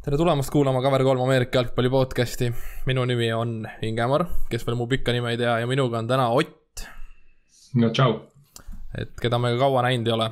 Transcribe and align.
tere 0.00 0.16
tulemast 0.16 0.48
kuulama 0.48 0.80
Cover 0.80 1.02
kolm 1.04 1.20
Ameerika 1.20 1.58
jalgpalli 1.58 1.90
podcasti. 1.92 2.46
minu 2.86 3.02
nimi 3.04 3.26
on 3.36 3.66
Ingemar, 3.84 4.24
kes 4.48 4.62
veel 4.64 4.78
mu 4.80 4.86
pikka 4.88 5.12
nime 5.12 5.34
ei 5.34 5.36
tea 5.36 5.58
ja 5.60 5.66
minuga 5.68 5.98
on 5.98 6.08
täna 6.08 6.30
Ott. 6.32 6.84
no 7.74 7.90
tšau. 7.90 8.14
et 8.96 9.12
keda 9.20 9.38
me 9.38 9.50
ka 9.52 9.58
kaua 9.58 9.82
näinud 9.82 10.08
ei 10.08 10.14
ole. 10.14 10.30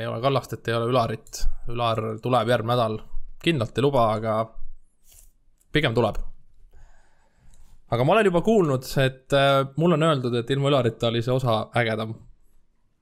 ei 0.00 0.06
ole 0.06 0.20
Kallastet, 0.20 0.68
ei 0.68 0.74
ole 0.74 0.90
Ülarit. 0.92 1.40
Ülar 1.72 2.02
tuleb 2.20 2.48
järgmine 2.52 2.74
nädal, 2.74 2.98
kindlalt 3.40 3.78
ei 3.78 3.86
luba, 3.86 4.04
aga 4.18 4.36
pigem 5.72 5.96
tuleb. 5.96 6.20
aga 7.90 8.04
ma 8.04 8.18
olen 8.18 8.28
juba 8.28 8.44
kuulnud, 8.44 8.84
et 9.00 9.32
äh, 9.32 9.64
mulle 9.76 9.96
on 9.96 10.08
öeldud, 10.10 10.36
et 10.36 10.50
ilma 10.50 10.68
Ülarita 10.68 11.08
oli 11.08 11.24
see 11.24 11.32
osa 11.32 11.70
ägedam 11.72 12.14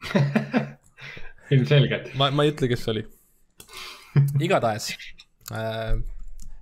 ilmselgelt. 1.51 2.15
ma, 2.15 2.31
ma 2.31 2.47
ei 2.47 2.55
ütle, 2.55 2.71
kes 2.71 2.87
see 2.87 2.95
oli 2.95 3.07
igatahes 4.41 4.91
äh,, 5.53 5.97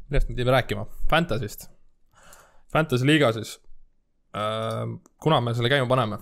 millest 0.09 0.29
me 0.29 0.35
pidime 0.35 0.55
rääkima, 0.55 0.87
Fantasy'st. 1.11 1.69
Fantasy 2.73 3.07
liiga 3.07 3.33
siis 3.33 3.57
äh,, 4.37 4.87
kuna 5.23 5.41
me 5.41 5.55
selle 5.55 5.71
käima 5.73 5.89
paneme? 5.91 6.19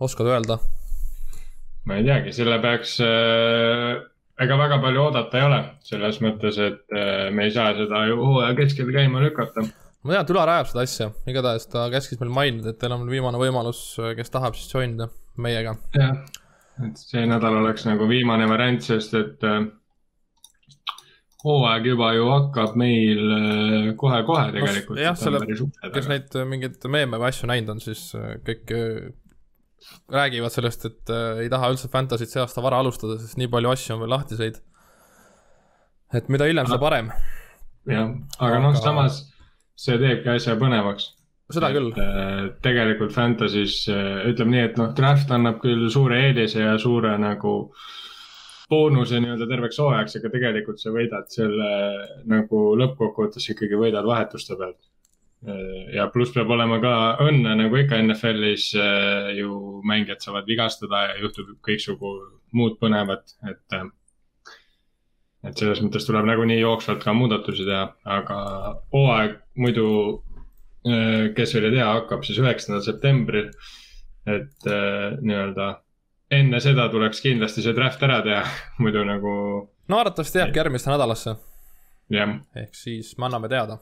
oskad 0.00 0.28
öelda? 0.28 0.58
ma 1.86 1.96
ei 1.96 2.04
teagi, 2.04 2.34
selle 2.36 2.60
peaks 2.62 2.98
äh,, 3.04 3.96
ega 4.42 4.60
väga 4.60 4.78
palju 4.84 5.02
oodata 5.08 5.40
ei 5.40 5.48
ole, 5.48 5.60
selles 5.86 6.20
mõttes, 6.24 6.60
et 6.60 6.94
äh, 6.94 7.26
me 7.32 7.48
ei 7.48 7.54
saa 7.54 7.74
seda 7.78 8.06
ju 8.10 8.20
hooaja 8.22 8.56
keskel 8.58 8.90
käima 8.94 9.22
lükata. 9.24 9.66
ma 10.02 10.12
tean, 10.14 10.22
et 10.22 10.34
Ülar 10.34 10.54
ajab 10.56 10.72
seda 10.72 10.86
asja, 10.86 11.12
igatahes 11.30 11.70
ta 11.72 11.86
käskis 11.92 12.20
meil 12.22 12.34
mainida, 12.34 12.72
et 12.72 12.82
teil 12.82 12.94
on 12.94 13.06
viimane 13.10 13.40
võimalus, 13.40 13.86
kes 14.18 14.34
tahab 14.34 14.58
siis 14.58 14.74
join 14.74 14.98
ida 14.98 15.10
meiega. 15.40 15.78
jah 15.96 16.26
et 16.84 17.00
see 17.00 17.24
nädal 17.28 17.60
oleks 17.62 17.86
nagu 17.88 18.08
viimane 18.10 18.46
variant, 18.50 18.82
sest 18.84 19.14
et 19.16 19.44
äh, 19.46 19.62
hooaeg 21.44 21.88
juba 21.92 22.10
ju 22.16 22.26
hakkab 22.28 22.76
meil 22.80 23.36
äh, 23.36 23.92
kohe-kohe 24.00 24.50
tegelikult 24.56 25.00
jah, 25.00 25.16
selle, 25.18 25.40
kes 25.94 26.10
neid 26.12 26.36
mingeid 26.50 26.84
meeme 26.92 27.20
või 27.20 27.30
asju 27.30 27.50
näinud 27.52 27.76
on, 27.76 27.82
siis 27.84 28.08
äh, 28.18 28.36
kõik 28.46 28.74
räägivad 30.10 30.52
sellest, 30.52 30.88
et 30.88 31.12
ei 31.44 31.50
taha 31.52 31.68
üldse 31.70 31.88
Fantasy't 31.92 32.32
see 32.32 32.40
aasta 32.42 32.64
vara 32.64 32.80
alustada, 32.82 33.18
sest 33.20 33.38
nii 33.38 33.50
palju 33.52 33.70
asju 33.70 33.94
on 33.94 34.02
veel 34.02 34.14
lahtiseid. 34.16 34.58
et 36.16 36.30
mida 36.32 36.48
hiljem, 36.48 36.66
seda 36.66 36.80
parem. 36.82 37.12
jah, 37.86 38.10
aga 38.40 38.62
noh, 38.64 38.74
samas 38.80 39.22
see 39.78 40.00
teebki 40.00 40.32
asja 40.32 40.56
põnevaks 40.58 41.15
seda 41.54 41.70
küll. 41.74 41.92
Äh, 42.00 42.48
tegelikult 42.64 43.14
Fantasy's 43.14 43.84
äh, 43.92 44.26
ütleme 44.30 44.56
nii, 44.56 44.64
et 44.70 44.80
noh, 44.80 44.90
draft 44.96 45.30
annab 45.34 45.60
küll 45.62 45.86
suure 45.92 46.18
eelise 46.28 46.64
ja 46.64 46.74
suure 46.82 47.14
nagu 47.22 47.54
boonuse 48.70 49.20
nii-öelda 49.22 49.46
terveks 49.46 49.78
hooajaks, 49.78 50.18
aga 50.18 50.32
tegelikult 50.32 50.82
sa 50.82 50.90
võidad 50.94 51.30
selle 51.30 51.70
nagu 52.26 52.62
lõppkokkuvõttes 52.80 53.46
ikkagi 53.54 53.78
võidad 53.78 54.08
vahetuste 54.08 54.58
pealt. 54.58 54.80
Äh, 55.46 55.92
ja 55.94 56.08
pluss 56.10 56.34
peab 56.34 56.50
olema 56.50 56.80
ka 56.82 56.94
õnne, 57.28 57.54
nagu 57.62 57.78
ikka 57.78 58.00
NFL-is 58.02 58.72
ju 59.38 59.60
mängijad 59.86 60.26
saavad 60.26 60.50
vigastada 60.50 61.06
ja 61.12 61.20
juhtub 61.22 61.54
kõiksugu 61.66 62.16
muud 62.56 62.80
põnevat, 62.82 63.36
et. 63.46 63.78
et 65.46 65.60
selles 65.60 65.78
mõttes 65.84 66.02
tuleb 66.08 66.26
nagunii 66.26 66.58
jooksvalt 66.58 67.04
ka 67.06 67.12
muudatusi 67.14 67.66
teha, 67.68 67.90
aga 68.16 68.38
hooaeg 68.90 69.36
muidu 69.62 69.86
kes 71.34 71.54
veel 71.56 71.70
ei 71.70 71.74
tea, 71.78 71.88
hakkab 71.88 72.22
siis 72.26 72.38
üheksandal 72.42 72.84
septembril. 72.84 73.50
et 74.26 74.66
äh, 74.66 75.16
nii-öelda 75.22 75.66
enne 76.34 76.58
seda 76.58 76.88
tuleks 76.90 77.20
kindlasti 77.22 77.62
see 77.62 77.74
draft 77.76 78.02
ära 78.02 78.18
teha, 78.26 78.42
muidu 78.82 79.04
nagu. 79.06 79.32
no 79.88 79.98
arvatavasti 79.98 80.42
jääbki 80.42 80.62
järgmisse 80.62 80.90
nädalasse. 80.90 81.36
jah. 82.10 82.38
ehk 82.62 82.74
siis 82.74 83.14
me 83.18 83.28
anname 83.28 83.50
teada. 83.50 83.78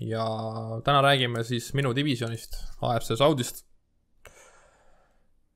ja 0.00 0.24
täna 0.84 1.02
räägime 1.02 1.44
siis 1.44 1.72
minu 1.74 1.94
divisjonist, 1.94 2.58
AFC 2.82 3.16
Saudist. 3.18 3.64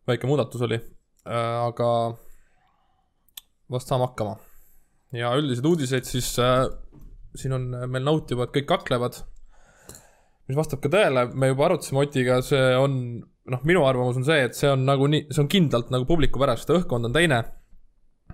väike 0.06 0.26
muudatus 0.26 0.62
oli, 0.62 0.80
äh, 1.26 1.62
aga 1.66 2.16
vast 3.70 3.88
saame 3.90 4.06
hakkama. 4.06 4.36
ja 5.12 5.34
üldiseid 5.38 5.66
uudiseid 5.66 6.10
siis 6.10 6.38
äh, 6.38 6.66
siin 7.34 7.52
on 7.52 7.70
meil 7.90 8.04
et 8.46 8.54
kõik 8.54 8.70
kaklevad 8.70 9.22
mis 10.46 10.58
vastab 10.58 10.82
ka 10.82 10.90
tõele, 10.92 11.26
me 11.34 11.50
juba 11.50 11.66
arutasime 11.68 12.02
Otiga, 12.04 12.38
see 12.46 12.62
on, 12.78 12.98
noh, 13.50 13.62
minu 13.66 13.82
arvamus 13.86 14.18
on 14.20 14.26
see, 14.26 14.44
et 14.46 14.58
see 14.58 14.70
on 14.70 14.84
nagu 14.86 15.08
nii, 15.10 15.26
see 15.32 15.42
on 15.42 15.50
kindlalt 15.50 15.90
nagu 15.94 16.06
publiku 16.08 16.42
pärast, 16.42 16.70
õhkkond 16.72 17.10
on 17.10 17.16
teine. 17.16 17.44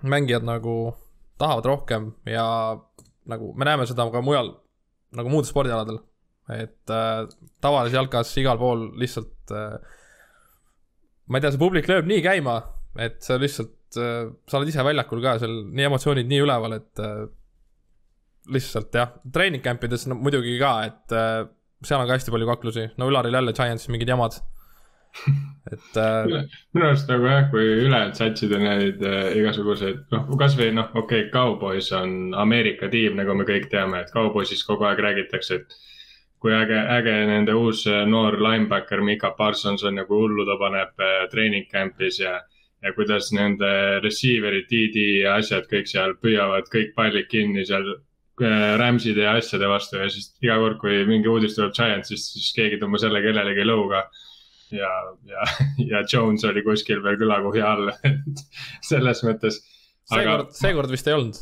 mängijad 0.03 0.43
nagu 0.43 0.93
tahavad 1.39 1.65
rohkem 1.65 2.09
ja 2.27 2.45
nagu 3.29 3.53
me 3.55 3.65
näeme 3.65 3.85
seda 3.87 4.05
ka 4.11 4.21
mujal, 4.21 4.49
nagu 5.15 5.31
muudel 5.31 5.49
spordialadel. 5.49 6.01
et 6.51 6.91
äh, 6.91 7.23
tavalises 7.63 7.95
jalkas 7.95 8.33
igal 8.37 8.57
pool 8.59 8.89
lihtsalt 8.99 9.51
äh,, 9.55 9.77
ma 11.31 11.39
ei 11.39 11.45
tea, 11.45 11.53
see 11.53 11.61
publik 11.61 11.87
lööb 11.87 12.09
nii 12.09 12.19
käima, 12.25 12.57
et 12.99 13.21
sa 13.23 13.37
lihtsalt 13.39 13.95
äh,, 13.95 14.27
sa 14.49 14.59
oled 14.59 14.69
ise 14.73 14.83
väljakul 14.83 15.23
ka 15.23 15.37
seal, 15.39 15.55
nii 15.71 15.87
emotsioonid 15.87 16.27
nii 16.27 16.43
üleval, 16.43 16.75
et 16.81 16.99
äh, 16.99 17.23
lihtsalt 18.51 18.99
jah, 18.99 19.15
treening 19.31 19.63
camp 19.63 19.87
ides 19.87 20.03
no 20.11 20.19
muidugi 20.19 20.57
ka, 20.59 20.73
et 20.89 21.15
äh, 21.15 21.45
seal 21.87 22.01
on 22.01 22.09
ka 22.09 22.17
hästi 22.17 22.33
palju 22.33 22.49
kaklusi, 22.49 22.89
no 22.97 23.07
Ülaril 23.11 23.39
jälle 23.39 23.53
Giantsis 23.53 23.91
mingid 23.93 24.11
jamad. 24.13 24.39
et 25.73 25.97
äh.... 26.01 26.45
minu 26.73 26.87
arust 26.87 27.09
nagu 27.11 27.27
jah, 27.29 27.43
kui 27.51 27.65
ülejäänud 27.85 28.17
satsid 28.17 28.53
on 28.57 28.63
neid 28.65 29.03
äh, 29.05 29.27
igasuguseid, 29.37 29.99
noh, 30.13 30.29
kasvõi 30.39 30.71
noh, 30.73 30.89
okei 30.93 31.27
okay,, 31.27 31.31
Cowboys 31.33 31.91
on 31.93 32.33
Ameerika 32.33 32.89
tiim, 32.89 33.19
nagu 33.19 33.35
me 33.37 33.45
kõik 33.47 33.69
teame, 33.71 34.01
et 34.01 34.13
Cowboysis 34.15 34.65
kogu 34.65 34.87
aeg 34.89 35.03
räägitakse, 35.05 35.59
et 35.61 35.77
kui 36.41 36.55
äge, 36.55 36.79
äge 36.97 37.13
nende 37.29 37.53
uus 37.55 37.85
äh, 37.87 38.01
noor 38.09 38.39
linebacker 38.41 39.05
Mika 39.05 39.35
Parsons 39.37 39.85
on 39.85 40.01
nagu 40.01 40.17
hullu, 40.23 40.47
ta 40.49 40.57
paneb 40.59 41.05
äh, 41.05 41.21
treening 41.31 41.69
camp'is 41.69 42.19
ja 42.23 42.39
ja 42.83 42.91
kuidas 42.93 43.29
nende 43.31 43.69
receiver'id, 44.03 44.65
DD 44.67 45.03
ja 45.23 45.37
asjad 45.39 45.69
kõik 45.71 45.87
seal 45.87 46.17
püüavad 46.19 46.67
kõik 46.71 46.91
pallid 46.97 47.29
kinni 47.31 47.63
seal 47.67 47.85
Rams'ide 48.41 49.27
ja 49.27 49.35
asjade 49.37 49.67
vastu 49.69 49.99
ja 49.99 50.07
siis 50.09 50.31
iga 50.41 50.57
kord, 50.61 50.79
kui 50.81 51.03
mingi 51.05 51.29
uudis 51.29 51.53
tuleb 51.57 51.73
Giantsist, 51.77 52.31
siis 52.33 52.49
keegi 52.55 52.79
tõmbas 52.81 53.05
jälle 53.05 53.21
kellelegi 53.21 53.65
lõuga. 53.67 54.07
ja, 54.73 54.89
ja, 55.29 55.43
ja 55.91 56.01
Jones 56.09 56.45
oli 56.49 56.63
kuskil 56.65 57.03
veel 57.03 57.19
kõlakuhja 57.21 57.73
all, 57.75 57.91
et 58.09 58.41
selles 58.81 59.21
mõttes. 59.27 59.59
seekord, 60.09 60.49
seekord 60.57 60.93
vist 60.93 61.07
ei 61.07 61.13
olnud. 61.13 61.37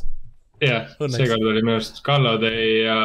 jah, 0.60 0.92
seekord 1.16 1.48
oli 1.54 1.64
minu 1.64 1.78
arust 1.78 2.02
Kalladay 2.04 2.82
ja 2.84 2.98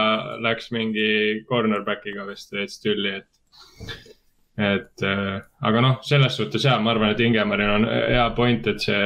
läks 0.43 0.67
mingi 0.75 1.45
cornerback'iga 1.47 2.27
vist 2.27 2.51
veits 2.51 2.83
tülli, 2.83 3.21
et. 3.21 4.03
et 4.57 5.05
äh, 5.07 5.39
aga 5.63 5.85
noh, 5.85 6.03
selles 6.03 6.35
suhtes 6.35 6.67
ja 6.67 6.75
ma 6.81 6.91
arvan, 6.91 7.15
et 7.15 7.23
Ingemaril 7.23 7.71
on 7.77 7.87
hea 7.87 8.27
point, 8.35 8.67
et 8.67 8.83
see 8.83 8.99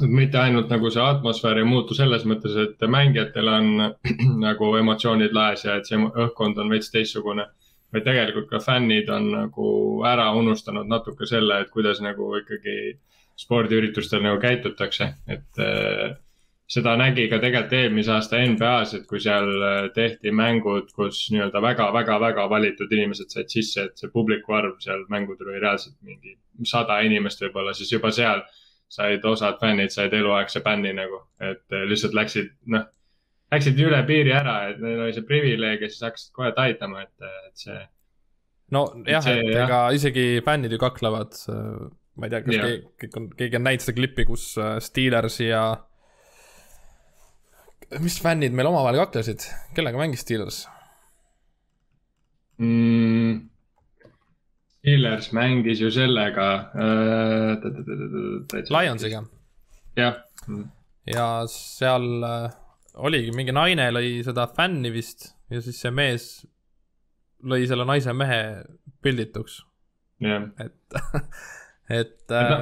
mitte 0.00 0.38
ainult 0.40 0.70
nagu 0.72 0.90
see 0.90 1.02
atmosfäär 1.04 1.60
ei 1.60 1.68
muutu 1.68 1.94
selles 1.94 2.24
mõttes, 2.28 2.56
et 2.56 2.84
mängijatel 2.88 3.48
on 3.52 3.68
nagu 4.46 4.70
emotsioonid 4.78 5.34
laes 5.36 5.66
ja 5.66 5.76
et 5.76 5.88
see 5.88 6.00
õhkkond 6.00 6.58
on 6.58 6.72
veits 6.72 6.90
teistsugune. 6.90 7.46
vaid 7.92 8.06
tegelikult 8.06 8.46
ka 8.48 8.58
fännid 8.64 9.10
on 9.12 9.26
nagu 9.34 9.66
ära 10.08 10.30
unustanud 10.32 10.88
natuke 10.88 11.26
selle, 11.28 11.58
et 11.60 11.70
kuidas 11.70 12.00
nagu 12.00 12.30
ikkagi 12.38 12.76
spordiüritustel 13.36 14.22
nagu 14.24 14.38
käitutakse, 14.40 15.10
et 15.28 15.60
äh, 15.60 16.14
seda 16.72 16.94
nägi 16.96 17.26
ka 17.28 17.36
tegelikult 17.42 17.74
eelmise 17.76 18.14
aasta 18.14 18.40
NBA-s, 18.48 18.94
et 18.96 19.04
kui 19.10 19.20
seal 19.20 19.50
äh, 19.66 19.90
tehti 19.92 20.32
mängud, 20.32 20.88
kus 20.96 21.26
nii-öelda 21.34 21.60
väga-väga-väga 21.60 22.48
valitud 22.48 22.92
inimesed 22.96 23.28
said 23.28 23.52
sisse, 23.52 23.84
et 23.90 24.00
see 24.00 24.08
publiku 24.14 24.56
arv 24.56 24.78
seal 24.80 25.04
mängudel 25.12 25.52
oli 25.52 25.60
reaalselt 25.60 25.98
mingi 26.00 26.38
sada 26.64 27.00
inimest 27.04 27.44
võib-olla, 27.44 27.76
siis 27.76 27.92
juba 27.92 28.08
seal 28.14 28.40
said 28.92 29.24
osad 29.24 29.56
fännid 29.60 29.92
said 29.94 30.12
eluaegse 30.16 30.60
bänni 30.64 30.92
nagu, 30.96 31.22
et 31.40 31.64
eh, 31.72 31.86
lihtsalt 31.88 32.16
läksid, 32.16 32.52
noh, 32.74 32.84
läksid 33.52 33.80
üle 33.84 34.00
piiri 34.08 34.34
ära, 34.36 34.56
et 34.72 34.82
neil 34.82 35.06
oli 35.06 35.16
see 35.16 35.26
privileeg 35.28 35.84
ja 35.84 35.90
siis 35.90 36.04
hakkasid 36.06 36.32
kohe 36.36 36.52
taitama, 36.56 37.04
et, 37.06 37.30
et 37.48 37.64
see. 37.66 37.78
nojah, 38.72 39.30
et, 39.32 39.52
ega 39.64 39.82
isegi 39.96 40.26
fännid 40.44 40.76
ju 40.76 40.80
kaklevad, 40.82 41.36
ma 42.16 42.28
ei 42.28 42.34
tea, 42.34 42.42
kas 42.44 42.58
keegi, 42.58 42.82
kõik 43.04 43.16
on, 43.20 43.30
keegi 43.38 43.58
on 43.60 43.66
näinud 43.68 43.84
seda 43.84 43.96
klippi, 44.00 44.28
kus 44.28 44.50
äh, 44.60 44.76
Steelers 44.84 45.38
ja. 45.44 45.62
mis 48.00 48.18
fännid 48.24 48.56
meil 48.56 48.68
omavahel 48.72 49.00
kaklesid, 49.04 49.48
kellega 49.76 50.00
mängis 50.00 50.24
Steelers 50.26 50.64
mm.? 52.60 53.51
Steelers 54.82 55.30
mängis 55.32 55.80
ju 55.80 55.90
sellega 55.94 56.48
äh,. 56.74 57.56
Lionsiga. 58.70 59.22
jah. 59.96 60.16
ja 61.06 61.26
seal 61.46 62.24
äh, 62.26 62.50
oligi, 62.94 63.30
mingi 63.36 63.54
naine 63.54 63.90
lõi 63.94 64.24
seda 64.26 64.48
fänni 64.56 64.90
vist 64.90 65.36
ja 65.50 65.62
siis 65.62 65.78
see 65.78 65.92
mees 65.94 66.24
lõi 67.46 67.62
selle 67.70 67.86
naise 67.86 68.12
mehe 68.12 68.40
pildituks. 69.02 69.60
et 70.58 70.98
et 71.92 72.32
äh, 72.32 72.52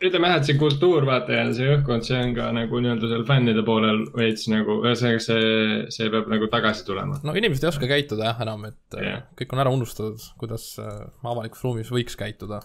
ütleme 0.00 0.30
jah, 0.30 0.38
et 0.40 0.48
see 0.48 0.56
kultuur, 0.60 1.04
vaata 1.08 1.36
ja 1.36 1.44
see 1.56 1.68
õhkkond, 1.74 2.06
see 2.06 2.18
on 2.20 2.32
ka 2.36 2.48
nagu 2.56 2.80
nii-öelda 2.80 3.10
seal 3.10 3.24
fännide 3.28 3.64
poolel 3.66 4.02
veits 4.16 4.46
nagu, 4.52 4.78
ühesõnaga 4.86 5.20
see, 5.24 5.44
see 5.92 6.10
peab 6.12 6.30
nagu 6.32 6.48
tagasi 6.52 6.86
tulema. 6.88 7.20
no 7.26 7.34
inimesed 7.36 7.66
ei 7.66 7.70
oska 7.72 7.90
käituda 7.90 8.30
jah 8.30 8.42
enam, 8.46 8.64
et 8.70 8.98
yeah. 8.98 9.24
kõik 9.38 9.54
on 9.54 9.64
ära 9.64 9.74
unustatud, 9.74 10.24
kuidas 10.40 10.72
äh, 10.80 11.02
avalikus 11.26 11.64
ruumis 11.66 11.92
võiks 11.92 12.16
käituda. 12.20 12.62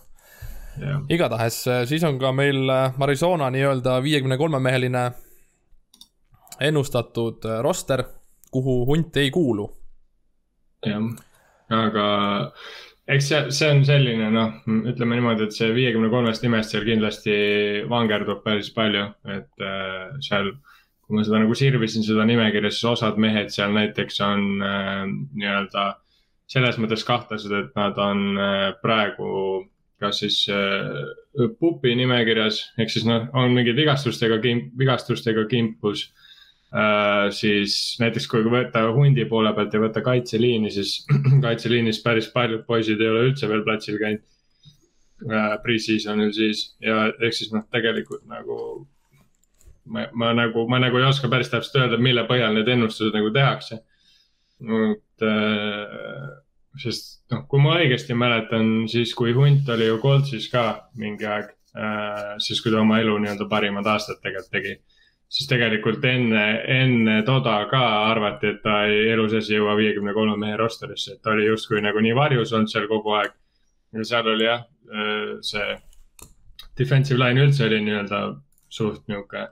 jah, 0.80 1.04
igatahes 1.12 1.60
äh, 1.72 1.84
siis 1.90 2.06
on 2.08 2.20
ka 2.22 2.32
meil 2.36 2.64
äh, 2.72 3.02
Arizona 3.08 3.52
nii-öelda 3.54 4.00
viiekümne 4.06 4.40
kolme 4.40 4.64
meheline 4.64 5.10
ennustatud 6.64 7.44
äh, 7.50 7.60
roster, 7.66 8.06
kuhu 8.52 8.84
hunt 8.88 9.18
ei 9.20 9.32
kuulu. 9.36 9.68
jah, 10.86 11.12
aga 11.76 12.10
eks 13.08 13.28
see, 13.30 13.42
see 13.54 13.72
on 13.72 13.84
selline 13.88 14.30
noh, 14.34 14.56
ütleme 14.90 15.20
niimoodi, 15.20 15.48
et 15.48 15.58
see 15.58 15.70
viiekümne 15.76 16.10
kolmest 16.14 16.46
nimest 16.46 16.74
seal 16.74 16.88
kindlasti 16.88 17.36
vangerdub 17.92 18.42
päris 18.46 18.72
palju, 18.76 19.10
et 19.38 19.66
äh, 19.66 20.16
seal. 20.26 20.56
kui 21.06 21.20
ma 21.20 21.22
seda 21.22 21.38
nagu 21.38 21.54
sirvisin, 21.54 22.02
seda 22.02 22.24
nimekirja, 22.26 22.72
siis 22.74 22.88
osad 22.90 23.20
mehed 23.22 23.52
seal 23.54 23.76
näiteks 23.76 24.16
on 24.26 24.64
äh, 24.66 25.04
nii-öelda 25.38 25.84
selles 26.50 26.80
mõttes 26.82 27.04
kahtlased, 27.06 27.54
et 27.54 27.76
nad 27.78 28.00
on 28.02 28.40
äh, 28.42 28.72
praegu 28.82 29.68
kas 30.02 30.20
siis 30.24 30.40
äh, 30.52 31.46
pupi 31.60 31.94
nimekirjas, 31.96 32.62
ehk 32.82 32.92
siis 32.92 33.06
noh, 33.08 33.30
on 33.38 33.54
mingid 33.56 33.78
vigastustega, 33.78 34.40
vigastustega 34.78 35.46
kimpus 35.52 36.10
äh, 36.74 37.28
siis 37.36 37.98
näiteks 38.02 38.28
kui 38.32 38.46
võtta 38.50 38.86
hundi 38.96 39.26
poole 39.30 39.54
pealt 39.58 39.74
ja 39.76 39.84
võtta 39.84 40.04
kaitseliini, 40.06 40.72
siis 40.74 40.98
kaitseliinis 41.46 42.02
päris 42.06 42.32
paljud 42.34 42.66
poisid 42.68 43.02
ei 43.02 43.12
ole 43.12 43.28
üldse 43.30 43.50
veel 43.52 43.66
platsil 43.68 44.00
käinud 44.02 44.24
äh, 45.30 45.56
pre-seasonil 45.64 46.34
siis 46.36 46.68
ja 46.84 47.10
ehk 47.14 47.38
siis 47.38 47.54
noh, 47.54 47.66
tegelikult 47.72 48.26
nagu 48.32 48.60
ma, 49.86 50.08
ma 50.14 50.32
nagu, 50.38 50.66
ma 50.70 50.80
nagu 50.82 51.00
ei 51.00 51.10
oska 51.10 51.30
päris 51.32 51.52
täpselt 51.54 51.84
öelda, 51.84 52.00
mille 52.02 52.26
põhjal 52.30 52.56
need 52.58 52.72
ennustused 52.72 53.16
nagu 53.16 53.32
tehakse. 53.36 53.82
et 54.66 55.26
äh, 55.28 56.26
sest 56.82 57.22
noh, 57.32 57.46
kui 57.50 57.62
ma 57.64 57.78
õigesti 57.80 58.16
mäletan, 58.18 58.88
siis 58.92 59.14
kui 59.18 59.34
hunt 59.36 59.70
oli 59.72 59.88
ju 59.88 60.00
Coltsis 60.02 60.48
ka 60.52 60.66
mingi 61.00 61.28
aeg 61.28 61.52
äh,, 61.76 62.36
siis 62.44 62.62
kui 62.64 62.74
ta 62.74 62.82
oma 62.82 63.00
elu 63.04 63.18
nii-öelda 63.22 63.48
parimad 63.52 63.88
aastad 63.92 64.22
tegelikult 64.24 64.52
tegi 64.56 64.76
siis 65.36 65.50
tegelikult 65.52 66.06
enne, 66.08 66.44
enne 66.72 67.16
toda 67.28 67.58
ka 67.72 67.82
arvati, 68.08 68.54
et 68.54 68.62
ta 68.64 68.84
ei, 68.88 69.10
elu 69.12 69.28
sees 69.34 69.50
ei 69.52 69.60
jõua 69.60 69.76
viiekümne 69.80 70.14
kolme 70.16 70.38
mehe 70.40 70.56
rosterisse, 70.60 71.18
et 71.18 71.22
ta 71.24 71.34
oli 71.34 71.50
justkui 71.50 71.82
nagu 71.84 72.04
nii 72.04 72.16
varjus 72.16 72.54
olnud 72.56 72.72
seal 72.72 72.88
kogu 72.92 73.18
aeg. 73.20 73.36
ja 73.96 74.06
seal 74.08 74.30
oli 74.32 74.48
jah, 74.48 74.64
see 75.44 75.76
defensive 76.80 77.20
line 77.20 77.44
üldse 77.46 77.66
oli 77.68 77.82
nii-öelda 77.84 78.22
suht 78.72 79.04
nihuke. 79.12 79.48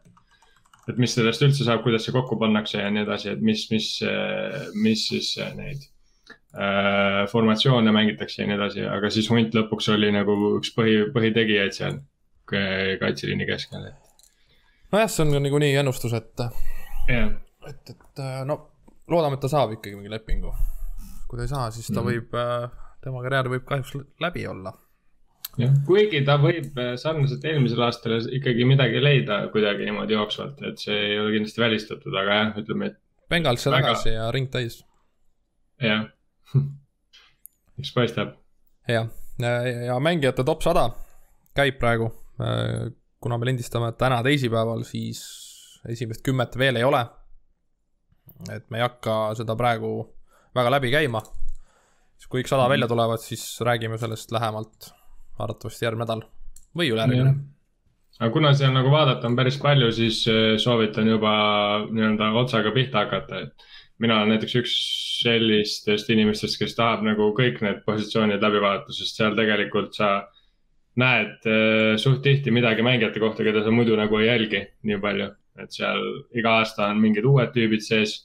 et 0.88 1.00
mis 1.00 1.16
sellest 1.16 1.44
üldse 1.44 1.68
saab, 1.68 1.84
kuidas 1.84 2.08
see 2.08 2.16
kokku 2.16 2.38
pannakse 2.40 2.80
ja 2.80 2.92
nii 2.92 3.04
edasi, 3.04 3.34
et 3.36 3.44
mis, 3.44 3.66
mis, 3.72 3.90
mis 4.86 5.04
siis 5.10 5.34
neid 5.58 5.84
äh, 6.56 7.24
formatsioone 7.32 7.92
mängitakse 7.96 8.42
ja 8.42 8.48
nii 8.48 8.58
edasi, 8.60 8.88
aga 8.88 9.12
siis 9.12 9.28
hunt 9.32 9.56
lõpuks 9.56 9.92
oli 9.96 10.12
nagu 10.16 10.40
üks 10.62 10.72
põhi, 10.76 10.98
põhitegijaid 11.16 11.76
seal 11.76 12.00
kaitseliini 12.48 13.48
keskel, 13.48 13.88
et 13.92 14.13
nojah, 14.94 15.10
see 15.10 15.24
on 15.26 15.34
niikuinii 15.44 15.74
ennustus, 15.82 16.14
et, 16.18 16.46
jah 17.10 17.32
et, 17.68 17.90
et 17.96 18.20
äh, 18.22 18.44
no 18.48 18.60
loodame, 19.10 19.38
et 19.40 19.44
ta 19.44 19.50
saab 19.52 19.72
ikkagi 19.76 19.96
mingi 19.98 20.12
lepingu. 20.14 20.54
kui 21.28 21.38
ta 21.40 21.44
ei 21.48 21.52
saa, 21.52 21.70
siis 21.74 21.88
ta 21.90 22.02
Mhm. 22.02 22.08
võib, 22.10 22.34
tema 23.04 23.22
karjäär 23.26 23.50
võib 23.52 23.64
kahjuks 23.68 23.94
läbi 24.22 24.46
olla. 24.48 24.74
jah, 25.58 25.74
kuigi 25.88 26.22
ta 26.26 26.38
võib 26.42 26.78
äh, 26.82 26.94
sarnaselt 26.98 27.44
eelmisele 27.46 27.84
aastale 27.86 28.20
ikkagi 28.40 28.66
midagi 28.66 29.02
leida 29.04 29.42
kuidagi 29.54 29.86
niimoodi 29.90 30.14
jooksvalt, 30.18 30.62
et 30.70 30.78
see 30.82 30.96
ei 31.12 31.20
ole 31.20 31.32
kindlasti 31.36 31.62
välistatud, 31.62 32.14
aga 32.22 32.38
jah, 32.42 32.54
ütleme, 32.64 32.86
et 32.92 33.00
Bengalisse 33.30 33.72
Väga- 33.72 33.88
tagasi 33.94 34.10
ja 34.14 34.32
ring 34.32 34.50
täis. 34.52 34.84
jah 35.82 36.06
eks 37.80 37.92
paistab. 37.96 38.36
jah, 38.88 39.08
ja 39.88 40.00
mängijate 40.00 40.44
top 40.46 40.62
sada 40.62 40.90
käib 41.56 41.80
praegu. 41.82 42.12
Kuna 43.24 43.38
me 43.40 43.48
lindistame 43.48 43.92
täna 44.00 44.20
teisipäeval, 44.26 44.84
siis 44.88 45.22
esimest 45.90 46.24
kümmet 46.26 46.58
veel 46.60 46.80
ei 46.80 46.84
ole. 46.88 47.06
et 48.52 48.66
me 48.72 48.80
ei 48.80 48.84
hakka 48.84 49.14
seda 49.40 49.56
praegu 49.56 49.94
väga 50.56 50.72
läbi 50.72 50.92
käima. 50.92 51.22
siis 52.18 52.28
kui 52.28 52.42
kõik 52.42 52.52
sada 52.52 52.68
välja 52.70 52.88
tulevad, 52.88 53.22
siis 53.24 53.46
räägime 53.62 53.98
sellest 53.98 54.32
lähemalt 54.32 54.92
arvatavasti 55.40 55.86
järgmine 55.86 56.06
nädal 56.06 56.24
või 56.78 56.92
ülejärgmine. 56.94 57.34
aga 58.20 58.32
kuna 58.34 58.54
seal 58.54 58.74
nagu 58.76 58.92
vaadata 58.92 59.28
on 59.28 59.36
päris 59.40 59.58
palju, 59.62 59.92
siis 59.92 60.26
äh, 60.28 60.58
soovitan 60.58 61.08
juba 61.08 61.34
nii-öelda 61.90 62.32
otsaga 62.44 62.72
pihta 62.76 63.06
hakata, 63.06 63.40
et 63.48 63.68
mina 64.04 64.20
olen 64.20 64.36
näiteks 64.36 64.56
üks 64.60 64.76
sellistest 65.24 66.10
inimestest, 66.12 66.60
kes 66.60 66.76
tahab 66.76 67.06
nagu 67.08 67.32
kõik 67.38 67.62
need 67.64 67.84
positsioonid 67.88 68.44
läbi 68.44 68.62
vaadata, 68.64 68.96
sest 68.96 69.20
seal 69.20 69.38
tegelikult 69.38 69.96
sa 69.96 70.16
näed 71.00 71.48
äh, 71.50 71.96
suht 71.98 72.22
tihti 72.26 72.52
midagi 72.54 72.86
mängijate 72.86 73.22
kohta, 73.22 73.46
keda 73.46 73.64
sa 73.66 73.72
muidu 73.74 73.98
nagu 73.98 74.20
ei 74.20 74.28
jälgi 74.28 74.62
nii 74.86 75.00
palju, 75.02 75.32
et 75.64 75.74
seal 75.74 76.04
iga 76.38 76.60
aasta 76.60 76.92
on 76.92 77.02
mingid 77.02 77.26
uued 77.30 77.54
tüübid 77.56 77.82
sees 77.86 78.16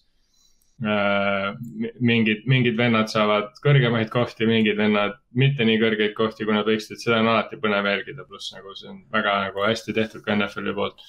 äh,. 0.85 1.55
mingid, 2.01 2.45
mingid 2.51 2.77
vennad 2.79 3.09
saavad 3.13 3.57
kõrgemaid 3.65 4.13
kohti, 4.13 4.47
mingid 4.51 4.77
vennad 4.79 5.17
mitte 5.33 5.65
nii 5.65 5.81
kõrgeid 5.81 6.15
kohti, 6.19 6.45
kui 6.45 6.57
nad 6.57 6.69
võiksid, 6.69 7.01
seda 7.01 7.23
on 7.23 7.33
alati 7.33 7.61
põnev 7.63 7.89
jälgida, 7.89 8.27
pluss 8.29 8.53
nagu 8.57 8.77
see 8.77 8.93
on 8.93 9.01
väga 9.15 9.39
nagu 9.49 9.65
hästi 9.65 9.97
tehtud 9.97 10.27
ka 10.27 10.37
NFL-i 10.37 10.77
poolt. 10.77 11.01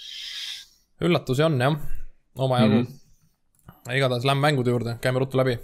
üllatusi 1.03 1.43
on 1.43 1.59
jah, 1.59 1.75
omajagu 2.37 2.79
mm. 2.79 2.87
-hmm. 2.87 3.99
igatahes 3.99 4.25
lähme 4.25 4.47
mängude 4.47 4.71
juurde, 4.71 4.97
käime 5.01 5.19
ruttu 5.19 5.37
läbi. 5.37 5.59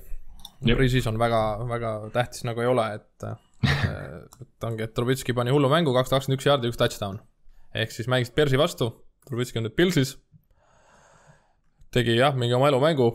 Pre-season 0.65 1.18
väga, 1.19 1.39
väga 1.69 1.89
tähtis 2.13 2.44
nagu 2.48 2.62
ei 2.62 2.68
ole, 2.68 2.86
et 2.95 3.25
et 3.65 4.63
ongi, 4.67 4.83
et 4.85 4.94
Trubitski 4.97 5.33
pani 5.38 5.53
hullu 5.53 5.69
mängu, 5.71 5.94
kakssada 5.95 6.19
kakskümmend 6.19 6.39
üks 6.41 6.47
jaardi, 6.50 6.71
üks 6.71 6.79
touchdown. 6.81 7.19
ehk 7.75 7.91
siis 7.91 8.07
mängisid 8.12 8.35
Bersi 8.38 8.59
vastu, 8.59 8.91
Trubitski 9.27 9.59
on 9.59 9.67
nüüd 9.67 9.75
Pilsis. 9.77 10.15
tegi 11.95 12.17
jah, 12.19 12.35
mingi 12.35 12.56
oma 12.57 12.67
elumängu, 12.71 13.09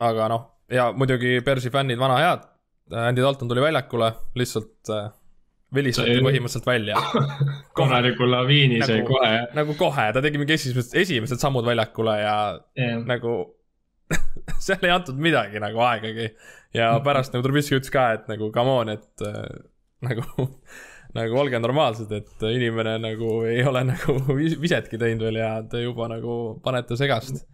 aga 0.00 0.28
noh, 0.30 0.44
ja 0.70 0.90
muidugi 0.94 1.40
Bersi 1.46 1.70
fännid, 1.74 1.98
vana 1.98 2.18
head. 2.22 2.46
Andy 2.90 3.22
Dalton 3.22 3.46
tuli 3.50 3.62
väljakule, 3.62 4.08
lihtsalt 4.34 4.90
äh, 4.90 5.10
vilistati 5.74 6.16
Sai- 6.16 6.22
põhimõtteliselt 6.26 6.66
välja 6.66 6.98
korraliku 7.78 8.26
laviini 8.26 8.80
sai 8.82 8.96
Nagu- 9.04 9.12
kohe 9.12 9.34
nagu 9.54 9.76
kohe, 9.78 10.06
ta 10.16 10.22
tegi 10.24 10.40
mingi 10.42 10.56
esimesed, 10.56 10.96
esimesed 10.98 11.38
sammud 11.38 11.66
väljakule 11.68 12.16
ja 12.18 12.32
jah. 12.74 12.96
nagu 13.06 13.36
seal 14.66 14.82
ei 14.82 14.90
antud 14.90 15.20
midagi 15.22 15.62
nagu 15.62 15.78
aegagi. 15.86 16.32
ja 16.74 16.88
pärast 17.06 17.30
nagu 17.36 17.46
Trubisky 17.46 17.78
ütles 17.78 17.94
ka, 17.94 18.08
et 18.18 18.26
nagu 18.32 18.50
come 18.54 18.74
on, 18.80 18.90
et 18.96 19.22
äh, 19.26 19.46
nagu, 20.08 20.48
nagu 21.16 21.40
olge 21.42 21.60
normaalsed, 21.60 22.12
et 22.16 22.44
inimene 22.54 22.96
nagu 23.02 23.40
ei 23.48 23.64
ole 23.66 23.84
nagu 23.92 24.18
vis- 24.36 24.58
visetki 24.60 25.00
teinud 25.00 25.26
veel 25.28 25.40
ja 25.42 25.54
te 25.62 25.82
juba 25.84 26.08
nagu 26.12 26.36
panete 26.64 26.96
segast. 27.00 27.44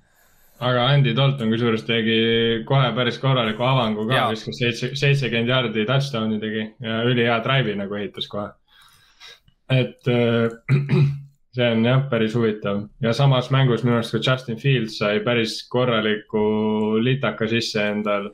aga 0.60 0.86
Andy 0.94 1.12
Dalton 1.16 1.50
kusjuures 1.52 1.84
tegi 1.84 2.20
kohe 2.68 2.92
päris 2.96 3.18
korraliku 3.20 3.66
avangu 3.66 4.06
ka 4.08 4.30
viskas 4.30 4.56
seitse, 4.62 4.94
seitsekümmend 4.96 5.52
jardi 5.52 5.84
touchdown'i 5.88 6.40
tegi 6.40 6.62
ja 6.80 7.02
ülihea 7.04 7.42
drive'i 7.44 7.76
nagu 7.76 7.98
ehitas 7.98 8.28
kohe. 8.32 8.48
et 9.68 10.08
äh, 10.08 10.48
see 11.56 11.68
on 11.72 11.84
jah, 11.84 12.02
päris 12.10 12.34
huvitav 12.36 12.86
ja 13.02 13.12
samas 13.16 13.50
mängus 13.50 13.84
minu 13.84 13.96
arust 13.98 14.14
ka 14.14 14.20
Justin 14.22 14.58
Fields 14.60 14.98
sai 15.00 15.20
päris 15.24 15.58
korraliku 15.68 16.46
litaka 17.02 17.48
sisse 17.48 17.88
endal. 17.90 18.30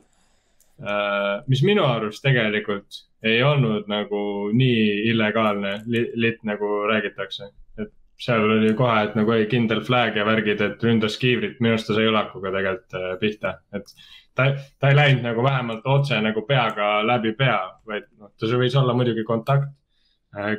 mis 1.47 1.61
minu 1.63 1.85
arust 1.87 2.23
tegelikult 2.23 3.03
ei 3.23 3.43
olnud 3.43 3.87
nagu 3.91 4.21
nii 4.53 5.09
illegaalne 5.11 5.77
li, 5.87 6.05
lit 6.19 6.41
nagu 6.47 6.71
räägitakse, 6.89 7.49
et 7.79 7.91
seal 8.19 8.43
oli 8.45 8.73
kohe, 8.77 8.97
et 9.07 9.15
nagu 9.15 9.31
oli 9.35 9.47
kindel 9.51 9.83
flag 9.85 10.17
ja 10.19 10.25
värgid, 10.27 10.61
et 10.61 10.83
ründas 10.83 11.15
kiivrit, 11.21 11.59
minu 11.63 11.77
arust 11.77 11.89
ta 11.89 11.97
sai 11.97 12.09
õlakuga 12.11 12.51
tegelikult 12.55 12.97
äh, 12.99 13.13
pihta, 13.21 13.55
et 13.75 13.95
ta, 14.35 14.49
ta 14.79 14.91
ei 14.91 14.97
läinud 14.97 15.23
nagu 15.25 15.45
vähemalt 15.45 15.87
otse 15.95 16.19
nagu 16.21 16.43
peaga 16.47 16.97
läbi 17.05 17.33
pea, 17.37 17.59
vaid 17.87 18.09
noh, 18.19 18.33
ta 18.39 18.51
võis 18.59 18.75
olla 18.79 18.95
muidugi 18.97 19.25
kontakt. 19.27 19.71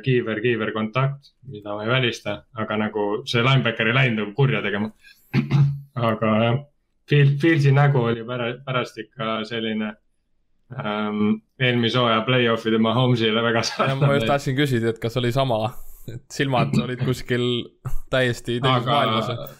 kiiver, 0.03 0.39
kiiver, 0.39 0.69
kontakt, 0.71 1.33
mida 1.51 1.73
ma 1.75 1.83
ei 1.83 1.89
välista, 1.89 2.45
aga 2.55 2.77
nagu 2.79 3.01
see 3.27 3.41
linebacker 3.43 3.89
ei 3.89 3.95
läinud 3.97 4.21
nagu 4.21 4.31
kurja 4.33 4.61
tegema. 4.63 4.87
aga 6.09 6.29
jah, 6.43 6.59
Field, 7.09 7.33
Fieldsi 7.41 7.73
nägu 7.75 7.99
oli 7.99 8.23
pärast, 8.23 8.61
pärast 8.65 8.97
ikka 9.03 9.43
selline 9.45 9.91
ähm, 10.79 11.41
eelmise 11.59 11.99
hooaja 12.01 12.23
play-off'ide 12.27 12.79
Mahomes'ile 12.81 13.43
väga 13.43 13.63
ja 13.79 13.95
ma 13.99 14.13
just 14.17 14.29
tahtsin 14.29 14.57
küsida, 14.57 14.91
et 14.93 15.01
kas 15.01 15.17
oli 15.21 15.31
sama, 15.35 15.69
et 16.11 16.25
silmad 16.33 16.75
olid 16.83 17.03
kuskil 17.07 17.45
täiesti 18.11 18.59
teises 18.59 18.81
aga 18.81 18.97
maailmas., 18.97 19.55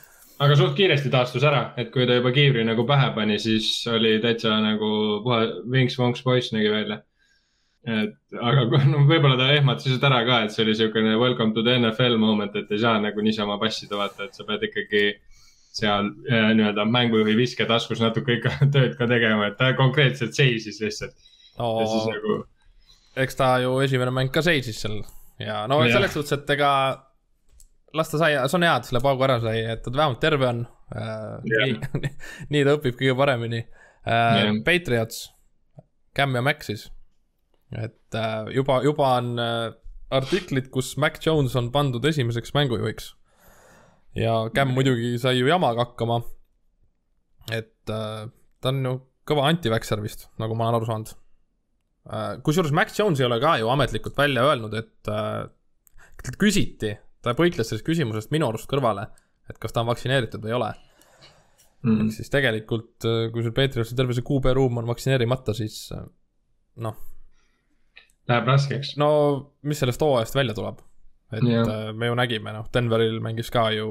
aga 0.45 0.55
suht 0.59 0.75
kiiresti 0.77 1.11
taastus 1.13 1.45
ära, 1.47 1.69
et 1.79 1.91
kui 1.93 2.07
ta 2.07 2.17
juba 2.17 2.33
kiivri 2.35 2.65
nagu 2.67 2.85
pähe 2.87 3.11
pani, 3.15 3.37
siis 3.39 3.69
oli 3.91 4.17
täitsa 4.23 4.57
nagu 4.63 4.89
puha 5.23 5.43
vinks-vonks 5.71 6.25
poiss 6.25 6.51
nägi 6.55 6.71
välja. 6.73 7.01
et 7.85 8.39
aga 8.41 8.65
no 8.89 9.05
võib-olla 9.05 9.37
ta 9.37 9.51
ehmatas 9.53 9.85
lihtsalt 9.85 10.09
ära 10.09 10.23
ka, 10.27 10.41
et 10.43 10.55
see 10.55 10.65
oli 10.65 10.75
siukene 10.75 11.15
welcome 11.21 11.53
to 11.53 11.63
the 11.63 11.77
NFL 11.79 12.17
moment, 12.17 12.55
et 12.57 12.71
ei 12.71 12.81
saa 12.81 12.97
nagu 12.99 13.23
niisama 13.23 13.59
passida 13.61 13.99
vaata, 13.99 14.25
et 14.25 14.35
sa 14.35 14.43
pead 14.47 14.67
ikkagi 14.67 15.05
seal 15.75 16.11
äh, 16.31 16.51
nii-öelda 16.55 16.85
mängujuhi 16.87 17.35
visketaskus 17.37 18.01
natuke 18.03 18.39
ikka 18.39 18.53
tööd 18.75 18.95
ka 18.99 19.07
tegema, 19.11 19.49
et 19.49 19.57
ta 19.59 19.73
konkreetselt 19.77 20.37
seisis 20.37 20.79
lihtsalt 20.83 21.15
no,. 21.59 21.75
ja 21.81 21.89
siis 21.91 22.07
nagu. 22.13 22.37
eks 23.25 23.39
ta 23.39 23.55
ju 23.63 23.75
esimene 23.85 24.13
mäng 24.15 24.33
ka 24.33 24.43
seisis 24.45 24.79
seal 24.83 25.01
ja 25.41 25.65
no 25.71 25.81
ja. 25.83 25.93
selles 25.97 26.15
suhtes, 26.15 26.37
et 26.37 26.55
ega 26.57 26.71
las 27.95 28.11
ta 28.11 28.19
sai, 28.21 28.33
see 28.35 28.59
on 28.59 28.67
hea, 28.67 28.75
et 28.79 28.89
selle 28.89 29.03
paugu 29.03 29.27
ära 29.27 29.39
sai, 29.43 29.61
et 29.75 29.83
ta 29.83 29.93
vähemalt 29.93 30.23
terve 30.23 30.49
on 30.51 30.65
uh,. 30.65 31.37
nii, 31.45 32.11
nii 32.55 32.67
ta 32.67 32.79
õpib 32.79 32.99
kõige 32.99 33.17
paremini 33.19 33.63
uh,. 33.65 34.51
Patriots, 34.67 35.29
Cam 36.15 36.37
ja 36.37 36.43
Mac 36.45 36.63
siis 36.63 36.89
et 37.73 38.15
äh, 38.15 38.53
juba, 38.53 38.79
juba 38.83 39.15
on 39.17 39.39
äh, 39.39 39.73
artiklid, 40.13 40.69
kus 40.73 40.95
Mac 41.01 41.19
Jones 41.25 41.55
on 41.55 41.71
pandud 41.73 42.05
esimeseks 42.05 42.53
mängujuhiks. 42.55 43.13
Ja 44.15 44.37
Cam 44.55 44.73
muidugi 44.75 45.15
sai 45.21 45.37
ju 45.39 45.49
jamaga 45.49 45.85
hakkama. 45.85 46.21
et 47.51 47.91
äh, 47.91 48.25
ta 48.61 48.71
on 48.71 48.81
ju 48.85 48.95
kõva 49.25 49.49
anti-vaxxer 49.49 50.01
vist, 50.03 50.27
nagu 50.41 50.57
ma 50.57 50.69
olen 50.69 50.79
aru 50.79 50.89
saanud 50.89 51.13
äh,. 52.09 52.41
kusjuures 52.45 52.73
Mac 52.75 52.93
Jones 52.97 53.21
ei 53.21 53.27
ole 53.27 53.39
ka 53.43 53.57
ju 53.61 53.69
ametlikult 53.73 54.17
välja 54.17 54.45
öelnud, 54.45 54.73
et 54.77 55.11
äh, 55.11 55.45
talt 56.23 56.39
küsiti, 56.41 56.95
ta 57.21 57.35
põikles 57.37 57.69
sellest 57.69 57.85
küsimusest 57.85 58.33
minu 58.33 58.49
arust 58.49 58.69
kõrvale, 58.71 59.09
et 59.49 59.59
kas 59.61 59.73
ta 59.73 59.83
on 59.83 59.91
vaktsineeritud 59.91 60.41
või 60.41 60.53
ei 60.53 60.57
ole 60.57 60.71
mm.. 61.85 62.05
ehk 62.05 62.15
siis 62.19 62.31
tegelikult, 62.33 62.95
äh, 63.05 63.27
kui 63.33 63.45
sul 63.45 63.55
Peetriusse 63.57 63.97
terve 63.97 64.17
see 64.17 64.25
QB 64.25 64.55
ruum 64.57 64.81
on 64.81 64.89
vaktsineerimata, 64.89 65.57
siis 65.57 65.89
äh, 65.95 66.07
noh 66.85 66.97
Läheb 68.25 68.47
raskeks. 68.49 68.95
no 68.97 69.07
mis 69.69 69.81
sellest 69.81 70.01
hooajast 70.01 70.37
välja 70.37 70.55
tuleb? 70.57 70.79
Et 71.31 71.43
yeah. 71.43 71.67
Äh, 71.67 71.91
me 71.93 72.09
ju 72.09 72.15
nägime, 72.17 72.53
noh, 72.53 72.67
Denveril 72.73 73.19
mängis 73.23 73.51
ka 73.53 73.69
ju 73.75 73.89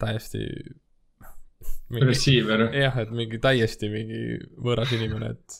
täiesti. 0.00 0.44
Receiver. 1.90 2.68
jah, 2.76 2.98
et 3.00 3.10
mingi 3.10 3.40
täiesti 3.42 3.88
mingi 3.90 4.36
võõras 4.60 4.90
inimene, 4.92 5.30
et 5.32 5.56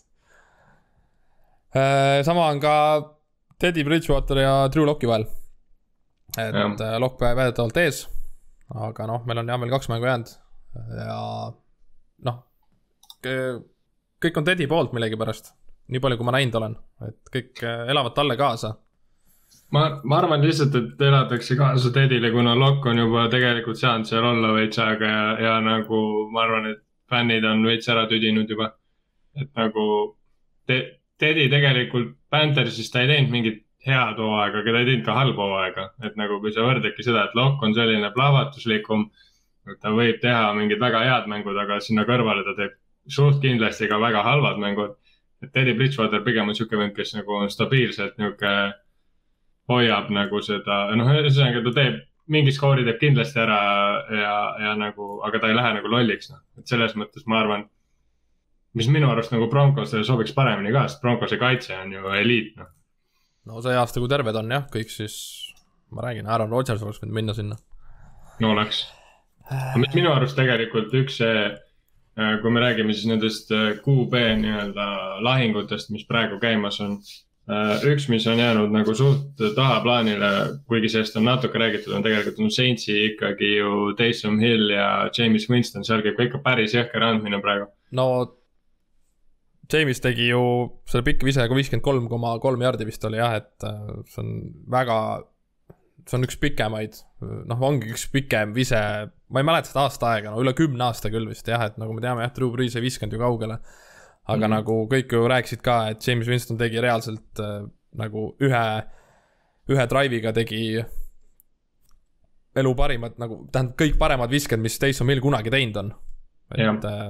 äh,. 1.73 2.19
sama 2.27 2.51
on 2.53 2.61
ka 2.61 2.75
Teddy 3.59 3.83
Bridgewater 3.87 4.43
ja 4.43 4.53
Drew 4.71 4.85
Locke'i 4.87 5.09
vahel. 5.09 5.25
et 6.37 6.55
yeah. 6.55 6.75
Äh, 6.75 6.99
Locke 7.01 7.33
väidetavalt 7.35 7.81
ees, 7.81 8.03
aga 8.75 9.09
noh, 9.09 9.25
meil 9.27 9.41
on 9.43 9.49
jah 9.49 9.61
veel 9.63 9.73
kaks 9.73 9.89
mängu 9.91 10.11
jäänud 10.11 10.35
ja 10.99 11.17
noh, 12.29 12.43
kõik 13.25 14.39
on 14.39 14.47
Teddy 14.47 14.69
poolt 14.71 14.93
millegipärast 14.95 15.55
nii 15.89 16.03
palju, 16.05 16.21
kui 16.21 16.29
ma 16.29 16.37
näinud 16.37 16.61
olen, 16.61 16.77
et 17.09 17.33
kõik 17.33 17.65
elavad 17.65 18.15
talle 18.17 18.37
kaasa. 18.37 18.75
Ma, 19.75 20.01
ma 20.05 20.19
arvan 20.19 20.45
lihtsalt, 20.45 20.75
et 20.79 21.07
elatakse 21.09 21.57
kaasa 21.57 21.93
Tedile, 21.95 22.31
kuna 22.33 22.55
Lokk 22.59 22.87
on 22.87 22.99
juba 23.03 23.27
tegelikult 23.33 23.81
saanud 23.81 24.09
seal 24.09 24.25
olla 24.25 24.53
veits 24.57 24.81
aega 24.83 25.13
ja, 25.13 25.25
ja 25.45 25.55
nagu 25.65 26.03
ma 26.33 26.45
arvan, 26.47 26.71
et 26.73 26.83
fännid 27.11 27.47
on 27.49 27.65
veits 27.67 27.89
ära 27.89 28.07
tüdinud 28.11 28.51
juba. 28.51 28.73
et 29.39 29.51
nagu 29.57 29.87
te, 30.67 30.79
Teddy 31.19 31.49
tegelikult 31.51 32.15
Panthersis 32.31 32.91
ta 32.91 33.03
ei 33.03 33.11
teinud 33.13 33.33
mingit 33.33 33.65
head 33.87 34.19
hooaega, 34.19 34.61
aga 34.63 34.73
ta 34.73 34.83
ei 34.83 34.91
teinud 34.91 35.07
ka 35.07 35.17
halba 35.17 35.49
hooaega, 35.51 35.89
et 36.05 36.17
nagu 36.21 36.41
kui 36.43 36.53
sa 36.53 36.67
võrdledki 36.67 37.05
seda, 37.07 37.29
et 37.29 37.37
Lokk 37.39 37.63
on 37.63 37.75
selline 37.75 38.13
plahvatuslikum. 38.15 39.11
ta 39.83 39.91
võib 39.93 40.17
teha 40.21 40.53
mingid 40.57 40.81
väga 40.81 41.03
head 41.05 41.27
mängud, 41.29 41.57
aga 41.61 41.77
sinna 41.85 42.07
kõrvale 42.09 42.45
ta 42.45 42.55
teeb 42.57 42.79
suht 43.09 43.43
kindlasti 43.43 43.89
ka 43.89 43.99
väga 44.01 44.23
halvad 44.25 44.57
mängud 44.61 44.97
et 45.43 45.53
Teddy 45.53 45.75
Bridgewater 45.75 46.23
pigem 46.25 46.49
on 46.49 46.57
sihuke 46.57 46.79
vend, 46.79 46.95
kes 46.97 47.15
nagu 47.15 47.37
on 47.37 47.51
stabiilselt 47.53 48.19
nihuke, 48.19 48.53
hoiab 49.69 50.13
nagu 50.15 50.41
seda, 50.45 50.87
noh, 50.97 51.11
ühesõnaga 51.19 51.63
ta 51.67 51.75
teeb, 51.77 51.99
mingi 52.33 52.53
skoori 52.53 52.85
teeb 52.87 52.99
kindlasti 53.01 53.41
ära 53.41 53.59
ja, 54.13 54.35
ja 54.65 54.75
nagu, 54.81 55.19
aga 55.25 55.41
ta 55.41 55.51
ei 55.51 55.57
lähe 55.57 55.75
nagu 55.79 55.93
lolliks, 55.93 56.33
noh, 56.33 56.43
et 56.61 56.71
selles 56.71 56.97
mõttes 56.99 57.27
ma 57.27 57.43
arvan. 57.43 57.69
mis 58.79 58.89
minu 58.93 59.09
arust 59.11 59.33
nagu 59.33 59.49
Broncosele 59.51 60.05
sobiks 60.05 60.35
paremini 60.37 60.73
ka, 60.73 60.87
sest 60.89 61.01
Broncose 61.03 61.39
kaitse 61.41 61.77
on 61.77 61.93
ju 61.93 62.13
eliit, 62.21 62.57
noh. 62.61 62.69
no 63.49 63.63
see 63.65 63.77
aasta, 63.77 64.01
kui 64.01 64.09
terved 64.09 64.37
on 64.37 64.53
jah, 64.53 64.69
kõik 64.73 64.93
siis, 64.93 65.17
ma 65.91 66.05
räägin, 66.05 66.29
Aaron 66.29 66.53
Rodgers 66.53 66.85
oleks 66.85 67.01
võinud 67.03 67.17
minna 67.21 67.37
sinna. 67.37 67.57
no 68.41 68.53
oleks. 68.53 68.87
mis 69.81 69.95
minu 69.97 70.13
arust 70.13 70.37
tegelikult 70.37 70.93
üks 70.95 71.23
see 71.23 71.49
Äh, 72.19 72.41
kui 72.43 72.51
me 72.51 72.61
räägime 72.61 72.95
siis 72.95 73.07
nendest 73.07 73.53
äh, 73.55 73.77
QB 73.79 74.21
nii-öelda 74.41 74.87
lahingutest, 75.23 75.93
mis 75.95 76.07
praegu 76.07 76.41
käimas 76.43 76.81
on. 76.83 76.97
Äh, 77.49 77.85
üks, 77.89 78.09
mis 78.13 78.27
on 78.29 78.41
jäänud 78.41 78.73
nagu 78.75 78.93
suht 78.97 79.41
tahaplaanile, 79.57 80.31
kuigi 80.69 80.91
sellest 80.93 81.17
on 81.17 81.25
natuke 81.25 81.61
räägitud, 81.61 81.95
on 81.97 82.05
tegelikult 82.05 82.43
on 82.45 82.51
Saintsi 82.53 82.97
ikkagi 83.13 83.55
ju 83.57 83.95
Taysom 83.97 84.37
Hill 84.43 84.75
ja 84.75 84.89
James 85.17 85.49
Winston, 85.49 85.87
seal 85.89 86.05
käib 86.05 86.19
ka 86.19 86.27
ikka 86.29 86.43
päris 86.45 86.77
jõhker 86.77 87.07
andmine 87.07 87.41
praegu. 87.45 87.71
no 87.97 88.09
James 89.73 90.01
tegi 90.05 90.29
ju 90.29 90.43
selle 90.89 91.05
pikk 91.09 91.25
vise 91.25 91.49
ka 91.49 91.57
viiskümmend 91.57 91.85
kolm 91.85 92.13
koma 92.13 92.35
kolm 92.41 92.63
jardi 92.65 92.85
vist 92.89 93.05
oli 93.09 93.21
jah, 93.21 93.41
et 93.41 93.69
see 94.13 94.23
on 94.23 94.31
väga 94.73 94.99
see 96.09 96.19
on 96.19 96.25
üks 96.27 96.39
pikemaid, 96.41 96.97
noh, 97.21 97.65
ongi 97.69 97.93
üks 97.93 98.07
pikem 98.13 98.55
vise, 98.57 98.79
ma 99.29 99.43
ei 99.43 99.47
mäleta 99.47 99.71
seda 99.71 99.85
aastaaega, 99.87 100.33
no 100.33 100.43
üle 100.43 100.55
kümne 100.57 100.89
aasta 100.89 101.13
küll 101.13 101.29
vist 101.29 101.49
jah, 101.49 101.67
et 101.69 101.77
nagu 101.81 101.95
me 101.97 102.05
teame 102.05 102.25
jah, 102.25 102.33
Drew 102.37 102.53
Brees 102.55 102.77
ei 102.79 102.85
visanud 102.85 103.15
ju 103.15 103.21
kaugele. 103.21 103.59
Aga 104.29 104.45
mm. 104.45 104.53
nagu 104.53 104.79
kõik 104.91 105.15
ju 105.15 105.25
rääkisid 105.33 105.63
ka, 105.65 105.79
et 105.93 106.05
James 106.05 106.29
Winston 106.29 106.61
tegi 106.61 106.83
reaalselt 106.85 107.43
äh, 107.43 107.63
nagu 107.99 108.31
ühe, 108.45 108.65
ühe 109.73 109.87
drive'iga 109.91 110.35
tegi 110.37 110.63
elu 112.59 112.75
parimad 112.77 113.17
nagu, 113.21 113.43
tähendab 113.53 113.79
kõik 113.81 113.97
paremad 114.01 114.33
visked, 114.33 114.61
mis 114.61 114.79
Taysom 114.81 115.09
Hill 115.13 115.25
kunagi 115.25 115.53
teinud 115.55 115.81
on. 115.83 115.95
et 116.57 116.89
äh, 116.91 117.07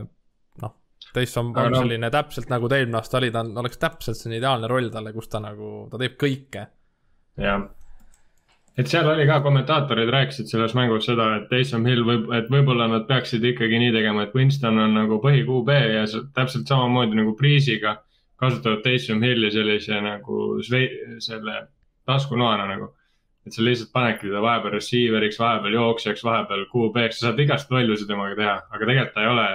noh, 0.62 0.76
Taysom 1.14 1.52
on 1.54 1.72
no. 1.74 1.82
selline 1.82 2.12
täpselt 2.14 2.52
nagu 2.52 2.70
ta 2.70 2.78
eelmine 2.78 3.00
aasta 3.00 3.20
oli, 3.20 3.32
ta 3.34 3.42
on, 3.46 3.54
oleks 3.64 3.80
täpselt 3.82 4.20
selline 4.20 4.42
ideaalne 4.42 4.70
roll 4.70 4.92
talle, 4.94 5.14
kus 5.16 5.30
ta 5.32 5.42
nagu, 5.42 5.88
ta 5.90 6.00
teeb 6.00 6.18
kõike. 6.20 6.68
jah 7.38 7.66
et 8.78 8.86
seal 8.86 9.08
oli 9.10 9.26
ka 9.26 9.40
kommentaatorid 9.42 10.10
rääkisid 10.14 10.50
selles 10.50 10.74
mängus 10.78 11.08
seda, 11.08 11.32
et 11.36 11.48
Taysom 11.50 11.86
Hill 11.86 12.04
võib, 12.06 12.28
et 12.36 12.50
võib-olla 12.52 12.86
nad 12.90 13.08
peaksid 13.08 13.44
ikkagi 13.44 13.80
nii 13.82 13.94
tegema, 13.96 14.26
et 14.26 14.36
Winston 14.36 14.78
on 14.78 14.94
nagu 14.94 15.18
põhi 15.22 15.42
QB 15.48 15.78
ja 15.94 16.04
täpselt 16.36 16.70
samamoodi 16.70 17.18
nagu 17.18 17.34
Breeze'iga 17.38 17.96
kasutavad 18.38 18.84
Taysom 18.84 19.22
Hilli 19.22 19.50
sellise 19.50 19.98
nagu 20.04 20.60
selle 20.62 21.56
taskunoana 22.06 22.68
nagu. 22.70 22.94
et 23.46 23.54
sa 23.54 23.62
lihtsalt 23.64 23.88
panedki 23.92 24.26
teda 24.26 24.42
vahepeal 24.44 24.74
receiver'iks, 24.74 25.38
vahepeal 25.40 25.72
jooksjaks, 25.72 26.24
vahepeal 26.24 26.66
QB-ks, 26.68 27.16
sa 27.16 27.30
saad 27.30 27.38
igast 27.40 27.70
lollusi 27.72 28.04
temaga 28.04 28.36
teha, 28.36 28.56
aga 28.68 28.88
tegelikult 28.90 29.14
ta 29.14 29.22
ei 29.22 29.30
ole, 29.30 29.46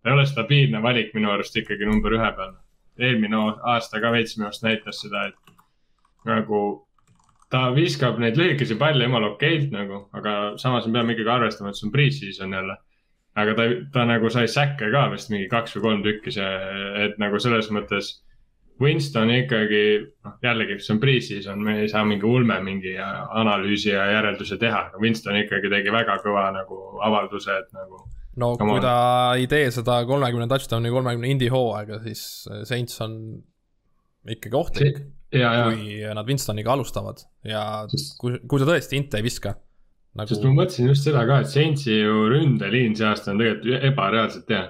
ta 0.00 0.08
ei 0.08 0.14
ole 0.14 0.24
stabiilne 0.30 0.80
valik 0.82 1.12
minu 1.12 1.28
arust 1.28 1.58
ikkagi 1.60 1.84
number 1.84 2.16
ühe 2.16 2.30
peal. 2.38 2.54
eelmine 2.98 3.42
aasta 3.74 4.00
ka 4.00 4.14
veits 4.14 4.38
minu 4.38 4.48
arust 4.48 4.64
näitas 4.64 5.02
seda, 5.04 5.26
et 5.28 5.54
nagu 6.24 6.62
ta 7.54 7.68
viskab 7.74 8.18
neid 8.22 8.38
lühikesi 8.38 8.76
palle 8.80 9.06
jumala 9.06 9.30
okeilt 9.34 9.70
nagu, 9.74 10.04
aga 10.18 10.34
samas 10.60 10.88
me 10.88 10.98
peame 10.98 11.14
ikkagi 11.14 11.32
arvestama, 11.36 11.70
et 11.70 11.78
see 11.78 11.86
on 11.88 11.94
pre-season 11.94 12.58
jälle. 12.58 12.76
aga 13.34 13.54
ta, 13.58 13.64
ta 13.94 14.04
nagu 14.06 14.28
sai 14.30 14.46
säkke 14.46 14.92
ka 14.92 15.08
vist 15.10 15.30
mingi 15.32 15.48
kaks 15.50 15.74
või 15.74 15.82
kolm 15.86 16.02
tükki 16.04 16.34
see, 16.36 16.50
et 17.06 17.16
nagu 17.18 17.40
selles 17.42 17.70
mõttes. 17.74 18.12
Winston 18.82 19.30
ikkagi, 19.30 19.80
noh 20.26 20.32
jällegi, 20.42 20.80
see 20.82 20.94
on 20.96 21.00
pre-season, 21.02 21.60
me 21.62 21.76
ei 21.84 21.90
saa 21.90 22.02
mingi 22.06 22.26
ulme 22.26 22.56
mingi 22.62 22.96
analüüsi 22.98 23.92
ja 23.92 24.08
järelduse 24.10 24.58
teha, 24.58 24.80
aga 24.88 25.02
Winston 25.02 25.38
ikkagi 25.38 25.70
tegi 25.70 25.94
väga 25.94 26.16
kõva 26.24 26.48
nagu 26.56 26.78
avalduse, 27.06 27.58
et 27.62 27.70
nagu. 27.76 28.02
no 28.42 28.50
kui 28.58 28.82
ta 28.82 28.96
ei 29.38 29.46
tee 29.50 29.70
seda 29.74 30.00
kolmekümne 30.10 30.50
touchdown'i, 30.50 30.90
kolmekümne 30.94 31.30
indie 31.30 31.52
hooaega, 31.54 32.00
siis 32.06 32.24
Saints 32.66 32.98
on 33.06 33.14
ikkagi 34.34 34.58
ohtlik 34.58 34.98
kui 35.34 36.00
nad 36.16 36.26
Winstoniga 36.28 36.72
alustavad 36.74 37.22
ja 37.46 37.84
sest, 37.92 38.16
kui, 38.20 38.38
kui 38.48 38.62
sa 38.62 38.68
tõesti 38.68 38.98
inte 39.00 39.20
ei 39.20 39.26
viska 39.26 39.54
nagu.... 40.14 40.30
sest 40.30 40.44
ma 40.46 40.54
mõtlesin 40.60 40.90
just 40.90 41.06
seda 41.08 41.24
ka, 41.28 41.42
et 41.42 41.50
Saintsi 41.50 42.00
ju 42.00 42.24
ründeliin 42.32 42.96
see 42.98 43.06
aasta 43.08 43.32
on 43.34 43.40
tegelikult 43.42 43.86
ebareaalselt 43.90 44.52
hea. 44.54 44.64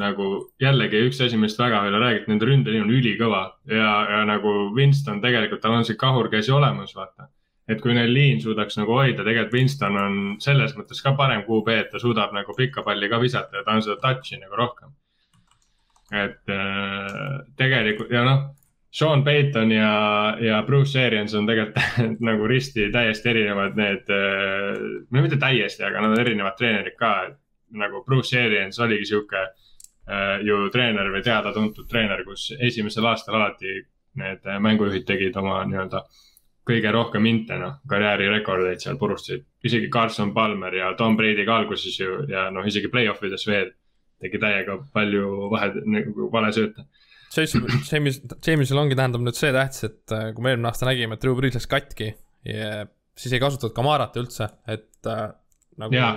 nagu 0.00 0.26
jällegi 0.62 1.02
üks 1.10 1.20
asi, 1.20 1.36
millest 1.36 1.60
väga 1.60 1.82
palju 1.84 2.00
räägiti, 2.00 2.30
nende 2.32 2.46
ründeliin 2.48 2.86
on 2.86 2.92
ülikõva 2.96 3.42
ja, 3.68 3.88
ja 4.14 4.20
nagu 4.28 4.52
Winston 4.76 5.20
tegelikult, 5.24 5.60
tal 5.60 5.76
on 5.76 5.84
see 5.84 5.98
kahurkäsi 6.00 6.54
olemas, 6.56 6.94
vaata. 6.96 7.28
et 7.68 7.80
kui 7.84 7.96
neil 7.96 8.12
liin 8.12 8.40
suudaks 8.40 8.78
nagu 8.80 8.96
hoida, 8.96 9.24
tegelikult 9.24 9.58
Winston 9.58 10.00
on 10.00 10.18
selles 10.44 10.76
mõttes 10.78 11.04
ka 11.04 11.12
parem 11.18 11.44
QB, 11.48 11.78
et 11.82 11.92
ta 11.92 12.00
suudab 12.00 12.32
nagu 12.36 12.56
pikka 12.56 12.84
palli 12.86 13.12
ka 13.12 13.20
visata 13.20 13.60
ja 13.60 13.64
ta 13.66 13.76
on 13.76 13.84
seda 13.84 14.00
touch'i 14.00 14.40
nagu 14.40 14.60
rohkem. 14.60 14.92
et 16.12 16.52
äh, 16.52 17.40
tegelikult 17.60 18.12
ja 18.12 18.24
noh 18.24 18.44
Sean 18.94 19.24
Payton 19.26 19.72
ja, 19.74 19.92
ja 20.38 20.60
Bruce 20.66 21.00
Arians 21.06 21.34
on 21.34 21.48
tegelikult 21.48 22.20
nagu 22.28 22.46
risti 22.46 22.90
täiesti 22.94 23.32
erinevad 23.32 23.78
need, 23.78 24.12
no 25.10 25.24
mitte 25.24 25.38
täiesti, 25.40 25.82
aga 25.82 26.04
nad 26.04 26.14
on 26.14 26.22
erinevad 26.22 26.54
treenerid 26.58 26.94
ka. 26.98 27.14
nagu 27.74 28.04
Bruce 28.06 28.38
Arians 28.38 28.78
oligi 28.78 29.08
sihuke 29.10 29.40
äh, 29.40 30.44
ju 30.46 30.68
treener 30.70 31.10
või 31.10 31.24
teada-tuntud 31.26 31.88
treener, 31.90 32.22
kus 32.24 32.52
esimesel 32.60 33.10
aastal 33.10 33.40
alati 33.40 33.80
need 34.14 34.46
mängujuhid 34.62 35.02
tegid 35.08 35.36
oma 35.36 35.64
nii-öelda 35.66 36.04
kõige 36.68 36.92
rohkem 36.94 37.26
inte, 37.28 37.56
noh, 37.60 37.78
karjäärirekordeid 37.88 38.80
seal 38.80 38.98
purustasid. 39.00 39.44
isegi 39.64 39.90
Carson 39.92 40.32
Palmer 40.34 40.74
ja 40.74 40.92
Tom 40.96 41.16
Brady 41.16 41.44
ka 41.44 41.56
alguses 41.56 41.98
ju 42.00 42.24
ja 42.28 42.48
noh, 42.50 42.66
isegi 42.66 42.88
play-off 42.88 43.24
ides 43.24 43.46
veel 43.46 43.72
tegi 44.20 44.40
täiega 44.40 44.78
palju 44.92 45.50
vahe, 45.52 45.72
nagu 45.84 46.30
valesööte. 46.32 46.86
James, 47.34 48.20
James'il 48.44 48.80
ongi, 48.80 48.96
tähendab 48.98 49.24
nüüd 49.24 49.38
see 49.38 49.52
tähtis, 49.54 49.88
et 49.88 50.14
äh, 50.14 50.28
kui 50.34 50.44
me 50.44 50.54
eelmine 50.54 50.70
aasta 50.70 50.88
nägime, 50.88 51.16
et 51.16 51.24
Drew 51.24 51.36
Brees 51.38 51.56
läks 51.56 51.70
katki 51.70 52.12
ja 52.46 52.84
siis 53.18 53.34
ei 53.34 53.42
kasutatud 53.42 53.74
Kamarat 53.76 54.16
üldse, 54.20 54.48
et 54.70 55.10
äh, 55.10 55.26
nagu 55.80 55.96
ja. 55.96 56.14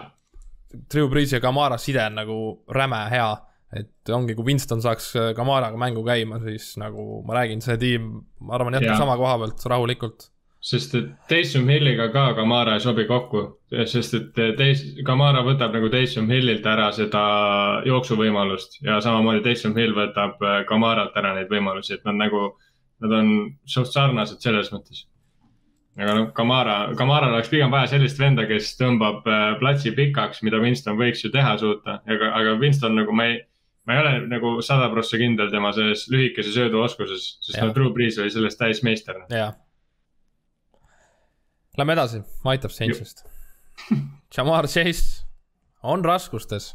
Drew 0.92 1.10
Brees 1.12 1.32
ja 1.32 1.42
Kamara 1.44 1.78
side 1.80 2.04
on 2.10 2.18
nagu 2.20 2.40
räme 2.76 3.04
hea. 3.14 3.30
et 3.78 4.10
ongi, 4.16 4.32
kui 4.32 4.46
Winston 4.48 4.80
saaks 4.80 5.10
äh, 5.20 5.30
Kamaraga 5.36 5.76
mängu 5.80 6.00
käima, 6.08 6.40
siis 6.40 6.70
nagu 6.80 7.22
ma 7.28 7.36
räägin, 7.36 7.60
see 7.64 7.76
tiim, 7.82 8.14
ma 8.40 8.56
arvan, 8.56 8.78
jätkab 8.78 9.02
sama 9.02 9.18
koha 9.20 9.34
pealt 9.42 9.66
rahulikult 9.68 10.30
sest 10.64 10.96
et 10.98 11.10
Taysom 11.30 11.68
Hilliga 11.70 12.08
ka 12.14 12.32
Kamara 12.38 12.78
ei 12.78 12.82
sobi 12.82 13.06
kokku, 13.08 13.44
sest 13.86 14.16
et 14.18 14.40
Tays-, 14.58 14.86
Kamara 15.06 15.44
võtab 15.46 15.76
nagu 15.76 15.90
Taysom 15.94 16.30
Hillilt 16.32 16.66
ära 16.66 16.90
seda 16.96 17.22
jooksuvõimalust 17.86 18.80
ja 18.86 18.98
samamoodi 19.04 19.44
Taysom 19.46 19.76
Hill 19.78 19.94
võtab 19.98 20.42
äh, 20.42 20.64
Kamaralt 20.70 21.18
ära 21.20 21.36
neid 21.38 21.52
võimalusi, 21.54 21.98
et 21.98 22.08
nad 22.08 22.18
nagu, 22.18 22.50
nad 23.04 23.14
on 23.20 23.36
suht 23.70 23.94
sarnased 23.94 24.42
selles 24.44 24.72
mõttes. 24.74 25.06
aga 25.98 26.16
noh, 26.18 26.32
Kamara, 26.34 26.80
Kamaral 26.98 27.36
oleks 27.36 27.54
pigem 27.54 27.72
vaja 27.74 27.94
sellist 27.94 28.20
venda, 28.20 28.48
kes 28.50 28.74
tõmbab 28.82 29.30
äh, 29.30 29.52
platsi 29.62 29.94
pikaks, 29.94 30.42
mida 30.48 30.62
Winston 30.64 30.98
võiks 30.98 31.22
ju 31.24 31.32
teha 31.34 31.54
suuta, 31.62 32.02
aga, 32.10 32.34
aga 32.42 32.58
Winston 32.58 32.98
nagu 32.98 33.14
ma 33.14 33.30
ei 33.30 33.38
ma 33.88 33.96
ei 33.96 34.02
ole 34.02 34.16
nagu 34.28 34.58
sada 34.66 34.90
prossa 34.92 35.16
kindel 35.16 35.48
tema 35.48 35.70
selles 35.72 36.10
lühikese 36.12 36.52
sööduoskuses, 36.52 37.38
sest 37.46 37.62
no 37.62 37.70
Drew 37.72 37.94
Brees 37.96 38.18
oli 38.20 38.34
selles 38.34 38.60
täismeister. 38.60 39.22
jah 39.32 39.54
Lähme 41.78 41.94
edasi, 41.94 42.24
aitab 42.50 42.74
Saintsist. 42.74 43.20
Jamar 44.34 44.66
Chase 44.68 45.26
on 45.84 46.06
raskustes. 46.06 46.72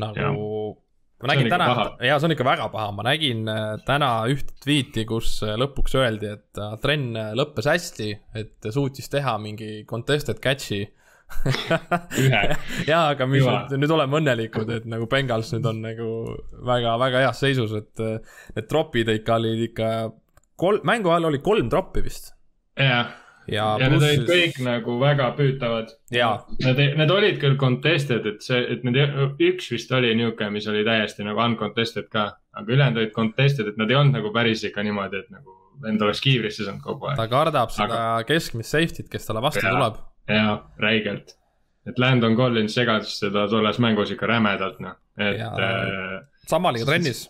nagu, 0.00 0.78
ma 1.20 1.28
nägin 1.30 1.50
täna, 1.52 1.66
ja 2.02 2.16
see 2.18 2.26
on 2.26 2.34
ikka 2.34 2.46
väga 2.46 2.66
paha, 2.72 2.88
ma 2.96 3.04
nägin 3.06 3.44
äh, 3.50 3.74
täna 3.86 4.08
ühte 4.32 4.54
tweet'i, 4.64 5.04
kus 5.06 5.34
äh, 5.46 5.54
lõpuks 5.60 5.94
öeldi, 6.00 6.30
et 6.38 6.58
äh, 6.62 6.74
trenn 6.82 7.18
lõppes 7.38 7.68
hästi, 7.70 8.08
et 8.40 8.70
suutis 8.74 9.10
teha 9.12 9.36
mingi 9.42 9.84
contested 9.90 10.42
catch'i. 10.42 10.80
Jaa, 12.90 13.04
aga 13.12 13.30
mis 13.30 13.46
nüüd, 13.46 13.78
nüüd 13.78 13.94
oleme 13.94 14.18
õnnelikud, 14.18 14.74
et 14.74 14.90
nagu 14.90 15.06
Bengals 15.10 15.52
nüüd 15.54 15.70
on 15.70 15.84
nagu 15.86 16.10
väga-väga 16.66 17.26
heas 17.28 17.44
seisus, 17.44 17.76
et 17.78 18.06
need 18.56 18.70
tropid 18.70 19.14
ikka 19.14 19.38
olid 19.38 19.66
ikka 19.70 19.90
kolm, 20.58 20.82
mängu 20.88 21.14
ajal 21.14 21.30
oli 21.30 21.44
kolm 21.44 21.70
troppi 21.70 22.02
vist. 22.10 22.32
jah 22.74 23.20
ja, 23.48 23.66
ja 23.80 23.88
need 23.90 24.02
olid 24.02 24.26
kõik 24.28 24.58
nagu 24.64 24.96
väga 25.00 25.30
püütavad. 25.38 25.94
Need, 26.10 26.82
need 26.98 27.14
olid 27.14 27.40
küll 27.42 27.56
contested, 27.60 28.26
et 28.28 28.44
see, 28.44 28.60
et 28.74 28.84
need, 28.86 28.98
üks 29.50 29.70
vist 29.72 29.92
oli 29.96 30.12
niisugune, 30.18 30.52
mis 30.56 30.68
oli 30.70 30.84
täiesti 30.86 31.26
nagu 31.26 31.42
uncontested 31.44 32.10
ka, 32.12 32.26
aga 32.56 32.76
ülejäänud 32.76 33.02
olid 33.02 33.16
contested, 33.16 33.70
et 33.70 33.80
nad 33.80 33.90
ei 33.90 33.98
olnud 34.00 34.18
nagu 34.20 34.32
päris 34.34 34.64
ikka 34.68 34.84
niimoodi, 34.86 35.24
et 35.24 35.34
nagu 35.34 35.56
vend 35.82 36.04
oleks 36.04 36.20
kiivrisse 36.24 36.66
saanud 36.66 36.84
kogu 36.84 37.10
aeg. 37.10 37.18
ta 37.20 37.28
kardab 37.30 37.72
seda 37.74 37.88
aga... 37.96 38.28
keskmist 38.28 38.74
safety't, 38.76 39.10
kes 39.12 39.28
talle 39.28 39.42
vastu 39.44 39.64
ja, 39.64 39.74
tuleb. 39.74 40.00
jaa, 40.28 40.56
räigelt. 40.82 41.36
et 41.88 42.00
Landon 42.02 42.36
Collins 42.36 42.76
segas 42.76 43.16
seda 43.22 43.46
tolles 43.50 43.80
mängus 43.82 44.12
ikka 44.14 44.28
rämedalt, 44.30 44.80
noh, 44.84 44.98
et. 45.16 45.40
Äh, 45.40 46.16
sama 46.50 46.72
oli 46.74 46.82
ka 46.84 46.92
trennis. 46.92 47.28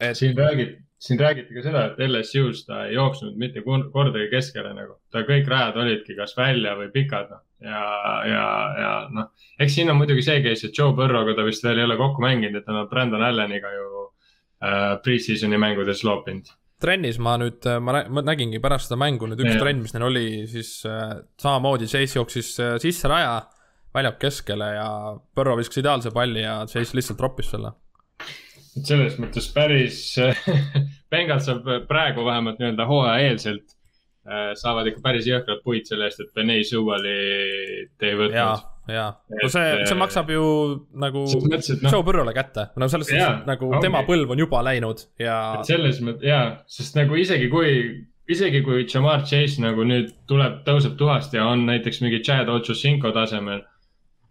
et 0.00 0.16
siin 0.16 0.36
räägid 0.38 0.78
siin 0.98 1.20
räägiti 1.20 1.54
ka 1.54 1.62
seda, 1.62 1.84
et 1.88 2.00
LSU-s 2.08 2.64
ta 2.66 2.84
ei 2.88 2.96
jooksnud 2.96 3.36
mitte 3.38 3.62
kordagi 3.64 4.28
keskele 4.32 4.72
nagu, 4.74 4.98
ta 5.14 5.22
kõik 5.28 5.46
rajad 5.50 5.78
olidki 5.78 6.16
kas 6.18 6.34
välja 6.36 6.74
või 6.78 6.90
pikad, 6.94 7.30
noh. 7.30 7.42
ja, 7.62 7.82
ja, 8.26 8.46
ja 8.82 8.92
noh, 9.14 9.28
eks 9.62 9.78
siin 9.78 9.92
on 9.92 10.00
muidugi 10.00 10.24
see 10.26 10.42
case, 10.42 10.66
et 10.66 10.78
Joe 10.78 10.96
Burrow'ga 10.98 11.36
ta 11.38 11.46
vist 11.46 11.66
veel 11.66 11.78
ei 11.78 11.86
ole 11.86 11.98
kokku 12.00 12.24
mänginud, 12.24 12.58
et 12.58 12.66
ta 12.66 12.74
on 12.74 12.90
Brandon 12.90 13.22
Alleniga 13.22 13.70
ju 13.76 13.90
äh, 14.02 14.96
pre-season'i 15.04 15.60
mängudes 15.60 16.02
loopinud 16.06 16.50
trennis 16.82 17.18
ma 17.22 17.34
nüüd, 17.40 17.62
äh, 17.66 17.78
ma, 17.82 18.02
ma 18.10 18.22
nägingi 18.26 18.60
pärast 18.62 18.88
seda 18.88 18.98
mängu 19.00 19.28
nüüd 19.30 19.42
üks 19.42 19.56
ja. 19.56 19.62
trenn, 19.62 19.82
mis 19.82 19.94
neil 19.94 20.06
oli, 20.08 20.26
siis 20.50 20.80
äh, 20.86 21.18
samamoodi 21.42 21.88
Chase 21.90 22.18
jooksis 22.20 22.52
äh, 22.62 22.76
sisse 22.82 23.10
raja 23.10 23.40
väljaku 23.94 24.22
keskele 24.26 24.72
ja 24.76 24.88
Burrow 25.34 25.58
viskas 25.58 25.80
ideaalse 25.82 26.12
palli 26.14 26.44
ja 26.44 26.60
Chase 26.70 26.98
lihtsalt 26.98 27.18
troppis 27.18 27.50
selle 27.54 27.74
et 28.78 28.88
selles 28.92 29.18
mõttes 29.20 29.48
päris 29.54 29.98
Bengals 31.12 31.48
saab 31.48 31.68
praegu 31.88 32.24
vähemalt 32.26 32.60
nii-öelda 32.60 32.86
hooajaeelselt 32.88 33.76
äh, 34.28 34.50
saavad 34.58 34.90
ikka 34.90 35.04
päris 35.04 35.28
jõhkralt 35.28 35.62
puid 35.64 35.88
selle 35.88 36.08
eest, 36.08 36.24
et 36.24 36.34
Benay 36.36 36.66
Suvalit 36.66 38.08
ei 38.08 38.18
võtnud. 38.18 38.36
ja, 38.36 38.50
ja, 38.92 39.06
no 39.42 39.50
see, 39.52 39.64
see 39.84 39.94
äh, 39.94 40.00
maksab 40.02 40.34
ju 40.34 40.44
nagu 41.04 41.24
mõttes, 41.46 41.72
no, 41.82 41.92
Joe 41.92 42.04
Burrow'le 42.06 42.36
kätte, 42.36 42.68
no 42.78 42.90
selles 42.92 43.10
suhtes, 43.10 43.24
et 43.24 43.48
nagu 43.48 43.72
okay. 43.72 43.86
tema 43.88 44.04
põlv 44.08 44.36
on 44.36 44.44
juba 44.44 44.62
läinud 44.66 45.08
ja. 45.22 45.38
selles 45.68 46.02
mõttes 46.04 46.28
jaa, 46.28 46.44
sest 46.78 46.98
nagu 47.00 47.18
isegi 47.18 47.48
kui, 47.52 47.72
isegi 48.30 48.62
kui 48.66 48.84
Jamar 48.84 49.24
Chase 49.28 49.64
nagu 49.64 49.86
nüüd 49.88 50.12
tuleb, 50.30 50.62
tõuseb 50.68 50.98
tuhast 51.00 51.34
ja 51.36 51.48
on 51.48 51.66
näiteks 51.70 52.04
mingi 52.04 52.22
Chad 52.24 52.52
Ochocinco 52.52 53.14
tasemel 53.16 53.64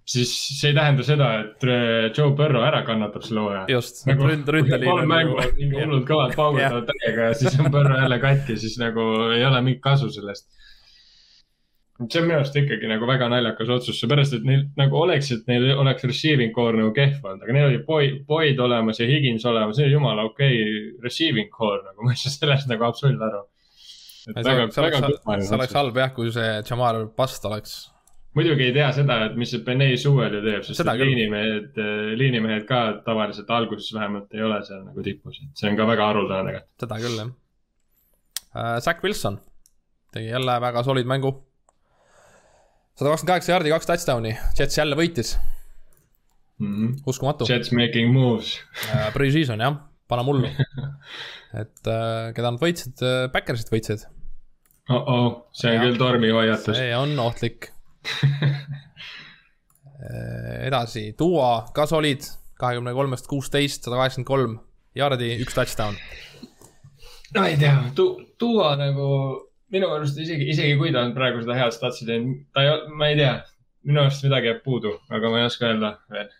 siis 0.08 0.34
see 0.60 0.72
ei 0.72 0.76
tähenda 0.78 1.04
seda, 1.04 1.32
et 1.42 1.66
äh, 1.68 2.06
Joe 2.16 2.32
Burrow 2.36 2.64
ära 2.64 2.84
kannatab 2.88 3.26
selle 3.28 3.44
hooaja. 3.44 3.66
just 3.72 4.06
nagu,, 4.08 4.28
ründ-, 4.30 4.52
ründeliin. 4.56 4.92
kolm 4.92 5.10
mängu 5.12 5.36
on 5.36 5.50
mingi 5.58 5.82
hullult 5.82 6.06
kõvad 6.08 6.36
paugutavad 6.38 6.88
täiega 6.94 7.32
ja 7.32 7.34
siis 7.42 7.58
on 7.60 7.68
Burrow 7.74 8.00
jälle 8.00 8.20
katki, 8.24 8.56
siis 8.62 8.78
nagu 8.80 9.08
ei 9.36 9.44
ole 9.48 9.60
mingit 9.66 9.82
kasu 9.84 10.08
sellest. 10.14 10.48
see 11.98 12.22
on 12.22 12.30
minu 12.30 12.38
arust 12.38 12.56
ikkagi 12.62 12.88
nagu 12.88 13.10
väga 13.10 13.28
naljakas 13.34 13.74
otsus, 13.74 14.00
seepärast 14.00 14.38
et 14.38 14.48
neil 14.48 14.64
nagu 14.80 15.00
oleks, 15.02 15.34
et 15.36 15.52
neil 15.52 15.74
oleks 15.76 16.08
receiving 16.08 16.56
core 16.56 16.80
nagu 16.80 16.94
kehv 16.96 17.26
olnud, 17.26 17.44
aga 17.44 17.58
neil 17.58 17.68
oli 17.74 17.84
Boyd, 17.90 18.24
Boyd 18.32 18.64
olemas 18.64 19.04
ja 19.04 19.10
Higins 19.10 19.46
olemas, 19.50 19.76
see 19.76 19.90
oli 19.90 19.98
jumala 19.98 20.28
okei 20.30 20.62
okay 20.62 20.80
receiving 21.04 21.52
core 21.52 21.84
nagu, 21.84 22.08
ma 22.08 22.16
ei 22.16 22.24
saa 22.24 22.32
sellest 22.38 22.72
nagu 22.72 22.88
absoluutselt 22.88 23.28
aru. 23.28 23.44
see 24.24 25.60
oleks, 25.60 25.78
halb 25.82 26.02
jah, 26.06 26.16
kui 26.16 26.32
see 26.32 26.58
Jamar 26.70 27.04
Bast 27.18 27.52
oleks 27.52 27.78
muidugi 28.38 28.68
ei 28.70 28.76
tea 28.76 28.92
seda, 28.96 29.18
et 29.28 29.36
mis 29.40 29.52
see 29.54 29.64
Benay 29.66 29.98
suvel 30.00 30.38
ju 30.38 30.44
teeb, 30.46 30.64
sest 30.68 30.94
liinimehed, 31.02 31.82
liinimehed 32.20 32.68
ka 32.70 32.82
tavaliselt 33.06 33.50
alguses 33.58 33.90
vähemalt 33.96 34.34
ei 34.38 34.46
ole 34.46 34.62
seal 34.68 34.84
nagu 34.86 35.06
tipus, 35.06 35.42
et 35.44 35.60
see 35.60 35.72
on 35.72 35.78
ka 35.80 35.88
väga 35.90 36.10
haruldane 36.12 36.54
tegelikult. 36.54 36.72
seda 36.86 37.02
küll 37.04 37.20
jah 37.22 37.30
uh,. 37.32 38.80
Zack 38.84 39.04
Wilson 39.06 39.40
tegi 40.14 40.32
jälle 40.32 40.58
väga 40.62 40.84
solid 40.84 41.10
mängu. 41.10 41.34
sada 42.96 43.12
kakskümmend 43.12 43.34
kaheksa 43.34 43.52
jaardi, 43.52 43.74
kaks 43.76 43.90
touchdown'i, 43.92 44.34
Jets 44.60 44.78
jälle 44.78 44.98
võitis 44.98 45.38
mm. 46.60 46.76
-hmm. 46.76 46.94
uskumatu. 47.06 47.46
Jets 47.50 47.72
making 47.72 48.14
moves 48.14 48.60
uh,. 48.94 49.10
Pre-season 49.14 49.62
jah, 49.62 49.82
pane 50.08 50.24
mullu 50.24 50.52
et 51.62 51.90
uh, 51.90 52.30
keda 52.36 52.52
nad 52.52 52.62
võitsid 52.62 53.02
uh,, 53.02 53.26
Backersit 53.34 53.72
võitsid 53.74 54.06
oh-oh, 54.90 55.48
see 55.52 55.72
on 55.72 55.76
ja, 55.76 55.82
küll 55.86 56.00
tormihoiatus. 56.00 56.78
see 56.78 56.94
on 56.96 57.18
ohtlik 57.20 57.72
edasi, 60.70 61.12
Duo 61.20 61.66
ka 61.74 61.86
solid, 61.90 62.22
kahekümne 62.62 62.94
kolmest 62.94 63.28
kuusteist, 63.30 63.84
sada 63.84 64.00
kaheksakümmend 64.00 64.30
kolm? 64.30 64.54
Jaardi, 64.98 65.36
üks 65.44 65.54
touchdown. 65.54 65.96
no 67.36 67.44
ei 67.46 67.58
tea, 67.62 67.76
Duo 68.40 68.70
nagu 68.80 69.10
minu 69.74 69.90
arust 69.92 70.18
isegi, 70.22 70.48
isegi 70.54 70.78
kui 70.80 70.94
ta 70.96 71.04
on 71.06 71.14
praegu 71.18 71.44
seda 71.44 71.58
head 71.58 71.76
statsi 71.76 72.08
teinud, 72.08 72.46
ta 72.56 72.64
ei, 72.64 72.74
ma 72.98 73.10
ei 73.12 73.18
tea, 73.20 73.34
minu 73.88 74.04
arust 74.04 74.24
midagi 74.26 74.52
jääb 74.52 74.64
puudu, 74.66 74.94
aga 75.14 75.32
ma 75.32 75.42
ei 75.42 75.50
oska 75.50 75.72
öelda 75.72 75.94
veel. 76.14 76.32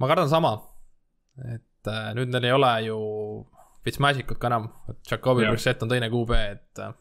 ma 0.00 0.08
kardan 0.08 0.32
sama, 0.32 0.54
et 1.52 1.92
äh, 1.92 2.10
nüüd 2.16 2.32
neil 2.32 2.48
ei 2.48 2.56
ole 2.56 2.72
ju 2.88 2.98
Fitzmagicut 3.84 4.40
ka 4.40 4.50
enam, 4.50 4.66
et 4.92 4.98
Jacobi 5.08 5.46
Brissett 5.48 5.84
on 5.84 5.92
teine 5.92 6.10
QB, 6.12 6.40
et 6.56 6.84
äh, 6.84 6.96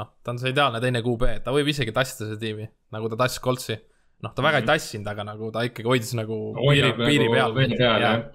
noh, 0.00 0.12
ta 0.24 0.32
on 0.32 0.40
see 0.40 0.52
ideaalne 0.52 0.80
teine 0.82 1.02
QB, 1.04 1.40
ta 1.44 1.54
võib 1.54 1.70
isegi 1.72 1.94
tassida 1.94 2.28
seda 2.30 2.40
tiimi, 2.40 2.68
nagu 2.94 3.10
ta 3.12 3.18
tassis 3.24 3.42
Coltsi. 3.44 3.78
noh, 4.22 4.30
ta 4.30 4.42
väga 4.42 4.48
mm 4.48 4.54
-hmm. 4.54 4.56
ei 4.56 4.62
mhm. 4.62 4.70
tassinud, 4.70 5.08
aga 5.10 5.24
nagu 5.24 5.50
ta 5.50 5.64
ikkagi 5.66 5.88
hoidis 5.88 6.14
nagu 6.14 6.36
piiri, 6.54 6.92
piiri 6.94 7.28
peal. 7.32 7.52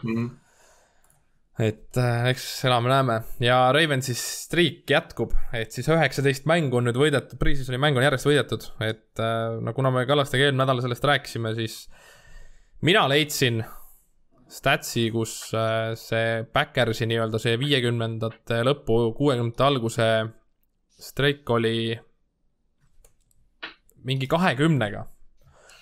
Mm 0.03 0.15
-hmm. 0.15 0.29
et 1.59 1.97
äh, 1.97 2.27
eks 2.29 2.65
elame-näeme 2.65 3.21
ja 3.39 3.71
Ravensi 3.71 4.13
streak 4.13 4.89
jätkub, 4.89 5.31
et 5.53 5.71
siis 5.71 5.87
üheksateist 5.87 6.45
mängu 6.45 6.77
on 6.77 6.85
nüüd 6.85 6.97
võidetud, 6.97 7.37
pre-season'i 7.39 7.77
mäng 7.77 7.97
on 7.97 8.03
järjest 8.03 8.25
võidetud, 8.25 8.67
et 8.81 9.19
äh, 9.19 9.57
no 9.61 9.73
kuna 9.73 9.91
me 9.91 10.05
Kallastega 10.05 10.43
eelmine 10.43 10.65
nädal 10.65 10.81
sellest 10.81 11.03
rääkisime, 11.03 11.55
siis 11.55 11.89
mina 12.81 13.07
leidsin 13.09 13.63
statsi, 14.47 15.09
kus 15.11 15.53
äh, 15.53 15.95
see 15.95 16.43
Backersi 16.53 17.07
nii-öelda 17.09 17.39
see 17.39 17.57
viiekümnendate 17.59 18.61
lõpu, 18.63 19.13
kuuekümnendate 19.17 19.63
alguse 19.63 20.07
streik 20.97 21.49
oli 21.49 21.97
mingi 24.07 24.27
kahekümnega. 24.29 25.05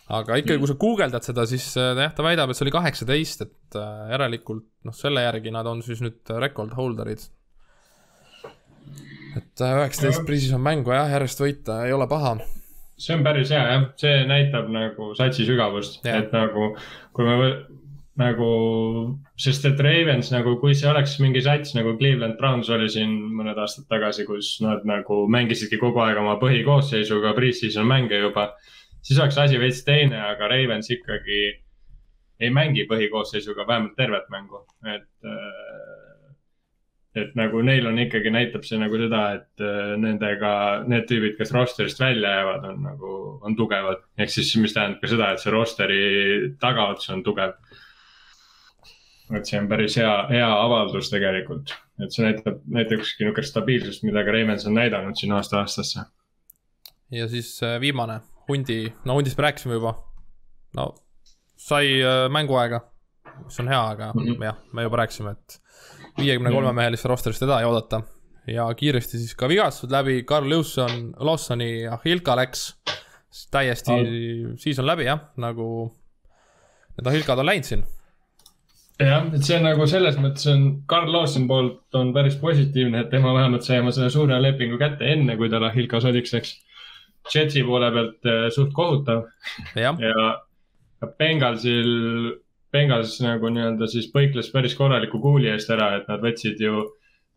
aga 0.06 0.38
ikkagi, 0.38 0.60
kui 0.62 0.70
sa 0.70 0.76
guugeldad 0.78 1.26
seda, 1.26 1.48
siis 1.50 1.66
äh, 1.82 1.96
jah, 1.98 2.12
ta 2.14 2.26
väidab, 2.26 2.52
et 2.52 2.58
see 2.58 2.68
oli 2.68 2.74
kaheksateist, 2.76 3.46
et 3.48 3.78
äh, 3.80 4.12
järelikult 4.14 4.68
noh, 4.86 4.94
selle 4.94 5.24
järgi 5.26 5.54
nad 5.54 5.66
on 5.66 5.82
siis 5.86 6.04
nüüd 6.06 6.34
record 6.44 6.76
holder'id. 6.78 7.24
et 8.86 9.64
äh, 9.66 9.80
üheksateist 9.80 10.26
pre-season 10.28 10.62
mängu 10.62 10.94
jah, 10.94 11.10
järjest 11.16 11.42
võita 11.42 11.80
ei 11.88 11.96
ole 11.96 12.06
paha. 12.12 12.36
see 13.02 13.18
on 13.18 13.26
päris 13.26 13.50
hea 13.56 13.64
jah, 13.72 13.88
see 14.04 14.22
näitab 14.30 14.70
nagu 14.74 15.10
satsi 15.18 15.48
sügavust, 15.48 16.06
et 16.06 16.36
nagu 16.36 16.76
kui 17.16 17.26
me 17.26 17.50
nagu, 18.20 18.50
sest 19.40 19.66
et 19.68 19.82
Ravens 19.84 20.32
nagu, 20.32 20.56
kui 20.62 20.76
see 20.78 20.88
oleks 20.90 21.18
mingi 21.24 21.42
sats 21.44 21.76
nagu 21.76 21.96
Cleveland 22.00 22.38
Browns 22.40 22.70
oli 22.72 22.88
siin 22.92 23.12
mõned 23.36 23.60
aastad 23.60 23.90
tagasi, 23.92 24.24
kus 24.28 24.56
nad 24.64 24.86
nagu 24.88 25.26
mängisidki 25.32 25.80
kogu 25.82 26.04
aeg 26.06 26.22
oma 26.22 26.38
põhikoosseisuga 26.42 27.36
pre-season 27.36 27.88
mänge 27.88 28.22
juba. 28.22 28.54
siis 29.06 29.20
oleks 29.20 29.38
asi 29.38 29.60
veits 29.62 29.84
teine, 29.86 30.18
aga 30.32 30.48
Ravens 30.50 30.90
ikkagi 30.90 31.42
ei 32.40 32.50
mängi 32.52 32.88
põhikoosseisuga 32.90 33.68
vähemalt 33.68 33.96
tervet 33.96 34.32
mängu, 34.32 34.66
et 34.96 35.10
et 37.16 37.36
nagu 37.40 37.62
neil 37.64 37.88
on 37.88 38.00
ikkagi, 38.04 38.32
näitab 38.34 38.66
see 38.68 38.80
nagu 38.80 38.98
seda, 39.00 39.22
et 39.38 39.64
äh, 39.64 39.94
nendega, 40.00 40.52
need 40.92 41.08
tüübid, 41.08 41.38
kes 41.40 41.54
roster'ist 41.56 42.02
välja 42.02 42.34
jäävad, 42.40 42.66
on 42.72 42.82
nagu, 42.84 43.12
on 43.48 43.56
tugevad. 43.56 44.04
ehk 44.20 44.34
siis, 44.34 44.52
mis 44.60 44.76
tähendab 44.76 45.00
ka 45.04 45.12
seda, 45.14 45.32
et 45.32 45.44
see 45.44 45.54
roster'i 45.54 46.02
tagaots 46.60 47.10
on 47.16 47.24
tugev. 47.24 47.56
Et 49.34 49.50
see 49.50 49.60
on 49.60 49.68
päris 49.70 49.98
hea, 49.98 50.12
hea 50.30 50.50
avaldus 50.62 51.10
tegelikult, 51.10 51.74
et 52.04 52.14
see 52.14 52.26
näitab, 52.26 52.62
näitabki 52.70 53.24
niisugust 53.24 53.54
stabiilsust, 53.54 54.04
mida 54.06 54.24
ka 54.26 54.36
Ravens 54.36 54.68
on 54.70 54.78
näidanud 54.78 55.18
siin 55.18 55.34
aasta 55.34 55.60
aastasse. 55.64 56.06
ja 57.12 57.28
siis 57.28 57.58
äh, 57.64 57.80
viimane, 57.82 58.20
hundi, 58.48 58.94
no 59.06 59.18
hundist 59.18 59.38
me 59.38 59.48
rääkisime 59.48 59.80
juba. 59.80 59.96
no 60.78 60.94
sai 61.58 62.02
äh, 62.02 62.26
mänguaega, 62.30 62.82
mis 63.44 63.60
on 63.60 63.68
hea, 63.68 63.82
aga 63.90 64.12
mm 64.14 64.22
-hmm. 64.22 64.44
jah, 64.44 64.58
me 64.74 64.84
juba 64.84 64.98
rääkisime, 65.04 65.32
et 65.32 65.62
viiekümne 66.18 66.52
kolme 66.52 66.74
mehelisse 66.74 67.08
rosterist 67.08 67.40
teda 67.40 67.60
ei 67.60 67.66
oodata. 67.66 68.02
ja 68.48 68.74
kiiresti 68.74 69.18
siis 69.18 69.36
ka 69.36 69.50
vigastused 69.50 69.92
läbi, 69.92 70.24
Carl 70.24 70.50
Lawson, 70.50 71.14
Lawsoni 71.18 71.82
ja 71.82 71.98
Hilka 72.06 72.36
läks 72.36 72.76
täiesti 73.52 73.92
Al..., 73.92 74.06
siis 74.58 74.80
on 74.80 74.86
läbi 74.86 75.06
jah, 75.06 75.20
nagu 75.38 75.96
need 76.98 77.08
Ahilkad 77.08 77.40
on 77.40 77.46
läinud 77.46 77.68
siin. 77.68 77.84
Jah, 79.00 79.28
et 79.34 79.44
see 79.44 79.58
on 79.58 79.66
nagu 79.68 79.88
selles 79.90 80.18
mõttes 80.22 80.48
on 80.52 80.66
Carl 80.90 81.12
Lawson 81.12 81.48
poolt 81.50 81.98
on 82.00 82.14
päris 82.16 82.38
positiivne, 82.42 83.04
et 83.04 83.12
tema 83.12 83.34
vähemalt 83.36 83.66
sai 83.68 83.82
oma 83.84 83.94
selle 83.96 84.12
suure 84.14 84.40
lepingu 84.42 84.80
kätte 84.82 85.08
enne, 85.12 85.38
kui 85.40 85.52
ta 85.52 85.62
Ahilka 85.68 86.02
sodiks 86.04 86.36
läks. 86.36 86.56
Jetsi 87.34 87.64
poole 87.66 87.90
pealt 87.92 88.28
äh, 88.30 88.48
suht 88.54 88.74
kohutav. 88.74 89.26
ja, 89.76 89.96
ja 89.98 91.08
Bengalsil 91.18 92.36
Bengals 92.76 93.18
nagu 93.24 93.50
nii-öelda 93.56 93.88
siis 93.88 94.10
põikles 94.12 94.52
päris 94.52 94.76
korraliku 94.76 95.22
kuuli 95.24 95.50
eest 95.52 95.72
ära, 95.72 95.94
et 95.98 96.10
nad 96.12 96.24
võtsid 96.24 96.60
ju 96.62 96.84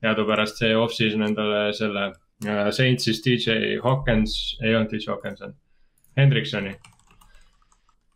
teadupärast 0.02 0.60
see 0.62 0.74
off-season 0.76 1.24
endale 1.28 1.68
selle 1.78 2.10
äh, 2.10 2.68
Saints'is 2.74 3.22
DJ 3.24 3.78
Hawkins, 3.84 4.58
ei 4.62 4.74
olnud 4.74 4.92
DJ 4.92 5.14
Hawkinson, 5.14 5.56
Hendriksoni 6.18 6.74
äh,. 6.74 6.97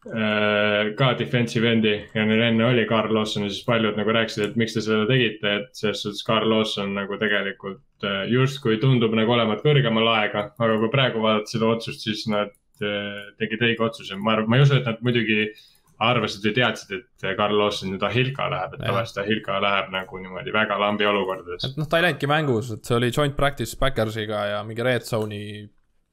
Ka 0.02 1.12
defensive 1.14 1.68
endi 1.70 1.92
ja 2.14 2.24
neil 2.26 2.40
enne 2.42 2.64
oli 2.66 2.82
Carl 2.90 3.12
Lawson 3.14 3.44
ja 3.46 3.52
siis 3.52 3.62
paljud 3.62 3.94
nagu 3.94 4.10
rääkisid, 4.16 4.48
et 4.48 4.56
miks 4.58 4.74
te 4.74 4.82
seda 4.82 5.04
tegite, 5.06 5.52
et 5.60 5.68
selles 5.78 6.02
suhtes 6.02 6.24
Carl 6.26 6.50
Lawson 6.50 6.90
nagu 6.96 7.18
tegelikult 7.20 8.08
äh, 8.08 8.24
justkui 8.32 8.80
tundub 8.82 9.14
nagu 9.14 9.30
olevat 9.36 9.62
kõrgemal 9.62 10.10
aega, 10.16 10.48
aga 10.58 10.80
kui 10.82 10.90
praegu 10.90 11.22
vaadata 11.22 11.54
seda 11.54 11.70
otsust, 11.70 12.02
siis 12.02 12.24
nad 12.32 12.50
äh, 12.82 13.28
tegid 13.38 13.62
õige 13.62 13.86
otsuse, 13.86 14.18
ma 14.18 14.34
arvan, 14.34 14.50
ma 14.50 14.58
ei 14.58 14.66
usu, 14.66 14.80
et 14.80 14.90
nad 14.90 14.98
muidugi 15.06 15.38
äh, 15.44 15.62
arvasid 16.02 16.46
või 16.46 16.54
teadsid, 16.56 16.92
et 16.98 17.26
Carl 17.38 17.56
Lawson 17.58 17.92
nüüd 17.92 18.02
Ahilka 18.06 18.48
läheb, 18.50 18.76
et 18.76 18.82
tavaliselt 18.82 19.22
Ahilka 19.22 19.58
läheb 19.62 19.90
nagu 19.94 20.20
niimoodi 20.22 20.54
väga 20.54 20.78
lambi 20.80 21.06
olukordades. 21.08 21.68
et 21.68 21.78
noh, 21.78 21.88
ta 21.88 22.00
ei 22.00 22.08
läinudki 22.08 22.30
mängus, 22.30 22.72
et 22.74 22.88
see 22.88 22.98
oli 22.98 23.10
joint 23.14 23.36
practice 23.38 23.78
Backersiga 23.78 24.44
ja 24.50 24.62
mingi 24.66 24.86
red 24.86 25.06
zone'i 25.06 25.62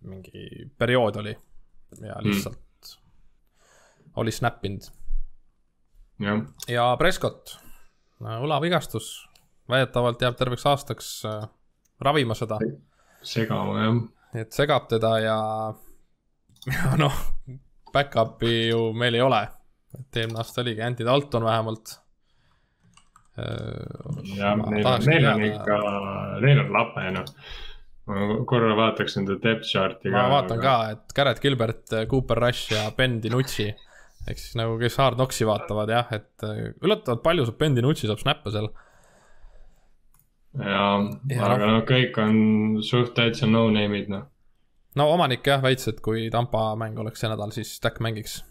mingi 0.10 0.70
periood 0.80 1.22
oli 1.24 1.34
ja 1.34 2.16
hmm. 2.16 2.28
lihtsalt 2.30 2.56
mm. 2.56 2.66
Oli 4.20 4.32
snap 4.36 4.66
inud. 4.66 4.90
ja 6.68 6.88
Prescott, 7.00 7.56
õlavigastus, 8.22 9.12
väidetavalt 9.70 10.22
jääb 10.22 10.38
terveks 10.40 10.66
aastaks 10.66 11.14
äh, 11.26 11.46
ravima 12.02 12.36
seda. 12.36 12.60
segama 13.24 13.84
jah. 13.84 14.02
et 14.44 14.52
segab 14.56 14.90
teda 14.92 15.16
ja, 15.24 15.40
ja 16.68 16.98
noh, 17.04 17.24
back-up'i 17.94 18.70
ju 18.70 18.92
meil 18.94 19.16
ei 19.16 19.26
ole 19.26 19.48
et 19.98 20.22
eelmine 20.22 20.42
aasta 20.42 20.62
oligi 20.64 20.84
Anti 20.86 21.06
Dalton 21.06 21.46
vähemalt. 21.46 21.96
Äh, 23.40 24.36
jah, 24.36 24.56
neil 24.70 24.86
on, 24.86 25.06
neil 25.08 25.28
on 25.32 25.44
ikka, 25.48 25.80
neil 26.44 26.64
on 26.66 26.72
lape 26.76 27.06
noh. 27.16 27.34
ma 28.10 28.40
korra 28.50 28.74
vaataks 28.78 29.20
nende 29.20 29.38
depth 29.44 29.70
chart'i 29.70 30.10
ka. 30.10 30.16
ma 30.18 30.34
vaatan 30.34 30.58
aga... 30.58 30.72
ka, 30.72 30.96
et 30.96 31.16
Garrett 31.16 31.44
Gilbert, 31.44 31.86
Cooper 32.10 32.42
Rush 32.46 32.74
ja 32.74 32.90
Ben 32.98 33.20
DiNucci. 33.24 33.70
Ehk 34.28 34.42
siis 34.42 34.58
nagu, 34.60 34.76
kes 34.82 34.98
Hard 35.02 35.20
Knocksi 35.20 35.48
vaatavad 35.48 35.94
jah, 35.94 36.12
et 36.16 36.46
äh, 36.48 36.74
üllatavalt 36.84 37.24
palju 37.26 37.48
saab 37.48 37.60
Ben 37.62 37.78
DiNucci 37.78 38.10
saab 38.10 38.22
snappe 38.22 38.52
seal. 38.54 38.70
jaa, 40.60 41.00
aga 41.46 41.64
noh, 41.64 41.82
kõik 41.88 42.18
on 42.24 42.38
suht 42.84 43.16
täitsa 43.18 43.48
no-name'id 43.48 44.12
noh. 44.12 44.28
no 44.98 45.10
omanik 45.14 45.46
jah 45.46 45.64
väitis, 45.64 45.92
et 45.94 46.04
kui 46.06 46.28
Tampa 46.34 46.72
mäng 46.80 46.98
oleks 47.00 47.22
see 47.22 47.32
nädal, 47.32 47.54
siis 47.56 47.76
Stack 47.78 48.02
mängiks 48.04 48.42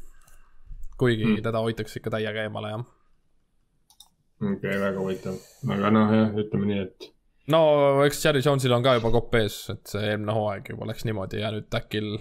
kuigi 0.99 1.25
mm. 1.25 1.43
teda 1.43 1.63
hoitakse 1.63 2.01
ikka 2.01 2.13
täiega 2.17 2.45
eemale, 2.47 2.73
jah. 2.75 2.83
okei 4.43 4.57
okay,, 4.57 4.81
väga 4.83 4.99
huvitav, 5.03 5.39
aga 5.75 5.93
noh, 5.95 6.15
jah, 6.19 6.35
ütleme 6.43 6.71
nii, 6.71 6.81
et. 6.87 7.09
no 7.55 7.61
eks 8.07 8.25
Jerry 8.25 8.43
Jones'il 8.45 8.75
on 8.75 8.87
ka 8.87 8.97
juba 8.99 9.13
kopp 9.15 9.39
ees, 9.39 9.61
et 9.75 9.95
see 9.95 10.11
eelmine 10.11 10.35
hooaeg 10.37 10.73
juba 10.75 10.91
läks 10.91 11.07
niimoodi 11.09 11.43
ja 11.45 11.53
nüüd 11.55 11.69
Tackil 11.73 12.17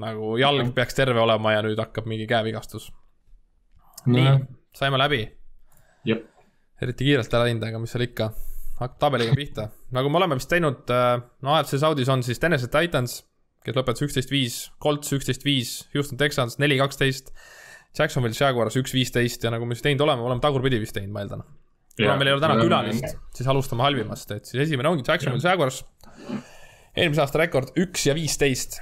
nagu 0.00 0.34
jalg 0.40 0.72
peaks 0.74 0.96
terve 0.98 1.20
olema 1.20 1.54
ja 1.54 1.62
nüüd 1.66 1.78
hakkab 1.78 2.08
mingi 2.10 2.26
käevigastus 2.30 2.90
no.. 4.06 4.16
nii, 4.16 4.32
saime 4.74 4.98
läbi. 4.98 5.22
eriti 6.82 7.10
kiirelt 7.10 7.34
ära 7.34 7.46
läinud, 7.48 7.68
aga 7.68 7.78
mis 7.82 7.94
seal 7.94 8.06
ikka, 8.08 8.32
hakkab 8.80 8.98
tabeliga 9.06 9.36
pihta. 9.38 9.68
nagu 9.94 10.10
me 10.10 10.20
oleme 10.22 10.40
vist 10.40 10.50
teinud, 10.50 10.82
äh, 10.90 11.20
no 11.42 11.54
AFC 11.54 11.78
Saudis 11.78 12.10
on 12.10 12.26
siis 12.26 12.42
Tennessee 12.42 12.72
Titans 12.72 13.22
kes 13.64 13.76
lõpetas 13.78 14.04
üksteist 14.04 14.32
viis, 14.32 14.56
Colts 14.82 15.12
üksteist 15.16 15.44
viis, 15.46 15.74
Houston 15.94 16.20
Texans 16.20 16.58
neli 16.60 16.76
kaksteist, 16.80 17.32
Jacksonville 17.96 18.36
Jaguars 18.36 18.76
üks 18.80 18.92
viisteist 18.94 19.44
ja 19.46 19.52
nagu 19.54 19.66
me 19.68 19.76
siis 19.76 19.86
teinud 19.86 20.04
oleme, 20.04 20.24
oleme 20.26 20.42
tagurpidi 20.44 20.80
vist 20.82 20.96
teinud, 20.96 21.14
ma 21.14 21.24
eeldan. 21.24 21.44
kuna 21.96 22.16
meil 22.18 22.32
ei 22.32 22.36
ole 22.36 22.42
täna 22.42 22.58
külalist, 22.60 23.14
siis 23.36 23.48
alustame 23.50 23.86
halvimast, 23.86 24.34
et 24.34 24.50
siis 24.50 24.66
esimene 24.66 24.90
ongi 24.90 25.06
Jacksonville 25.06 25.44
Jaguars. 25.44 25.84
eelmise 26.94 27.24
aasta 27.24 27.40
rekord 27.40 27.72
üks 27.80 28.08
ja 28.10 28.16
viisteist. 28.18 28.80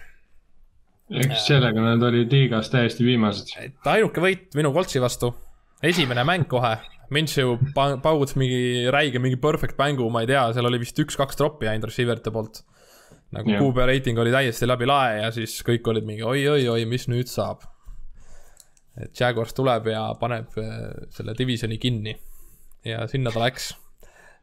Eks 1.20 1.46
sellega 1.48 1.85
nad 1.85 2.03
olid 2.09 2.33
liigas 2.33 2.70
täiesti 2.72 3.05
viimased. 3.07 3.53
ainuke 3.85 4.22
võit 4.25 4.57
minu 4.59 4.72
Coltsi 4.75 5.03
vastu, 5.03 5.33
esimene 5.85 6.25
mäng 6.29 6.48
kohe. 6.51 6.77
Minshew 7.12 7.59
paugutas 7.75 8.38
mingi 8.40 8.88
räige, 8.92 9.20
mingi 9.20 9.37
perfect 9.37 9.77
mängu, 9.77 10.07
ma 10.09 10.22
ei 10.25 10.31
tea, 10.31 10.46
seal 10.57 10.64
oli 10.64 10.79
vist 10.81 10.96
üks-kaks 11.03 11.37
troppi 11.37 11.68
ainult 11.68 11.90
receiver'ite 11.90 12.33
poolt 12.33 12.62
nagu. 13.37 13.53
QB 13.53 13.85
reiting 13.90 14.20
oli 14.22 14.33
täiesti 14.33 14.68
läbi 14.68 14.88
lae 14.88 15.18
ja 15.20 15.29
siis 15.35 15.59
kõik 15.66 15.90
olid 15.92 16.09
mingi 16.09 16.25
oi-oi-oi, 16.25 16.87
mis 16.88 17.05
nüüd 17.12 17.29
saab. 17.29 17.66
et 18.96 19.12
Jaguars 19.16 19.55
tuleb 19.57 19.87
ja 19.88 20.07
paneb 20.20 20.57
äh, 20.61 20.81
selle 21.12 21.35
divisioni 21.37 21.79
kinni. 21.81 22.16
ja 22.85 23.07
sinna 23.09 23.31
ta 23.31 23.44
läks. 23.44 23.75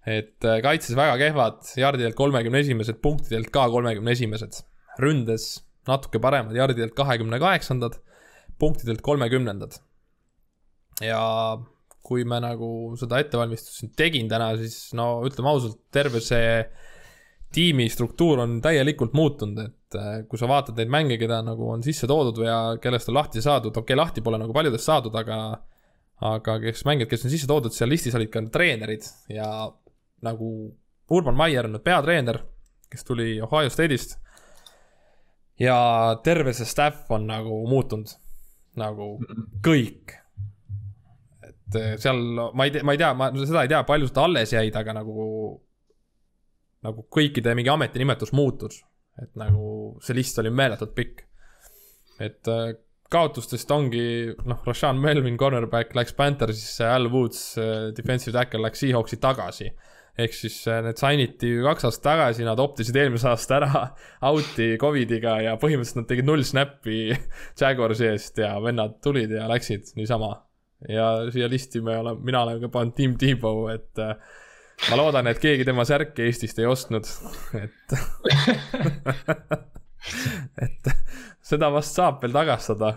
et 0.06 0.46
äh, 0.46 0.62
kaitses 0.62 0.98
väga 0.98 1.18
kehvad, 1.18 1.66
jardidelt 1.78 2.16
kolmekümne 2.16 2.62
esimesed, 2.62 3.02
punktidelt 3.02 3.50
ka 3.50 3.66
kolmekümne 3.70 4.14
esimesed. 4.14 4.62
ründes 5.00 5.56
natuke 5.90 6.22
paremad, 6.22 6.56
jardidelt 6.58 6.96
kahekümne 6.98 7.40
kaheksandad, 7.42 8.00
punktidelt 8.60 9.02
kolmekümnendad. 9.06 9.80
ja 11.02 11.22
kui 12.04 12.26
me 12.28 12.40
nagu 12.42 12.70
seda 13.00 13.20
ettevalmistust 13.22 13.82
siin 13.82 13.92
tegin 13.98 14.30
täna, 14.32 14.50
siis 14.60 14.94
no 14.98 15.20
ütleme 15.28 15.52
ausalt, 15.52 15.78
terve 15.94 16.22
see 16.24 16.64
tiimi 17.54 17.88
struktuur 17.90 18.42
on 18.44 18.60
täielikult 18.62 19.16
muutunud, 19.18 19.60
et 19.64 19.98
äh, 19.98 20.10
kui 20.30 20.40
sa 20.42 20.50
vaatad 20.50 20.78
neid 20.78 20.92
mänge, 20.94 21.18
keda 21.22 21.42
nagu 21.46 21.70
on 21.74 21.84
sisse 21.86 22.08
toodud 22.10 22.44
ja 22.46 22.60
kellest 22.82 23.10
on 23.10 23.18
lahti 23.18 23.42
saadud, 23.42 23.74
okei 23.74 23.94
okay,, 23.94 24.00
lahti 24.00 24.24
pole 24.26 24.40
nagu 24.42 24.54
paljudest 24.56 24.86
saadud, 24.86 25.16
aga 25.18 25.40
aga 26.30 26.58
kes 26.60 26.84
mängijad, 26.88 27.10
kes 27.14 27.26
on 27.26 27.34
sisse 27.34 27.48
toodud, 27.48 27.74
seal 27.74 27.90
listis 27.90 28.16
olid 28.18 28.32
ka 28.34 28.42
treenerid 28.52 29.06
ja 29.32 29.48
nagu 30.26 30.50
Urban 31.16 31.38
Maier 31.38 31.66
on 31.66 31.78
nüüd 31.78 31.86
peatreener, 31.86 32.42
kes 32.92 33.06
tuli 33.08 33.38
Ohio 33.42 33.72
State'ist. 33.72 34.18
Ja 35.60 35.78
terve 36.24 36.54
see 36.56 36.68
staff 36.68 37.12
on 37.12 37.28
nagu 37.30 37.62
muutunud, 37.70 38.12
nagu 38.80 39.12
kõik. 39.66 40.16
et 41.44 41.80
äh, 41.80 41.96
seal, 42.02 42.22
ma 42.54 42.68
ei 42.68 42.76
tea, 42.76 42.84
ma 42.84 42.96
ei 42.96 43.02
tea, 43.02 43.14
ma 43.14 43.32
seda 43.38 43.66
ei 43.66 43.72
tea, 43.72 43.84
palju 43.88 44.10
seda 44.10 44.28
alles 44.28 44.54
jäid, 44.56 44.76
aga 44.76 44.96
nagu 45.02 45.26
nagu 46.86 47.04
kõikide 47.12 47.56
mingi 47.58 47.72
ametinimetus 47.74 48.32
muutus. 48.36 48.84
et 49.20 49.34
nagu 49.36 50.00
see 50.00 50.16
list 50.16 50.38
oli 50.40 50.52
meeletult 50.54 50.96
pikk. 50.96 51.26
et 52.20 52.48
äh, 52.48 52.72
kaotustest 53.10 53.72
ongi, 53.74 54.36
noh, 54.46 54.60
Rashan 54.66 55.00
Melvin, 55.02 55.38
cornerback 55.38 55.96
läks 55.98 56.14
Panthersisse, 56.14 56.86
Al 56.86 57.10
Woods, 57.12 57.58
äh, 57.58 57.90
defensive 57.98 58.36
tackle 58.38 58.62
läks 58.62 58.84
Seahawksi 58.86 59.18
tagasi. 59.18 59.72
Ehk 60.24 60.36
siis 60.36 60.58
äh, 60.68 60.82
need 60.86 61.00
sign 61.00 61.24
iti 61.24 61.52
kaks 61.64 61.88
aastat 61.88 62.06
tagasi, 62.10 62.46
nad 62.48 62.60
optisid 62.62 62.98
eelmise 63.00 63.30
aasta 63.32 63.58
ära 63.60 63.86
out'i 64.30 64.74
Covidiga 64.82 65.38
ja 65.46 65.56
põhimõtteliselt 65.62 66.02
nad 66.02 66.10
tegid 66.12 66.30
null 66.30 66.46
snappi 66.48 67.00
Jaguarsi 67.60 68.10
eest 68.12 68.42
ja 68.44 68.56
vennad 68.64 69.00
tulid 69.06 69.34
ja 69.36 69.48
läksid 69.52 69.94
niisama. 70.00 70.36
ja 70.88 71.10
siia 71.34 71.50
listi 71.52 71.82
me 71.84 71.98
oleme, 72.00 72.24
mina 72.26 72.44
olen 72.46 72.62
ka 72.64 72.72
pannud 72.76 72.96
Tim 72.98 73.18
Tebow, 73.20 73.68
et 73.74 74.00
äh, 74.04 74.16
ma 74.90 75.00
loodan, 75.00 75.28
et 75.28 75.42
keegi 75.44 75.68
tema 75.68 75.86
särki 75.88 76.28
Eestist 76.28 76.60
ei 76.60 76.70
ostnud, 76.70 77.10
et 77.64 77.98
et 80.64 80.94
seda 81.44 81.72
vast 81.74 81.98
saab 81.98 82.24
veel 82.24 82.36
tagastada. 82.36 82.94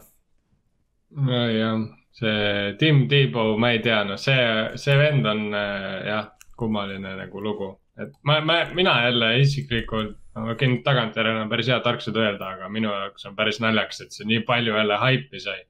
nojah, 1.16 1.82
see 2.14 2.76
Tim 2.78 3.06
Tebow, 3.10 3.56
ma 3.58 3.72
ei 3.74 3.82
tea, 3.84 4.02
noh, 4.08 4.20
see, 4.20 4.38
see 4.80 4.96
vend 5.00 5.26
on 5.28 5.50
äh, 5.56 5.98
jah, 6.08 6.30
kummaline 6.62 7.16
nagu 7.18 7.42
lugu. 7.44 7.72
et 7.98 8.14
ma, 8.24 8.38
ma, 8.40 8.62
mina 8.74 8.94
jälle 9.04 9.34
isiklikult, 9.42 10.16
ma 10.38 10.54
võin 10.54 10.78
tagantjärele 10.86 11.44
päris 11.50 11.68
head 11.68 11.84
tarkused 11.84 12.16
öelda, 12.16 12.54
aga 12.56 12.70
minu 12.72 12.88
jaoks 12.88 13.28
on 13.28 13.36
päris 13.36 13.60
naljakas, 13.60 14.00
et 14.06 14.16
see 14.16 14.28
nii 14.30 14.46
palju 14.48 14.78
jälle 14.78 14.98
haipi 15.02 15.42
sai 15.42 15.60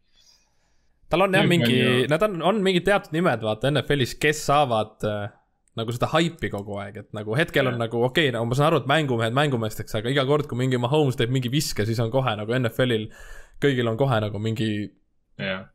tal 1.12 1.26
on 1.26 1.34
jah 1.36 1.44
mingi, 1.44 1.78
nad 2.08 2.22
on, 2.24 2.40
on 2.48 2.60
mingid 2.64 2.86
teatud 2.88 3.12
nimed, 3.12 3.42
vaata 3.44 3.68
NFL-is, 3.68 4.14
kes 4.20 4.46
saavad 4.48 5.04
äh, 5.04 5.26
nagu 5.78 5.92
seda 5.94 6.08
haipi 6.12 6.48
kogu 6.52 6.78
aeg, 6.82 6.98
et 7.02 7.10
nagu 7.16 7.36
hetkel 7.36 7.68
on 7.68 7.76
nagu 7.80 8.00
okei 8.06 8.28
okay,, 8.28 8.34
nagu 8.36 8.48
ma 8.48 8.56
saan 8.56 8.70
aru, 8.70 8.82
et 8.82 8.88
mängumehed 8.90 9.36
mängumeesteks, 9.36 9.98
aga 10.00 10.12
iga 10.12 10.24
kord, 10.28 10.48
kui 10.48 10.60
mingi 10.60 10.80
Mahomes 10.80 11.18
teeb 11.20 11.32
mingi 11.32 11.52
viske, 11.52 11.86
siis 11.88 12.00
on 12.04 12.12
kohe 12.12 12.32
nagu 12.38 12.56
NFL-il, 12.56 13.08
kõigil 13.62 13.88
on 13.88 13.98
kohe 14.00 14.20
nagu 14.24 14.40
mingi 14.42 14.70
yeah., 15.40 15.68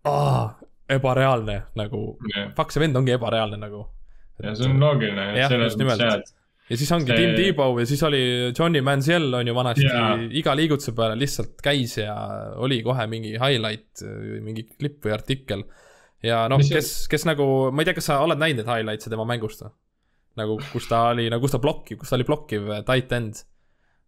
ebareaalne 0.98 1.60
nagu 1.78 2.02
fuck, 2.56 2.72
see 2.72 2.82
vend 2.84 2.98
ongi 3.00 3.16
ebareaalne 3.18 3.60
nagu. 3.62 3.86
Ja 4.44 4.54
see 4.58 4.70
on 4.70 4.82
loogiline. 4.82 5.32
jah, 5.38 5.56
just 5.64 5.80
nimelt. 5.82 6.04
ja 6.68 6.78
siis 6.78 6.92
ongi 6.96 7.12
see... 7.12 7.18
Tim 7.24 7.36
Tebow 7.38 7.80
ja 7.82 7.88
siis 7.90 8.04
oli 8.08 8.22
Johnny 8.52 8.84
Manziel 8.86 9.34
on 9.34 9.48
ju 9.48 9.56
vanasti 9.58 9.88
yeah. 9.88 10.24
iga 10.42 10.56
liigutuse 10.58 10.94
peale 10.98 11.18
lihtsalt 11.20 11.58
käis 11.64 11.98
ja 12.02 12.16
oli 12.62 12.82
kohe 12.86 13.08
mingi 13.12 13.36
highlight, 13.38 14.06
mingi 14.44 14.68
klipp 14.76 15.06
või 15.08 15.16
artikkel 15.16 15.66
ja 16.26 16.46
noh, 16.52 16.62
kes, 16.62 17.08
kes 17.12 17.28
nagu, 17.30 17.46
ma 17.72 17.84
ei 17.84 17.90
tea, 17.90 17.98
kas 17.98 18.10
sa 18.12 18.22
oled 18.26 18.42
näinud 18.42 18.66
neid 18.66 18.74
highlights'e 18.74 19.14
tema 19.14 19.26
mängust 19.30 19.66
või? 19.66 19.74
nagu 20.38 20.58
kus 20.72 20.88
ta 20.90 21.08
oli, 21.12 21.28
nagu 21.34 21.44
kus 21.44 21.56
ta 21.56 21.62
blokib, 21.62 22.02
kus 22.02 22.12
ta 22.12 22.18
oli 22.18 22.28
blokkiv 22.28 22.70
eh, 22.76 22.84
tight 22.88 23.14
end. 23.18 23.42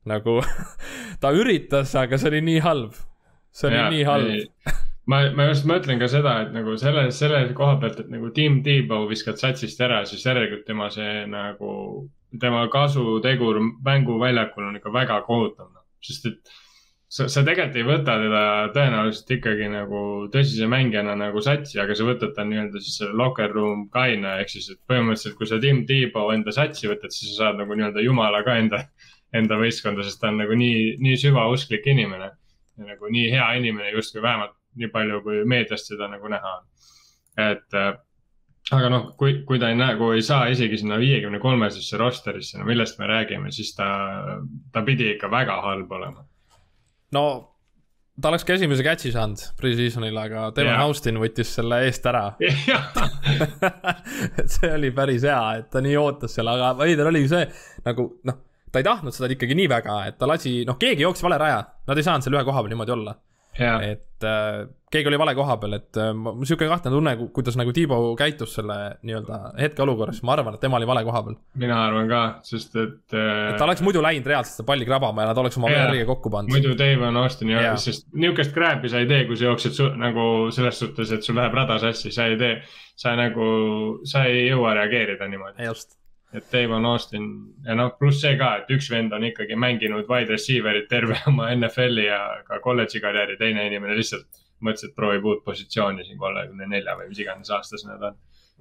nagu 0.10 0.40
ta 1.22 1.32
üritas, 1.36 1.94
aga 2.00 2.20
see 2.20 2.32
oli 2.34 2.44
nii 2.46 2.62
halb. 2.66 2.94
see 3.52 3.70
oli 3.72 3.80
ja, 3.80 3.90
nii 3.94 4.06
halb. 4.08 4.70
ma, 5.08 5.22
ma 5.36 5.50
just 5.50 5.68
mõtlen 5.70 6.00
ka 6.02 6.10
seda, 6.12 6.36
et 6.46 6.54
nagu 6.56 6.76
selle, 6.82 7.10
selle 7.16 7.42
koha 7.58 7.80
pealt, 7.82 8.00
et 8.04 8.10
nagu 8.14 8.32
Tim 8.36 8.62
Tebow 8.66 9.08
viskad 9.10 9.40
satsist 9.42 9.82
ära, 9.82 10.04
siis 10.10 10.26
järelikult 10.26 10.66
tema 10.68 10.90
see 10.94 11.26
nagu, 11.30 11.74
tema 12.40 12.66
kasutegur 12.74 13.62
mänguväljakul 13.86 14.70
on 14.70 14.80
ikka 14.82 14.94
väga 14.94 15.22
kohutav, 15.28 15.72
noh, 15.74 15.86
sest 16.06 16.30
et 16.30 16.58
sa, 17.10 17.26
sa 17.26 17.42
tegelikult 17.46 17.78
ei 17.80 17.86
võta 17.88 18.16
teda 18.22 18.44
tõenäoliselt 18.76 19.32
ikkagi 19.40 19.70
nagu 19.74 20.02
tõsise 20.34 20.68
mängijana 20.70 21.16
nagu 21.18 21.42
satsi, 21.44 21.80
aga 21.82 21.98
sa 21.98 22.06
võtad 22.08 22.36
ta 22.36 22.46
nii-öelda 22.46 22.82
siis 22.84 23.00
selle 23.02 23.18
locker 23.18 23.54
room 23.56 23.88
guy'na 23.94 24.38
ehk 24.44 24.54
siis, 24.54 24.70
et 24.76 24.80
põhimõtteliselt, 24.90 25.38
kui 25.40 25.50
sa 25.50 25.60
Tim 25.64 25.82
Tebow 25.90 26.34
enda 26.36 26.54
satsi 26.56 26.90
võtad, 26.92 27.14
siis 27.16 27.34
sa 27.34 27.48
saad 27.48 27.64
nagu 27.64 27.78
nii-öelda 27.78 28.06
jumala 28.06 28.44
ka 28.46 28.60
enda, 28.62 28.84
enda 29.36 29.58
võistkonda, 29.62 30.06
sest 30.06 30.22
ta 30.22 30.30
on 30.30 30.38
nagu 30.44 30.58
nii, 30.58 31.00
nii 31.02 31.18
süvausklik 31.26 31.90
inimene. 31.90 32.36
nagu 32.80 33.10
nii 33.12 33.26
hea 33.28 33.46
inimene 33.60 33.90
justkui 33.92 34.22
vähemalt 34.24 34.54
nii 34.78 34.92
palju, 34.94 35.24
kui 35.26 35.42
meediast 35.50 35.92
seda 35.92 36.10
nagu 36.12 36.30
näha 36.32 36.54
on. 36.60 36.70
et 37.40 37.78
äh, 37.78 37.92
aga 38.76 38.90
noh, 38.94 39.06
kui, 39.18 39.40
kui 39.48 39.62
ta 39.62 39.72
ei 39.72 39.78
näe, 39.80 39.96
kui 39.98 40.20
ei 40.20 40.26
saa 40.26 40.50
isegi 40.54 40.82
sinna 40.82 41.00
viiekümne 41.02 41.40
kolmesesse 41.42 41.98
rosterisse, 41.98 42.60
no 42.60 42.68
millest 42.70 43.00
me 43.00 43.08
räägime, 43.10 43.54
siis 43.56 43.72
ta, 43.78 43.88
ta 44.74 44.84
pidi 44.86 45.14
ikka 45.16 45.32
väga 45.32 45.62
halb 45.66 45.98
olema 46.00 46.26
no 47.16 47.24
ta 48.20 48.32
oleks 48.32 48.46
ka 48.46 48.58
esimese 48.58 48.84
catch'i 48.86 49.12
saanud 49.14 49.42
pre-season'il, 49.60 50.18
aga 50.20 50.50
Devon 50.56 50.74
yeah. 50.74 50.84
Austin 50.86 51.20
võttis 51.22 51.54
selle 51.56 51.82
eest 51.88 52.06
ära 52.10 52.26
et 54.40 54.52
see 54.52 54.72
oli 54.76 54.92
päris 54.96 55.26
hea, 55.28 55.42
et 55.62 55.68
ta 55.74 55.82
nii 55.84 55.96
ootas 56.00 56.36
seal, 56.38 56.50
aga 56.52 56.74
veider 56.80 57.10
oli 57.10 57.26
see 57.32 57.46
nagu 57.88 58.04
noh, 58.28 58.36
ta 58.70 58.82
ei 58.82 58.86
tahtnud 58.86 59.16
seda 59.16 59.32
ikkagi 59.34 59.58
nii 59.58 59.70
väga, 59.72 59.96
et 60.12 60.20
ta 60.20 60.26
lasi, 60.30 60.60
noh, 60.68 60.78
keegi 60.82 61.06
jooksis 61.08 61.26
vale 61.26 61.40
raja, 61.42 61.64
nad 61.90 61.98
ei 61.98 62.06
saanud 62.06 62.26
seal 62.26 62.38
ühe 62.38 62.46
koha 62.48 62.62
peal 62.62 62.72
niimoodi 62.76 62.96
olla 62.98 63.14
yeah.. 63.58 63.82
et 63.84 64.28
äh, 64.28 64.68
keegi 64.92 65.10
oli 65.12 65.20
vale 65.22 65.34
koha 65.38 65.56
peal, 65.62 65.76
et 65.78 66.00
äh, 66.02 66.12
sihuke 66.48 66.68
kahtlane 66.70 66.96
tunne, 66.96 67.14
kuidas 67.36 67.58
nagu 67.60 67.74
Tiibo 67.76 68.00
käitus 68.20 68.56
selle 68.58 68.78
nii-öelda 69.06 69.40
hetkeolukorras, 69.60 70.22
ma 70.26 70.36
arvan, 70.36 70.58
et 70.58 70.64
tema 70.64 70.80
oli 70.80 70.90
vale 70.90 71.04
koha 71.08 71.22
peal. 71.28 71.38
mina 71.64 71.78
arvan 71.86 72.10
ka, 72.12 72.24
sest 72.48 72.76
et 72.82 73.16
äh,. 73.18 73.52
et 73.52 73.60
ta 73.62 73.68
oleks 73.68 73.84
muidu 73.86 74.04
läinud 74.06 74.28
reaalselt 74.30 74.60
seda 74.60 74.68
palli 74.72 74.88
krabama 74.90 75.26
ja 75.26 75.32
nad 75.32 75.44
oleks 75.44 75.60
oma 75.62 75.72
järgi 75.74 76.08
kokku 76.10 76.34
pannud. 76.34 76.56
muidu 76.56 76.76
Dave 76.80 77.08
on 77.10 77.22
Austin 77.24 77.54
ja, 77.56 77.76
sest 77.82 78.10
nihukest 78.14 78.56
crap'i 78.56 78.92
sa 78.92 79.04
ei 79.04 79.10
tee, 79.10 79.24
kui 79.30 79.40
sa 79.40 79.50
jooksed 79.52 79.78
su, 79.78 79.92
nagu 80.00 80.26
selles 80.56 80.82
suhtes, 80.84 81.14
et 81.16 81.26
sul 81.26 81.38
läheb 81.40 81.56
rada 81.62 81.80
sassi, 81.82 82.14
sa 82.16 82.30
ei 82.30 82.38
tee. 82.42 82.60
sa 83.00 83.14
nagu, 83.16 83.46
sa 84.04 84.26
ei 84.28 84.50
jõua 84.50 84.74
reageerida 84.76 85.30
niimoodi. 85.32 85.64
just 85.70 85.99
et 86.34 86.46
Davon 86.54 86.86
Austin 86.86 87.26
ja 87.66 87.76
noh, 87.78 87.94
pluss 87.98 88.22
see 88.22 88.36
ka, 88.38 88.52
et 88.62 88.72
üks 88.74 88.90
vend 88.94 89.14
on 89.16 89.26
ikkagi 89.26 89.58
mänginud 89.58 90.10
wide 90.12 90.36
receiver'it 90.36 90.90
terve 90.92 91.18
oma 91.32 91.50
NFL-i 91.56 92.06
ja 92.06 92.20
ka 92.48 92.62
kolledži 92.64 93.02
karjääri, 93.04 93.38
teine 93.40 93.66
inimene 93.70 93.98
lihtsalt 93.98 94.44
mõtles, 94.66 94.90
et 94.90 94.96
proovib 94.98 95.26
uut 95.26 95.46
positsiooni 95.46 96.06
siin 96.06 96.20
kolmekümne 96.20 96.68
nelja 96.70 96.98
või 97.00 97.10
mis 97.12 97.22
iganes 97.24 97.50
aastased 97.56 97.88
nad 97.90 98.04
on. 98.12 98.20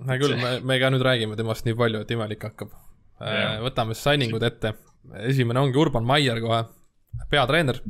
hea 0.08 0.20
küll, 0.22 0.36
me, 0.40 0.54
me 0.62 0.78
ka 0.80 0.92
nüüd 0.94 1.04
räägime 1.04 1.36
temast 1.38 1.66
nii 1.66 1.76
palju, 1.78 2.04
et 2.04 2.14
imelik 2.14 2.48
hakkab. 2.48 2.72
Äh, 3.18 3.58
võtame 3.64 3.96
siis 3.96 4.06
signing 4.06 4.34
ud 4.38 4.46
ette, 4.46 4.76
esimene 5.26 5.64
ongi 5.64 5.80
Urban 5.80 6.06
Meyer 6.06 6.38
kohe, 6.40 6.62
peatreener 7.32 7.82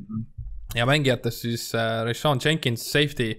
ja 0.76 0.88
mängijatest 0.88 1.44
siis 1.44 1.68
äh, 1.76 2.00
Rashawn 2.08 2.40
Jenkins, 2.44 2.86
safety 2.88 3.34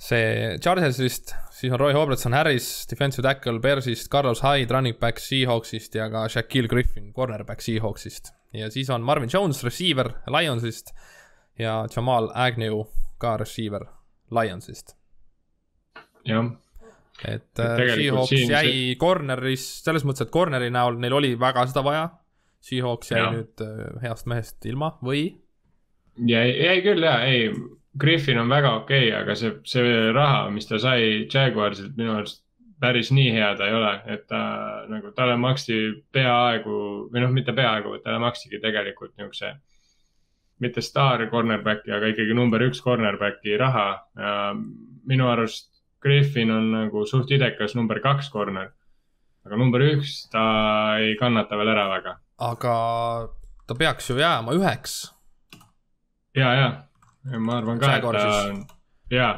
see 0.00 0.56
Chargersist, 0.64 1.34
siis 1.60 1.72
on 1.72 1.80
Roy 1.80 1.92
Robertson 1.92 2.34
Harris, 2.34 2.86
defensive 2.90 3.22
tackle 3.22 3.60
Bearsist, 3.60 4.08
Carlos 4.08 4.42
Hyde, 4.42 4.74
running 4.74 4.98
back 4.98 5.18
Seahawksist 5.18 5.94
ja 5.94 6.08
ka 6.10 6.28
Shaquille 6.28 6.68
Griffin, 6.68 7.12
cornerback 7.12 7.60
Seahawksist. 7.60 8.32
ja 8.52 8.70
siis 8.70 8.90
on 8.90 9.02
Marvin 9.02 9.30
Jones, 9.32 9.64
receiver 9.64 10.12
Lionsist 10.26 10.94
ja 11.58 11.86
Jamal 11.96 12.30
Agnew, 12.34 12.84
ka 13.18 13.36
receiver 13.36 13.84
Lionsist. 14.30 14.96
jah. 16.24 16.50
et 17.28 17.58
äh, 17.58 17.76
Seahawks 17.94 18.32
jäi 18.32 18.64
see... 18.64 18.94
corner'is, 18.96 19.66
selles 19.84 20.04
mõttes, 20.04 20.26
et 20.26 20.32
corner'i 20.32 20.70
näol 20.70 20.96
neil 20.98 21.12
oli 21.12 21.34
väga 21.40 21.66
seda 21.66 21.84
vaja. 21.84 22.08
Seahawks 22.60 23.12
jäi 23.12 23.20
ja. 23.20 23.28
nüüd 23.32 23.62
äh, 23.64 24.00
heast 24.02 24.26
mehest 24.28 24.66
ilma 24.68 24.94
või? 25.04 25.28
jäi, 26.16 26.48
jäi 26.64 26.80
küll 26.84 27.04
jaa, 27.04 27.20
ei 27.24 27.52
Griffin 27.98 28.38
on 28.38 28.48
väga 28.48 28.74
okei 28.76 29.08
okay,, 29.08 29.22
aga 29.22 29.34
see, 29.34 29.56
see 29.66 30.12
raha, 30.14 30.50
mis 30.54 30.68
ta 30.68 30.78
sai 30.78 31.26
Jaguarsilt 31.26 31.96
minu 31.98 32.14
arust 32.14 32.44
päris 32.80 33.10
nii 33.12 33.32
hea 33.34 33.50
ta 33.58 33.66
ei 33.66 33.74
ole, 33.76 33.90
et 34.14 34.26
ta 34.30 34.40
nagu 34.88 35.10
talle 35.16 35.36
maksti 35.40 35.78
peaaegu 36.14 36.76
või 37.12 37.24
noh, 37.24 37.32
mitte 37.34 37.52
peaaegu, 37.56 37.98
talle 38.04 38.22
makstigi 38.22 38.60
tegelikult 38.62 39.16
niisuguse. 39.18 39.56
mitte 40.60 40.82
staar 40.84 41.22
cornerback'i, 41.32 41.92
aga 41.96 42.10
ikkagi 42.12 42.34
number 42.36 42.60
üks 42.60 42.82
cornerback'i 42.84 43.56
raha. 43.56 43.86
minu 45.06 45.28
arust 45.28 45.70
Griffin 46.00 46.50
on 46.50 46.70
nagu 46.72 47.04
suht 47.06 47.30
idekas 47.30 47.74
number 47.74 48.00
kaks 48.00 48.30
corner. 48.30 48.70
aga 49.44 49.56
number 49.56 49.80
üks 49.80 50.30
ta 50.30 50.96
ei 50.98 51.16
kannata 51.16 51.56
veel 51.56 51.74
ära 51.74 51.88
väga. 51.88 52.18
aga 52.38 52.76
ta 53.66 53.74
peaks 53.74 54.10
ju 54.10 54.16
jääma 54.16 54.52
üheks. 54.52 55.12
ja, 56.34 56.54
ja 56.54 56.89
ma 57.28 57.58
arvan 57.60 57.80
ka, 57.80 57.94
et 57.98 58.04
ta 58.04 58.26
on, 58.48 58.60
jaa, 59.12 59.32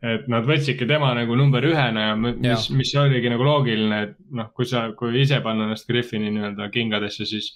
et 0.00 0.28
nad 0.32 0.46
võtsidki 0.48 0.86
tema 0.88 1.10
nagu 1.16 1.36
number 1.36 1.64
ühena 1.66 2.10
ja 2.10 2.16
mis, 2.18 2.68
mis 2.72 2.92
oligi 2.98 3.32
nagu 3.32 3.44
loogiline, 3.44 4.00
et 4.06 4.16
noh, 4.36 4.50
kui 4.56 4.68
sa, 4.68 4.88
kui 4.96 5.12
ise 5.20 5.40
panna 5.44 5.66
ennast 5.68 5.88
Griffini 5.90 6.30
nii-öelda 6.32 6.70
kingadesse, 6.72 7.26
siis 7.28 7.52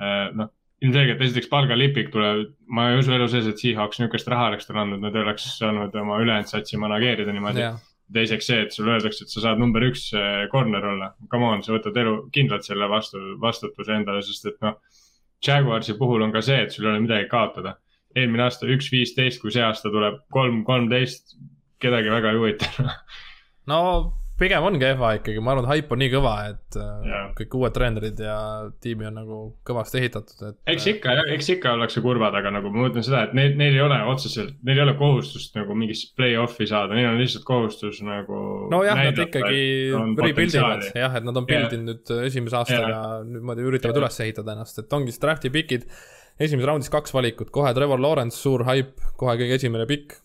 äh, 0.00 0.30
noh, 0.38 0.52
ilmselgelt 0.82 1.20
esiteks 1.22 1.50
palgalipik 1.50 2.10
tuleb, 2.14 2.54
ma 2.74 2.90
ei 2.90 3.02
usu 3.02 3.14
elu 3.14 3.28
sees, 3.30 3.46
et 3.50 3.60
Seahawks 3.60 4.00
niisugust 4.00 4.30
raha 4.32 4.48
oleks 4.50 4.66
talle 4.66 4.86
andnud, 4.86 5.02
nad 5.04 5.16
ei 5.16 5.24
oleks 5.26 5.46
saanud 5.58 5.94
oma 6.00 6.18
ülejäänud 6.22 6.50
satsi 6.50 6.80
manageerida 6.80 7.34
niimoodi. 7.34 7.68
teiseks 8.12 8.44
see, 8.44 8.64
et 8.66 8.74
sulle 8.74 8.92
öeldakse, 8.92 9.24
et 9.24 9.32
sa 9.32 9.40
saad 9.40 9.60
number 9.60 9.84
üks 9.86 10.10
äh, 10.18 10.42
corner 10.52 10.84
olla, 10.84 11.12
come 11.32 11.46
on, 11.48 11.62
sa 11.64 11.72
võtad 11.72 11.96
elu 11.96 12.16
kindlalt 12.34 12.66
selle 12.66 12.88
vastu, 12.90 13.20
vastutuse 13.40 13.94
endale, 13.94 14.24
sest 14.26 14.50
et 14.50 14.58
noh. 14.64 14.80
Jaguarsi 15.42 15.96
puhul 15.98 16.22
on 16.22 16.30
ka 16.30 16.38
see, 16.44 16.60
et 16.62 16.70
sul 16.70 16.84
ei 16.84 16.92
ole 16.92 17.00
midagi 17.02 17.26
kaotada 17.30 17.72
eelmine 18.16 18.46
aasta 18.46 18.68
üks 18.70 18.90
viisteist, 18.92 19.40
kui 19.42 19.54
see 19.54 19.64
aasta 19.64 19.92
tuleb 19.92 20.22
kolm 20.34 20.62
kolmteist, 20.68 21.36
kedagi 21.82 22.12
väga 22.12 22.32
ei 22.32 22.40
huvita 22.40 22.88
no 23.70 23.82
pigem 24.42 24.66
on 24.66 24.78
kehva 24.80 25.12
ikkagi, 25.18 25.40
ma 25.44 25.52
arvan, 25.52 25.66
et 25.66 25.70
haip 25.70 25.92
on 25.94 26.00
nii 26.02 26.10
kõva, 26.12 26.32
et 26.50 26.78
äh, 26.80 27.08
ja. 27.08 27.20
kõik 27.36 27.56
uued 27.58 27.74
treenerid 27.76 28.20
ja 28.22 28.36
tiimi 28.82 29.06
on 29.08 29.18
nagu 29.20 29.38
kõvasti 29.68 30.00
ehitatud, 30.00 30.44
et. 30.48 30.58
eks 30.74 30.88
ikka, 30.94 31.14
eks 31.34 31.50
ikka 31.56 31.74
ollakse 31.76 32.02
kurvad, 32.04 32.34
aga 32.38 32.52
nagu 32.56 32.72
ma 32.72 32.86
mõtlen 32.86 33.06
seda, 33.06 33.24
et 33.28 33.36
neil, 33.38 33.54
neil 33.60 33.76
ei 33.76 33.84
ole 33.84 33.98
otseselt, 34.12 34.56
neil 34.66 34.80
ei 34.80 34.84
ole 34.86 34.96
kohustust 34.98 35.58
nagu 35.58 35.76
mingisse 35.78 36.10
play-off'i 36.18 36.68
saada, 36.70 36.96
neil 36.98 37.12
on 37.12 37.20
lihtsalt 37.20 37.46
kohustus 37.48 38.00
nagu. 38.06 38.40
nojah, 38.72 39.04
nad 39.10 39.22
ikkagi 39.26 39.62
rebuild 40.24 40.58
ivad, 40.58 40.88
jah, 41.04 41.20
et 41.20 41.28
nad 41.28 41.42
on 41.42 41.48
build 41.48 41.76
inud 41.78 41.92
nüüd 41.92 42.26
esimese 42.30 42.58
aastaga 42.62 43.22
niimoodi 43.26 43.68
üritavad 43.68 43.98
ja. 43.98 44.04
üles 44.04 44.20
ehitada 44.26 44.56
ennast, 44.56 44.82
et 44.82 44.98
ongi 44.98 45.14
draft'i 45.22 45.52
pikid. 45.54 45.86
Esimeses 46.38 46.68
raundis 46.68 46.92
kaks 46.92 47.14
valikut, 47.14 47.50
kohe 47.50 47.74
Trevor 47.74 48.00
Lawrence, 48.00 48.38
suur 48.38 48.64
haip, 48.68 48.96
kohe 49.20 49.36
kõige 49.40 49.58
esimene 49.60 49.86
pikk 49.86 50.20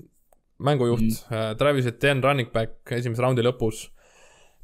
mängujuht 0.58 1.04
mm, 1.04 1.22
-hmm. 1.30 1.58
Travis 1.60 1.86
Etienne 1.86 2.24
running 2.24 2.50
back 2.54 2.92
esimese 2.92 3.22
raundi 3.22 3.44
lõpus 3.46 3.88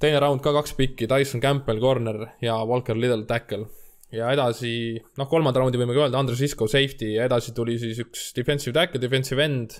teine 0.03 0.19
round 0.23 0.43
ka 0.43 0.53
kaks 0.57 0.75
pikki, 0.77 1.07
Tyson 1.09 1.41
Campbell, 1.43 1.79
corner 1.81 2.27
ja 2.43 2.57
Walker 2.67 2.97
Little, 2.99 3.25
tackle. 3.29 3.67
ja 4.13 4.27
edasi, 4.29 4.99
noh, 5.17 5.25
kolmanda 5.29 5.61
raundi 5.63 5.79
võime 5.81 5.95
ka 5.95 6.03
öelda, 6.03 6.19
Andres 6.19 6.41
Isco, 6.45 6.67
safety 6.69 7.15
ja 7.15 7.23
edasi 7.25 7.53
tuli 7.57 7.79
siis 7.81 7.97
üks 8.03 8.27
defensive 8.37 8.75
tackle, 8.75 9.01
defensive 9.01 9.41
end, 9.41 9.79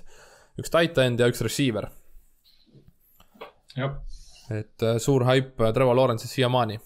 üks 0.58 0.72
tight 0.74 0.98
end 0.98 1.22
ja 1.22 1.28
üks 1.30 1.44
receiver. 1.44 1.86
et 4.50 4.82
äh, 4.82 4.98
suur 5.02 5.26
haip 5.28 5.60
äh, 5.62 5.70
Trevor 5.76 5.96
Lawrence'is 6.00 6.34
siiamaani. 6.34 6.80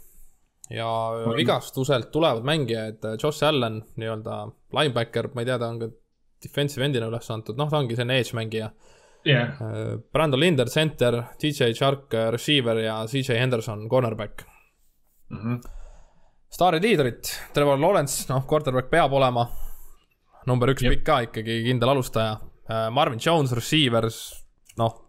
Ja 0.70 0.88
vigastuselt 1.36 2.10
tulevad 2.12 2.44
mängijad, 2.44 3.04
äh, 3.04 3.16
Josh 3.22 3.44
Allan, 3.44 3.80
nii-öelda 3.96 4.42
linebacker, 4.76 5.30
ma 5.34 5.44
ei 5.44 5.48
tea, 5.48 5.58
ta 5.58 5.72
on 5.72 5.80
ka 5.82 5.90
defensive 6.44 6.84
endina 6.86 7.08
üles 7.10 7.30
antud, 7.34 7.58
noh, 7.58 7.70
ta 7.70 7.80
ongi 7.80 7.96
selline 7.98 8.20
edge 8.20 8.36
mängija 8.38 8.70
yeah.. 9.26 9.48
Brandon 10.12 10.40
Linder, 10.40 10.68
center, 10.68 11.22
DJ 11.42 11.72
Shark, 11.74 12.14
äh, 12.14 12.30
receiver 12.30 12.78
ja 12.78 13.06
CJ 13.06 13.38
Henderson, 13.40 13.88
cornerback 13.88 14.44
mm. 15.30 15.38
-hmm. 15.38 15.60
staarid 16.50 16.82
liidrid, 16.82 17.24
Trevor 17.54 17.80
Lawrence, 17.80 18.32
noh, 18.32 18.46
quarterback 18.46 18.90
peab 18.90 19.12
olema. 19.12 19.48
number 20.46 20.70
üks 20.72 20.82
yep. 20.82 20.94
pikk 20.94 21.04
ka 21.04 21.20
ikkagi, 21.20 21.62
kindel 21.64 21.90
alustaja. 21.92 22.38
Äh, 22.70 22.90
Marvin 22.90 23.20
Jones, 23.26 23.52
receivers, 23.52 24.46
noh. 24.78 25.08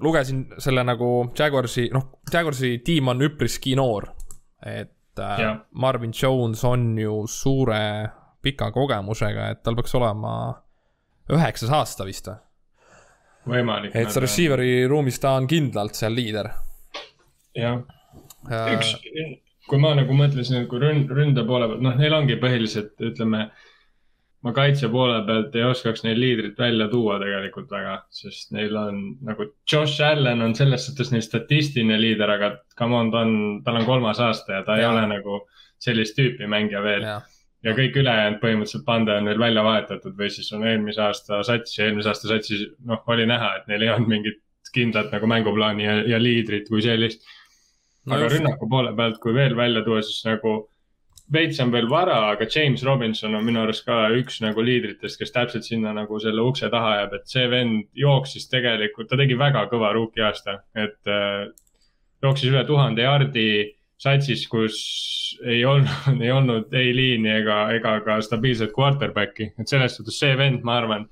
lugesin 0.00 0.46
selle 0.58 0.84
nagu 0.84 1.32
Jaguarsi, 1.38 1.90
noh, 1.92 2.06
Jaguarsi 2.32 2.78
tiim 2.84 3.08
on 3.08 3.20
üpriski 3.20 3.76
noor. 3.76 4.08
Et 4.66 5.18
yeah. 5.18 5.60
Marvin 5.72 6.12
Jones 6.22 6.64
on 6.64 6.98
ju 6.98 7.22
suure 7.26 7.82
pika 8.42 8.70
kogemusega, 8.74 9.50
et 9.52 9.62
tal 9.62 9.76
peaks 9.78 9.94
olema 9.94 10.34
üheksas 11.32 11.70
aasta 11.72 12.06
vist 12.08 12.28
või? 12.30 12.40
võimalik. 13.56 13.94
et 13.94 14.10
see 14.10 14.22
receiver'i 14.22 14.74
ruumis 14.90 15.18
ta 15.22 15.36
on 15.38 15.48
kindlalt 15.50 15.98
seal 15.98 16.14
liider. 16.14 16.50
jah 17.58 17.80
äh,, 18.50 18.74
üks, 18.76 18.94
kui 19.68 19.80
ma 19.82 19.94
nagu 19.98 20.14
mõtlesin, 20.16 20.62
et 20.62 20.70
kui 20.70 20.80
ründ-, 20.82 21.10
ründe 21.12 21.44
poole 21.48 21.68
pealt, 21.70 21.84
noh, 21.84 21.94
neil 21.98 22.16
ongi 22.16 22.38
põhiliselt, 22.42 22.94
ütleme. 23.00 23.46
Ma 24.42 24.52
kaitse 24.56 24.88
poole 24.90 25.20
pealt 25.26 25.54
ei 25.54 25.64
oskaks 25.68 26.02
neil 26.02 26.18
liidrit 26.20 26.58
välja 26.58 26.88
tuua 26.90 27.18
tegelikult 27.22 27.70
väga, 27.70 27.98
sest 28.10 28.50
neil 28.56 28.76
on 28.76 29.02
nagu 29.22 29.46
Josh 29.70 30.02
Allan 30.02 30.42
on 30.42 30.54
selles 30.58 30.86
suhtes 30.88 31.12
neil 31.14 31.22
statistiline 31.22 31.98
liider, 32.00 32.30
aga 32.36 32.56
come 32.78 32.98
on, 32.98 33.12
ta 33.14 33.22
on, 33.26 33.36
tal 33.64 33.78
on 33.78 33.86
kolmas 33.86 34.20
aasta 34.20 34.58
ja 34.58 34.64
ta 34.66 34.78
ja. 34.78 34.82
ei 34.82 34.90
ole 34.90 35.04
nagu 35.14 35.44
sellist 35.82 36.18
tüüpi 36.18 36.48
mängija 36.50 36.82
veel 36.82 37.06
ja 37.62 37.74
kõik 37.76 37.98
ülejäänud 38.02 38.40
põhimõtteliselt 38.42 38.86
pande 38.86 39.14
on 39.14 39.30
veel 39.30 39.42
välja 39.42 39.62
vahetatud 39.66 40.16
või 40.18 40.30
siis 40.34 40.50
on 40.56 40.66
eelmise 40.66 41.02
aasta 41.04 41.42
sats 41.46 41.78
ja 41.78 41.86
eelmise 41.86 42.10
aasta 42.10 42.32
satsis, 42.32 42.66
noh, 42.86 43.02
oli 43.14 43.26
näha, 43.30 43.54
et 43.60 43.70
neil 43.70 43.86
ei 43.86 43.92
olnud 43.94 44.10
mingit 44.10 44.42
kindlat 44.72 45.12
nagu 45.12 45.28
mänguplaani 45.28 45.84
ja, 45.84 45.96
ja 46.14 46.18
liidrit 46.22 46.70
kui 46.72 46.82
sellist 46.82 47.22
no. 48.06 48.16
aga 48.16 48.26
just. 48.26 48.36
rünnaku 48.36 48.68
poole 48.70 48.94
pealt, 48.96 49.20
kui 49.22 49.34
veel 49.36 49.56
välja 49.56 49.84
tuua, 49.86 50.02
siis 50.02 50.22
nagu 50.26 50.56
veits 51.32 51.60
on 51.62 51.72
veel 51.72 51.88
vara, 51.90 52.18
aga 52.32 52.46
James 52.50 52.82
Robinson 52.84 53.34
on 53.34 53.44
minu 53.46 53.62
arust 53.62 53.86
ka 53.86 54.08
üks 54.18 54.40
nagu 54.44 54.64
liidritest, 54.64 55.18
kes 55.20 55.32
täpselt 55.34 55.66
sinna 55.66 55.94
nagu 55.96 56.20
selle 56.20 56.44
ukse 56.44 56.68
taha 56.72 56.96
jääb, 56.98 57.16
et 57.18 57.34
see 57.34 57.44
vend 57.52 57.88
jooksis 57.98 58.48
tegelikult, 58.52 59.08
ta 59.10 59.18
tegi 59.20 59.38
väga 59.38 59.66
kõva 59.72 59.92
rookie 59.96 60.24
aasta, 60.26 60.60
et 60.76 61.10
äh, 61.10 61.46
jooksis 62.22 62.52
üle 62.52 62.64
tuhande 62.68 63.06
jaardi 63.06 63.46
satsis, 64.02 64.44
kus 64.50 64.76
ei 65.46 65.64
olnud, 65.64 66.20
ei 66.24 66.30
olnud 66.34 66.74
ei 66.78 66.92
liini 66.96 67.30
ega, 67.36 67.64
ega 67.76 67.96
ka 68.04 68.18
stabiilset 68.24 68.74
quarterback'i, 68.76 69.52
et 69.58 69.70
selles 69.70 69.96
suhtes 69.96 70.18
see 70.18 70.34
vend, 70.38 70.62
ma 70.66 70.78
arvan, 70.80 71.06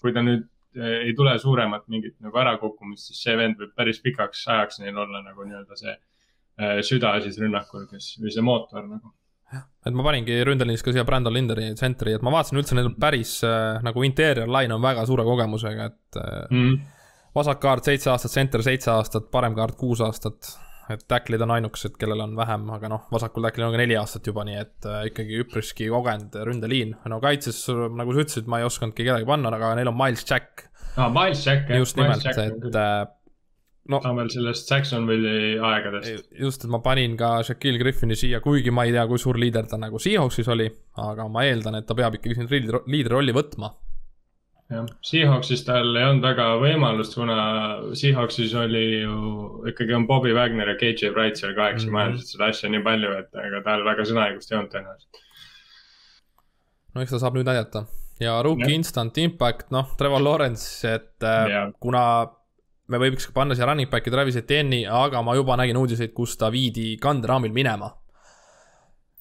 kui 0.00 0.14
ta 0.16 0.22
nüüd 0.24 0.46
eh, 0.78 1.08
ei 1.08 1.14
tule 1.18 1.34
suuremat 1.42 1.88
mingit 1.92 2.16
nagu 2.24 2.38
ärakukkumist, 2.42 3.10
siis 3.10 3.24
see 3.26 3.36
vend 3.38 3.58
võib 3.60 3.74
päris 3.76 4.00
pikaks 4.04 4.46
ajaks 4.48 4.80
neil 4.84 4.98
olla 5.04 5.22
nagu 5.26 5.46
nii-öelda 5.46 5.80
see 5.80 5.94
äh, 5.94 6.78
süda 6.86 7.16
siis 7.24 7.38
rünnakul, 7.42 7.88
kes, 7.90 8.14
või 8.22 8.34
see 8.34 8.46
mootor 8.46 8.86
nagu 8.86 9.12
et 9.58 9.96
ma 9.96 10.04
paningi 10.04 10.40
ründeliinis 10.46 10.84
ka 10.84 10.94
siia 10.94 11.06
Brandon 11.08 11.34
Linderi 11.34 11.70
tsentri, 11.74 12.14
et 12.16 12.24
ma 12.24 12.32
vaatasin 12.34 12.60
üldse, 12.60 12.76
neil 12.76 12.92
päris 13.00 13.38
äh, 13.46 13.80
nagu 13.84 14.04
interior 14.06 14.50
line 14.50 14.76
on 14.76 14.82
väga 14.84 15.06
suure 15.08 15.24
kogemusega, 15.26 15.90
et 15.90 16.18
äh, 16.20 16.42
mm. 16.52 16.74
vasak 17.36 17.62
kaart 17.62 17.88
seitse 17.88 18.12
aastat, 18.12 18.34
tsenter 18.34 18.64
seitse 18.66 18.92
aastat, 18.92 19.30
parem 19.32 19.56
kaart 19.58 19.78
kuus 19.80 20.02
aastat 20.04 20.52
et 20.90 21.04
tacklid 21.06 21.42
on 21.44 21.52
ainukesed, 21.54 21.94
kellel 22.00 22.24
on 22.24 22.32
vähem, 22.38 22.64
aga 22.74 22.88
noh, 22.90 23.04
vasakul 23.12 23.44
tacklil 23.46 23.68
on 23.68 23.76
ka 23.76 23.78
neli 23.78 23.96
aastat 23.98 24.26
juba, 24.26 24.42
nii 24.48 24.58
et 24.58 24.88
äh, 24.90 25.04
ikkagi 25.10 25.38
üpriski 25.44 25.86
kogenud 25.92 26.34
ründeliin. 26.48 26.96
no 27.12 27.20
kaitses, 27.22 27.62
nagu 27.70 28.14
sa 28.14 28.24
ütlesid, 28.24 28.50
ma 28.50 28.60
ei 28.60 28.66
osanudki 28.66 29.06
kedagi 29.06 29.28
panna, 29.28 29.52
aga 29.54 29.76
neil 29.78 29.92
on 29.92 29.98
Miles 29.98 30.26
Jack. 30.26 30.66
aa, 30.96 31.08
Miles 31.14 31.44
Jack, 31.46 31.70
jah. 31.70 31.78
just 31.78 31.98
nimelt, 32.00 32.26
et 32.26 32.74
äh, 32.74 33.06
no,. 33.90 34.00
ta 34.02 34.12
on 34.12 34.20
veel 34.20 34.30
sellest 34.32 34.70
Jacksonville'i 34.70 35.52
aegadest. 35.70 36.32
just, 36.38 36.64
et 36.64 36.72
ma 36.72 36.80
panin 36.84 37.16
ka 37.20 37.36
Shaquille 37.46 37.80
Griffini 37.82 38.18
siia, 38.18 38.40
kuigi 38.44 38.72
ma 38.74 38.86
ei 38.88 38.94
tea, 38.96 39.06
kui 39.10 39.20
suur 39.20 39.38
liider 39.40 39.68
ta 39.70 39.78
nagu 39.80 40.00
Seahawksis 40.02 40.50
oli, 40.54 40.70
aga 41.04 41.28
ma 41.28 41.46
eeldan, 41.48 41.80
et 41.80 41.88
ta 41.88 41.96
peab 41.98 42.18
ikkagi 42.18 42.38
siin 42.38 42.50
liidri 42.50 43.14
rolli 43.14 43.36
võtma 43.36 43.72
jah, 44.70 44.90
Seahawksis 45.06 45.64
tal 45.66 45.94
ei 45.94 46.06
olnud 46.06 46.24
väga 46.24 46.46
võimalust, 46.62 47.16
kuna 47.18 47.38
Seahawksis 47.98 48.54
oli 48.58 48.84
ju 49.02 49.64
ikkagi 49.70 49.96
on 49.96 50.06
Bobby 50.10 50.34
Wagner 50.36 50.72
ja 50.72 50.76
KJ 50.80 51.14
Wright 51.14 51.40
seal 51.40 51.56
kaheksa 51.58 51.86
mm 51.86 51.88
-hmm. 51.88 51.98
majandasid 51.98 52.34
seda 52.34 52.50
asja 52.54 52.70
nii 52.70 52.84
palju, 52.86 53.16
et 53.22 53.42
ega 53.46 53.64
tal 53.66 53.86
väga 53.86 54.06
sõnaõigust 54.12 54.52
ei 54.52 54.58
olnud 54.58 54.74
tõenäoliselt. 54.74 55.24
no 56.94 57.02
eks 57.02 57.16
ta 57.16 57.22
saab 57.22 57.38
nüüd 57.38 57.50
näidata 57.50 57.86
ja 58.20 58.42
rookie 58.42 58.74
instant 58.74 59.18
impact, 59.18 59.70
noh, 59.74 59.94
Trevor 59.98 60.22
Lawrence, 60.22 60.88
et 60.88 61.24
äh, 61.24 61.48
ja. 61.50 61.62
kuna 61.80 62.04
me 62.90 63.00
võiks 63.00 63.30
panna 63.34 63.56
siia 63.56 63.68
running 63.70 63.90
back'i 63.90 64.12
Travis 64.12 64.38
Etienne'i, 64.40 64.84
aga 64.86 65.22
ma 65.22 65.34
juba 65.38 65.56
nägin 65.60 65.78
uudiseid, 65.80 66.12
kus 66.16 66.36
ta 66.40 66.50
viidi 66.52 66.92
kanderaamil 67.02 67.54
minema 67.54 67.90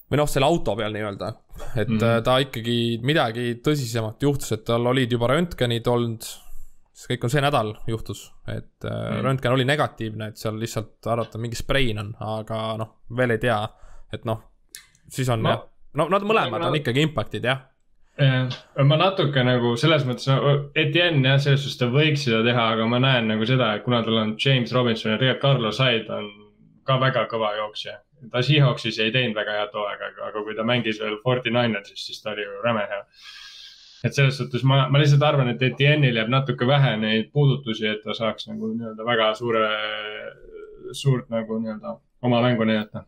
või 0.10 0.18
noh, 0.18 0.30
selle 0.30 0.50
auto 0.50 0.76
peal 0.78 0.94
nii-öelda, 0.96 1.32
et 1.76 1.90
mm 1.90 1.98
-hmm. 1.98 2.22
ta 2.26 2.38
ikkagi 2.42 2.78
midagi 3.06 3.60
tõsisemat 3.66 4.24
juhtus, 4.26 4.52
et 4.56 4.64
tal 4.66 4.90
olid 4.90 5.12
juba 5.12 5.30
röntgenid 5.30 5.88
olnud, 5.88 6.26
siis 6.94 7.12
kõik 7.12 7.28
on 7.28 7.34
see 7.34 7.44
nädal 7.46 7.74
juhtus, 7.88 8.24
et 8.48 8.84
mm 8.84 8.90
-hmm. 8.90 9.22
röntgen 9.28 9.54
oli 9.54 9.66
negatiivne, 9.66 10.28
et 10.28 10.38
seal 10.38 10.60
lihtsalt 10.60 11.08
arvata, 11.08 11.38
mingi 11.38 11.56
sprein 11.56 12.00
on, 12.00 12.14
aga 12.20 12.78
noh, 12.78 12.96
veel 13.18 13.38
ei 13.38 13.44
tea, 13.46 13.60
et 14.14 14.26
noh, 14.26 14.42
siis 15.10 15.30
on 15.30 15.44
no. 15.44 15.50
jah, 15.50 15.66
no 15.94 16.10
nad 16.10 16.26
mõlemad 16.26 16.66
on 16.66 16.76
ikkagi 16.76 17.06
impact'id 17.06 17.46
jah, 17.46 17.69
ma 18.20 18.98
natuke 19.00 19.44
nagu 19.48 19.76
selles 19.80 20.04
mõttes 20.08 20.28
Etienne 20.76 21.24
jah, 21.30 21.40
selles 21.40 21.64
suhtes 21.64 21.80
ta 21.80 21.88
võiks 21.94 22.26
seda 22.28 22.42
teha, 22.44 22.66
aga 22.76 22.88
ma 22.92 23.00
näen 23.00 23.32
nagu 23.32 23.48
seda, 23.48 23.72
et 23.76 23.86
kuna 23.86 24.02
tal 24.04 24.20
on 24.20 24.36
James 24.36 24.74
Robinson 24.76 25.14
ja 25.14 25.22
tegelikult 25.22 25.46
Carlos 25.46 25.80
Hyde 25.80 26.12
on 26.14 26.30
ka 26.84 27.00
väga 27.00 27.24
kõva 27.32 27.54
jooksja 27.62 28.00
ta 28.32 28.42
Seahawksis 28.42 29.00
ei 29.00 29.12
teinud 29.12 29.38
väga 29.38 29.58
head 29.60 29.76
hooaega, 29.76 30.10
aga 30.28 30.44
kui 30.44 30.56
ta 30.56 30.66
mängis 30.68 31.00
veel 31.02 31.20
Forty 31.24 31.52
Ninersis, 31.54 32.06
siis 32.08 32.22
ta 32.24 32.34
oli 32.34 32.44
ju 32.44 32.64
räme 32.64 32.86
hea. 32.92 33.04
et 34.04 34.16
selles 34.16 34.38
suhtes 34.40 34.64
ma, 34.64 34.86
ma 34.90 35.00
lihtsalt 35.02 35.24
arvan, 35.28 35.50
et 35.52 35.62
Etienne'il 35.62 36.16
jääb 36.16 36.32
natuke 36.32 36.68
vähe 36.68 36.96
neid 36.98 37.32
puudutusi, 37.36 37.88
et 37.88 38.04
ta 38.04 38.16
saaks 38.16 38.48
nagu 38.48 38.72
nii-öelda 38.72 39.06
väga 39.06 39.34
suure, 39.36 39.64
suurt 40.96 41.28
nagu 41.30 41.60
nii-öelda 41.60 41.96
oma 42.28 42.42
mängu 42.44 42.68
näidata. 42.68 43.04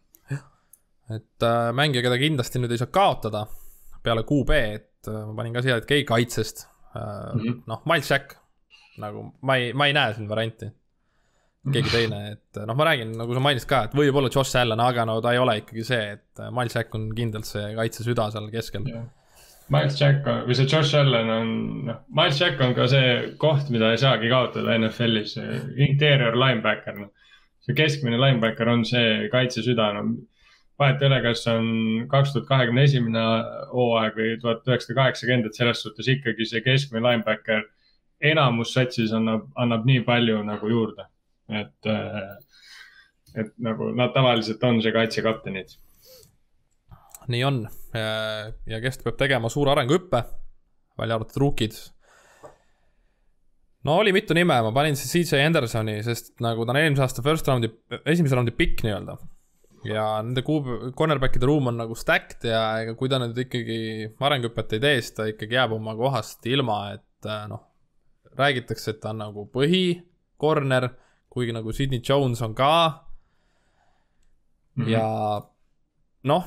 et 1.15 1.47
äh, 1.47 1.71
mängija, 1.75 2.03
keda 2.07 2.19
kindlasti 2.19 2.59
nüüd 2.59 2.75
ei 2.75 2.81
saa 2.81 2.91
kaotada 2.91 3.45
peale 4.03 4.23
QB, 4.27 4.59
et 4.75 4.90
äh, 5.09 5.23
ma 5.29 5.37
panin 5.37 5.55
ka 5.55 5.63
siia, 5.65 5.79
et 5.81 5.89
keegi 5.89 6.05
kaitsest 6.09 6.67
äh, 6.67 7.01
mm 7.01 7.41
-hmm. 7.41 7.63
noh, 7.71 7.81
Miles 7.89 8.11
Jack 8.11 8.37
nagu 9.01 9.31
ma 9.41 9.57
ei, 9.57 9.73
ma 9.73 9.87
ei 9.87 9.95
näe 9.97 10.13
siin 10.13 10.29
varianti 10.29 10.71
keegi 11.71 11.93
teine, 11.97 12.21
et 12.33 12.61
noh, 12.65 12.75
ma 12.77 12.89
räägin, 12.89 13.15
nagu 13.17 13.37
sa 13.37 13.43
mainisid 13.43 13.69
ka, 13.69 13.83
et 13.87 13.97
võib-olla 13.97 14.31
Josh 14.33 14.57
Allan, 14.57 14.81
aga 14.81 15.05
no 15.05 15.19
ta 15.21 15.33
ei 15.35 15.41
ole 15.41 15.59
ikkagi 15.61 15.85
see, 15.85 16.05
et 16.17 16.45
Miles 16.53 16.75
Jack 16.77 16.95
on 16.97 17.09
kindlalt 17.17 17.49
see 17.49 17.73
kaitsesüda 17.77 18.29
seal 18.33 18.49
keskel 18.53 18.87
yeah.. 18.89 19.09
Miles 19.71 19.95
Jack 19.95 20.25
on, 20.27 20.41
või 20.49 20.57
see 20.57 20.67
Josh 20.67 20.97
Allan 20.99 21.29
on, 21.29 21.51
noh, 21.87 22.01
Miles 22.17 22.41
Jack 22.41 22.59
on 22.65 22.73
ka 22.75 22.89
see 22.91 23.13
koht, 23.39 23.69
mida 23.71 23.93
ei 23.93 24.01
saagi 24.01 24.31
kaotada 24.31 24.73
NFL-is, 24.79 25.37
interior 25.77 26.35
linebacker, 26.35 26.97
noh. 27.05 27.13
see 27.61 27.77
keskmine 27.77 28.19
linebacker 28.19 28.67
on 28.67 28.83
see 28.87 29.29
kaitsesüda, 29.31 29.93
no 29.95 30.07
vahet 30.81 31.01
ei 31.01 31.07
ole, 31.11 31.21
kas 31.23 31.45
on 31.51 31.69
kaks 32.11 32.33
tuhat 32.33 32.49
kahekümne 32.49 32.83
esimene 32.89 33.23
hooaeg 33.71 34.17
või 34.17 34.33
tuhat 34.41 34.67
üheksasada 34.67 34.97
kaheksakümmend, 35.03 35.47
et 35.47 35.61
selles 35.61 35.85
suhtes 35.85 36.09
ikkagi 36.11 36.49
see 36.49 36.65
keskmine 36.65 37.05
linebacker 37.05 37.67
enamus 38.31 38.73
satsis 38.75 39.13
annab, 39.17 39.47
annab 39.57 39.87
nii 39.87 40.03
palju 40.05 40.41
nagu 40.45 40.69
juurde 40.69 41.07
et, 41.51 41.89
et 43.35 43.55
nagu 43.63 43.91
nad 43.97 44.13
tavaliselt 44.15 44.63
on 44.67 44.81
see 44.83 44.93
kaitsekaptenid. 44.95 45.73
nii 47.31 47.43
on 47.47 47.63
ja 48.71 48.79
kes 48.83 49.01
peab 49.03 49.17
tegema 49.19 49.49
suure 49.51 49.73
arenguhüppe, 49.75 50.23
välja 50.99 51.17
arvatud 51.17 51.41
rookid 51.43 51.77
no 53.87 53.97
oli 54.01 54.13
mitu 54.15 54.35
nime, 54.37 54.61
ma 54.63 54.71
panin 54.75 54.97
siis 54.99 55.29
CJ 55.29 55.43
Hendersoni, 55.45 55.99
sest 56.05 56.33
nagu 56.43 56.65
ta 56.65 56.75
on 56.75 56.81
eelmise 56.81 57.05
aasta 57.05 57.25
first 57.25 57.47
round'i, 57.49 57.71
esimese 58.05 58.37
raundi 58.37 58.53
pikk 58.55 58.85
nii-öelda. 58.85 59.17
Ja 59.87 60.05
nende 60.21 60.43
kuub-, 60.45 60.91
cornerback'ide 60.97 61.47
ruum 61.49 61.71
on 61.71 61.79
nagu 61.81 61.97
stacked 61.97 62.45
ja 62.49 62.61
ega 62.83 62.95
kui 62.99 63.09
ta 63.09 63.19
nüüd 63.21 63.37
ikkagi 63.45 63.79
arenguhüpet 64.21 64.77
ei 64.77 64.83
tee, 64.83 64.95
siis 65.01 65.15
ta 65.17 65.27
ikkagi 65.31 65.57
jääb 65.57 65.75
oma 65.77 65.95
kohast 65.97 66.45
ilma, 66.49 66.79
et 66.97 67.29
äh, 67.29 67.45
noh, 67.51 67.63
räägitakse, 68.37 68.95
et 68.95 69.01
ta 69.03 69.11
on 69.13 69.23
nagu 69.23 69.47
põhi-corner, 69.53 70.91
kuigi 71.31 71.55
nagu 71.55 71.73
Sydney 71.75 72.01
Jones 72.05 72.41
on 72.45 72.55
ka 72.55 72.71
mm. 74.75 74.83
-hmm. 74.83 74.89
ja 74.91 75.41
noh, 76.29 76.45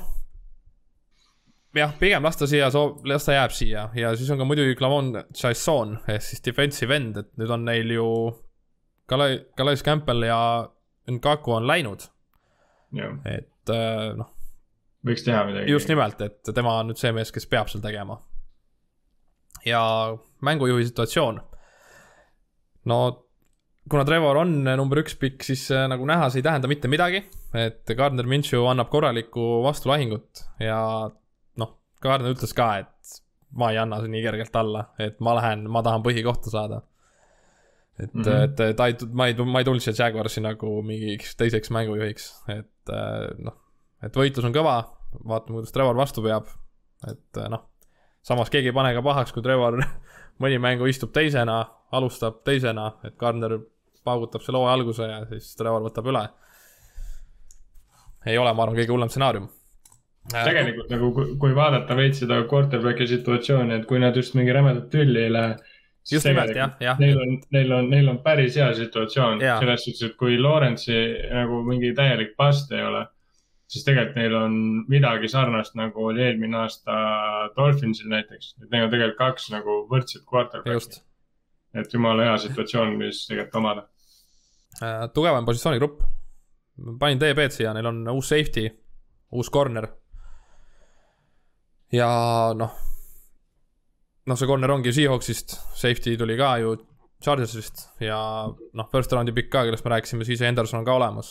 jah, 1.74 1.92
pigem 1.98 2.22
las 2.22 2.36
ta 2.36 2.46
siia, 2.46 2.70
las 3.04 3.24
ta 3.26 3.32
jääb 3.32 3.50
siia 3.50 3.88
ja 3.94 4.16
siis 4.16 4.30
on 4.30 4.38
ka 4.38 4.44
muidugi 4.44 4.76
Clavon 4.78 5.12
Chasson 5.34 5.98
ehk 6.08 6.22
siis 6.22 6.44
defensive 6.44 6.96
end, 6.96 7.16
et 7.16 7.30
nüüd 7.36 7.50
on 7.50 7.64
neil 7.64 7.90
ju 7.90 8.08
Kalai, 9.06 9.44
Kalais 9.56 9.82
Campbell 9.84 10.22
ja 10.22 10.70
Nkaku 11.10 11.52
on 11.52 11.66
läinud. 11.66 12.06
Et 13.24 13.72
äh, 13.74 14.12
noh. 14.18 14.30
võiks 15.06 15.26
teha 15.26 15.42
midagi. 15.48 15.72
just 15.72 15.90
nimelt, 15.90 16.20
et 16.20 16.54
tema 16.54 16.78
on 16.80 16.92
nüüd 16.92 17.00
see 17.00 17.12
mees, 17.16 17.32
kes 17.34 17.48
peab 17.50 17.72
seal 17.72 17.82
tegema. 17.84 18.20
ja 19.64 19.82
mängujuhi 20.44 20.86
situatsioon. 20.90 21.40
no 22.92 23.00
kuna 23.90 24.04
Trevor 24.04 24.40
on 24.40 24.62
number 24.64 25.02
üks 25.02 25.18
pikk, 25.20 25.42
siis 25.44 25.66
äh, 25.70 25.88
nagu 25.90 26.06
näha, 26.08 26.30
see 26.30 26.40
ei 26.40 26.48
tähenda 26.48 26.70
mitte 26.70 26.88
midagi. 26.88 27.24
et 27.54 27.84
Gardner 27.96 28.26
Minshew 28.26 28.66
annab 28.70 28.90
korralikku 28.90 29.62
vastulahingut 29.66 30.46
ja 30.60 30.80
Gardner 32.04 32.34
ütles 32.34 32.52
ka, 32.56 32.68
et 32.84 33.20
ma 33.56 33.70
ei 33.72 33.78
anna 33.80 34.00
nii 34.04 34.24
kergelt 34.24 34.56
alla, 34.60 34.88
et 35.00 35.20
ma 35.24 35.36
lähen, 35.38 35.64
ma 35.72 35.82
tahan 35.86 36.04
põhikohta 36.04 36.52
saada. 36.52 36.82
Et 37.98 38.14
mm, 38.14 38.22
-hmm. 38.22 38.44
et 38.44 38.76
ta 38.76 38.86
ei, 38.86 38.96
ma 39.12 39.26
ei, 39.26 39.34
ma 39.34 39.60
ei 39.60 39.64
tulnud 39.64 39.82
siia 39.82 39.94
Jaguarsi 39.98 40.42
nagu 40.44 40.82
mingiks 40.82 41.36
teiseks 41.36 41.70
mängujuhiks, 41.70 42.30
et 42.48 42.94
noh, 43.38 43.56
et 44.02 44.16
võitlus 44.16 44.48
on 44.48 44.54
kõva, 44.54 44.76
vaatame, 45.22 45.60
kuidas 45.60 45.72
Trevor 45.72 45.96
vastu 45.96 46.22
peab, 46.22 46.50
et 47.10 47.42
noh, 47.50 47.68
samas 48.22 48.50
keegi 48.50 48.72
ei 48.72 48.76
pane 48.76 48.94
ka 48.94 49.02
pahaks, 49.02 49.32
kui 49.32 49.42
Trevor 49.42 49.78
mõni 50.42 50.58
mängu 50.58 50.90
istub 50.90 51.12
teisena, 51.12 51.60
alustab 51.92 52.42
teisena, 52.44 52.92
et 53.04 53.16
Gardner 53.16 53.58
paugutab 54.04 54.42
selle 54.42 54.58
hooaja 54.58 54.78
alguse 54.78 55.10
ja 55.10 55.20
siis 55.30 55.54
Trevor 55.56 55.86
võtab 55.86 56.10
üle. 56.10 56.28
ei 58.26 58.38
ole, 58.38 58.52
ma 58.54 58.62
arvan, 58.62 58.76
kõige 58.76 58.92
hullem 58.92 59.08
stsenaarium 59.12 59.48
Äh, 60.32 60.40
tegelikult 60.46 60.92
nagu, 60.92 61.10
kui 61.40 61.52
vaadata 61.56 61.96
veits 61.98 62.22
seda 62.22 62.38
quarterback'i 62.48 63.06
situatsiooni, 63.10 63.76
et 63.76 63.88
kui 63.88 64.00
nad 64.00 64.16
just 64.16 64.36
mingi 64.38 64.54
rämedat 64.56 64.86
tülli 64.92 65.26
ei 65.26 65.32
lähe. 65.32 65.56
Just 66.10 66.26
nimelt 66.26 66.56
jah, 66.56 66.76
jah. 66.80 67.00
Neil 67.00 67.18
on, 67.20 67.34
neil 67.54 67.72
on, 67.72 67.88
neil 67.90 68.08
on 68.12 68.20
päris 68.24 68.58
hea 68.60 68.68
situatsioon 68.76 69.40
selles 69.40 69.84
suhtes, 69.86 70.10
et 70.10 70.16
kui 70.20 70.36
Lawrence'i 70.40 71.00
nagu 71.32 71.62
mingi 71.66 71.94
täielik 71.96 72.34
bust 72.38 72.72
ei 72.72 72.84
ole. 72.84 73.06
siis 73.68 73.86
tegelikult 73.86 74.18
neil 74.20 74.34
on 74.38 74.58
midagi 74.92 75.28
sarnast, 75.28 75.74
nagu 75.80 76.06
oli 76.10 76.22
eelmine 76.22 76.60
aasta 76.60 76.98
Dolphinsil 77.56 78.10
näiteks, 78.12 78.54
et 78.62 78.70
neil 78.70 78.86
on 78.86 78.92
tegelikult 78.92 79.18
kaks 79.18 79.50
nagu 79.54 79.80
võrdset 79.90 80.26
quarterback'i. 80.30 81.02
et 81.74 81.92
jumala 81.94 82.30
hea 82.30 82.38
situatsioon, 82.48 82.96
mis 83.00 83.26
tegelikult 83.30 83.60
omada 83.62 83.88
äh,. 84.82 85.08
tugevam 85.14 85.44
positsioonigrupp. 85.48 86.02
panin 86.98 87.20
DB-d 87.20 87.50
siia, 87.50 87.74
neil 87.74 87.92
on 87.92 88.08
uus 88.16 88.28
safety, 88.28 88.68
uus 89.32 89.50
corner 89.50 89.88
ja 91.94 92.08
noh, 92.56 92.74
noh, 94.26 94.38
see 94.38 94.48
corner 94.48 94.72
ongi 94.74 94.92
Seahawksist, 94.94 95.56
safety 95.76 96.16
tuli 96.20 96.36
ka 96.40 96.56
ju 96.62 96.74
Chargersist 97.24 97.86
ja 98.04 98.18
noh, 98.48 98.88
first 98.92 99.12
round'i 99.12 99.34
pikk 99.36 99.50
ka, 99.52 99.64
kellest 99.68 99.84
me 99.86 99.94
rääkisime, 99.94 100.26
siis 100.28 100.42
Henderson 100.44 100.82
on 100.82 100.88
ka 100.88 100.96
olemas, 100.98 101.30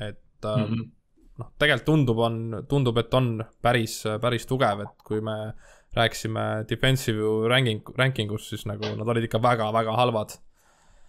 et 0.00 0.44
mm 0.44 0.64
-hmm. 0.64 0.84
noh, 1.42 1.50
tegelikult 1.58 1.86
tundub, 1.86 2.18
on, 2.18 2.38
tundub, 2.68 2.98
et 2.98 3.14
on 3.14 3.44
päris, 3.62 4.02
päris 4.20 4.46
tugev, 4.46 4.80
et 4.86 5.04
kui 5.04 5.20
me 5.20 5.52
rääkisime 5.96 6.64
defensive 6.68 7.48
ranking, 7.48 7.82
ranking 7.96 8.32
us, 8.32 8.48
siis 8.48 8.66
nagu 8.66 8.94
nad 8.96 9.08
olid 9.08 9.24
ikka 9.24 9.42
väga-väga 9.42 9.96
halvad 9.96 10.36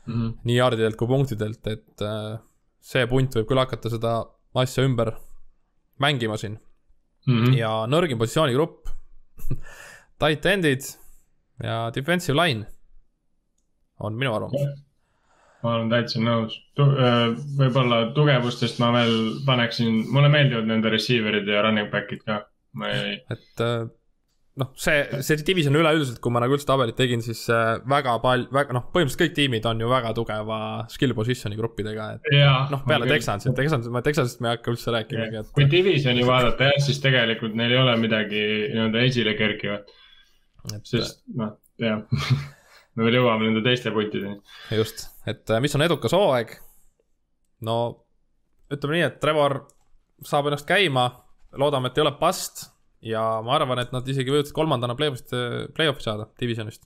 mm. 0.06 0.14
-hmm. 0.14 0.38
nii 0.44 0.58
yardidelt 0.58 0.96
kui 0.96 1.08
punktidelt, 1.08 1.68
et 1.68 2.02
äh, 2.02 2.40
see 2.80 3.08
punt 3.08 3.36
võib 3.36 3.48
küll 3.48 3.60
hakata 3.60 3.90
seda 3.90 4.26
asja 4.56 4.84
ümber 4.84 5.14
mängima 6.00 6.38
siin 6.38 6.60
mm. 7.28 7.46
-hmm. 7.46 7.58
ja 7.58 7.86
nõrgim 7.88 8.18
positsioonigrupp 8.18 8.90
tight 10.22 10.46
end'id 10.46 11.00
ja 11.64 11.80
defensive 11.96 12.38
line 12.40 12.66
on 14.00 14.16
minu 14.20 14.34
arvamus. 14.36 14.80
ma 15.64 15.76
olen 15.76 15.92
täitsa 15.92 16.22
nõus 16.24 16.56
äh, 16.80 17.36
võib-olla 17.60 18.04
tugevustest 18.16 18.80
ma 18.80 18.94
veel 18.96 19.16
paneksin, 19.48 20.06
mulle 20.14 20.32
meeldivad 20.32 20.70
nende 20.70 20.92
receiver'id 20.94 21.48
ja 21.52 21.64
running 21.66 21.92
back'id 21.92 22.24
ka, 22.28 22.44
ma 22.80 22.92
ei. 22.96 23.18
et 23.34 23.66
äh, 23.66 23.90
noh, 24.60 24.72
see, 24.80 25.04
see 25.26 25.44
division 25.48 25.76
üleüldiselt, 25.80 26.20
kui 26.24 26.34
ma 26.34 26.42
nagu 26.44 26.56
üldse 26.56 26.68
tabelit 26.68 26.98
tegin, 27.00 27.24
siis 27.26 27.42
äh, 27.54 27.78
väga 27.92 28.16
palju, 28.24 28.50
väga 28.56 28.76
noh, 28.76 28.88
põhimõtteliselt 28.94 29.26
kõik 29.26 29.38
tiimid 29.38 29.68
on 29.70 29.84
ju 29.84 29.92
väga 29.92 30.14
tugeva 30.18 30.60
skill 30.92 31.16
position'i 31.18 31.60
gruppidega, 31.60 32.10
et 32.18 32.34
noh, 32.72 32.84
peale 32.88 33.10
Texans, 33.12 33.48
et 33.50 33.58
Texans, 33.60 33.92
ma 33.92 34.04
Texansist 34.06 34.44
me 34.44 34.52
ei 34.54 34.58
hakka 34.58 34.74
üldse 34.74 34.96
rääkimagi, 34.96 35.44
et. 35.44 35.54
kui 35.56 35.68
divisioni 35.72 36.24
vaadata 36.28 36.72
jah, 36.72 36.84
siis 36.88 37.04
tegelikult 37.04 37.56
neil 37.60 37.76
ei 37.76 37.82
ole 37.84 37.96
midagi 38.02 38.46
nii-öelda 38.74 39.08
esile 39.12 39.36
kerkivat. 39.40 39.92
Sest 40.84 41.24
noh, 41.40 41.56
jah 41.82 42.04
me 42.96 43.06
veel 43.06 43.20
jõuame 43.20 43.48
nende 43.48 43.64
teiste 43.66 43.94
puntideni. 43.96 44.40
just, 44.76 45.08
et 45.30 45.48
äh, 45.50 45.62
mis 45.64 45.76
on 45.78 45.86
edukas 45.86 46.16
hooaeg? 46.16 46.58
no 47.66 47.78
ütleme 48.74 48.98
nii, 48.98 49.08
et 49.08 49.18
Trevor 49.22 49.62
saab 50.26 50.50
ennast 50.50 50.68
käima, 50.70 51.08
loodame, 51.58 51.90
et 51.90 51.98
ei 51.98 52.04
ole 52.04 52.14
bust 52.20 52.68
ja 53.06 53.24
ma 53.46 53.56
arvan, 53.56 53.82
et 53.82 53.94
nad 53.96 54.08
isegi 54.12 54.32
võivad 54.34 54.52
kolmandana 54.56 54.96
play-off'ist, 55.00 55.34
play-off'i 55.76 56.06
saada 56.06 56.28
divisionist. 56.40 56.84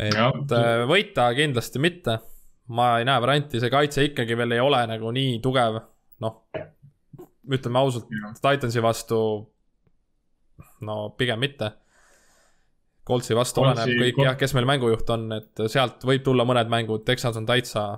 et 0.00 0.16
ja. 0.16 0.30
Äh, 0.32 0.84
võita 0.88 1.28
kindlasti 1.36 1.82
mitte, 1.82 2.18
ma 2.72 2.94
ei 2.98 3.08
näe 3.08 3.20
varianti, 3.22 3.60
see 3.60 3.72
kaitse 3.72 4.08
ikkagi 4.08 4.38
veel 4.38 4.56
ei 4.56 4.64
ole 4.64 4.80
nagu 4.88 5.12
nii 5.14 5.38
tugev, 5.44 5.80
noh, 6.24 6.42
ütleme 7.50 7.80
ausalt, 7.80 8.08
Titansi 8.40 8.82
vastu 8.82 9.20
no 10.86 10.96
pigem 11.18 11.40
mitte. 11.42 11.72
Coltsi 13.10 13.36
vastu 13.36 13.64
Coltsi, 13.64 13.82
oleneb 13.82 14.04
kõik 14.04 14.22
jah, 14.24 14.38
kes 14.38 14.54
meil 14.56 14.68
mängujuht 14.70 15.10
on, 15.16 15.26
et 15.40 15.66
sealt 15.72 16.06
võib 16.06 16.22
tulla 16.26 16.46
mõned 16.48 16.70
mängud, 16.72 17.04
Texans 17.08 17.38
on 17.40 17.48
täitsa 17.48 17.90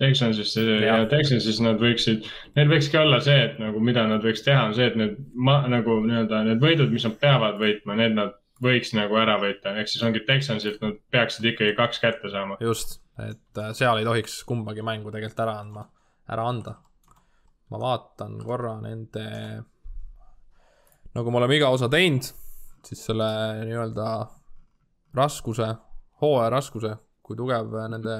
Texansist 0.00 0.56
ja, 0.56 0.76
ja 0.80 1.06
Texansis 1.10 1.58
nad 1.60 1.80
võiksid, 1.80 2.24
neil 2.56 2.70
võikski 2.72 2.96
olla 2.96 3.18
see, 3.20 3.36
et 3.50 3.58
nagu 3.60 3.82
mida 3.84 4.06
nad 4.08 4.24
võiks 4.24 4.40
teha, 4.46 4.62
on 4.70 4.76
see, 4.76 4.86
et 4.88 4.96
need 4.96 5.18
ma, 5.36 5.58
nagu 5.68 5.98
nii-öelda 6.06 6.40
need 6.46 6.62
võidud, 6.62 6.88
mis 6.94 7.04
nad 7.04 7.18
peavad 7.20 7.58
võitma, 7.60 7.98
need 7.98 8.16
nad 8.16 8.38
võiks 8.64 8.94
nagu 8.96 9.18
ära 9.20 9.36
võita, 9.40 9.74
ehk 9.76 9.92
siis 9.92 10.04
ongi 10.06 10.22
Texansilt 10.24 10.80
nad 10.84 10.96
peaksid 11.12 11.50
ikkagi 11.52 11.76
kaks 11.76 12.00
kätte 12.00 12.32
saama. 12.32 12.56
just, 12.64 12.96
et 13.20 13.60
äh, 13.60 13.74
seal 13.76 14.00
ei 14.00 14.08
tohiks 14.08 14.40
kumbagi 14.48 14.84
mängu 14.86 15.12
tegelikult 15.12 15.44
ära 15.44 15.58
andma, 15.60 15.84
ära 16.32 16.48
anda. 16.48 16.78
ma 17.70 17.78
vaatan 17.78 18.40
korra 18.42 18.72
nende, 18.80 19.26
nagu 21.14 21.30
me 21.30 21.42
oleme 21.42 21.60
iga 21.60 21.68
osa 21.76 21.92
teinud, 21.92 22.32
siis 22.86 23.02
selle 23.10 23.28
nii-öelda 23.66 24.08
raskuse, 25.16 25.68
hooaja 26.22 26.50
raskuse, 26.54 26.94
kui 27.22 27.38
tugev 27.38 27.74
nende 27.92 28.16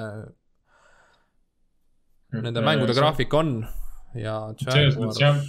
nende 2.31 2.63
mängude 2.63 2.95
graafik 2.95 3.35
on 3.35 3.57
ja. 4.19 4.37
selles 4.63 4.99
mõttes 4.99 5.21
jah, 5.23 5.41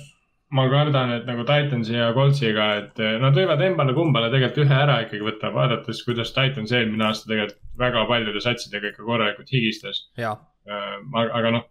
ma 0.56 0.66
kardan, 0.72 1.14
et 1.16 1.28
nagu 1.30 1.46
Titansi 1.48 1.96
ja 1.96 2.10
Coltsiga, 2.16 2.68
et 2.82 3.00
eh, 3.02 3.18
nad 3.22 3.38
võivad 3.38 3.62
embale-kumbale 3.66 4.32
tegelikult 4.34 4.66
ühe 4.66 4.80
ära 4.84 4.98
ikkagi 5.06 5.28
võtta, 5.28 5.52
vaadates, 5.56 6.02
kuidas 6.08 6.34
Titans 6.36 6.74
eelmine 6.76 7.08
aasta 7.08 7.30
tegelikult 7.30 7.62
väga 7.82 8.04
paljude 8.10 8.44
satsidega 8.44 8.92
ikka 8.92 9.06
korralikult 9.08 9.54
higistas. 9.54 10.04
Äh, 10.20 10.36
aga, 10.68 11.30
aga 11.40 11.54
noh, 11.58 11.70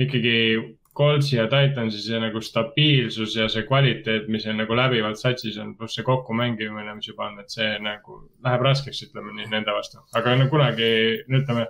ikkagi 0.00 0.36
Coltsi 0.96 1.36
ja 1.36 1.46
Titansi 1.48 2.02
see 2.04 2.18
nagu 2.20 2.40
stabiilsus 2.44 3.36
ja 3.36 3.46
see 3.48 3.64
kvaliteet, 3.64 4.26
mis 4.28 4.44
on 4.50 4.58
nagu 4.60 4.76
läbivalt 4.76 5.16
satsis 5.16 5.56
on, 5.62 5.70
pluss 5.76 5.96
see 5.96 6.04
kokkumängimine, 6.04 6.96
mis 6.98 7.08
juba 7.08 7.30
on, 7.30 7.38
et 7.40 7.52
see 7.52 7.68
nagu 7.80 8.18
läheb 8.44 8.64
raskeks, 8.66 9.00
ütleme 9.06 9.32
nii, 9.38 9.48
nende 9.54 9.72
vastu. 9.72 10.02
aga 10.18 10.34
no 10.36 10.50
kunagi, 10.52 10.90
ütleme 11.32 11.64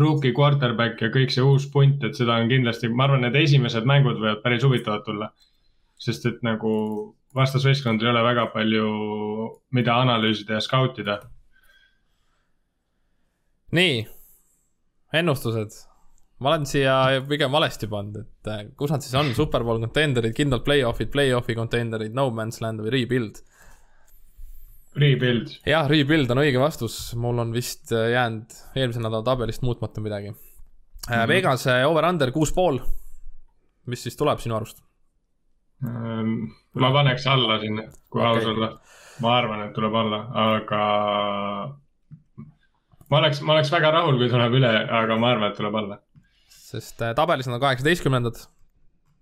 rookie 0.00 0.32
quarterback 0.36 1.02
ja 1.04 1.10
kõik 1.12 1.34
see 1.34 1.44
uus 1.44 1.66
punt, 1.72 2.04
et 2.08 2.16
seda 2.16 2.38
on 2.40 2.48
kindlasti, 2.48 2.88
ma 2.88 3.04
arvan, 3.04 3.26
need 3.26 3.36
esimesed 3.36 3.84
mängud 3.88 4.16
võivad 4.22 4.40
päris 4.44 4.64
huvitavad 4.64 5.04
tulla. 5.04 5.32
sest 6.00 6.26
et 6.28 6.42
nagu 6.44 6.70
vastasvõistkondadel 7.36 8.08
ei 8.08 8.12
ole 8.12 8.22
väga 8.24 8.46
palju, 8.52 8.88
mida 9.76 9.96
analüüsida 10.00 10.56
ja 10.56 10.60
skautida. 10.64 11.18
nii, 13.76 14.06
ennustused 15.12 15.76
ma 16.42 16.52
olen 16.52 16.66
siia 16.68 16.94
pigem 17.28 17.52
valesti 17.52 17.88
pannud, 17.88 18.18
et 18.20 18.50
äh, 18.52 18.64
kus 18.76 18.92
nad 18.92 19.04
siis 19.04 19.16
on, 19.16 19.30
superbowl 19.36 19.80
contender'id, 19.86 20.34
kindlalt 20.36 20.66
play-off'id, 20.66 21.10
play-off'i 21.12 21.56
contender'id, 21.56 22.16
no 22.16 22.28
man's 22.34 22.60
land 22.64 22.82
või 22.84 22.92
rebuild? 22.98 23.40
Rebuild. 24.96 25.58
jah, 25.68 25.88
rebuild 25.92 26.30
on 26.32 26.40
õige 26.40 26.60
vastus, 26.60 26.98
mul 27.20 27.40
on 27.40 27.52
vist 27.56 27.92
äh, 27.92 28.10
jäänud 28.14 28.52
eelmise 28.76 29.02
nädala 29.02 29.24
tabelist 29.24 29.64
muutmata 29.64 30.00
midagi 30.04 30.30
mm. 30.32 30.36
-hmm. 31.08 31.28
Vegase 31.28 31.84
over-under 31.84 32.32
kuus 32.32 32.52
pool, 32.52 32.80
mis 33.86 34.02
siis 34.02 34.16
tuleb 34.16 34.40
sinu 34.40 34.56
arust? 34.56 34.82
Ähm, 35.84 36.52
ma 36.74 36.92
paneks 36.92 37.26
alla 37.26 37.58
sinna, 37.60 37.88
kui 38.10 38.20
okay. 38.20 38.36
aus 38.36 38.46
olla. 38.46 38.70
ma 39.20 39.36
arvan, 39.36 39.62
et 39.66 39.72
tuleb 39.72 39.94
alla, 39.94 40.18
aga 40.32 40.80
ma 43.08 43.18
oleks, 43.18 43.40
ma 43.40 43.52
oleks 43.52 43.72
väga 43.72 43.90
rahul, 43.90 44.18
kui 44.18 44.28
tuleb 44.28 44.52
üle, 44.60 44.72
aga 45.00 45.16
ma 45.16 45.30
arvan, 45.32 45.50
et 45.50 45.56
tuleb 45.56 45.74
alla 45.74 46.00
sest 46.66 47.02
äh, 47.02 47.14
tabelis 47.14 47.48
nad 47.48 47.58
on 47.58 47.64
kaheksateistkümnendad. 47.64 48.46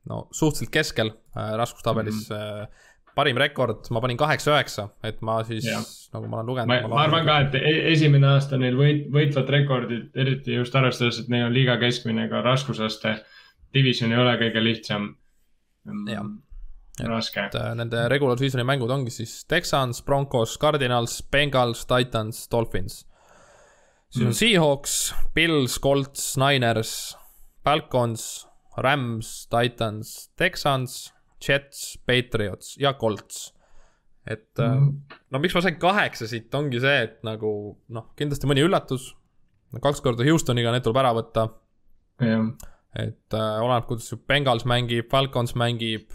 no 0.09 0.27
suhteliselt 0.33 0.73
keskel 0.73 1.11
äh, 1.37 1.55
raskustabelis 1.57 2.29
mm. 2.31 2.37
-hmm. 2.37 2.67
parim 3.15 3.37
rekord, 3.37 3.87
ma 3.91 4.01
panin 4.01 4.17
kaheksa-üheksa, 4.17 4.89
et 5.03 5.21
ma 5.23 5.43
siis, 5.45 5.65
nagu 6.13 6.29
ma 6.29 6.37
olen 6.37 6.47
lugenud. 6.47 6.69
ma, 6.69 6.89
ma 6.89 7.03
arvan 7.03 7.27
ka, 7.27 7.39
et 7.47 7.55
e-, 7.55 7.93
esimene 7.93 8.27
aasta 8.27 8.59
neil 8.59 8.77
võit, 8.77 9.07
võitvat 9.13 9.53
rekordit, 9.55 10.11
eriti 10.17 10.59
just 10.59 10.75
arvestades, 10.75 11.21
et 11.21 11.29
neil 11.29 11.47
on 11.47 11.55
liiga 11.55 11.77
keskmine 11.81 12.29
ka 12.29 12.43
raskusaste. 12.45 13.15
Division 13.75 14.13
ei 14.13 14.19
ole 14.19 14.35
kõige 14.39 14.63
lihtsam. 14.63 15.09
Mm, 15.85 16.37
raske. 17.11 17.41
et 17.41 17.57
nende 17.77 18.09
regular 18.09 18.39
season'i 18.39 18.65
mängud 18.65 18.91
ongi 18.91 19.11
siis 19.11 19.45
Texans, 19.45 20.03
Broncos, 20.03 20.59
Cardinals, 20.59 21.23
Bengals, 21.31 21.87
Titans, 21.87 22.47
Dolphins. 22.51 23.05
siis 24.11 24.23
mm. 24.23 24.27
on 24.27 24.35
Seahawks, 24.35 25.15
Pils, 25.35 25.81
Colts, 25.81 26.37
Niners 26.37 27.17
Falcons, 27.65 28.47
Rams, 28.85 29.47
Titans, 29.53 30.15
Texans, 30.37 31.13
Jets, 31.41 31.99
Patriots 32.07 32.77
ja 32.81 32.95
Colts. 32.99 33.51
et 34.27 34.57
mm. 34.57 35.17
no 35.31 35.41
miks 35.41 35.55
ma 35.57 35.61
sain 35.65 35.77
kaheksa 35.81 36.29
siit, 36.29 36.49
ongi 36.57 36.81
see, 36.81 37.03
et 37.05 37.19
nagu 37.27 37.51
noh, 37.93 38.11
kindlasti 38.17 38.49
mõni 38.49 38.65
üllatus. 38.65 39.13
kaks 39.75 40.01
korda 40.05 40.25
Houstoniga, 40.25 40.73
need 40.73 40.85
tuleb 40.87 41.03
ära 41.03 41.13
võtta. 41.17 41.49
et 42.95 43.37
äh, 43.37 43.57
oleneb, 43.61 43.89
kuidas 43.89 44.15
Bengals 44.29 44.65
mängib, 44.71 45.11
Falcons 45.11 45.57
mängib 45.59 46.13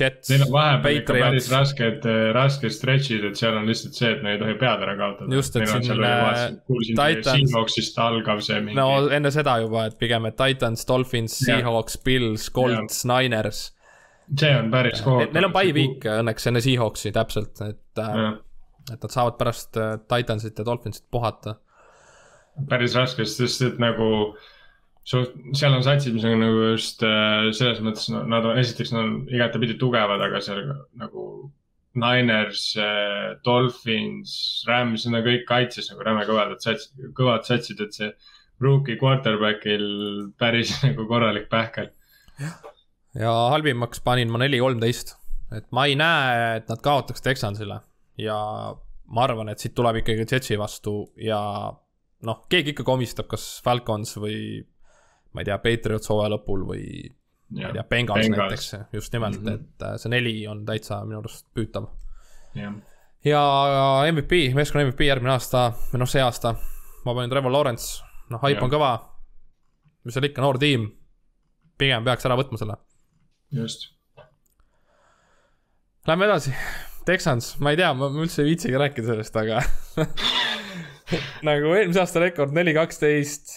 Jets. 0.00 0.30
Neil 0.30 0.42
on 0.46 0.52
vahepeal 0.52 0.98
ikka 1.00 1.14
päris 1.16 1.46
rasked, 1.52 2.06
äh, 2.10 2.30
rasked 2.34 2.74
stretch'id, 2.74 3.26
et 3.28 3.38
seal 3.38 3.54
on 3.58 3.68
lihtsalt 3.68 3.98
see, 3.98 4.10
et 4.10 4.22
nad 4.24 4.34
ei 4.34 4.40
tohi 4.40 4.56
pead 4.60 4.84
ära 4.86 4.96
kaotada. 4.98 5.34
just, 5.34 5.56
et 5.56 5.70
siin 5.70 6.04
äh, 6.08 6.42
kuulsin 6.66 6.98
Seahawksist 6.98 8.00
algav 8.02 8.42
see 8.44 8.60
mingi. 8.60 8.78
no 8.78 8.88
enne 9.14 9.30
seda 9.34 9.58
juba, 9.62 9.86
et 9.90 9.98
pigem, 10.00 10.26
et 10.30 10.36
Titans, 10.40 10.86
Dolphins, 10.88 11.36
Seahawks, 11.46 11.98
Bills, 12.04 12.48
Colts, 12.54 13.04
Niners. 13.08 13.62
see 14.40 14.54
on 14.56 14.72
päris 14.72 15.04
kohutav. 15.04 15.36
Neil 15.36 15.50
on 15.50 15.54
bye 15.54 15.76
week 15.76 16.08
õnneks 16.16 16.50
enne 16.50 16.64
Seahawksi 16.64 17.14
täpselt, 17.14 17.62
et, 17.68 18.02
äh, 18.02 18.24
et 18.90 18.98
nad 18.98 19.14
saavad 19.14 19.38
pärast 19.38 19.78
Titansit 20.10 20.58
ja 20.58 20.66
Dolphinsit 20.66 21.06
puhata. 21.10 21.60
päris 22.68 22.98
raske, 22.98 23.24
sest 23.26 23.62
et 23.62 23.78
nagu 23.82 24.34
suht, 25.08 25.34
seal 25.56 25.76
on 25.76 25.84
satsid, 25.84 26.14
mis 26.16 26.24
on 26.28 26.40
nagu 26.40 26.70
just 26.72 27.02
äh, 27.06 27.50
selles 27.56 27.82
mõttes 27.84 28.08
no,, 28.12 28.24
nad 28.30 28.46
on, 28.48 28.58
esiteks 28.60 28.94
nad 28.94 29.04
on 29.04 29.16
igatepidi 29.32 29.76
tugevad, 29.80 30.22
aga 30.24 30.40
seal 30.44 30.64
nagu 31.00 31.26
Niners 32.00 32.72
äh,, 32.80 33.34
Dolphins, 33.46 34.64
Rams, 34.68 35.04
need 35.06 35.20
on 35.20 35.26
kõik 35.28 35.44
kaitses 35.50 35.90
nagu 35.92 36.06
räme 36.06 36.24
kõvad 36.28 36.56
satsid, 36.64 37.10
kõvad 37.18 37.46
satsid, 37.46 37.82
et 37.84 37.96
see 37.96 38.10
rookie 38.64 38.96
quarterback'il 39.00 39.86
päris 40.40 40.76
nagu 40.86 41.06
korralik 41.10 41.50
pähkel. 41.52 41.92
ja 43.14 43.34
halvimaks 43.54 44.02
panin 44.04 44.32
ma 44.32 44.40
neli 44.42 44.62
kolmteist, 44.62 45.14
et 45.54 45.68
ma 45.74 45.86
ei 45.90 45.98
näe, 46.00 46.58
et 46.58 46.72
nad 46.72 46.82
kaotaks 46.82 47.22
Texansile 47.22 47.82
ja 48.18 48.38
ma 49.04 49.24
arvan, 49.28 49.50
et 49.52 49.60
siit 49.60 49.74
tuleb 49.76 50.00
ikkagi 50.00 50.26
Jetsi 50.26 50.58
vastu 50.58 51.02
ja 51.20 51.38
noh, 52.24 52.46
keegi 52.48 52.72
ikka 52.72 52.86
komistab, 52.88 53.28
kas 53.30 53.58
Falcons 53.64 54.16
või 54.16 54.64
ma 55.34 55.42
ei 55.42 55.48
tea, 55.48 55.58
Patriots 55.58 56.10
hooaja 56.10 56.32
lõpul 56.36 56.64
või 56.68 56.84
ma 57.54 57.68
ei 57.68 57.76
tea, 57.76 57.84
Bengals 57.90 58.30
näiteks, 58.30 58.70
just 58.92 59.12
nimelt 59.12 59.40
mm, 59.40 59.46
-hmm. 59.46 59.54
et 59.54 59.86
äh, 59.86 59.96
see 60.00 60.12
neli 60.12 60.34
on 60.48 60.64
täitsa 60.66 61.02
minu 61.04 61.20
arust 61.20 61.46
püütav. 61.54 61.88
ja 63.24 63.42
MVP, 64.12 64.54
meeskonna 64.54 64.86
MVP 64.86 65.08
järgmine 65.08 65.34
aasta, 65.34 65.70
või 65.92 66.02
noh, 66.02 66.10
see 66.10 66.22
aasta, 66.22 66.54
ma 67.04 67.14
panin 67.14 67.32
Trevor 67.32 67.52
Lawrence, 67.52 68.04
noh, 68.30 68.42
haip 68.42 68.62
on 68.62 68.70
kõva. 68.72 68.92
mis 70.04 70.14
seal 70.14 70.28
ikka, 70.28 70.42
noor 70.44 70.58
tiim, 70.60 70.90
pigem 71.80 72.04
peaks 72.04 72.26
ära 72.28 72.36
võtma 72.36 72.60
selle. 72.60 72.76
just. 73.50 73.90
Lähme 76.06 76.26
edasi, 76.26 76.52
Texans, 77.08 77.54
ma 77.64 77.72
ei 77.72 77.76
tea, 77.80 77.94
ma 77.96 78.10
üldse 78.12 78.42
ei 78.42 78.50
viitsigi 78.52 78.76
rääkida 78.76 79.14
sellest, 79.14 79.36
aga 79.36 79.62
nagu 81.48 81.72
eelmise 81.76 82.02
aasta 82.02 82.20
rekord 82.20 82.52
neli, 82.52 82.74
kaksteist 82.76 83.56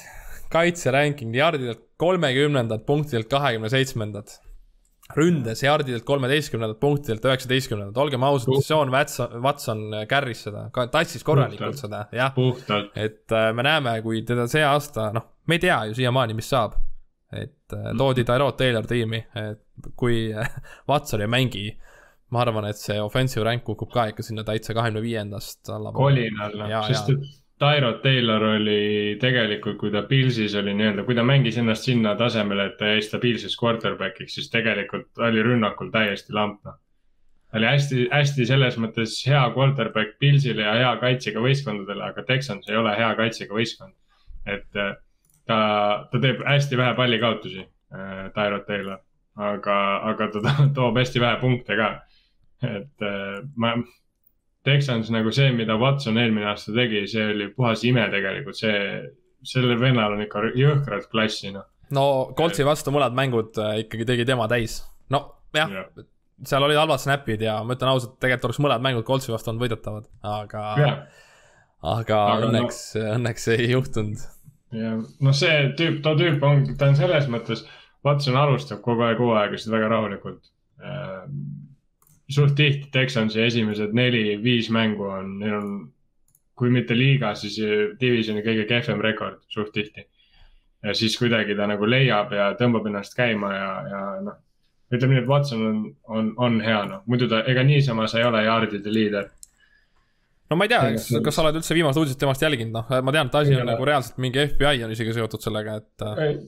kaitseranking 0.52 1.36
jardidelt 1.36 1.84
kolmekümnendad, 1.98 2.86
punktidelt 2.86 3.30
kahekümne 3.30 3.70
seitsmendad. 3.70 4.28
ründes 5.16 5.62
jardidelt 5.64 6.04
kolmeteistkümnendad, 6.04 6.80
punktidelt 6.82 7.26
üheksateistkümnendad, 7.26 7.96
olgem 7.96 8.24
ausad, 8.24 8.58
Sean 8.62 8.92
Watson, 8.92 9.42
Watson 9.42 9.86
carry's 10.10 10.42
seda, 10.44 10.66
tassis 10.92 11.24
korralikult 11.24 11.80
seda, 11.80 12.02
jah. 12.12 12.36
et 12.96 13.32
äh, 13.32 13.54
me 13.56 13.64
näeme, 13.64 14.02
kui 14.04 14.26
teda 14.28 14.50
see 14.52 14.66
aasta, 14.68 15.08
noh, 15.16 15.30
me 15.48 15.56
ei 15.56 15.64
tea 15.64 15.78
ju 15.88 15.96
siiamaani, 16.02 16.36
mis 16.36 16.52
saab. 16.52 16.76
et 17.32 17.74
äh, 17.74 17.94
toodi 17.98 18.28
Tyrod 18.28 18.60
Taylor 18.60 18.88
tiimi, 18.88 19.24
et 19.36 19.90
kui 19.96 20.28
Watson 20.92 21.24
ei 21.24 21.32
mängi 21.32 21.66
ma 22.30 22.44
arvan, 22.44 22.68
et 22.68 22.80
see 22.80 23.00
offensive 23.00 23.46
rank 23.48 23.64
kukub 23.64 23.92
ka 23.94 24.10
ikka 24.12 24.26
sinna 24.26 24.44
täitsa 24.48 24.76
kahekümne 24.76 25.02
viiendast 25.04 25.70
allapoole. 25.72 26.28
kolinal, 26.28 26.84
sest 26.90 27.14
et 27.16 27.30
Tyrod 27.58 28.04
Taylor 28.04 28.44
oli 28.52 29.18
tegelikult, 29.22 29.80
kui 29.82 29.90
ta 29.94 30.04
Pilsis 30.06 30.54
oli 30.60 30.76
nii-öelda, 30.78 31.06
kui 31.08 31.16
ta 31.18 31.24
mängis 31.26 31.58
ennast 31.58 31.88
sinna 31.88 32.14
tasemele, 32.20 32.68
et 32.70 32.76
ta 32.78 32.92
jäi 32.92 33.02
stabiilseks 33.02 33.56
quarterback'iks, 33.58 34.36
siis 34.38 34.52
tegelikult 34.54 35.24
oli 35.26 35.42
rünnakul 35.46 35.90
täiesti 35.94 36.36
lamp, 36.38 36.60
noh. 36.68 36.78
oli 37.58 37.66
hästi, 37.66 38.06
hästi 38.14 38.46
selles 38.46 38.78
mõttes 38.78 39.18
hea 39.26 39.42
quarterback 39.56 40.20
Pilsile 40.22 40.68
ja 40.68 40.76
hea 40.78 40.94
kaitsega 41.02 41.42
võistkondadele, 41.42 42.12
aga 42.12 42.28
Texans 42.30 42.70
ei 42.70 42.78
ole 42.78 42.94
hea 43.00 43.10
kaitsega 43.18 43.58
võistkond. 43.58 43.96
et 44.46 44.78
äh, 44.78 44.94
ta, 45.50 45.60
ta 46.12 46.22
teeb 46.22 46.46
hästi 46.46 46.78
vähe 46.78 46.94
pallikaotusi 46.96 47.64
äh,, 47.64 48.28
Tyrod 48.38 48.68
Taylor, 48.70 49.02
aga, 49.50 49.80
aga 50.14 50.30
ta 50.36 50.58
toob 50.78 51.02
hästi 51.02 51.26
vähe 51.26 51.42
punkte 51.42 51.80
ka. 51.80 51.94
et 52.62 53.02
äh, 53.02 53.42
ma 53.56 53.80
Texans 54.68 55.10
nagu 55.14 55.32
see, 55.36 55.52
mida 55.56 55.78
Watson 55.80 56.20
eelmine 56.20 56.50
aasta 56.52 56.74
tegi, 56.76 57.06
see 57.12 57.24
oli 57.32 57.50
puhas 57.56 57.86
ime 57.88 58.04
tegelikult, 58.12 58.60
see, 58.60 58.78
sellel 59.48 59.80
vennal 59.82 60.18
on 60.18 60.26
ikka 60.26 60.44
jõhkralt 60.58 61.10
klassi, 61.12 61.54
noh. 61.56 61.68
no 61.96 62.06
Coltsi 62.38 62.66
vastu 62.68 62.94
mõned 62.96 63.16
mängud 63.18 63.60
äh, 63.64 63.82
ikkagi 63.86 64.08
tegi 64.10 64.28
tema 64.28 64.50
täis, 64.52 64.82
no 65.14 65.24
jah 65.56 65.72
ja. 65.72 65.86
seal 66.48 66.68
olid 66.68 66.80
halvad 66.80 67.02
snap'id 67.02 67.46
ja 67.48 67.60
ma 67.64 67.78
ütlen 67.78 67.94
ausalt, 67.94 68.18
tegelikult 68.22 68.52
oleks 68.52 68.64
mõned 68.66 68.88
mängud 68.90 69.08
Coltsi 69.08 69.34
vastu 69.34 69.54
olnud 69.54 69.66
võidetavad, 69.66 70.10
aga, 70.36 70.66
aga, 71.96 72.22
õnneks 72.50 72.82
no,, 73.00 73.06
õnneks 73.16 73.48
ei 73.56 73.72
juhtunud. 73.72 74.28
jah, 74.76 75.00
no 75.24 75.36
see 75.38 75.72
tüüp, 75.80 76.02
too 76.06 76.20
tüüp 76.20 76.44
on, 76.44 76.68
ta 76.80 76.92
on 76.92 77.00
selles 77.00 77.32
mõttes, 77.32 77.64
Watson 78.06 78.38
alustab 78.40 78.84
kogu 78.86 79.04
aeg 79.04 79.20
hooaegasid 79.20 79.72
väga 79.74 79.90
rahulikult 79.92 80.52
äh, 80.84 81.26
suht 82.30 82.56
tihti 82.56 82.90
Texansi 82.92 83.42
esimesed 83.42 83.94
neli-viis 83.96 84.70
mängu 84.74 85.08
on, 85.12 85.38
neil 85.40 85.56
on, 85.58 85.72
kui 86.58 86.72
mitte 86.74 86.98
liiga, 86.98 87.34
siis 87.38 87.60
divisioni 88.00 88.44
kõige 88.46 88.66
kehvem 88.70 89.02
rekord 89.04 89.44
suht 89.54 89.72
tihti. 89.74 90.08
ja 90.84 90.94
siis 90.94 91.18
kuidagi 91.18 91.56
ta 91.58 91.66
nagu 91.68 91.88
leiab 91.90 92.32
ja 92.34 92.52
tõmbab 92.60 92.86
ennast 92.88 93.16
käima 93.18 93.54
ja, 93.54 93.70
ja 93.90 94.02
noh, 94.22 94.36
ütleme 94.94 95.16
nii, 95.16 95.24
et 95.24 95.28
Watson 95.28 95.64
on, 95.66 95.80
on, 96.04 96.34
on 96.38 96.60
hea, 96.62 96.84
noh, 96.86 97.02
muidu 97.06 97.28
ta, 97.28 97.42
ega 97.50 97.64
niisama 97.64 98.08
sa 98.08 98.20
ei 98.20 98.28
ole 98.28 98.44
jaardide 98.46 98.94
liider 98.94 99.32
no 100.50 100.60
ma 100.60 100.68
ei 100.68 100.72
tea, 100.72 100.82
kas, 100.96 101.10
kas 101.26 101.38
sa 101.38 101.44
oled 101.44 101.60
üldse 101.60 101.76
viimased 101.76 102.02
uudised 102.02 102.20
temast 102.22 102.44
jälginud, 102.46 102.76
noh, 102.76 102.94
ma 103.04 103.16
tean, 103.16 103.32
et 103.32 103.40
asi 103.42 103.58
on 103.58 103.68
nagu 103.68 103.88
reaalselt 103.88 104.22
mingi 104.24 104.46
FBI 104.54 104.86
on 104.88 104.94
isegi 104.96 105.16
seotud 105.18 105.44
sellega, 105.44 105.80
et. 105.82 106.06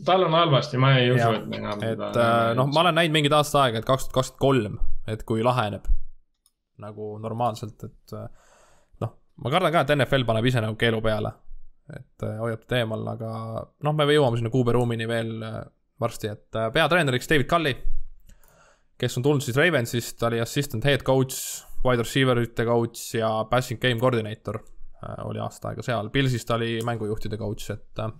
tal 0.07 0.27
on 0.27 0.37
halvasti, 0.37 0.79
ma 0.81 0.93
ei 0.99 1.11
usu, 1.15 1.33
et 1.35 1.91
et 1.93 2.05
äh, 2.07 2.53
noh, 2.59 2.69
ma 2.71 2.85
olen 2.85 2.99
näinud 3.01 3.19
mingit 3.19 3.35
aasta 3.35 3.65
aega, 3.65 3.81
et 3.81 3.89
kaks 3.89 4.07
tuhat 4.07 4.19
kakskümmend 4.19 4.39
kolm 4.39 4.79
et 5.13 5.25
kui 5.27 5.43
laheneb 5.45 5.87
nagu 6.79 7.11
normaalselt, 7.19 7.83
et 7.89 8.15
äh, 8.15 8.27
noh, 9.03 9.15
ma 9.43 9.51
kardan 9.51 9.73
ka, 9.75 9.83
et 9.83 9.93
NFL 9.97 10.25
paneb 10.27 10.47
ise 10.47 10.63
nagu 10.63 10.77
keelu 10.79 11.01
peale. 11.03 11.33
et 11.89 12.23
äh, 12.23 12.37
hoiab 12.39 12.63
teda 12.63 12.83
eemal, 12.83 13.03
aga 13.15 13.29
noh, 13.83 13.95
me 13.97 14.05
jõuame 14.13 14.39
sinna 14.39 14.51
kuuberuumini 14.53 15.07
veel 15.09 15.31
äh, 15.43 15.57
varsti, 15.99 16.31
et 16.31 16.59
peatreeneriks 16.75 17.27
David 17.27 17.49
Cully, 17.51 17.73
kes 18.99 19.17
on 19.19 19.25
tulnud 19.25 19.43
siis 19.43 19.57
Ravensist, 19.59 20.15
ta 20.19 20.29
oli 20.29 20.39
assistant 20.39 20.85
head 20.87 21.03
coach, 21.07 21.65
wide 21.85 22.03
receiver'ite 22.03 22.65
coach 22.67 23.15
ja 23.15 23.29
passing 23.49 23.81
game 23.81 23.99
coordinator. 23.99 24.59
oli 25.23 25.39
aasta 25.39 25.69
aega 25.69 25.83
seal, 25.85 26.09
Pilsis 26.11 26.43
ta 26.45 26.57
oli 26.57 26.81
mängujuhtide 26.83 27.37
coach, 27.39 27.69
et 27.71 28.01
äh, 28.03 28.11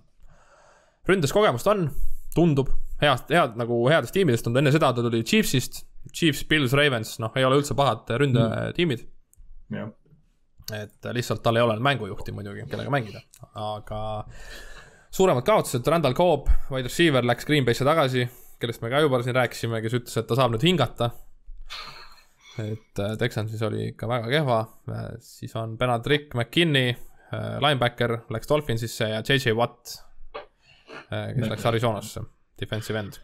ründes 1.08 1.32
kogemust 1.36 1.68
on, 1.68 1.90
tundub, 2.32 2.70
head, 3.02 3.26
head 3.28 3.58
nagu 3.60 3.82
headest 3.92 4.14
tiimidest 4.16 4.48
on 4.48 4.56
ta, 4.56 4.62
enne 4.62 4.72
seda 4.72 4.88
ta 4.96 5.04
tuli 5.04 5.20
Chiefsist, 5.20 5.82
Chiefs, 6.08 6.46
Pils, 6.48 6.72
Ravens, 6.72 7.18
noh, 7.20 7.36
ei 7.36 7.44
ole 7.44 7.58
üldse 7.60 7.76
pahad 7.76 8.08
ründetiimid 8.22 9.04
jah, 9.76 9.92
et 10.72 11.10
lihtsalt 11.12 11.42
tal 11.44 11.60
ei 11.60 11.66
ole 11.66 11.76
mängujuhti 11.84 12.32
muidugi, 12.32 12.64
kellega 12.70 12.92
mängida, 12.94 13.22
aga 13.60 14.00
suuremad 15.12 15.44
kaotused, 15.46 15.86
Randall 15.86 16.16
Cobb, 16.16 16.48
wide 16.72 16.88
receiver 16.88 17.26
läks 17.26 17.48
Green 17.48 17.66
Bay'sse 17.66 17.84
tagasi, 17.84 18.24
kellest 18.60 18.80
me 18.84 18.92
ka 18.92 19.02
juba 19.04 19.20
siin 19.24 19.36
rääkisime, 19.36 19.82
kes 19.84 20.00
ütles, 20.00 20.16
et 20.20 20.28
ta 20.30 20.38
saab 20.38 20.54
nüüd 20.54 20.64
hingata. 20.64 21.12
Et 22.60 23.02
äh, 23.02 23.16
Texansis 23.20 23.62
oli 23.66 23.90
ikka 23.90 24.08
väga 24.10 24.30
kehva, 24.32 24.60
siis 25.24 25.54
on 25.58 25.76
Benadrick 25.80 26.34
McKinney, 26.34 26.94
linebacker 27.62 28.16
läks 28.34 28.48
Dolphinsisse 28.50 29.06
ja 29.06 29.20
JJ 29.22 29.52
Watt, 29.54 29.92
kes 31.06 31.44
läks 31.52 31.66
Arizonasse, 31.70 32.24
defensive 32.58 32.98
end. 32.98 33.20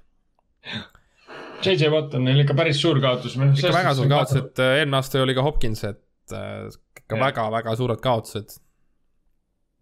JJ 1.65 1.91
Watt 1.91 2.15
on 2.15 2.23
neil 2.29 2.45
ikka 2.45 2.55
päris 2.55 2.79
suur 2.79 3.01
kaotus. 3.03 3.35
ikka 3.35 3.73
väga 3.75 3.97
suur 3.99 4.13
kaotus, 4.13 4.39
et 4.39 4.63
äh, 4.63 4.77
eelmine 4.81 5.01
aasta 5.01 5.25
oli 5.25 5.35
ka 5.35 5.43
Hopkins, 5.47 5.83
et 5.89 6.37
äh, 6.37 6.69
ikka 7.03 7.19
väga-väga 7.19 7.75
suured 7.81 8.03
kaotused 8.05 8.61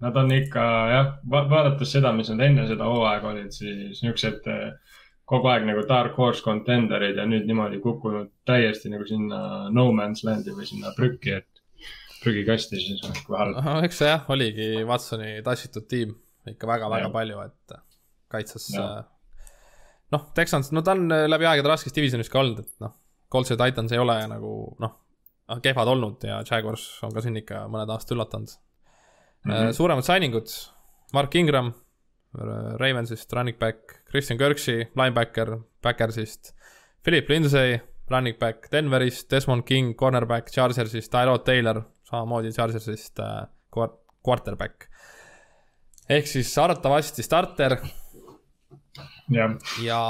Nad 0.03 0.17
on 0.17 0.33
ikka 0.35 0.63
jah 0.91 1.11
va, 1.31 1.45
vaadates 1.49 1.93
seda, 1.97 2.11
mis 2.13 2.29
nad 2.33 2.43
enne 2.45 2.67
seda 2.69 2.89
hooaega 2.91 3.31
olid, 3.31 3.53
siis 3.55 4.03
niisugused 4.03 4.49
eh, 4.51 4.94
kogu 5.29 5.49
aeg 5.49 5.65
nagu 5.69 5.85
dark 5.89 6.17
horse 6.21 6.45
contender'id 6.45 7.17
ja 7.21 7.25
nüüd 7.29 7.47
niimoodi 7.49 7.81
kukkunud 7.85 8.31
täiesti 8.49 8.93
nagu 8.93 9.07
sinna 9.09 9.71
no 9.73 9.89
man's 9.97 10.25
land'i 10.27 10.53
või 10.57 10.69
sinna 10.69 10.93
prükki, 10.97 11.39
et 11.41 11.65
prügikasti 12.25 12.81
siis 12.81 13.05
on 13.07 13.17
ikka 13.17 13.41
halb. 13.41 13.63
no 13.65 13.79
eks 13.87 14.01
see 14.03 14.11
jah, 14.11 14.29
oligi 14.33 14.69
Watsoni 14.89 15.39
tassitud 15.47 15.89
tiim 15.89 16.15
ikka 16.51 16.69
väga-väga 16.69 17.11
palju, 17.13 17.41
et 17.47 17.77
kaitses 18.33 18.69
Jah. 18.75 19.07
noh, 20.13 20.27
Texans, 20.37 20.73
no 20.77 20.83
ta 20.85 20.97
on 20.97 21.09
äh, 21.13 21.25
läbi 21.31 21.49
aegade 21.49 21.73
raskes 21.73 21.95
divisionis 21.97 22.33
ka 22.33 22.43
olnud, 22.43 22.61
et 22.65 22.85
noh, 22.85 22.93
Colts 23.33 23.53
ja 23.53 23.59
Titans 23.61 23.95
ei 23.95 24.03
ole 24.03 24.19
nagu 24.31 24.53
noh, 24.83 24.99
kehvad 25.65 25.89
olnud 25.95 26.25
ja 26.25 26.43
Jaguars 26.45 26.85
on 27.05 27.13
ka 27.15 27.25
siin 27.25 27.41
ikka 27.41 27.65
mõned 27.73 27.91
aastad 27.93 28.17
üllatanud 28.17 28.53
mm. 28.53 29.49
Mhm. 29.49 29.57
-hmm. 29.57 29.77
suuremad 29.77 30.07
signingud, 30.07 30.53
Mark 31.17 31.35
Ingram, 31.41 31.73
Ravensist 32.35 33.33
running 33.33 33.57
back, 33.59 34.03
Christian 34.11 34.39
Kirksey, 34.39 34.89
linebacker, 34.97 35.59
Backersist, 35.83 36.55
Philip 37.05 37.29
Lindsay, 37.29 37.81
running 38.11 38.37
back 38.39 38.69
Denverist, 38.73 39.31
Desmond 39.31 39.65
King, 39.67 39.95
cornerback 39.95 40.51
Chargersist, 40.51 41.13
Tyrod 41.13 41.45
Taylor, 41.45 41.85
samamoodi 42.11 42.51
Chargersist 42.53 43.19
äh, 43.19 43.47
quar- 43.71 43.99
quarterback. 44.23 44.89
ehk 46.09 46.27
siis 46.29 46.51
arvatavasti 46.59 47.23
starter 47.25 47.79
jah, 49.33 49.55
ja, 49.81 50.01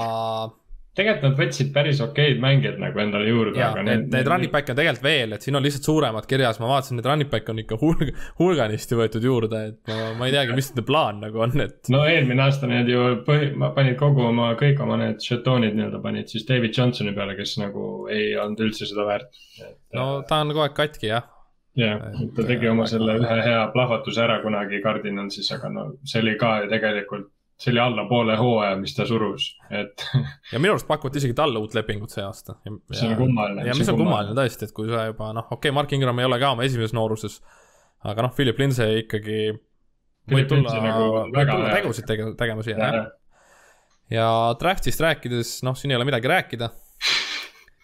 tegelikult 0.95 1.25
nad 1.27 1.39
võtsid 1.39 1.73
päris 1.75 2.01
okeid 2.05 2.39
mängijad 2.43 2.79
nagu 2.83 3.01
endale 3.03 3.27
juurde, 3.29 3.59
ja 3.59 3.73
aga 3.73 3.83
need, 3.87 4.07
need 4.13 4.31
running 4.31 4.53
back'e 4.53 4.75
on 4.75 4.79
tegelikult 4.79 5.07
veel, 5.07 5.35
et 5.35 5.47
siin 5.47 5.59
on 5.59 5.65
lihtsalt 5.65 5.89
suuremad 5.89 6.29
kirjas, 6.31 6.61
ma 6.63 6.71
vaatasin, 6.71 7.01
need 7.01 7.09
running 7.11 7.33
back'e 7.33 7.51
on 7.51 7.63
ikka 7.65 7.79
hulg-, 7.81 8.13
hulganisti 8.39 8.99
võetud 8.99 9.27
juurde, 9.27 9.63
et 9.73 9.93
ma, 9.93 10.13
ma 10.21 10.31
ei 10.31 10.37
teagi, 10.37 10.55
mis 10.57 10.71
nende 10.71 10.87
plaan 10.87 11.21
nagu 11.25 11.43
on, 11.45 11.57
et 11.65 11.93
no 11.95 12.05
eelmine 12.07 12.47
aasta 12.47 12.71
need 12.71 12.91
ju 12.93 13.05
põhi, 13.27 13.51
panid 13.77 13.99
kogu 14.01 14.27
oma, 14.29 14.53
kõik 14.61 14.83
oma 14.87 15.01
need 15.03 15.23
žetoonid 15.25 15.75
nii-öelda 15.75 16.03
panid 16.05 16.31
siis 16.31 16.47
David 16.49 16.79
Johnsoni 16.79 17.15
peale, 17.17 17.37
kes 17.39 17.59
nagu 17.63 18.09
ei 18.13 18.35
olnud 18.39 18.63
üldse 18.69 18.89
seda 18.91 19.07
väärt. 19.09 19.45
no 19.99 20.09
ta 20.29 20.45
on 20.45 20.55
kogu 20.55 20.67
aeg 20.69 20.79
katki 20.79 21.11
jah, 21.11 21.27
jah, 21.79 22.07
ta 22.37 22.47
tegi 22.47 22.71
oma 22.71 22.87
selle 22.91 23.19
ühe 23.19 23.39
hea 23.49 23.63
plahvatuse 23.75 24.23
ära 24.23 24.39
kunagi 24.47 24.79
kardinal 24.85 25.31
siis, 25.35 25.51
aga 25.57 25.75
no 25.75 25.87
see 26.07 26.23
oli 26.23 26.39
ka 26.39 26.61
ju 26.63 26.71
tegelikult, 26.71 27.34
see 27.65 27.73
oli 27.73 27.81
alla 27.81 28.05
poole 28.09 28.37
hooaja, 28.37 28.77
mis 28.77 28.93
ta 28.97 29.07
surus, 29.09 29.49
et 29.73 30.05
ja 30.53 30.61
minu 30.61 30.75
arust 30.75 30.89
pakuti 30.89 31.21
isegi 31.23 31.37
talle 31.37 31.61
uut 31.63 31.75
lepingut 31.77 32.13
see 32.13 32.25
aasta. 32.25 32.59
See 32.93 33.09
on 33.09 33.17
kummaline, 33.19 33.65
ja 33.71 33.77
mis 33.79 33.89
on 33.93 34.01
kummaline 34.01 34.37
tõesti, 34.37 34.69
et 34.69 34.77
kui 34.77 34.91
sa 34.91 35.07
juba 35.09 35.33
noh, 35.37 35.49
okei 35.49 35.71
okay,, 35.71 35.77
Mark 35.77 35.95
Ingram 35.97 36.21
ei 36.21 36.29
ole 36.29 36.41
ka 36.43 36.53
oma 36.57 36.67
esimeses 36.69 36.95
nooruses, 36.97 37.41
aga 38.05 38.27
noh, 38.27 38.35
Philip 38.37 38.61
Lindsay 38.61 39.05
ikkagi 39.07 39.39
võib 40.31 40.49
tulla 40.51 40.79
nagu 40.85 41.11
võib 41.33 41.53
tulla 41.53 41.75
tegusid 41.79 42.09
tege-, 42.09 42.33
tegema 42.41 42.65
siia 42.67 42.79
jah, 42.81 43.05
ja 44.13 44.29
draft'ist 44.61 45.01
rääkides, 45.05 45.59
noh, 45.67 45.77
siin 45.79 45.95
ei 45.95 46.01
ole 46.01 46.09
midagi 46.09 46.31
rääkida. 46.31 46.71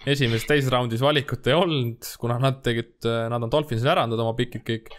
esimeses, 0.09 0.47
teises 0.49 0.71
raundis 0.73 1.03
valikut 1.05 1.47
ei 1.49 1.57
olnud, 1.57 2.15
kuna 2.21 2.39
nad 2.41 2.61
tegid, 2.65 2.97
nad 3.05 3.41
on 3.41 3.53
Dolphinsile 3.53 3.93
ära 3.93 4.07
andnud 4.07 4.21
oma 4.23 4.33
pikid 4.37 4.65
kõik. 4.65 4.93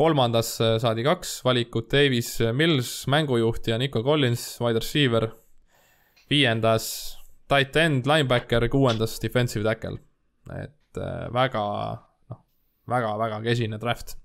Kolmandas 0.00 0.54
äh, 0.64 0.78
saadi 0.80 1.04
kaks 1.04 1.40
valikut, 1.44 1.90
Davis 1.92 2.38
Mills, 2.56 3.04
mängujuht 3.12 3.68
ja 3.68 3.78
Nico 3.80 4.02
Collins, 4.06 4.54
wide 4.62 4.80
receiver. 4.80 5.30
viiendas 6.30 7.18
tight 7.50 7.76
end, 7.76 8.06
linebacker, 8.06 8.68
kuuendas 8.70 9.18
defensive 9.22 9.66
tackle. 9.66 9.98
et 10.62 10.96
äh, 10.98 11.28
väga, 11.34 11.64
noh, 12.30 12.42
väga-väga 12.88 13.42
kesine 13.44 13.78
draft 13.78 14.16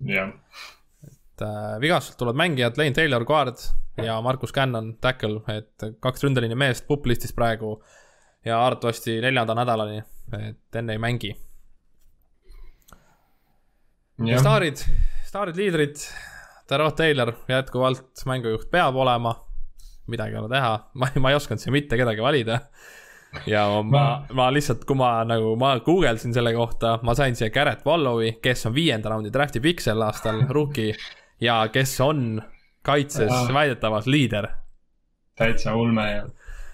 jah, 0.00 0.32
et 1.06 1.42
äh, 1.42 1.80
vigastult 1.80 2.18
tulevad 2.18 2.36
mängijad, 2.36 2.78
Lane 2.78 2.94
Taylor 2.94 3.24
guard 3.24 3.56
ja 3.96 4.20
Markus 4.20 4.52
Cannon 4.52 4.96
tackle, 5.00 5.40
et 5.48 5.84
kaks 6.00 6.24
ründeliini 6.24 6.56
meest 6.58 6.86
puplistis 6.88 7.32
praegu 7.32 7.76
ja 8.44 8.58
arvatavasti 8.66 9.20
neljanda 9.20 9.54
nädalani, 9.54 10.02
et 10.38 10.80
enne 10.80 10.96
ei 10.96 10.98
mängi. 10.98 11.34
staarid, 14.38 14.76
staarid, 15.26 15.56
liidrid, 15.56 15.96
Tarot 16.68 16.96
Taylor 16.96 17.32
jätkuvalt 17.48 18.22
mängujuht 18.26 18.70
peab 18.70 18.96
olema, 18.96 19.34
midagi 20.06 20.36
ei 20.36 20.40
ole 20.40 20.48
teha, 20.52 20.76
ma, 20.94 21.08
ma 21.20 21.32
ei 21.32 21.38
osanud 21.38 21.60
siia 21.60 21.74
mitte 21.74 21.98
kedagi 22.00 22.22
valida. 22.22 22.60
ja 23.50 23.66
ma, 23.82 23.82
ma, 23.82 24.04
ma 24.32 24.48
lihtsalt, 24.54 24.84
kui 24.88 24.96
ma 24.96 25.16
nagu, 25.26 25.56
ma 25.60 25.74
guugeldasin 25.84 26.34
selle 26.36 26.54
kohta, 26.54 26.98
ma 27.02 27.14
sain 27.18 27.36
siia 27.36 27.50
Garrett 27.50 27.86
Wallowi, 27.86 28.36
kes 28.42 28.66
on 28.70 28.74
viienda 28.74 29.10
raundi 29.12 29.32
draft'i 29.34 29.60
pikk 29.60 29.82
sel 29.82 30.02
aastal, 30.06 30.44
rookie 30.48 30.94
ja 31.42 31.64
kes 31.72 31.98
on 32.00 32.42
kaitses 32.84 33.32
väidetavalt 33.52 34.06
liider. 34.06 34.48
täitsa 35.36 35.74
ulme 35.74 36.04
ja, 36.10 36.26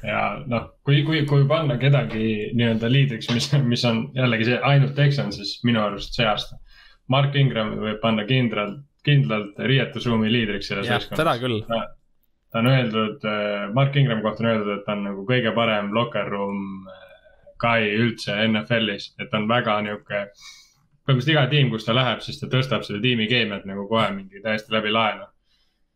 ja 0.04 0.22
noh, 0.46 0.74
kui, 0.84 1.02
kui, 1.06 1.24
kui 1.26 1.46
panna 1.48 1.78
kedagi 1.80 2.50
nii-öelda 2.52 2.90
liidriks, 2.92 3.30
mis, 3.32 3.48
mis 3.64 3.84
on 3.88 4.10
jällegi 4.14 4.50
see 4.50 4.58
ainult 4.60 4.94
Texan, 4.94 5.32
siis 5.32 5.62
minu 5.64 5.80
arust 5.82 6.14
see 6.14 6.26
aasta. 6.28 6.60
Mark 7.10 7.34
Ingrami 7.34 7.80
võib 7.80 8.00
panna 8.02 8.24
kindlalt, 8.28 8.84
kindlalt 9.06 9.58
riietusruumi 9.58 10.30
liidriks 10.30 10.70
selles 10.70 10.90
jah, 10.90 11.02
seda 11.02 11.36
küll. 11.42 11.62
ta 11.66 12.60
on 12.62 12.70
öeldud, 12.70 13.24
Mark 13.74 13.96
Ingrami 13.96 14.22
kohta 14.22 14.44
on 14.44 14.50
öeldud, 14.52 14.74
et 14.78 14.84
ta 14.86 14.94
on 14.94 15.06
nagu 15.08 15.24
kõige 15.26 15.54
parem 15.56 15.90
locker 15.94 16.28
room 16.30 16.86
äh, 16.86 17.06
guy 17.60 17.90
üldse 17.98 18.36
NFL-is, 18.46 19.12
et 19.20 19.30
ta 19.30 19.40
on 19.40 19.48
väga 19.50 19.80
nihuke. 19.86 20.24
põhimõtteliselt 21.08 21.32
iga 21.32 21.42
tiim, 21.50 21.70
kus 21.72 21.84
ta 21.86 21.94
läheb, 21.96 22.20
siis 22.22 22.38
ta 22.38 22.46
tõstab 22.52 22.84
selle 22.86 23.00
tiimi 23.02 23.26
keemiat 23.28 23.64
nagu 23.66 23.86
kohe 23.88 24.10
mingi 24.14 24.42
täiesti 24.44 24.72
läbi 24.72 24.92
laenu. 24.94 25.26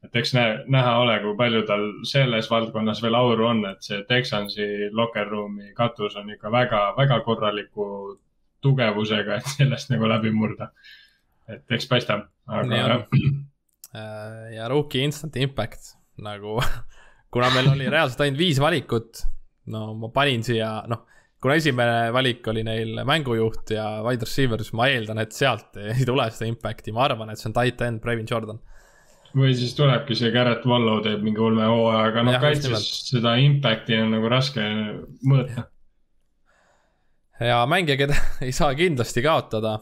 et 0.04 0.16
eks 0.20 0.34
näe, 0.36 0.56
näha 0.68 0.98
ole, 1.00 1.14
kui 1.22 1.36
palju 1.36 1.62
tal 1.68 1.84
selles 2.04 2.50
valdkonnas 2.50 3.00
veel 3.02 3.14
auru 3.16 3.46
on, 3.48 3.62
et 3.70 3.86
see 3.86 4.02
Texansi 4.08 4.90
locker 4.92 5.30
room'i 5.30 5.72
katus 5.74 6.16
on 6.20 6.28
ikka 6.30 6.50
väga, 6.52 6.80
väga 6.98 7.20
korraliku 7.24 7.86
tugevusega, 8.60 9.38
et 9.38 9.48
sellest 9.56 9.90
nagu 9.94 10.08
läbi 10.08 10.30
murda. 10.30 10.68
Et 11.48 11.76
eks 11.76 11.90
paistab, 11.90 12.28
aga 12.48 12.64
on. 12.64 12.78
jah 12.78 13.04
Äh, 13.94 14.54
ja 14.56 14.66
rookie 14.70 15.04
instant 15.06 15.36
impact 15.38 15.92
nagu, 16.24 16.58
kuna 17.34 17.50
meil 17.54 17.70
oli 17.70 17.86
reaalselt 17.90 18.24
ainult 18.24 18.40
viis 18.40 18.58
valikut, 18.62 19.22
no 19.70 19.92
ma 19.98 20.10
panin 20.14 20.42
siia, 20.46 20.70
noh, 20.90 21.04
kuna 21.42 21.58
esimene 21.60 22.08
valik 22.14 22.46
oli 22.50 22.64
neil 22.66 23.04
mängujuht 23.06 23.70
ja 23.76 23.84
wide 24.02 24.26
receiver, 24.26 24.62
siis 24.64 24.74
ma 24.74 24.88
eeldan, 24.90 25.20
et 25.22 25.36
sealt 25.36 25.78
ei 25.94 26.06
tule 26.08 26.26
seda 26.34 26.48
impact'i, 26.50 26.94
ma 26.94 27.04
arvan, 27.06 27.30
et 27.30 27.38
see 27.38 27.50
on 27.52 27.54
tight 27.54 27.84
end 27.86 28.02
Brevin 28.02 28.26
Jordan. 28.30 28.58
või 29.34 29.54
siis 29.54 29.76
tulebki 29.78 30.18
see 30.18 30.32
Garrett 30.34 30.66
Wallow 30.66 30.98
teeb 31.06 31.22
mingi 31.22 31.42
ulme 31.42 31.68
hooaja, 31.70 32.08
aga 32.10 32.26
noh 32.26 32.40
kaitses 32.42 32.88
seda 33.12 33.36
impact'i 33.42 34.00
on 34.00 34.10
nagu 34.16 34.32
raske 34.32 34.66
mõõta. 35.22 35.68
ja 37.38 37.62
mängija, 37.70 37.98
keda 38.02 38.18
ei 38.42 38.50
saa 38.50 38.74
kindlasti 38.74 39.22
kaotada. 39.22 39.78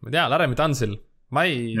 Ma 0.00 0.08
ei 0.08 0.16
tea, 0.16 0.26
Laramie 0.32 0.56
Tansil, 0.56 0.96
ma 1.30 1.44
ei 1.46 1.74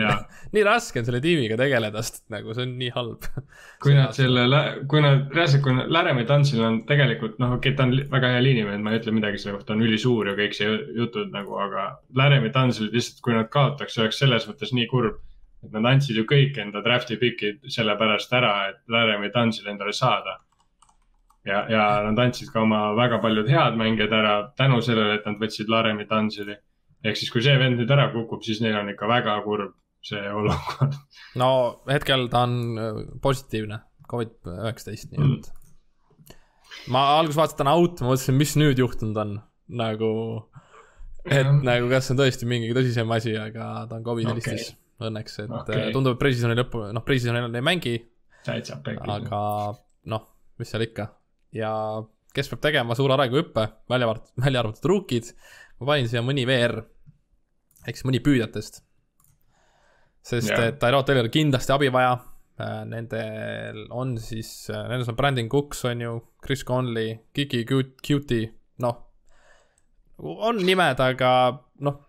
nii 0.54 0.64
raske 0.66 1.00
on 1.00 1.06
selle 1.08 1.20
tiimiga 1.22 1.56
tegeleda, 1.58 2.02
sest 2.06 2.26
nagu 2.32 2.54
see 2.54 2.66
on 2.66 2.74
nii 2.80 2.90
halb. 2.94 3.26
kui 3.82 3.94
nad 3.96 4.14
selle, 4.16 4.60
kui 4.90 5.02
nad, 5.04 5.24
reaalselt, 5.34 5.62
kui 5.64 5.74
nad, 5.76 5.90
Laramie 5.92 6.26
Tansil 6.28 6.62
on 6.66 6.82
tegelikult 6.88 7.40
noh, 7.42 7.56
okei 7.56 7.72
okay,, 7.72 7.78
ta 7.78 7.88
on 7.88 8.12
väga 8.12 8.34
hea 8.34 8.44
liinimees, 8.46 8.82
ma 8.84 8.94
ei 8.94 9.00
ütle 9.00 9.16
midagi 9.16 9.40
selle 9.42 9.56
kohta, 9.56 9.72
ta 9.72 9.78
on 9.78 9.86
ülisuur 9.86 10.30
ja 10.30 10.36
kõik 10.38 10.54
see 10.56 10.76
jutud 10.98 11.34
nagu, 11.34 11.56
aga 11.64 11.88
Laramie 12.20 12.52
Tansil 12.54 12.92
lihtsalt, 12.94 13.24
kui 13.24 13.36
nad 13.36 13.50
kaotaks, 13.52 13.98
oleks 14.02 14.22
selles 14.22 14.46
mõttes 14.50 14.74
nii 14.76 14.86
kurb. 14.92 15.18
et 15.60 15.74
nad 15.76 15.84
andsid 15.90 16.16
ju 16.16 16.22
kõik 16.24 16.56
enda 16.56 16.80
draft'i 16.80 17.18
pikid 17.20 17.66
sellepärast 17.68 18.30
ära, 18.32 18.54
et 18.70 18.78
Laramie 18.88 19.28
Tansil 19.34 19.66
endale 19.68 19.92
saada. 19.92 20.38
ja, 21.44 21.66
ja 21.68 21.84
nad 22.06 22.18
andsid 22.18 22.52
ka 22.52 22.62
oma 22.62 22.94
väga 22.96 23.18
paljud 23.18 23.48
head 23.48 23.76
mängijad 23.76 24.12
ära 24.12 24.34
tänu 24.56 24.80
sellele, 24.80 25.18
et 25.18 25.26
nad 25.26 25.40
võtsid 25.40 25.68
Laramie 25.68 26.06
Tansili. 26.06 26.56
Ehk 27.04 27.18
siis, 27.18 27.30
kui 27.32 27.44
see 27.44 27.56
vend 27.60 27.80
nüüd 27.80 27.92
ära 27.92 28.08
kukub, 28.14 28.42
siis 28.46 28.60
neil 28.64 28.78
on 28.80 28.90
ikka 28.92 29.08
väga 29.10 29.36
kurb 29.46 29.76
see 30.04 30.32
olukord. 30.32 30.96
no 31.40 31.50
hetkel 31.90 32.28
ta 32.32 32.44
on 32.48 32.58
äh, 32.80 33.00
positiivne, 33.22 33.82
Covid 34.10 34.50
üheksateist, 34.50 35.12
nii 35.12 35.20
et 35.20 35.50
mm. 35.50 36.38
ma 36.94 37.04
alguses 37.18 37.38
vaatasin, 37.38 37.60
ta 37.60 37.66
on 37.66 37.72
out, 37.74 38.02
ma 38.02 38.12
mõtlesin, 38.12 38.38
mis 38.40 38.56
nüüd 38.60 38.80
juhtunud 38.82 39.20
on, 39.22 39.36
nagu. 39.80 40.12
et 41.26 41.44
ja. 41.44 41.52
nagu, 41.52 41.90
kas 41.92 42.08
see 42.08 42.16
on 42.16 42.22
tõesti 42.22 42.48
mingi 42.48 42.72
tõsisem 42.76 43.16
asi, 43.16 43.36
aga 43.38 43.72
ta 43.90 44.00
on 44.00 44.06
Covidi 44.06 44.32
okay. 44.32 44.40
listis 44.40 44.74
õnneks, 45.00 45.42
et 45.44 45.52
okay. 45.52 45.86
Äh, 45.88 45.92
tundub, 45.94 46.16
et 46.16 46.22
pre-season'i 46.22 46.58
lõppu, 46.58 46.86
noh, 46.96 47.04
pre-season'il 47.06 47.60
ei 47.60 47.64
mängi. 47.64 47.96
aga 48.48 49.42
noh, 50.10 50.26
mis 50.60 50.72
seal 50.72 50.84
ikka 50.88 51.10
ja 51.56 51.70
kes 52.34 52.50
peab 52.50 52.62
tegema 52.62 52.96
suure 52.98 53.16
arenguhüppe, 53.16 53.66
välja 53.90 54.08
arvatud, 54.08 54.32
välja 54.44 54.62
arvatud 54.64 54.90
rookid, 54.92 55.32
ma 55.80 55.92
panin 55.92 56.08
siia 56.10 56.22
mõni 56.24 56.46
VR, 56.48 56.76
ehk 57.86 57.96
siis 57.98 58.08
mõni 58.08 58.22
püüdjatest. 58.24 58.82
sest 60.22 60.52
yeah. 60.52 60.68
et 60.68 60.80
Tyrod 60.82 61.08
Tayloril 61.08 61.32
kindlasti 61.32 61.72
abi 61.72 61.88
vaja, 61.92 62.18
äh, 62.60 62.82
nendel 62.88 63.86
on 63.90 64.18
siis, 64.20 64.52
äh, 64.72 64.84
nendes 64.90 65.08
on 65.08 65.16
Brandon 65.16 65.48
Cooks, 65.48 65.84
on 65.88 66.04
ju, 66.04 66.18
Chris 66.44 66.64
Conley, 66.68 67.16
Kiki 67.32 67.64
Cutie, 67.66 68.52
noh, 68.84 69.00
on 70.20 70.60
nimed, 70.60 71.00
aga 71.00 71.32
noh 71.80 72.06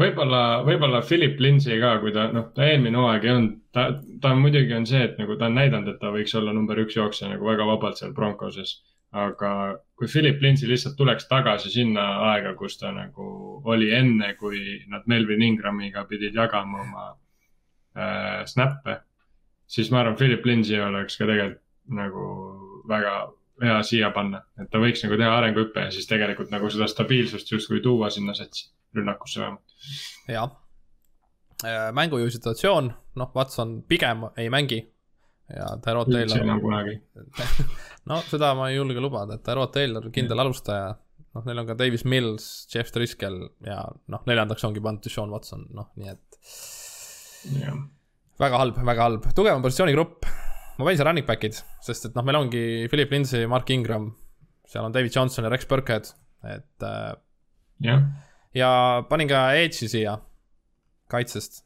võib-olla, 0.00 0.42
võib-olla 0.66 1.02
Philip 1.04 1.40
Lindsay 1.42 1.78
ka, 1.80 1.96
kui 2.02 2.12
ta, 2.14 2.28
noh, 2.34 2.50
ta 2.56 2.66
eelmine 2.66 2.98
hooaeg 3.00 3.26
ei 3.26 3.32
olnud, 3.34 3.56
ta, 3.74 3.86
ta 4.22 4.32
muidugi 4.38 4.74
on 4.76 4.86
see, 4.88 5.02
et 5.06 5.18
nagu 5.20 5.36
ta 5.38 5.50
on 5.50 5.58
näidanud, 5.58 5.90
et 5.92 6.00
ta 6.02 6.12
võiks 6.14 6.34
olla 6.38 6.54
number 6.56 6.80
üks 6.82 6.96
jooksja 6.96 7.30
nagu 7.32 7.48
väga 7.48 7.66
vabalt 7.68 8.00
seal 8.00 8.14
Broncoses. 8.16 8.78
Aga 9.12 9.52
kui 9.98 10.08
Philip 10.08 10.42
Lindsay 10.42 10.68
lihtsalt 10.68 10.96
tuleks 10.96 11.26
tagasi 11.28 11.70
sinna 11.70 12.04
aega, 12.30 12.54
kus 12.58 12.78
ta 12.78 12.92
nagu 12.94 13.24
oli 13.68 13.90
enne, 13.94 14.34
kui 14.38 14.78
nad 14.88 15.06
Melvin 15.10 15.42
Ingramiga 15.42 16.04
pidid 16.08 16.36
jagama 16.36 16.84
oma 16.84 17.06
äh, 17.98 18.44
snappe, 18.46 19.00
siis 19.66 19.90
ma 19.90 20.04
arvan, 20.04 20.16
Philip 20.16 20.46
Lindsay 20.46 20.80
oleks 20.80 21.18
ka 21.18 21.26
tegelikult 21.26 21.66
nagu 21.90 22.24
väga 22.88 23.14
hea 23.60 23.80
siia 23.84 24.12
panna, 24.14 24.44
et 24.62 24.70
ta 24.70 24.78
võiks 24.80 25.02
nagu 25.04 25.18
teha 25.18 25.32
arenguhüppe 25.40 25.88
ja 25.88 25.90
siis 25.92 26.06
tegelikult 26.08 26.52
nagu 26.54 26.70
seda 26.70 26.86
stabiilsust 26.88 27.50
justkui 27.50 27.82
tuua 27.84 28.08
sinna 28.14 28.34
satsi, 28.38 28.70
rünnakusse 28.96 29.42
vähemalt. 29.42 29.76
Jah, 30.30 30.54
äh, 31.64 31.90
mängujuhi 31.98 32.30
situatsioon, 32.38 32.94
noh, 33.18 33.34
Watson 33.34 33.80
pigem 33.90 34.30
ei 34.38 34.48
mängi 34.54 34.84
ja 35.54 35.68
Tyrod 35.84 36.10
Taylor. 36.12 36.42
no 38.10 38.20
seda 38.28 38.52
ma 38.58 38.70
ei 38.70 38.78
julge 38.78 39.02
lubada, 39.02 39.38
et 39.38 39.44
Tyrod 39.46 39.72
Taylor, 39.74 40.10
kindel 40.14 40.42
alustaja, 40.44 40.92
noh, 41.36 41.46
neil 41.46 41.62
on 41.62 41.68
ka 41.70 41.76
Davis 41.78 42.06
Mills, 42.08 42.46
Jeff 42.72 42.92
Driscoll 42.94 43.42
ja 43.66 43.82
noh, 44.12 44.24
neljandaks 44.30 44.66
ongi 44.68 44.82
pandud 44.84 45.12
Sean 45.12 45.32
Watson, 45.34 45.66
noh, 45.76 45.90
nii 46.00 46.14
et. 46.14 46.40
väga 48.40 48.62
halb, 48.62 48.80
väga 48.86 49.08
halb, 49.08 49.28
tugevam 49.36 49.64
positsioonigrupp. 49.64 50.30
ma 50.78 50.86
panin 50.86 50.96
seal 50.96 51.10
running 51.10 51.28
back'id, 51.28 51.60
sest 51.84 52.08
et 52.08 52.16
noh, 52.16 52.24
meil 52.24 52.40
ongi 52.40 52.64
Philip 52.88 53.12
Lindsay, 53.12 53.46
Mark 53.50 53.68
Ingram, 53.70 54.10
seal 54.68 54.86
on 54.86 54.96
David 54.96 55.12
Johnson 55.12 55.44
ja 55.44 55.52
Rex 55.52 55.68
Burkhead, 55.68 56.12
et 56.46 56.88
äh,. 56.88 57.14
jah 57.84 58.04
ja 58.54 58.70
panin 59.08 59.28
ka 59.30 59.50
Edge'i 59.58 59.88
siia 59.90 60.16
kaitsest. 61.10 61.64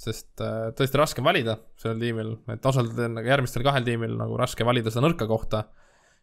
Sest 0.00 0.40
äh, 0.40 0.70
tõesti 0.76 0.98
raske 1.00 1.24
valida 1.24 1.58
sellel 1.80 2.00
tiimil, 2.00 2.32
et 2.54 2.66
osalt 2.66 2.96
on 2.96 3.18
nagu 3.18 3.28
järgmistel 3.28 3.64
kahel 3.66 3.84
tiimil 3.84 4.16
nagu 4.16 4.38
raske 4.40 4.64
valida 4.64 4.92
seda 4.92 5.04
nõrka 5.04 5.28
kohta. 5.28 5.66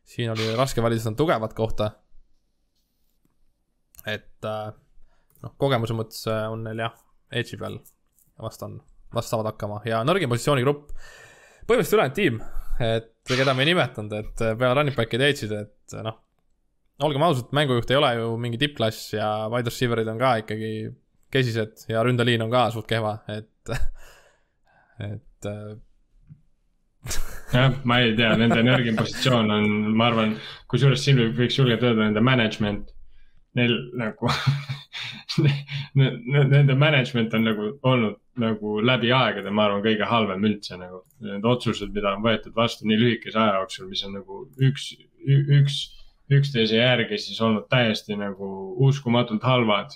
siin 0.08 0.32
oli 0.32 0.54
raske 0.58 0.82
valida 0.82 1.04
seda 1.04 1.20
tugevat 1.20 1.54
kohta. 1.54 1.92
et 4.06 4.46
äh, 4.46 4.72
noh, 5.44 5.56
kogemuse 5.58 5.94
mõttes 5.94 6.26
äh, 6.32 6.46
on 6.52 6.64
neil 6.66 6.86
jah, 6.88 6.98
Edge'i 7.32 7.60
peal 7.60 7.80
vast 8.42 8.64
on, 8.64 8.80
vast 9.14 9.30
saavad 9.30 9.52
hakkama 9.52 9.82
ja 9.86 10.04
nõrgem 10.08 10.30
positsioonigrupp. 10.34 10.94
põhimõtteliselt 11.68 12.00
ülejäänud 12.00 12.18
tiim, 12.18 12.42
et 12.82 13.14
keda 13.28 13.54
me 13.54 13.66
ei 13.66 13.74
nimetanud, 13.74 14.14
et 14.14 14.48
peale 14.58 14.74
running 14.74 14.98
back'id 14.98 15.22
ja 15.22 15.30
edge'id, 15.34 15.54
et 15.54 16.02
noh 16.02 16.24
olgem 17.06 17.22
ausad, 17.28 17.52
mängujuht 17.54 17.92
ei 17.92 18.00
ole 18.00 18.14
ju 18.18 18.30
mingi 18.42 18.58
tippklass 18.62 19.12
ja 19.14 19.28
wide 19.54 19.70
receiver'id 19.70 20.10
on 20.10 20.22
ka 20.22 20.32
ikkagi 20.42 20.72
kesised 21.34 21.86
ja 21.92 22.02
ründeliin 22.06 22.42
on 22.46 22.52
ka 22.52 22.68
suht 22.74 22.88
kehva, 22.90 23.20
et, 23.32 23.52
et 25.12 25.50
äh, 25.50 25.74
jah, 27.54 27.80
ma 27.88 28.00
ei 28.04 28.14
tea, 28.18 28.34
nende 28.40 28.62
nõrgim 28.66 29.00
positsioon 29.00 29.52
on, 29.58 29.68
ma 29.98 30.12
arvan, 30.12 30.38
kusjuures 30.72 31.04
siin 31.04 31.22
võiks 31.38 31.60
julgelt 31.60 31.84
öelda 31.86 32.08
nende 32.08 32.24
management. 32.24 32.94
Neil 33.58 33.74
nagu 33.98 34.30
nende 35.98 36.76
management 36.78 37.34
on 37.34 37.48
nagu 37.48 37.70
olnud 37.90 38.18
nagu 38.38 38.80
läbi 38.86 39.10
aegade, 39.16 39.50
ma 39.50 39.66
arvan, 39.66 39.82
kõige 39.86 40.06
halvem 40.06 40.44
üldse 40.46 40.78
nagu. 40.78 41.02
Need 41.26 41.46
otsused, 41.50 41.90
mida 41.96 42.12
on 42.14 42.26
võetud 42.26 42.54
vastu 42.58 42.86
nii 42.86 43.00
lühikese 43.02 43.40
aja 43.42 43.56
jooksul, 43.58 43.88
mis 43.90 44.04
on 44.06 44.14
nagu 44.20 44.44
üks, 44.68 44.92
üks 45.26 45.80
üksteise 46.34 46.82
järgi 46.82 47.18
siis 47.22 47.40
olnud 47.42 47.68
täiesti 47.72 48.18
nagu 48.20 48.50
uskumatult 48.88 49.44
halvad. 49.48 49.96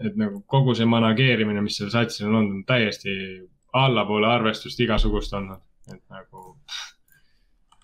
Et 0.00 0.16
nagu 0.18 0.40
kogu 0.50 0.74
see 0.74 0.86
manageerimine, 0.88 1.62
mis 1.64 1.78
seal 1.78 1.92
satsil 1.92 2.28
on 2.28 2.38
olnud, 2.40 2.56
on 2.60 2.64
täiesti 2.68 3.14
allapoole 3.78 4.28
arvestust 4.30 4.80
igasugust 4.82 5.34
olnud, 5.38 5.62
et 5.92 6.02
nagu. 6.12 6.46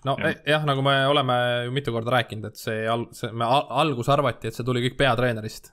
no 0.07 0.15
ja. 0.19 0.31
Eh, 0.31 0.41
jah, 0.53 0.65
nagu 0.67 0.83
me 0.85 0.95
oleme 1.07 1.37
ju 1.67 1.75
mitu 1.75 1.93
korda 1.95 2.17
rääkinud, 2.17 2.49
et 2.51 2.59
see 2.59 2.83
al-, 2.89 3.07
see, 3.15 3.31
me 3.31 3.47
alguses 3.47 4.11
arvati, 4.11 4.51
et 4.51 4.57
see 4.57 4.67
tuli 4.67 4.83
kõik 4.87 4.99
peatreenerist. 4.99 5.71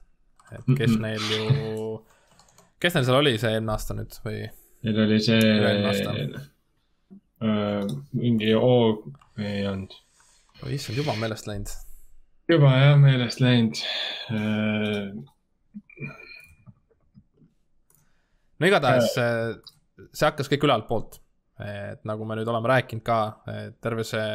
et 0.52 0.64
kes 0.76 0.90
mm 0.90 0.94
-hmm. 0.94 1.00
neil 1.02 1.20
ju, 1.32 2.04
kes 2.80 2.94
neil 2.94 3.04
seal 3.04 3.18
oli 3.18 3.38
see 3.38 3.52
eelmine 3.52 3.72
aasta 3.72 3.94
nüüd 3.94 4.20
või? 4.24 4.46
Neil 4.82 5.02
oli 5.04 5.20
see. 5.20 5.42
Äh, 7.38 7.84
mingi 8.12 8.54
O 8.54 9.04
ei 9.38 9.66
olnud. 9.66 9.92
issand, 10.66 10.98
juba 10.98 11.14
meelest 11.14 11.46
läinud 11.46 11.70
juba 12.48 12.70
jah 12.80 12.96
meelest 13.00 13.42
läinud. 13.44 13.80
Äh, 14.32 15.12
no 18.58 18.70
igatahes 18.70 19.12
äh. 19.20 19.52
see 20.12 20.28
hakkas 20.28 20.50
kõik 20.52 20.66
ülaltpoolt, 20.68 21.20
et 21.64 22.02
nagu 22.08 22.26
me 22.26 22.38
nüüd 22.38 22.48
oleme 22.50 22.70
rääkinud 22.70 23.04
ka, 23.06 23.20
terve 23.82 24.04
see 24.06 24.26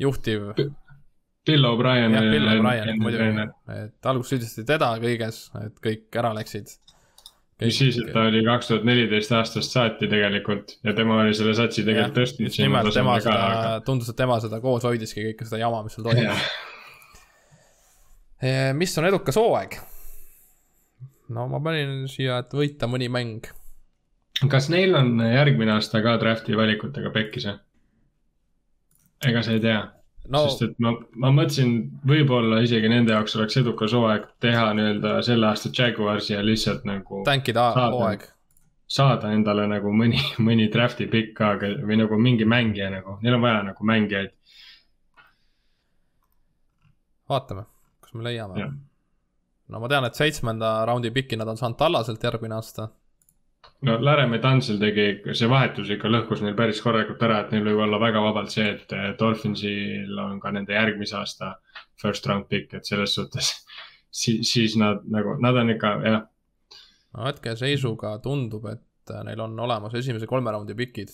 juhtiv. 0.00 0.50
Bill 1.44 1.68
O'Brien. 1.68 2.12
jah, 2.12 2.26
Bill 2.32 2.50
O'Brien 2.52 3.00
muidugi, 3.00 3.46
et 3.76 4.08
alguses 4.10 4.34
süüdistati 4.34 4.66
teda 4.68 4.94
kõiges, 5.00 5.46
et 5.60 5.78
kõik 5.84 6.20
ära 6.20 6.34
läksid. 6.36 6.74
mis 7.62 7.78
siis, 7.80 7.96
et 8.02 8.12
ta 8.12 8.26
oli 8.28 8.42
kaks 8.44 8.68
tuhat 8.68 8.84
neliteist 8.88 9.32
aastast 9.38 9.72
saati 9.72 10.08
tegelikult 10.10 10.76
ja 10.84 10.92
tema 10.96 11.22
oli 11.22 11.36
selle 11.36 11.56
satsi 11.56 11.86
tegelikult 11.86 12.20
tõstnud. 12.20 12.60
nimelt 12.60 12.92
tema 12.96 13.16
seda, 13.24 13.80
tundus, 13.86 14.12
et 14.12 14.20
tema 14.20 14.40
seda 14.44 14.60
koos 14.64 14.84
hoidiski 14.84 15.30
kõike 15.30 15.48
seda 15.48 15.64
jama, 15.64 15.84
mis 15.86 15.96
seal 15.96 16.08
toimus 16.10 16.46
Eh, 18.44 18.74
mis 18.76 18.98
on 18.98 19.06
edukas 19.08 19.38
hooaeg? 19.40 19.78
No 21.34 21.48
ma 21.50 21.60
panin 21.62 22.06
siia, 22.10 22.38
et 22.42 22.54
võita 22.54 22.88
mõni 22.90 23.10
mäng. 23.12 23.50
kas 24.50 24.68
neil 24.72 24.94
on 24.98 25.18
järgmine 25.20 25.76
aasta 25.76 26.02
ka 26.04 26.16
draft'i 26.20 26.56
valikutega 26.58 27.12
pekkis 27.14 27.48
või? 27.50 27.58
ega 29.30 29.42
sa 29.42 29.54
ei 29.56 29.62
tea 29.64 29.80
no,? 30.28 30.44
sest 30.48 30.68
et 30.68 30.78
ma, 30.82 30.94
ma 31.22 31.32
mõtlesin, 31.34 31.74
võib-olla 32.08 32.60
isegi 32.64 32.90
nende 32.92 33.14
jaoks 33.16 33.36
oleks 33.38 33.58
edukas 33.62 33.96
hooaeg 33.96 34.28
teha 34.44 34.70
nii-öelda 34.76 35.16
selle 35.26 35.50
aasta 35.50 35.72
Jaguarsi 35.78 36.34
ja 36.34 36.44
lihtsalt 36.44 36.86
nagu. 36.88 37.24
tankida 37.26 37.70
hooaeg. 37.78 38.26
saada 38.98 39.32
endale 39.36 39.66
nagu 39.70 39.92
mõni, 39.92 40.22
mõni 40.48 40.70
draft'i 40.72 41.08
pikk 41.10 41.36
ka 41.38 41.54
või 41.60 42.00
nagu 42.02 42.18
mingi 42.20 42.48
mängija 42.48 42.90
nagu, 42.94 43.18
neil 43.22 43.38
on 43.38 43.46
vaja 43.46 43.62
nagu 43.70 43.92
mängijaid. 43.92 44.34
vaatame 47.28 47.68
kas 48.04 48.14
me 48.14 48.24
leiame? 48.28 48.72
No 49.72 49.80
ma 49.80 49.88
tean, 49.88 50.04
et 50.08 50.18
seitsmenda 50.18 50.74
raundi 50.88 51.12
piki 51.14 51.38
nad 51.40 51.48
on 51.48 51.58
saanud 51.60 51.78
Tallaselt 51.80 52.22
järgmine 52.24 52.56
aasta. 52.58 52.88
no 53.88 53.96
Laremäe 54.04 54.40
Tansil 54.42 54.78
tegi, 54.80 55.06
see 55.32 55.48
vahetus 55.50 55.90
ikka 55.94 56.10
lõhkus 56.12 56.44
neil 56.44 56.56
päris 56.58 56.82
korralikult 56.84 57.22
ära, 57.24 57.40
et 57.44 57.54
neil 57.54 57.64
võib 57.70 57.84
olla 57.86 58.00
väga 58.02 58.22
vabalt 58.24 58.52
see, 58.54 58.74
et 58.76 58.94
Dolphinsil 59.20 60.18
on 60.26 60.40
ka 60.40 60.52
nende 60.54 60.76
järgmise 60.76 61.16
aasta 61.20 61.54
first 62.00 62.26
round 62.26 62.48
pick, 62.50 62.74
et 62.74 62.84
selles 62.84 63.16
suhtes 63.16 63.52
siis, 64.22 64.44
siis 64.50 64.78
nad 64.80 65.04
nagu, 65.10 65.38
nad 65.42 65.62
on 65.62 65.76
ikka 65.76 65.94
jah. 66.04 66.24
no 67.16 67.28
hetkeseisuga 67.30 68.18
tundub, 68.24 68.68
et 68.72 69.16
neil 69.24 69.40
on 69.44 69.56
olemas 69.60 69.94
esimese 70.00 70.28
kolme 70.28 70.52
raundi 70.52 70.76
pikid 70.76 71.12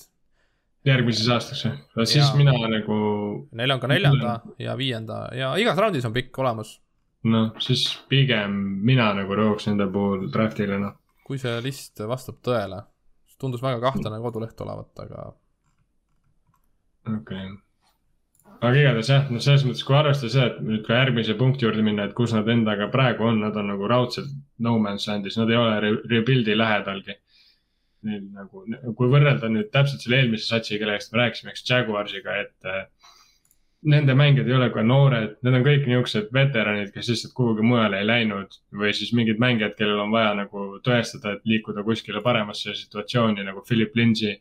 järgmises 0.86 1.28
aastaks 1.28 1.64
või? 1.66 2.06
siis 2.06 2.24
ja, 2.24 2.36
mina 2.38 2.54
nagu. 2.72 3.00
Neil 3.56 3.74
on 3.74 3.80
ka 3.82 3.90
neljanda 3.90 4.36
ja 4.58 4.76
viienda 4.78 5.26
ja 5.36 5.52
igas 5.60 5.78
raundis 5.78 6.06
on 6.08 6.14
pikk 6.16 6.38
olemas 6.40 6.78
noh, 7.28 7.50
siis 7.60 7.84
pigem 8.08 8.54
mina 8.86 9.10
nagu 9.16 9.36
rõhuks 9.36 9.68
nende 9.68 9.86
puhul 9.92 10.28
draft'ile, 10.32 10.78
noh. 10.80 10.96
kui 11.26 11.40
see 11.40 11.56
list 11.64 12.00
vastab 12.08 12.40
tõele, 12.44 12.82
tundus 13.40 13.62
väga 13.64 13.80
kahtlane 13.82 14.20
koduleht 14.22 14.60
olevat, 14.64 14.92
aga. 15.04 15.26
okei 17.08 17.16
okay.. 17.16 17.48
aga 18.58 18.74
igatahes 18.82 19.12
jah, 19.12 19.26
noh, 19.32 19.42
selles 19.44 19.66
mõttes, 19.68 19.84
kui 19.86 19.98
arvestada 19.98 20.34
seda, 20.34 20.46
et 20.52 20.60
nüüd 20.68 20.84
ka 20.86 21.00
järgmise 21.00 21.36
punkti 21.40 21.68
juurde 21.68 21.84
minna, 21.86 22.08
et 22.08 22.16
kus 22.16 22.34
nad 22.36 22.48
endaga 22.52 22.88
praegu 22.92 23.28
on, 23.30 23.42
nad 23.44 23.56
on 23.56 23.72
nagu 23.74 23.90
raudselt 23.90 24.30
no 24.64 24.78
man's 24.82 25.08
land'is, 25.10 25.38
nad 25.40 25.52
ei 25.52 25.60
ole 25.60 25.76
re 25.84 25.92
rebuild'i 26.14 26.56
lähedalgi. 26.56 27.18
Neil 28.08 28.22
nagu, 28.32 28.62
kui 28.96 29.10
võrrelda 29.12 29.50
nüüd 29.52 29.68
täpselt 29.74 30.00
selle 30.00 30.22
eelmise 30.22 30.46
satsiga, 30.48 30.86
kellest 30.86 31.12
me 31.12 31.20
rääkisime, 31.20 31.52
eks 31.52 31.66
Jaguarsiga, 31.68 32.36
et 32.46 32.68
nende 33.82 34.14
mängijad 34.14 34.48
ei 34.48 34.54
ole 34.58 34.68
ka 34.74 34.82
noored, 34.84 35.38
need 35.40 35.56
on 35.56 35.64
kõik 35.64 35.86
niisugused 35.88 36.32
veteranid, 36.36 36.90
kes 36.92 37.08
lihtsalt 37.08 37.32
kuhugi 37.36 37.64
mujale 37.64 38.02
ei 38.02 38.06
läinud 38.06 38.58
või 38.76 38.92
siis 38.96 39.14
mingid 39.16 39.40
mängijad, 39.40 39.76
kellel 39.78 40.02
on 40.04 40.12
vaja 40.12 40.34
nagu 40.42 40.66
tõestada, 40.84 41.36
et 41.36 41.46
liikuda 41.48 41.84
kuskile 41.86 42.20
paremasse 42.24 42.74
situatsiooni 42.76 43.46
nagu 43.46 43.64
Philip 43.66 43.96
Lindsay 43.96 44.36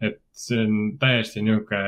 et 0.00 0.16
see 0.32 0.62
on 0.64 0.78
täiesti 1.00 1.42
nihuke 1.44 1.80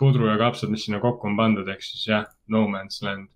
pudru 0.00 0.30
ja 0.30 0.38
kapsad, 0.40 0.72
mis 0.72 0.86
sinna 0.86 1.00
kokku 1.02 1.28
on 1.28 1.36
pandud, 1.36 1.68
ehk 1.68 1.84
siis 1.84 2.06
jah, 2.08 2.24
no 2.48 2.64
man's 2.72 3.02
land. 3.04 3.28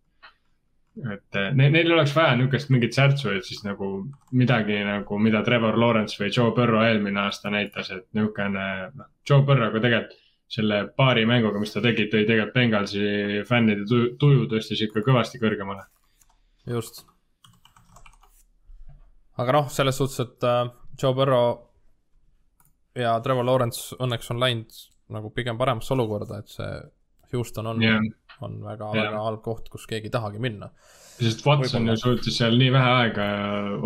et 0.95 1.37
eh, 1.37 1.49
neil, 1.59 1.73
neil 1.75 1.89
oleks 1.91 2.12
vaja 2.15 2.37
nihukest 2.39 2.69
mingit 2.71 2.95
särtsu, 2.95 3.33
et 3.35 3.43
siis 3.45 3.65
nagu 3.65 3.89
midagi 4.31 4.77
nagu, 4.87 5.17
mida 5.19 5.41
Trevor 5.43 5.75
Lawrence 5.75 6.21
või 6.21 6.29
Joe 6.31 6.53
Burrow 6.55 6.85
eelmine 6.87 7.19
aasta 7.25 7.51
näitas, 7.51 7.91
et 7.91 8.05
nihukene, 8.15 8.67
noh, 8.95 9.09
Joe 9.29 9.43
Burrow'ga 9.43 9.83
tegelikult 9.83 10.15
selle 10.55 10.80
paari 10.96 11.24
mänguga, 11.26 11.61
mis 11.62 11.74
ta 11.74 11.82
tegi, 11.84 12.07
tõi 12.12 12.22
tegelikult 12.28 12.55
Bengalsi 12.55 13.42
fännide 13.48 13.86
tuju, 13.90 14.14
tuju 14.20 14.46
tõstis 14.52 14.84
ikka 14.86 15.02
kõvasti 15.07 15.40
kõrgemale. 15.42 15.86
just. 16.70 17.05
aga 19.36 19.57
noh, 19.59 19.70
selles 19.72 19.98
suhtes, 19.98 20.20
et 20.22 20.46
uh, 20.48 20.68
Joe 21.00 21.14
Burrow 21.14 21.55
ja 22.98 23.16
Trevor 23.20 23.46
Lawrence 23.46 23.96
õnneks 23.98 24.30
on 24.30 24.42
läinud 24.42 24.84
nagu 25.14 25.30
pigem 25.34 25.59
paremasse 25.59 25.94
olukorda, 25.94 26.38
et 26.40 26.52
see 26.52 26.70
Houston 27.34 27.66
on 27.66 27.82
yeah., 27.82 28.00
on 28.40 28.61
väga 28.64 28.92
yeah., 28.94 29.09
väga 29.09 29.24
halb 29.26 29.42
koht, 29.44 29.68
kus 29.72 29.88
keegi 29.90 30.11
ei 30.11 30.14
tahagi 30.14 30.40
minna. 30.42 30.70
sest 31.18 31.44
Watson 31.46 31.88
ju 31.90 31.96
suutis 31.98 32.38
seal 32.38 32.57
nii 32.59 32.70
vähe 32.74 32.94
aega 33.00 33.26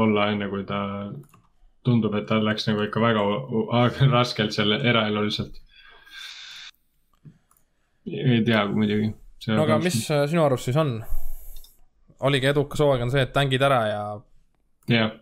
olla, 0.04 0.30
enne 0.32 0.48
kui 0.52 0.64
ta 0.68 0.80
tundub, 1.86 2.14
et 2.18 2.28
tal 2.28 2.44
läks 2.44 2.68
nagu 2.68 2.84
ikka 2.86 3.02
väga 3.02 3.24
raskelt 4.16 4.56
seal 4.56 4.76
eraeluliselt. 4.78 5.60
Ei 8.12 8.42
tea 8.46 8.64
muidugi. 8.72 9.12
no 9.52 9.62
aga 9.64 9.78
mis 9.82 10.02
äh, 10.10 10.26
sinu 10.30 10.44
arust 10.44 10.70
siis 10.70 10.76
on? 10.80 10.98
oligi 12.28 12.50
edukas 12.50 12.80
hooaeg 12.82 13.06
on 13.06 13.14
see, 13.14 13.22
et 13.26 13.32
tängid 13.34 13.62
ära 13.62 13.80
ja 13.86 14.02
yeah., 14.90 15.16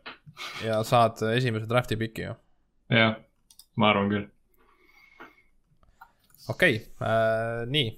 ja 0.65 0.83
saad 0.85 1.21
esimese 1.35 1.69
draft'i 1.69 1.99
piki 2.01 2.29
ju. 2.29 2.35
jah 2.91 2.99
yeah 2.99 3.15
ma 3.77 3.93
arvan 3.93 4.11
küll. 4.11 4.27
okei 6.49 6.77
okay, 6.77 6.85
äh,, 7.01 7.63
nii, 7.71 7.89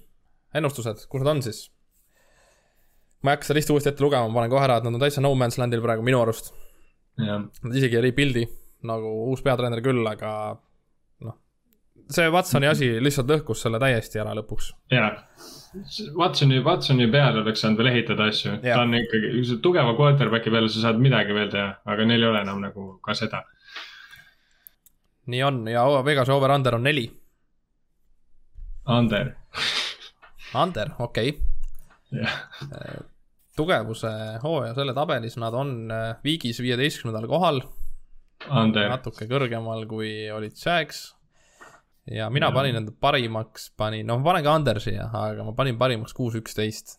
ennustused, 0.59 1.05
kus 1.11 1.23
nad 1.23 1.33
on 1.35 1.43
siis? 1.45 1.67
ma 3.23 3.31
ei 3.31 3.37
hakka 3.37 3.49
seda 3.49 3.59
listi 3.59 3.75
uuesti 3.75 3.91
ette 3.91 4.03
lugema, 4.03 4.29
ma 4.29 4.39
panen 4.41 4.53
kohe 4.53 4.65
ära, 4.65 4.79
et 4.79 4.87
nad 4.87 4.95
on 4.95 5.03
täitsa 5.03 5.23
no 5.23 5.33
man's 5.39 5.59
land'il 5.59 5.83
praegu 5.83 6.05
minu 6.07 6.21
arust. 6.21 6.53
Nad 7.19 7.73
isegi 7.75 7.97
ei 7.99 8.03
rebuild'i 8.05 8.45
nagu 8.87 9.09
uus 9.27 9.41
peatreener 9.43 9.81
küll, 9.83 10.05
aga 10.07 10.29
see 12.09 12.29
Watsoni 12.33 12.69
asi 12.69 12.91
lihtsalt 13.03 13.29
lõhkus 13.29 13.65
selle 13.65 13.79
täiesti 13.81 14.21
ära 14.21 14.33
lõpuks. 14.39 14.71
jaa, 14.93 15.11
Watsoni, 16.17 16.63
Watsoni 16.65 17.07
peale 17.11 17.43
oleks 17.43 17.61
saanud 17.65 17.81
veel 17.81 17.93
ehitada 17.93 18.29
asju, 18.31 18.57
ta 18.63 18.81
on 18.81 18.97
ikkagi, 18.97 19.45
tugeva 19.61 19.93
quarterback'i 19.97 20.53
peale 20.53 20.71
sa 20.73 20.87
saad 20.87 21.01
midagi 21.01 21.37
veel 21.37 21.53
teha, 21.53 21.71
aga 21.85 22.09
neil 22.09 22.25
ei 22.25 22.31
ole 22.33 22.43
enam 22.47 22.61
nagu 22.65 22.91
ka 23.05 23.17
seda 23.17 23.45
nii 25.29 25.43
on 25.45 25.61
ja 25.69 25.85
Vegase 26.05 26.33
over-under 26.33 26.77
on 26.79 26.85
neli. 26.87 27.05
Under. 28.89 29.33
Under, 30.57 30.91
okei 30.99 31.29
okay. 31.29 32.21
yeah.. 32.21 32.39
tugevuse 33.57 34.09
hooaja 34.41 34.73
selle 34.73 34.95
tabelis 34.97 35.35
nad 35.37 35.53
on 35.53 35.91
äh, 35.93 36.15
viigis 36.23 36.61
viieteistkümnendal 36.63 37.27
kohal. 37.29 37.61
natuke 38.47 39.27
kõrgemal, 39.29 39.85
kui 39.85 40.31
olid 40.33 40.57
Jags. 40.57 41.09
Ja 42.11 42.29
mina 42.29 42.49
ja. 42.49 42.55
panin 42.55 42.79
enda 42.81 42.91
parimaks, 42.91 43.69
panin, 43.77 44.07
noh, 44.07 44.19
ma 44.19 44.31
panen 44.31 44.45
ka 44.47 44.55
under 44.55 44.81
siia, 44.83 45.09
aga 45.13 45.45
ma 45.47 45.53
panin 45.57 45.77
parimaks 45.77 46.15
kuus, 46.17 46.37
üksteist. 46.39 46.97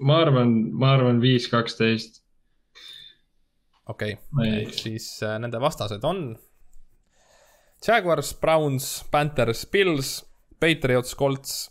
ma 0.00 0.20
arvan, 0.24 0.54
ma 0.72 0.94
arvan 0.96 1.20
viis, 1.20 1.48
kaksteist 1.52 2.22
okei 3.90 4.16
siis 4.76 5.12
äh, 5.26 5.38
nende 5.42 5.60
vastased 5.60 6.04
on 6.06 6.38
Jaguars, 7.80 8.34
Browns, 8.36 9.04
Panthers, 9.10 9.66
Bills, 9.66 10.26
Patriots, 10.60 11.14
Colts, 11.16 11.70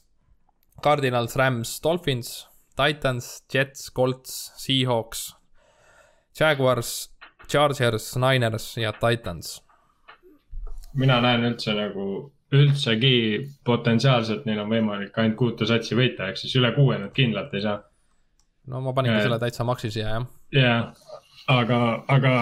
Cardinals, 0.81 1.35
Rams, 1.35 1.79
Dolphins, 1.83 2.47
Titans, 2.75 3.43
Jets, 3.53 3.91
Colts, 3.91 4.51
Seahawks, 4.57 5.35
Jaguars, 6.39 7.11
Chargers, 7.47 8.15
Niners 8.17 8.77
ja 8.77 8.91
Titans. 8.91 9.61
Mina 10.97 11.19
näen 11.21 11.45
üldse 11.51 11.75
nagu, 11.77 12.05
üldsegi 12.55 13.15
potentsiaalselt 13.65 14.47
neil 14.49 14.63
on 14.63 14.71
võimalik 14.71 15.17
ainult 15.21 15.37
kuute 15.37 15.67
satsi 15.69 15.97
võita, 15.97 16.29
ehk 16.29 16.41
siis 16.41 16.55
üle 16.57 16.71
kuue 16.73 16.97
nad 16.97 17.13
kindlalt 17.13 17.53
ei 17.53 17.65
saa. 17.65 17.81
no 18.67 18.81
ma 18.81 18.93
paningi 18.93 19.21
selle 19.21 19.39
täitsa 19.41 19.65
maksi 19.67 19.91
siia, 19.93 20.15
jah. 20.15 20.25
jah, 20.55 21.11
aga, 21.47 21.79
aga 22.07 22.33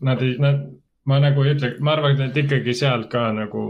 nad 0.00 0.24
ei, 0.24 0.38
nad 0.40 0.64
ma 1.08 1.18
nagu 1.22 1.44
ei 1.44 1.56
ütle, 1.56 1.74
ma 1.80 1.96
arvan, 1.96 2.20
et 2.28 2.36
ikkagi 2.44 2.74
sealt 2.76 3.10
ka 3.12 3.28
nagu 3.36 3.64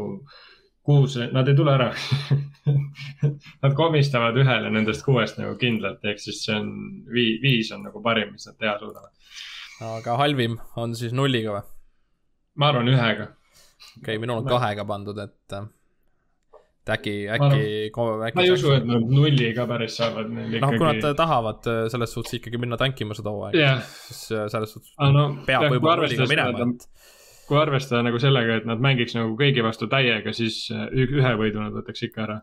kuus, 0.86 1.16
nad 1.32 1.48
ei 1.48 1.58
tule 1.58 1.74
ära 1.74 1.90
Nad 3.62 3.74
komistavad 3.74 4.36
ühele 4.38 4.70
nendest 4.70 5.02
kuuest 5.06 5.38
nagu 5.40 5.56
kindlalt, 5.58 6.02
ehk 6.06 6.20
siis 6.22 6.44
see 6.46 6.54
on 6.54 6.68
vii-, 7.10 7.38
viis 7.42 7.72
on 7.74 7.82
nagu 7.86 8.02
parim, 8.04 8.34
mis 8.36 8.46
nad 8.46 8.58
teha 8.60 8.76
suudavad. 8.78 9.10
aga 9.82 10.16
halvim 10.20 10.58
on 10.78 10.94
siis 10.98 11.14
nulliga 11.14 11.56
või? 11.56 11.64
ma 12.58 12.68
arvan 12.70 12.92
ühega. 12.92 13.32
Okei 13.98 14.02
okay,, 14.02 14.18
minul 14.22 14.42
on 14.42 14.50
kahega 14.50 14.84
pandud, 14.88 15.18
et 15.22 15.56
äh, 15.58 15.70
et 16.82 16.92
äkki, 16.96 17.14
äkki. 17.30 17.90
ma 18.34 18.42
ei 18.42 18.50
usu, 18.50 18.72
et 18.74 18.86
nad 18.86 19.04
nulli 19.06 19.52
ka 19.54 19.68
päris 19.70 19.96
saavad. 20.00 20.30
noh, 20.32 20.72
kui 20.74 20.86
nad 20.88 21.04
tahavad 21.18 21.68
äh, 21.70 21.82
selles 21.92 22.14
suhtes 22.14 22.40
ikkagi 22.40 22.58
minna 22.58 22.78
tankima 22.80 23.14
seda 23.14 23.30
hooaega 23.34 23.58
yeah., 23.58 23.82
siis 24.08 24.22
äh, 24.34 24.48
selles 24.50 24.72
suhtes 24.74 24.94
ah, 24.98 25.12
no, 25.14 25.28
peab 25.46 25.68
võib-olla 25.68 26.02
nulliga 26.02 26.26
minema, 26.30 26.66
et 26.66 26.88
kui 27.46 27.60
arvestada 27.60 28.02
nagu 28.06 28.18
sellega, 28.22 28.56
et 28.62 28.66
nad 28.66 28.82
mängiks 28.82 29.14
nagu 29.18 29.36
kõigi 29.38 29.62
vastu 29.62 29.86
täiega, 29.92 30.34
siis 30.34 30.64
ühe 30.72 31.36
võidu 31.38 31.62
nad 31.62 31.76
võtaks 31.76 32.06
ikka 32.08 32.24
ära. 32.24 32.40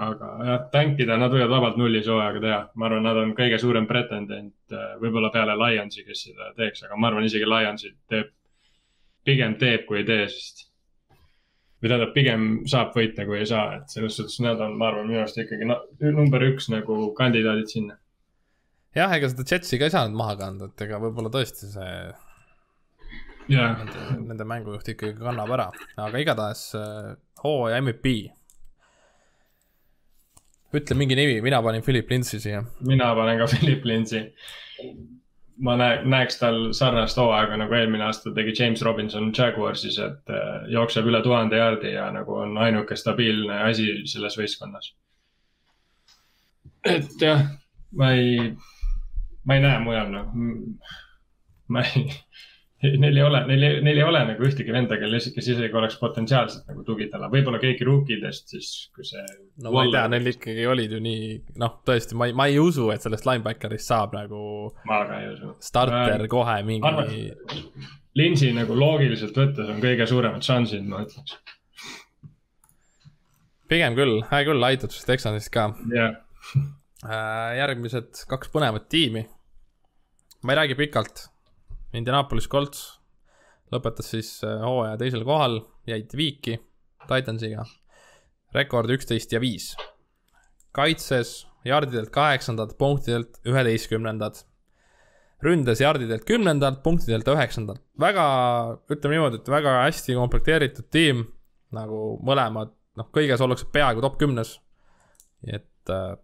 aga 0.00 0.28
jah, 0.48 0.60
tankida, 0.74 1.16
nad 1.20 1.32
võivad 1.32 1.54
vabalt 1.54 1.80
nullis 1.80 2.08
hooaega 2.12 2.44
teha, 2.44 2.60
ma 2.74 2.90
arvan, 2.90 3.06
nad 3.08 3.22
on 3.22 3.32
kõige 3.38 3.56
suurem 3.62 3.88
pretendent, 3.88 4.76
võib-olla 5.00 5.32
peale 5.32 5.56
Lionsi, 5.56 6.04
kes 6.04 6.26
seda 6.28 6.52
teeks, 6.60 6.84
aga 6.84 7.00
ma 7.00 7.08
arvan, 7.08 7.24
isegi 7.28 7.48
Lionsi 7.48 7.94
teeb, 8.10 8.34
pigem 9.26 9.56
teeb, 9.60 9.86
kui 9.88 10.00
ei 10.00 10.08
tee, 10.08 10.26
sest 10.32 10.66
või 11.80 11.88
tähendab, 11.88 12.12
pigem 12.14 12.48
saab 12.68 12.92
võita, 12.96 13.24
kui 13.28 13.40
ei 13.40 13.48
saa, 13.48 13.78
et 13.78 13.92
selles 13.92 14.16
suhtes 14.18 14.40
nad 14.44 14.60
on, 14.60 14.74
ma 14.80 14.90
arvan, 14.90 15.06
minu 15.08 15.22
arust 15.22 15.38
ikkagi 15.40 15.68
no, 15.68 15.78
number 16.12 16.44
üks 16.50 16.68
nagu 16.72 16.96
kandidaadid 17.16 17.72
sinna. 17.72 17.96
jah, 18.96 19.12
ega 19.16 19.30
seda 19.32 19.46
Jetsi 19.48 19.80
ka 19.80 19.88
ei 19.88 19.94
saanud 19.94 20.18
maha 20.18 20.36
kanda, 20.40 20.68
et 20.68 20.84
ega 20.86 21.00
võib-olla 21.00 21.32
tõesti 21.32 21.70
see 21.72 21.94
yeah.. 23.48 23.78
Nende, 23.78 24.18
nende 24.26 24.48
mängujuht 24.48 24.92
ikkagi 24.92 25.16
kannab 25.20 25.54
ära, 25.56 25.70
aga 26.04 26.20
igatahes 26.20 26.66
äh, 26.78 27.14
hooaja 27.44 27.80
MVP. 27.80 28.14
ütle 30.76 30.94
mingi 30.94 31.16
nimi, 31.18 31.40
mina 31.42 31.62
panin 31.64 31.82
Philip 31.82 32.12
Lindsay 32.12 32.44
siia. 32.44 32.60
mina 32.86 33.14
panen 33.16 33.40
ka 33.40 33.48
Philip 33.54 33.88
Lindsay. 33.88 34.28
Ma 35.60 35.76
näe-, 35.76 36.02
näeks 36.08 36.38
tal 36.40 36.60
sarnast 36.76 37.18
hooaega 37.20 37.56
nagu 37.60 37.74
eelmine 37.76 38.04
aasta 38.06 38.32
tegi 38.34 38.54
James 38.58 38.82
Robinson 38.82 39.32
Jaguarsis, 39.38 39.98
et 39.98 40.32
äh, 40.32 40.66
jookseb 40.72 41.06
üle 41.10 41.22
tuhande 41.22 41.60
jaardi 41.60 41.94
ja 41.94 42.10
nagu 42.14 42.34
on 42.42 42.58
ainuke 42.58 42.96
stabiilne 42.96 43.62
asi 43.68 43.92
selles 44.10 44.38
võistkonnas. 44.40 44.92
et 46.84 47.22
jah, 47.22 47.44
ma 47.96 48.12
ei, 48.16 48.52
ma 49.44 49.56
ei 49.56 49.64
näe 49.66 49.78
mujal 49.84 50.12
noh, 50.14 50.32
ma 51.68 51.84
ei 51.86 52.08
neil 52.82 53.16
ei 53.16 53.22
ole, 53.22 53.40
neil 53.48 53.64
ei, 53.66 53.80
neil 53.84 53.98
ei 54.00 54.04
ole 54.06 54.22
nagu 54.30 54.44
ühtegi 54.46 54.72
venda, 54.72 54.96
kel, 55.00 55.12
kes 55.34 55.48
isegi 55.52 55.76
oleks 55.76 55.98
potentsiaalselt 56.00 56.70
nagu 56.70 56.84
tugitala, 56.86 57.28
võib-olla 57.32 57.60
keegi 57.60 57.84
rookidest 57.84 58.54
siis, 58.54 58.70
kui 58.96 59.04
see. 59.04 59.24
no 59.64 59.72
ma 59.74 59.84
ei 59.84 59.92
tea, 59.92 60.06
neil 60.14 60.30
ikkagi 60.32 60.66
olid 60.70 60.94
ju 60.96 61.00
nii, 61.04 61.30
noh, 61.60 61.76
tõesti, 61.86 62.16
ma 62.16 62.30
ei, 62.30 62.36
ma 62.40 62.48
ei 62.48 62.56
usu, 62.62 62.88
et 62.94 63.04
sellest 63.04 63.28
linebacker'ist 63.28 63.92
saab 63.92 64.16
nagu. 64.16 64.42
ma 64.88 65.02
ka 65.08 65.20
ei 65.20 65.32
usu. 65.34 65.54
starter 65.64 66.24
äh, 66.24 66.28
kohe 66.32 66.60
mingi. 66.66 67.86
Linsi 68.18 68.48
nagu 68.56 68.74
loogiliselt 68.74 69.36
võttes 69.38 69.68
on 69.70 69.78
kõige 69.84 70.06
suuremad 70.08 70.42
šansid, 70.42 70.86
ma 70.88 71.04
ütleks. 71.04 71.36
pigem 73.70 73.98
küll, 73.98 74.22
hea 74.32 74.46
küll, 74.48 74.68
aitab 74.70 74.94
siis 74.94 75.04
Texansist 75.08 75.52
ka. 75.52 75.68
jah 75.92 76.16
äh, 77.04 77.58
järgmised 77.60 78.24
kaks 78.30 78.48
põnevat 78.52 78.88
tiimi. 78.88 79.26
ma 80.42 80.54
ei 80.54 80.62
räägi 80.62 80.78
pikalt 80.80 81.26
Indianapolis 81.96 82.46
Colts 82.48 83.00
lõpetas 83.74 84.10
siis 84.12 84.32
äh, 84.46 84.58
hooaja 84.62 84.98
teisel 85.00 85.24
kohal, 85.26 85.60
jäid 85.88 86.12
viiki 86.16 86.58
Titansiga. 87.08 87.64
rekord 88.54 88.90
üksteist 88.90 89.32
ja 89.32 89.40
viis. 89.40 89.76
kaitses 90.72 91.46
jardidelt 91.64 92.10
kaheksandad, 92.10 92.76
punktidelt 92.78 93.40
üheteistkümnendad. 93.46 94.44
ründes 95.42 95.80
jardidelt 95.80 96.24
kümnendalt, 96.24 96.82
punktidelt 96.82 97.28
üheksandalt. 97.28 97.82
väga, 98.00 98.24
ütleme 98.90 99.14
niimoodi, 99.14 99.36
et 99.36 99.48
väga 99.48 99.82
hästi 99.84 100.14
komplekteeritud 100.14 100.90
tiim, 100.90 101.26
nagu 101.72 102.18
mõlemad, 102.26 102.74
noh, 102.96 103.10
kõiges 103.14 103.40
ollakse 103.40 103.66
peaaegu 103.72 104.00
top 104.00 104.18
kümnes. 104.18 104.60
et 105.46 105.90
äh, 105.90 106.16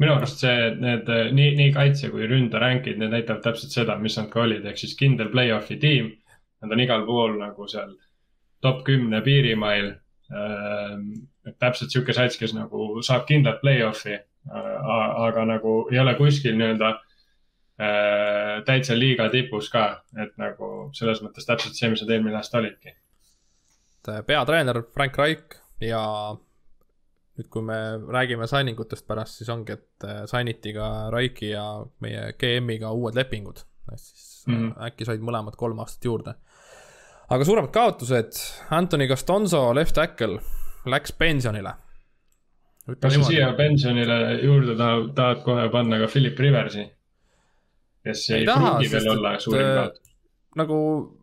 minu 0.00 0.14
arust 0.16 0.40
see, 0.42 0.70
need 0.80 1.08
nii, 1.36 1.52
nii 1.58 1.72
kaitse 1.74 2.10
kui 2.12 2.26
ründe 2.28 2.60
rankid, 2.60 2.98
need 3.00 3.12
näitavad 3.12 3.42
täpselt 3.44 3.74
seda, 3.74 3.98
mis 4.00 4.16
nad 4.18 4.30
ka 4.32 4.44
olid, 4.46 4.64
ehk 4.66 4.80
siis 4.80 4.96
kindel 4.98 5.30
play-off'i 5.32 5.78
tiim. 5.82 6.10
Nad 6.62 6.74
on 6.74 6.82
igal 6.82 7.04
pool 7.06 7.36
nagu 7.40 7.66
seal 7.68 7.92
top 8.62 8.84
kümne 8.86 9.20
piirimail. 9.26 9.90
Et 11.42 11.56
täpselt 11.58 11.90
sihuke 11.90 12.14
sats, 12.16 12.38
kes 12.40 12.54
nagu 12.54 13.02
saab 13.04 13.26
kindlat 13.28 13.58
play-off'i, 13.60 14.16
aga 14.50 15.46
nagu 15.48 15.74
ei 15.92 15.98
ole 16.00 16.14
kuskil 16.18 16.54
nii-öelda 16.58 16.92
ehm, 16.92 18.62
täitsa 18.66 18.96
liiga 18.98 19.28
tipus 19.32 19.68
ka, 19.70 19.84
et 20.22 20.32
nagu 20.40 20.70
selles 20.96 21.20
mõttes 21.24 21.46
täpselt 21.46 21.76
see, 21.78 21.90
mis 21.92 22.02
nad 22.04 22.14
eelmine 22.14 22.38
aasta 22.38 22.62
olidki. 22.62 22.94
peatreener 24.26 24.82
Frank 24.94 25.18
Raik 25.18 25.58
ja 25.80 26.02
nüüd, 27.38 27.48
kui 27.52 27.64
me 27.64 27.76
räägime 28.12 28.48
signing 28.50 28.80
utest 28.80 29.06
pärast, 29.08 29.40
siis 29.40 29.50
ongi, 29.52 29.76
et 29.78 30.06
äh, 30.08 30.22
sign 30.30 30.50
iti 30.52 30.74
ka 30.76 30.88
Raiki 31.12 31.52
ja 31.52 31.66
meie 32.04 32.32
GM-iga 32.40 32.92
uued 32.96 33.16
lepingud. 33.16 33.64
et 33.92 34.00
siis 34.00 34.44
mm 34.46 34.54
-hmm. 34.54 34.86
äkki 34.86 35.04
said 35.04 35.20
mõlemad 35.20 35.56
kolm 35.56 35.78
aastat 35.78 36.04
juurde. 36.04 36.34
aga 37.28 37.44
suuremad 37.44 37.70
kaotused, 37.70 38.32
Anthony 38.70 39.08
Castonzo, 39.08 39.74
left 39.74 39.94
tackle, 39.94 40.38
läks 40.86 41.12
pensionile. 41.12 41.74
kas 43.00 43.14
sa 43.14 43.22
siia 43.22 43.52
pensionile 43.56 44.40
juurde 44.42 44.76
tahad, 44.76 45.14
tahad 45.14 45.42
kohe 45.44 45.68
panna 45.68 45.98
ka 45.98 46.06
Philip 46.06 46.38
Riversi? 46.38 46.90
kes 48.04 48.30
ei, 48.30 48.40
ei 48.40 48.46
pruugi 48.46 48.92
veel 48.92 49.08
olla 49.08 49.38
suurim 49.38 49.66
äh, 49.66 49.74
kaotus. 49.74 50.14
nagu 50.56 50.78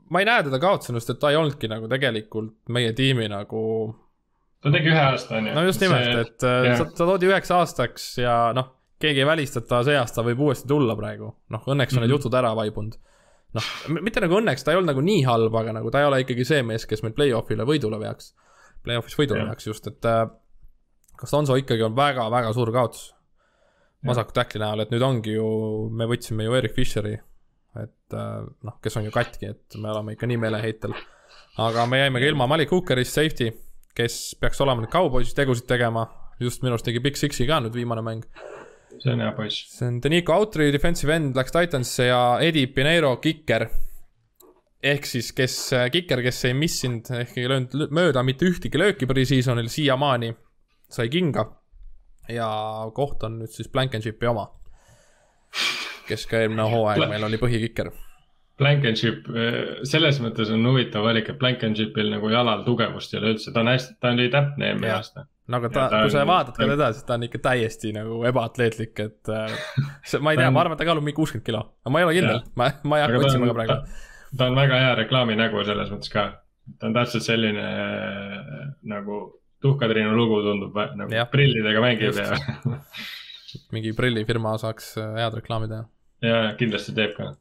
ma 0.10 0.20
ei 0.20 0.26
näe 0.26 0.44
teda 0.44 0.60
kaotusena, 0.60 1.00
sest 1.00 1.10
et 1.10 1.20
ta 1.20 1.30
ei 1.30 1.36
olnudki 1.36 1.68
nagu 1.68 1.88
tegelikult 1.88 2.56
meie 2.70 2.94
tiimi 2.94 3.28
nagu 3.28 3.60
ta 4.64 4.72
tegi 4.74 4.92
ühe 4.92 5.02
aasta, 5.02 5.38
on 5.40 5.48
ju. 5.48 5.54
no 5.56 5.64
just 5.68 5.84
nimelt, 5.84 6.10
et 6.24 6.46
yeah. 6.46 6.82
ta, 6.82 6.88
ta 6.92 7.08
toodi 7.08 7.30
üheks 7.30 7.52
aastaks 7.56 8.10
ja 8.20 8.36
noh, 8.56 8.74
keegi 9.00 9.24
ei 9.24 9.28
välista, 9.28 9.62
et 9.62 9.70
ta 9.70 9.80
see 9.88 9.96
aasta 10.00 10.24
võib 10.28 10.42
uuesti 10.48 10.68
tulla 10.70 10.96
praegu. 11.00 11.32
noh, 11.54 11.64
õnneks 11.64 11.70
on 11.70 11.76
mm 11.76 11.80
-hmm. 11.80 12.02
need 12.02 12.10
mhm. 12.10 12.18
jutud 12.18 12.36
ära 12.36 12.52
vaibunud. 12.58 12.98
noh, 13.58 13.70
mitte 14.00 14.24
nagu 14.24 14.40
õnneks, 14.42 14.66
ta 14.66 14.74
ei 14.74 14.82
olnud 14.82 14.94
nagu 14.94 15.06
nii 15.06 15.24
halb, 15.28 15.56
aga 15.56 15.78
nagu 15.80 15.92
ta 15.92 16.04
ei 16.04 16.10
ole 16.10 16.22
ikkagi 16.26 16.46
see 16.46 16.64
mees, 16.64 16.86
kes 16.86 17.04
meid 17.04 17.16
play-off'ile 17.16 17.66
võidule 17.66 18.00
veaks. 18.00 18.34
Play-off'is 18.84 19.18
võidule 19.18 19.40
yeah. 19.40 19.50
veaks 19.50 19.68
just, 19.68 19.88
et 19.88 20.06
äh, 20.06 20.28
Costanzo 21.20 21.56
ikkagi 21.56 21.84
on 21.84 21.96
väga-väga 21.96 22.54
suur 22.54 22.72
kaotus. 22.72 23.14
vasaku 24.06 24.32
tackli 24.32 24.62
näol, 24.62 24.80
et 24.80 24.92
nüüd 24.92 25.04
ongi 25.04 25.34
ju, 25.34 25.48
me 25.92 26.06
võtsime 26.08 26.46
ju 26.46 26.54
Erik 26.56 26.76
Fischeri, 26.76 27.18
et 27.76 28.14
äh, 28.16 28.44
noh, 28.64 28.78
kes 28.82 28.96
on 28.98 29.04
ju 29.04 29.12
katki, 29.12 29.46
et 29.46 29.76
me 29.76 29.90
oleme 29.92 30.14
ikka 30.14 30.28
nii 30.28 30.38
meeleheitel. 30.38 30.94
aga 31.58 31.86
me 31.86 32.00
jäime 32.00 32.20
ka 32.20 32.26
ilma 32.26 32.48
Malik 32.48 32.72
Hookerist, 32.72 33.16
safety 33.16 33.52
kes 34.00 34.16
peaks 34.40 34.62
olema 34.64 34.84
nüüd 34.84 34.94
kauboisis 34.94 35.36
tegusid 35.38 35.68
tegema, 35.70 36.06
just 36.40 36.64
minu 36.64 36.76
arust 36.76 36.88
tegi 36.88 37.02
Big 37.04 37.20
Sixi 37.20 37.48
ka 37.50 37.60
nüüd 37.64 37.76
viimane 37.76 38.04
mäng. 38.06 38.24
see 39.00 39.14
on 39.14 39.22
hea 39.24 39.32
poiss. 39.36 39.68
see 39.76 39.88
on 39.88 40.00
Denico 40.04 40.36
Autry, 40.36 40.72
defensive 40.76 41.14
end, 41.16 41.38
läks 41.38 41.54
Titanisse 41.56 42.10
ja 42.10 42.22
Eddie 42.44 42.72
Pineiro, 42.76 43.16
kiker. 43.24 43.68
ehk 44.84 45.06
siis, 45.06 45.34
kes, 45.36 45.56
kiker, 45.92 46.24
kes 46.24 46.44
ei 46.48 46.56
missinud 46.56 47.12
ehk 47.20 47.38
ei 47.38 47.50
löönud 47.52 47.92
mööda 47.96 48.24
mitte 48.24 48.48
ühtegi 48.48 48.80
lööki 48.80 49.10
pre-seasonil 49.10 49.68
siiamaani, 49.72 50.34
sai 50.90 51.10
kinga. 51.12 51.50
ja 52.30 52.50
koht 52.96 53.24
on 53.28 53.42
nüüd 53.44 53.52
siis 53.52 53.68
Blankenship'i 53.68 54.32
oma. 54.32 54.48
kes 56.08 56.26
ka 56.26 56.40
eelmine 56.40 56.72
hooaeg 56.72 57.10
meil 57.12 57.28
oli 57.28 57.38
põhikiker 57.42 57.92
Blankenship, 58.60 59.28
eh, 59.32 59.58
selles 59.88 60.20
mõttes 60.24 60.52
on 60.54 60.66
huvitav 60.68 61.06
valik, 61.08 61.32
et 61.32 61.40
Blankenshipil 61.40 62.10
nagu 62.12 62.32
jalal 62.32 62.66
tugevust 62.66 63.14
ei 63.14 63.22
ole 63.22 63.34
üldse, 63.36 63.54
ta 63.56 63.64
on 63.64 63.72
hästi, 63.72 63.96
ta 64.02 64.12
oli 64.16 64.28
täpne 64.34 64.72
eelmine 64.74 64.92
aasta. 64.98 65.26
no 65.50 65.62
aga 65.62 65.72
ta, 65.72 65.86
ta, 65.94 66.04
kui 66.04 66.14
sa 66.14 66.26
vaatad 66.28 66.60
ka 66.60 66.68
teda, 66.74 66.92
siis 66.96 67.08
ta 67.08 67.16
on 67.16 67.26
ikka 67.30 67.42
täiesti 67.48 67.94
nagu 67.96 68.20
ebaatleetlik, 68.30 69.02
et 69.06 69.32
äh, 69.34 69.58
see, 70.10 70.22
ma 70.24 70.36
ei 70.36 70.42
tea, 70.42 70.52
ma 70.52 70.64
arvan, 70.66 70.76
et 70.76 70.84
ta 70.84 70.90
kaalub 70.90 71.06
mingi 71.06 71.18
kuuskümmend 71.22 71.48
kilo, 71.48 71.64
aga 71.86 71.96
ma 71.96 72.04
ei 72.04 72.10
ole 72.10 72.18
kindel, 72.20 72.44
ma, 72.60 72.70
ma 72.84 73.00
ei 73.00 73.08
hakka 73.08 73.24
otsima 73.24 73.50
ka 73.50 73.58
praegu. 73.62 73.80
ta 74.38 74.52
on 74.52 74.60
väga 74.60 74.84
hea 74.84 74.96
reklaaminägu 75.04 75.66
selles 75.68 75.94
mõttes 75.96 76.14
ka, 76.14 76.26
ta 76.76 76.90
on 76.92 76.98
täpselt 77.00 77.28
selline 77.28 77.70
äh, 77.70 78.66
nagu 78.92 79.22
tuhkatriinu 79.64 80.12
lugu 80.16 80.42
tundub 80.44 80.76
nagu 80.96 81.16
ja. 81.16 81.26
prillidega 81.32 81.82
mängib 81.84 82.20
ja 82.20 82.36
mingi 83.76 83.94
prillifirma 83.98 84.58
saaks 84.62 84.94
äh, 85.00 85.16
head 85.20 85.40
reklaami 85.40 85.72
teha. 85.72 85.88
Ja 86.26 86.40
kindlasti 86.60 86.96
teeb 86.98 87.16
ka 87.16 87.32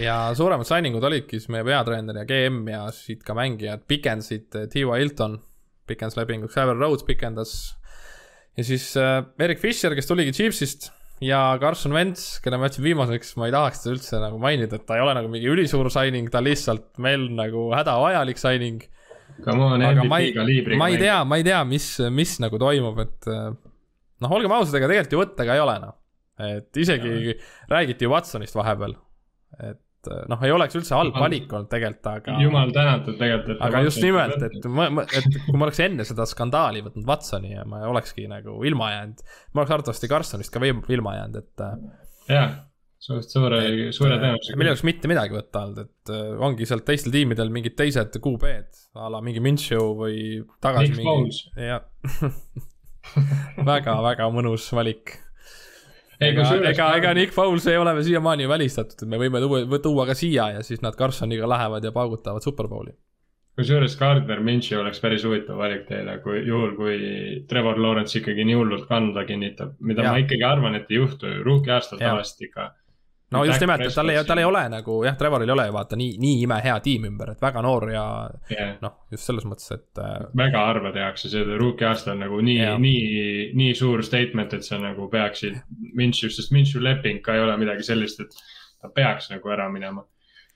ja 0.00 0.16
suuremad 0.34 0.66
signing 0.68 0.96
ud 0.98 1.06
olidki 1.06 1.38
siis 1.38 1.50
meie 1.52 1.66
peatreener 1.66 2.22
ja 2.22 2.26
GM 2.28 2.64
ja 2.70 2.82
siit 2.94 3.22
ka 3.26 3.36
mängijad 3.38 3.84
pikendasid 3.90 4.48
T.Y. 4.50 4.84
Hilton, 4.90 5.38
pikendas 5.86 6.18
lepinguks, 6.18 6.58
Ever 6.58 6.76
Rhodes 6.78 7.06
pikendas. 7.06 7.54
ja 8.56 8.64
siis 8.66 8.92
äh, 8.96 9.22
Erik 9.38 9.62
Fischer, 9.62 9.94
kes 9.94 10.10
tuligi 10.10 10.34
Chiefsist 10.34 10.90
ja 11.22 11.56
Carson 11.60 11.94
Wentz, 11.94 12.40
kelle 12.42 12.58
ma 12.58 12.68
jätsin 12.68 12.84
viimaseks, 12.88 13.34
ma 13.38 13.48
ei 13.48 13.54
tahaks 13.54 13.84
teda 13.84 13.94
üldse 13.94 14.20
nagu 14.22 14.40
mainida, 14.42 14.80
et 14.80 14.86
ta 14.88 14.98
ei 14.98 15.04
ole 15.04 15.14
nagu 15.16 15.30
mingi 15.30 15.50
ülisuur 15.50 15.90
signing, 15.92 16.30
ta 16.32 16.42
lihtsalt 16.42 16.98
meil 17.02 17.28
nagu 17.34 17.68
hädavajalik 17.74 18.40
signing. 18.40 18.82
aga 19.46 20.06
ma 20.10 20.20
ei, 20.22 20.34
ma 20.78 20.90
ei 20.90 20.98
tea, 21.00 21.20
ma 21.26 21.38
ei 21.38 21.46
tea, 21.46 21.62
mis, 21.68 21.86
mis 22.14 22.36
nagu 22.42 22.58
toimub, 22.60 22.98
et 23.06 23.30
äh, 23.30 23.52
noh, 24.24 24.34
olgem 24.34 24.52
ausad, 24.54 24.76
ega 24.78 24.90
tegelikult 24.90 25.16
ju 25.16 25.22
võtta 25.22 25.46
ka 25.46 25.56
ei 25.56 25.62
ole 25.62 25.78
noh. 25.86 25.94
Et 26.40 26.76
isegi 26.76 27.14
ja. 27.30 27.34
räägiti 27.70 28.06
ju 28.06 28.10
Watsonist 28.10 28.56
vahepeal, 28.58 28.96
et 29.60 30.10
eh, 30.10 30.24
noh, 30.30 30.42
ei 30.42 30.54
oleks 30.54 30.76
üldse 30.80 30.96
halb 30.98 31.16
valik 31.18 31.52
olnud 31.52 31.70
tegelikult, 31.70 32.10
aga. 32.10 32.36
jumal 32.42 32.74
tänatud 32.74 33.18
tegelikult. 33.20 33.62
aga 33.68 33.84
just 33.86 34.02
nimelt, 34.02 34.42
et 34.48 34.68
ma, 34.68 34.88
ma, 34.98 35.06
et 35.06 35.40
kui 35.46 35.56
ma 35.56 35.68
oleks 35.68 35.82
enne 35.86 36.06
seda 36.08 36.26
skandaali 36.28 36.84
võtnud 36.88 37.08
Watsoni 37.08 37.54
ja 37.54 37.64
ma 37.68 37.84
olekski 37.90 38.26
nagu 38.30 38.58
ilma 38.66 38.92
jäänud, 38.96 39.24
ma 39.52 39.62
oleks 39.62 39.74
arvatavasti 39.78 40.10
Carsonist 40.10 40.54
ka 40.54 40.62
ilma 40.66 41.18
jäänud, 41.20 41.40
et. 41.44 41.66
Eh, 41.68 42.34
jah, 42.34 42.58
suht 43.04 43.30
suure, 43.30 43.62
suure 43.94 44.18
eh, 44.18 44.22
tõenäosusega. 44.26 44.58
meil 44.58 44.70
ei 44.70 44.74
oleks 44.74 44.86
mitte 44.90 45.10
midagi 45.12 45.38
võtta 45.38 45.66
olnud, 45.68 45.82
et 45.86 46.14
ongi 46.50 46.66
sealt 46.68 46.86
teistel 46.88 47.14
tiimidel 47.14 47.54
mingid 47.54 47.78
teised 47.78 48.18
QB-d 48.18 48.86
a 48.98 49.10
la 49.12 49.22
mingi 49.22 49.42
Minshew 49.44 49.94
või 49.98 50.18
tagasi 50.64 50.96
Nick 50.96 51.04
mingi. 51.04 51.44
jah 51.70 51.84
väga, 53.70 54.00
väga 54.02 54.28
mõnus 54.34 54.66
valik 54.74 55.20
ega, 56.20 56.44
ega, 56.70 56.90
ega 56.98 57.14
Nick 57.16 57.34
Foles 57.34 57.66
ei 57.70 57.78
ole 57.80 57.94
veel 57.96 58.06
siiamaani 58.10 58.46
välistatud, 58.50 59.02
et 59.02 59.10
me 59.10 59.18
võime 59.20 59.42
tuua, 59.42 59.80
tuua 59.82 60.06
ka 60.10 60.16
siia 60.18 60.50
ja 60.56 60.62
siis 60.66 60.82
nad 60.84 60.96
Carsoniga 60.98 61.48
lähevad 61.50 61.84
ja 61.84 61.92
paugutavad 61.92 62.44
Superbowli. 62.44 62.94
kusjuures 63.54 63.96
Gardner 63.98 64.40
Minshew 64.42 64.80
oleks 64.80 65.00
päris 65.00 65.24
huvitav 65.24 65.58
valik 65.58 65.84
teile, 65.86 66.18
kui 66.22 66.40
juhul, 66.46 66.72
kui 66.78 66.96
Trevor 67.48 67.78
Lawrence 67.78 68.18
ikkagi 68.18 68.44
nii 68.44 68.56
hullult 68.58 68.88
kanda 68.88 69.24
kinnitab, 69.24 69.76
mida 69.80 70.02
ja. 70.02 70.14
ma 70.14 70.22
ikkagi 70.22 70.42
arvan, 70.42 70.74
et 70.74 70.90
ei 70.90 70.98
juhtu 70.98 71.30
ju, 71.30 71.44
rookie 71.46 71.74
aastal 71.74 72.02
tavaliselt 72.02 72.48
ikka 72.48 72.72
no 73.34 73.42
just 73.44 73.62
nimelt, 73.62 73.84
et 73.86 73.96
tal 73.96 74.12
ei, 74.12 74.20
tal 74.28 74.40
ei 74.40 74.46
ole 74.48 74.62
nagu 74.72 74.98
jah, 75.06 75.16
Trevoril 75.18 75.50
ei 75.50 75.54
ole 75.54 75.66
ju 75.68 75.76
vaata 75.76 75.98
nii, 76.00 76.14
nii 76.22 76.40
imehea 76.46 76.78
tiim 76.84 77.08
ümber, 77.10 77.34
et 77.34 77.44
väga 77.44 77.62
noor 77.64 77.88
ja 77.92 78.04
yeah. 78.50 78.74
noh, 78.82 78.96
just 79.12 79.28
selles 79.30 79.46
mõttes, 79.48 79.70
et 79.74 80.02
äh.... 80.02 80.16
väga 80.38 80.64
harva 80.68 80.94
tehakse 80.94 81.30
seda, 81.32 81.58
rookie 81.60 81.88
aasta 81.88 82.14
on 82.14 82.24
nagu 82.24 82.40
nii 82.44 82.58
yeah., 82.60 82.80
nii, 82.80 83.50
nii 83.58 83.76
suur 83.78 84.04
statement, 84.06 84.56
et 84.56 84.66
sa 84.66 84.80
nagu 84.82 85.08
peaksid 85.12 85.60
Minshew, 85.94 86.32
sest 86.32 86.54
Minshew 86.54 86.82
leping 86.84 87.22
ka 87.24 87.36
ei 87.36 87.44
ole 87.44 87.56
midagi 87.60 87.86
sellist, 87.86 88.24
et 88.24 88.34
ta 88.82 88.90
peaks 88.94 89.30
nagu 89.32 89.54
ära 89.54 89.70
minema. 89.72 90.04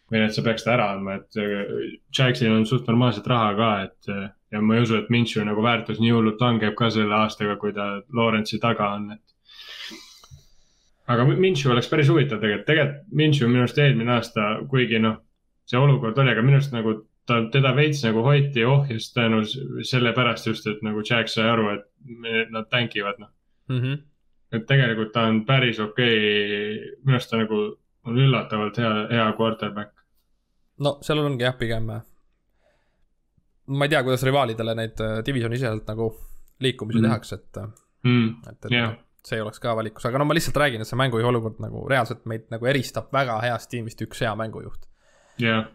või 0.08 0.22
et 0.24 0.32
sa 0.32 0.40
peaks 0.40 0.64
ta 0.64 0.72
ära 0.72 0.92
andma, 0.94 1.18
et 1.18 1.36
äh, 1.36 1.72
Jacksil 2.16 2.48
on 2.48 2.62
suht 2.66 2.86
normaalset 2.88 3.26
raha 3.28 3.50
ka, 3.58 3.72
et 3.84 4.08
äh, 4.08 4.28
ja 4.52 4.60
ma 4.64 4.78
ei 4.78 4.86
usu, 4.86 4.96
et 4.96 5.10
Minshew 5.12 5.44
nagu 5.44 5.60
väärtus 5.64 6.00
nii 6.00 6.14
hullult 6.14 6.40
langeb 6.40 6.76
ka 6.78 6.88
selle 6.92 7.12
aastaga, 7.14 7.58
kui 7.60 7.74
ta 7.76 7.90
Lawrence'i 8.16 8.60
taga 8.62 8.94
on, 8.96 9.10
et 9.18 9.37
aga 11.08 11.24
Minshew 11.28 11.72
oleks 11.72 11.88
päris 11.90 12.10
huvitav 12.12 12.40
tegelikult, 12.42 12.66
tegelikult 12.68 13.12
Minshew 13.20 13.48
minu 13.48 13.64
arust 13.64 13.78
eelmine 13.80 14.12
aasta, 14.18 14.48
kuigi 14.68 15.00
noh, 15.02 15.16
see 15.68 15.80
olukord 15.80 16.18
oli, 16.20 16.34
aga 16.34 16.44
minu 16.44 16.58
arust 16.60 16.74
nagu 16.74 16.94
ta, 17.28 17.40
teda 17.52 17.72
veits 17.76 18.02
nagu 18.04 18.24
hoiti 18.26 18.64
ohjes 18.68 19.10
tänu 19.14 19.40
sellepärast 19.88 20.50
just, 20.50 20.68
et 20.70 20.84
nagu 20.84 21.04
Jack 21.04 21.32
sai 21.32 21.48
aru, 21.48 21.70
et 21.76 22.52
nad 22.52 22.68
tänkivad 22.70 23.20
noh 23.22 23.30
mm 23.68 23.80
-hmm.. 23.80 23.98
et 24.52 24.66
tegelikult 24.66 25.12
ta 25.12 25.26
on 25.30 25.44
päris 25.46 25.80
okei 25.80 26.18
okay., 26.18 26.92
minu 27.04 27.16
arust 27.16 27.30
ta 27.30 27.40
nagu 27.40 27.62
on 28.04 28.18
üllatavalt 28.18 28.78
hea, 28.78 28.92
hea 29.10 29.32
quarterback. 29.40 29.92
no 30.80 30.98
seal 31.02 31.24
ongi 31.24 31.44
jah, 31.44 31.58
pigem. 31.58 31.90
ma 33.66 33.84
ei 33.84 33.88
tea, 33.88 34.02
kuidas 34.02 34.22
rivaalidele 34.22 34.74
neid 34.74 35.00
äh, 35.00 35.18
divisioni 35.26 35.56
siseselt 35.56 35.88
nagu 35.88 36.14
liikumisi 36.60 36.98
mm 36.98 37.04
-hmm. 37.04 37.08
tehakse, 37.08 37.34
et 37.34 37.56
mm,. 38.02 38.28
et, 38.50 38.64
et 38.64 38.70
yeah 38.70 38.96
see 39.26 39.40
oleks 39.42 39.60
ka 39.62 39.74
valikus, 39.76 40.06
aga 40.08 40.20
no 40.20 40.26
ma 40.28 40.36
lihtsalt 40.36 40.60
räägin, 40.60 40.82
et 40.82 40.88
see 40.88 40.98
mängujuhi 40.98 41.28
olukord 41.28 41.58
nagu 41.62 41.82
reaalselt 41.90 42.24
meid 42.30 42.46
nagu 42.52 42.68
eristab 42.70 43.10
väga 43.14 43.40
heast 43.44 43.70
tiimist 43.72 44.00
üks 44.04 44.22
hea 44.24 44.34
mängujuht. 44.38 44.86
jah, 45.42 45.66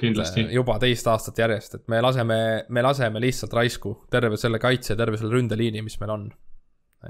kindlasti. 0.00 0.44
Äh, 0.46 0.54
juba 0.58 0.76
teist 0.82 1.08
aastat 1.10 1.40
järjest, 1.40 1.80
et 1.80 1.88
me 1.88 2.00
laseme, 2.04 2.38
me 2.68 2.84
laseme 2.84 3.22
lihtsalt 3.22 3.56
raisku 3.56 3.96
terve 4.12 4.38
selle 4.40 4.60
kaitse, 4.62 4.96
terve 4.96 5.20
selle 5.20 5.34
ründeliini, 5.36 5.82
mis 5.86 5.98
meil 6.00 6.14
on. 6.16 6.30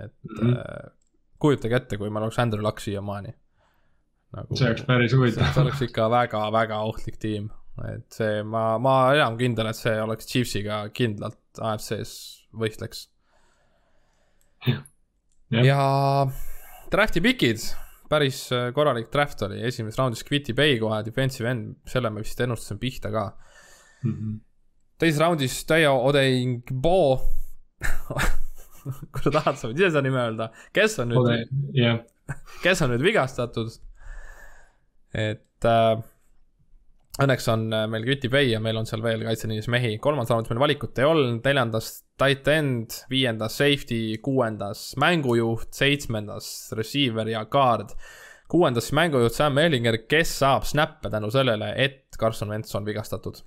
et 0.05 0.14
mm 0.22 0.53
-hmm. 0.53 0.91
kujutage 1.38 1.76
ette, 1.76 1.97
kui 1.99 2.11
meil 2.11 2.22
oleks 2.22 2.38
Andrew 2.38 2.62
Luck 2.62 2.78
siiamaani 2.78 3.34
nagu,. 4.36 4.57
see 4.57 4.68
oleks 4.68 4.84
päris 4.86 5.14
huvitav. 5.16 5.53
see 5.55 5.62
oleks 5.62 5.82
ikka 5.82 6.11
väga-väga 6.11 6.78
ohtlik 6.86 7.18
tiim, 7.22 7.51
et 7.95 8.07
see, 8.12 8.43
ma, 8.43 8.78
ma 8.78 8.97
enam 9.16 9.38
kindel, 9.41 9.70
et 9.70 9.78
see 9.78 9.97
oleks 10.03 10.28
Chiefsiga 10.30 10.82
kindlalt 10.95 11.61
AFC-s 11.61 12.47
võistleks. 12.62 13.09
Ja, 15.51 15.64
ja 15.64 15.80
draft'i 16.92 17.22
pikid 17.24 17.64
päris 18.11 18.42
äh, 18.53 18.70
korralik 18.74 19.11
draft 19.12 19.42
oli, 19.46 19.61
esimeses 19.66 19.98
raundis 19.98 20.24
Quitty 20.26 20.55
Bay 20.57 20.78
kohe, 20.82 21.03
defensive 21.07 21.51
end, 21.51 21.74
selle 21.88 22.11
me 22.11 22.24
vist 22.24 22.40
ennustasime 22.42 22.80
pihta 22.82 23.12
ka 23.14 23.26
mm. 24.03 24.12
-hmm. 24.12 24.38
teises 24.98 25.20
raundis 25.22 25.64
Tayo 25.66 25.96
Odeingbo 26.09 27.01
kui 29.12 29.22
sa 29.22 29.30
tahad, 29.30 29.59
sa 29.61 29.68
võid 29.68 29.78
ise 29.78 29.90
seda 29.92 30.03
nime 30.05 30.20
öelda, 30.22 30.51
kes 30.76 30.98
on 31.03 31.12
nüüd 31.12 31.28
yeah. 31.76 32.01
kes 32.64 32.82
on 32.82 32.94
nüüd 32.94 33.05
vigastatud. 33.05 33.70
et 35.14 35.64
äh, 35.66 36.03
õnneks 37.18 37.48
on 37.50 37.66
äh, 37.74 37.86
meil 37.90 38.06
Quitty 38.06 38.30
Bay 38.30 38.52
ja 38.52 38.61
meil 38.62 38.78
on 38.78 38.86
seal 38.88 39.02
veel 39.02 39.24
kaitseliinis 39.26 39.68
mehi, 39.72 39.96
kolmandas 40.02 40.30
raundis 40.32 40.52
meil 40.52 40.62
valikut 40.62 40.98
ei 41.00 41.08
olnud, 41.08 41.40
neljandas 41.44 41.90
tight 42.20 42.48
end, 42.52 43.00
viiendas 43.11 43.58
safety, 43.58 44.18
kuuendas 44.22 44.90
mängujuht, 45.00 45.72
seitsmendas 45.76 46.50
receiver 46.78 47.28
ja 47.28 47.44
guard. 47.50 47.96
kuuendas 48.50 48.92
mängujuht 48.96 49.34
Sam 49.34 49.58
Ellinger, 49.62 50.00
kes 50.11 50.38
saab 50.42 50.66
snappe 50.66 51.11
tänu 51.11 51.30
sellele, 51.30 51.72
et 51.76 52.18
Carson 52.18 52.50
Wentz 52.50 52.74
on 52.74 52.86
vigastatud. 52.86 53.42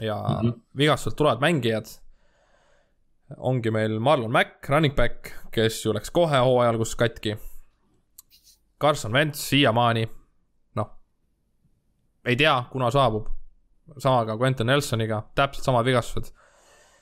ja 0.00 0.16
mm 0.16 0.48
-hmm. 0.48 0.60
vigastused 0.76 1.16
tulevad 1.16 1.40
mängijad. 1.40 1.86
ongi 3.36 3.70
meil 3.70 3.98
Marlon 3.98 4.32
Mack, 4.32 4.68
running 4.68 4.94
back, 4.94 5.32
kes 5.50 5.84
ju 5.84 5.94
läks 5.94 6.10
kohe 6.10 6.38
hooaja 6.38 6.70
alguses 6.70 6.96
katki. 6.96 7.36
Carson 8.80 9.12
Wentz 9.12 9.38
siiamaani 9.38 10.08
ei 12.24 12.36
tea, 12.36 12.56
kuna 12.72 12.90
saabub. 12.90 13.28
sama 13.98 14.24
ka 14.26 14.36
Quentin 14.38 14.66
Nelsoniga, 14.66 15.22
täpselt 15.34 15.64
samad 15.64 15.84
vigastused 15.84 16.30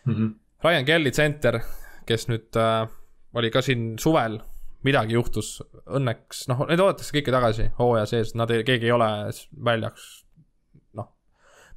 mm. 0.04 0.14
-hmm. 0.14 0.34
Ryan 0.64 0.84
Kelly 0.84 1.10
tsenter, 1.10 1.60
kes 2.06 2.28
nüüd 2.28 2.56
äh, 2.56 2.88
oli 3.34 3.50
ka 3.50 3.62
siin 3.62 3.98
suvel, 3.98 4.40
midagi 4.82 5.14
juhtus, 5.14 5.62
õnneks, 5.86 6.46
noh, 6.50 6.64
need 6.68 6.80
oodatakse 6.80 7.14
kõiki 7.14 7.34
tagasi 7.34 7.68
hooaja 7.78 8.06
sees, 8.06 8.34
nad 8.38 8.50
ei, 8.50 8.64
keegi 8.64 8.88
ei 8.88 8.94
ole 8.94 9.08
väljaks. 9.64 10.06
noh, 10.98 11.12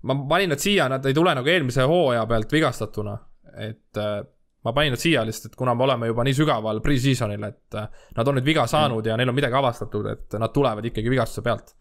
ma 0.01 0.15
panin 0.29 0.49
nad 0.49 0.59
siia, 0.59 0.89
nad 0.89 1.05
ei 1.05 1.13
tule 1.13 1.35
nagu 1.35 1.47
eelmise 1.47 1.85
hooaja 1.89 2.25
pealt 2.25 2.51
vigastatuna, 2.51 3.17
et 3.57 3.97
äh, 3.97 4.21
ma 4.63 4.73
panin 4.73 4.95
nad 4.95 5.01
siia 5.01 5.25
lihtsalt, 5.25 5.51
et 5.53 5.59
kuna 5.59 5.75
me 5.75 5.83
oleme 5.83 6.07
juba 6.07 6.23
nii 6.23 6.33
sügaval 6.33 6.81
pre-season'il, 6.81 7.43
et 7.43 7.77
äh, 7.77 7.87
nad 8.17 8.27
on 8.27 8.39
nüüd 8.39 8.45
viga 8.45 8.65
saanud 8.67 9.05
ja 9.05 9.17
neil 9.17 9.29
on 9.29 9.37
midagi 9.37 9.57
avastatud, 9.61 10.09
et 10.15 10.39
nad 10.39 10.53
tulevad 10.53 10.85
ikkagi 10.85 11.13
vigastuse 11.13 11.45
pealt 11.45 11.75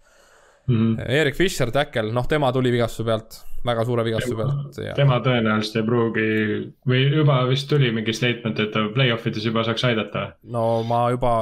mm. 0.71 0.97
-hmm. 0.97 1.11
Erik 1.21 1.37
Fischer, 1.37 1.73
täkkel, 1.75 2.13
noh, 2.15 2.29
tema 2.29 2.53
tuli 2.53 2.73
vigastuse 2.73 3.07
pealt, 3.09 3.41
väga 3.67 3.85
suure 3.85 4.05
vigastuse 4.05 4.37
pealt 4.37 4.79
ja.... 4.85 4.95
tema 4.99 5.21
tõenäoliselt 5.25 5.83
ei 5.83 5.89
pruugi 5.89 6.29
või 6.89 7.03
juba 7.17 7.43
vist 7.49 7.69
tuli 7.69 7.93
mingi 7.93 8.15
statement, 8.17 8.61
et 8.61 8.73
ta 8.75 8.87
play-off 8.95 9.27
ides 9.27 9.45
juba 9.51 9.65
saaks 9.67 9.85
aidata. 9.91 10.31
no 10.43 10.83
ma 10.89 11.09
juba 11.11 11.35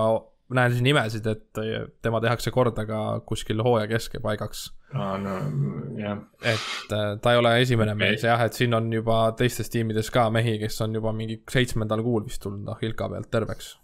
näen 0.55 0.73
siin 0.73 0.85
nimesid, 0.89 1.27
et 1.29 1.63
tema 2.03 2.21
tehakse 2.25 2.51
korda 2.51 2.87
ka 2.89 3.21
kuskil 3.29 3.63
hooaja 3.63 3.89
keskepaigaks 3.91 4.69
aa 4.95 5.13
ah,, 5.13 5.19
no 5.21 5.35
jah. 6.01 6.23
et 6.41 6.93
äh, 6.97 7.11
ta 7.21 7.33
ei 7.33 7.39
ole 7.39 7.53
esimene 7.61 7.95
mees 7.95 8.25
jah, 8.25 8.41
et 8.45 8.57
siin 8.57 8.75
on 8.75 8.89
juba 8.93 9.21
teistes 9.37 9.69
tiimides 9.71 10.09
ka 10.11 10.31
mehi, 10.33 10.57
kes 10.63 10.81
on 10.87 10.97
juba 10.97 11.13
mingi 11.13 11.43
seitsmendal 11.51 12.03
kuul 12.07 12.25
vist 12.25 12.43
tulnud 12.43 12.65
noh, 12.65 12.81
Ilka 12.83 13.11
pealt 13.13 13.31
terveks 13.31 13.75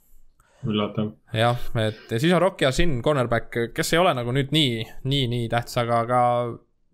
üllatav. 0.71 1.11
jah, 1.37 1.65
et 1.83 2.13
ja 2.13 2.21
siis 2.21 2.33
on 2.35 2.43
Rock 2.43 2.63
Yasin, 2.65 3.01
cornerback, 3.03 3.59
kes 3.75 3.93
ei 3.95 4.03
ole 4.03 4.15
nagu 4.17 4.35
nüüd 4.35 4.53
nii, 4.55 4.85
nii, 5.11 5.27
nii 5.33 5.49
tähtis, 5.53 5.79
aga, 5.83 6.03
aga 6.07 6.21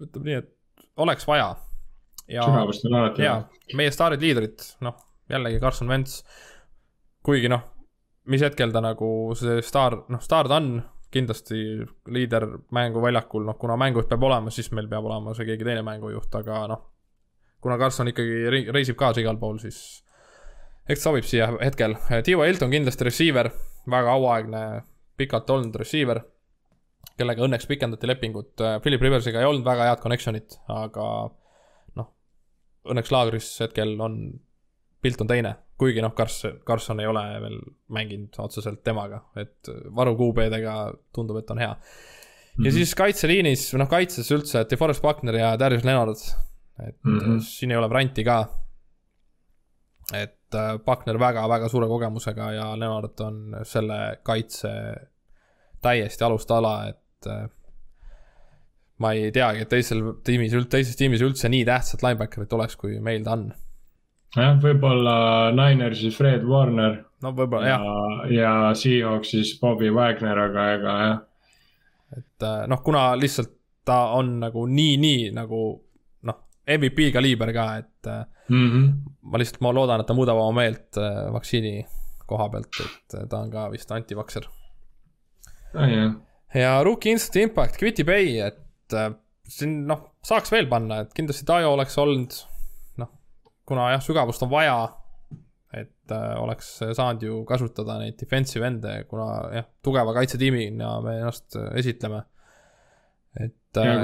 ütleme 0.00 0.30
nii, 0.30 0.38
et 0.42 0.86
oleks 1.00 1.26
vaja. 1.28 1.50
alati 3.00 3.22
vaja. 3.22 3.36
meie 3.76 3.92
staarid, 3.94 4.22
liidrid, 4.24 4.64
noh, 4.86 4.96
jällegi 5.30 5.60
Carson 5.62 5.90
Wentz. 5.90 6.22
kuigi 7.26 7.50
noh, 7.52 7.64
mis 8.32 8.42
hetkel 8.44 8.72
ta 8.72 8.82
nagu 8.84 9.10
see 9.38 9.60
staar, 9.64 10.02
noh, 10.08 10.22
staar 10.24 10.48
ta 10.48 10.60
on 10.60 10.78
kindlasti 11.10 11.80
liider 12.14 12.46
mänguväljakul, 12.74 13.42
noh, 13.48 13.58
kuna 13.58 13.76
mängujuht 13.80 14.08
peab 14.08 14.22
olema, 14.28 14.52
siis 14.54 14.70
meil 14.76 14.86
peab 14.88 15.08
olema 15.10 15.34
see 15.34 15.48
keegi 15.48 15.66
teine 15.66 15.82
mängujuht, 15.86 16.36
aga 16.38 16.62
noh. 16.70 16.86
kuna 17.60 17.76
Carson 17.78 18.08
ikkagi 18.08 18.70
reisib 18.72 18.96
kaasa 18.96 19.20
igal 19.20 19.36
pool, 19.40 19.58
siis 19.60 20.00
eks 20.90 21.06
sobib 21.06 21.26
siia 21.26 21.48
hetkel. 21.60 21.94
Tiivo 22.26 22.44
Hilton 22.46 22.72
kindlasti 22.72 23.06
receiver, 23.06 23.50
väga 23.90 24.14
auaegne, 24.16 24.62
pikalt 25.20 25.50
olnud 25.54 25.76
receiver, 25.78 26.22
kellega 27.20 27.44
õnneks 27.46 27.68
pikendati 27.70 28.08
lepingut. 28.08 28.54
Philip 28.82 29.02
Riversiga 29.04 29.42
ei 29.42 29.48
olnud 29.48 29.66
väga 29.66 29.90
head 29.90 30.02
connection'it, 30.02 30.58
aga 30.72 31.06
noh, 32.00 32.12
õnneks 32.90 33.12
laagris 33.14 33.50
hetkel 33.64 33.94
on, 34.00 34.22
pilt 35.04 35.20
on 35.22 35.30
teine. 35.30 35.56
kuigi 35.80 36.02
noh, 36.04 36.12
Carson, 36.12 36.58
Carson 36.68 36.98
ei 37.00 37.06
ole 37.08 37.22
veel 37.40 37.54
mänginud 37.96 38.34
otseselt 38.44 38.82
temaga, 38.84 39.22
et 39.40 39.70
varu 39.96 40.12
QB-dega 40.18 40.74
tundub, 41.16 41.38
et 41.40 41.52
on 41.54 41.62
hea. 41.62 41.70
ja 41.70 41.78
mm 41.78 42.64
-hmm. 42.64 42.74
siis 42.74 42.92
kaitseliinis, 42.94 43.62
noh 43.80 43.88
kaitses 43.88 44.28
üldse, 44.30 44.66
DeForest 44.70 45.02
Buckner 45.02 45.34
ja 45.34 45.54
Darius 45.58 45.84
Leonard. 45.84 46.20
et 46.88 46.98
mm 47.04 47.18
-hmm. 47.18 47.40
siin 47.40 47.70
ei 47.70 47.76
ole 47.76 47.88
varianti 47.88 48.24
ka. 48.24 48.48
et 50.12 50.39
Buckner 50.84 51.16
äh, 51.16 51.20
väga-väga 51.20 51.68
suure 51.68 51.88
kogemusega 51.90 52.52
ja 52.52 52.66
Leonard 52.78 53.20
on 53.24 53.56
selle 53.64 54.00
kaitse 54.26 54.72
täiesti 55.82 56.24
alustala, 56.24 56.74
et 56.90 57.28
äh, 57.30 57.46
ma 59.00 59.12
ei 59.16 59.30
teagi, 59.32 59.64
et 59.64 59.72
teisel 59.72 60.02
tiimis, 60.24 60.54
teises 60.72 60.96
tiimis 60.98 61.24
üldse 61.24 61.50
nii 61.52 61.64
tähtsat 61.68 62.04
linebacker'it 62.04 62.52
oleks, 62.56 62.76
kui 62.80 62.98
meil 63.04 63.24
ta 63.24 63.36
on. 63.38 63.46
jah, 64.36 64.58
võib-olla 64.62 65.14
Ninersis 65.56 66.18
Fred 66.18 66.44
Warner. 66.46 67.00
no 67.22 67.32
võib-olla 67.36 67.70
jah. 67.72 67.86
ja 68.32 68.52
Seahawksis 68.76 69.56
Bobby 69.60 69.92
Wagner, 69.94 70.44
aga 70.48 70.66
ega 70.74 70.98
jah. 71.04 71.22
et 72.18 72.48
äh, 72.48 72.66
noh, 72.70 72.82
kuna 72.84 73.10
lihtsalt 73.16 73.56
ta 73.84 74.02
on 74.18 74.36
nagu 74.42 74.66
nii, 74.68 74.98
nii 75.00 75.30
nagu 75.34 75.62
noh, 76.28 76.42
MVP 76.68 77.08
kaliiber 77.14 77.54
ka, 77.56 77.70
et 77.80 78.12
mm. 78.50 78.70
-hmm. 78.70 78.92
ma 79.22 79.40
lihtsalt, 79.40 79.60
ma 79.64 79.72
loodan, 79.74 80.02
et 80.02 80.08
ta 80.08 80.16
muudab 80.16 80.40
oma 80.40 80.62
meelt 80.62 80.98
äh, 81.00 81.26
vaktsiini 81.34 81.74
koha 82.30 82.48
pealt, 82.52 82.80
et 82.84 83.18
äh, 83.18 83.26
ta 83.30 83.42
on 83.44 83.50
ka 83.52 83.68
vist 83.72 83.90
antivakser 83.94 84.46
ah,. 85.74 85.86
Yeah. 85.86 86.14
ja 86.54 86.78
Rookie 86.84 87.14
Instant 87.14 87.44
Impact, 87.44 87.78
Quitty 87.80 88.06
Bay, 88.06 88.38
et 88.42 88.96
äh, 88.96 89.12
siin 89.50 89.84
noh, 89.90 90.06
saaks 90.26 90.52
veel 90.52 90.68
panna, 90.70 91.02
et 91.04 91.14
kindlasti 91.16 91.46
Tayo 91.48 91.74
oleks 91.74 91.98
olnud 91.98 92.34
noh, 93.02 93.12
kuna 93.66 93.92
jah, 93.94 94.02
sügavust 94.04 94.42
on 94.46 94.50
vaja, 94.52 94.80
et 95.74 96.14
äh, 96.14 96.34
oleks 96.42 96.72
saanud 96.82 97.22
ju 97.22 97.44
kasutada 97.48 98.00
neid 98.02 98.18
defensive 98.18 98.66
end'e, 98.66 99.04
kuna 99.10 99.30
jah, 99.54 99.70
tugeva 99.84 100.14
kaitsetiimina 100.18 100.96
me 101.06 101.20
ennast 101.22 101.58
esitleme. 101.78 102.24
et 103.38 103.78
äh, 103.78 104.02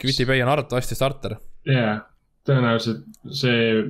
Quitty 0.00 0.26
Bay 0.26 0.42
on 0.42 0.54
arvatavasti 0.54 0.94
starter. 0.94 1.36
jaa 1.66 1.98
tõenäoliselt 2.48 3.04
see, 3.36 3.82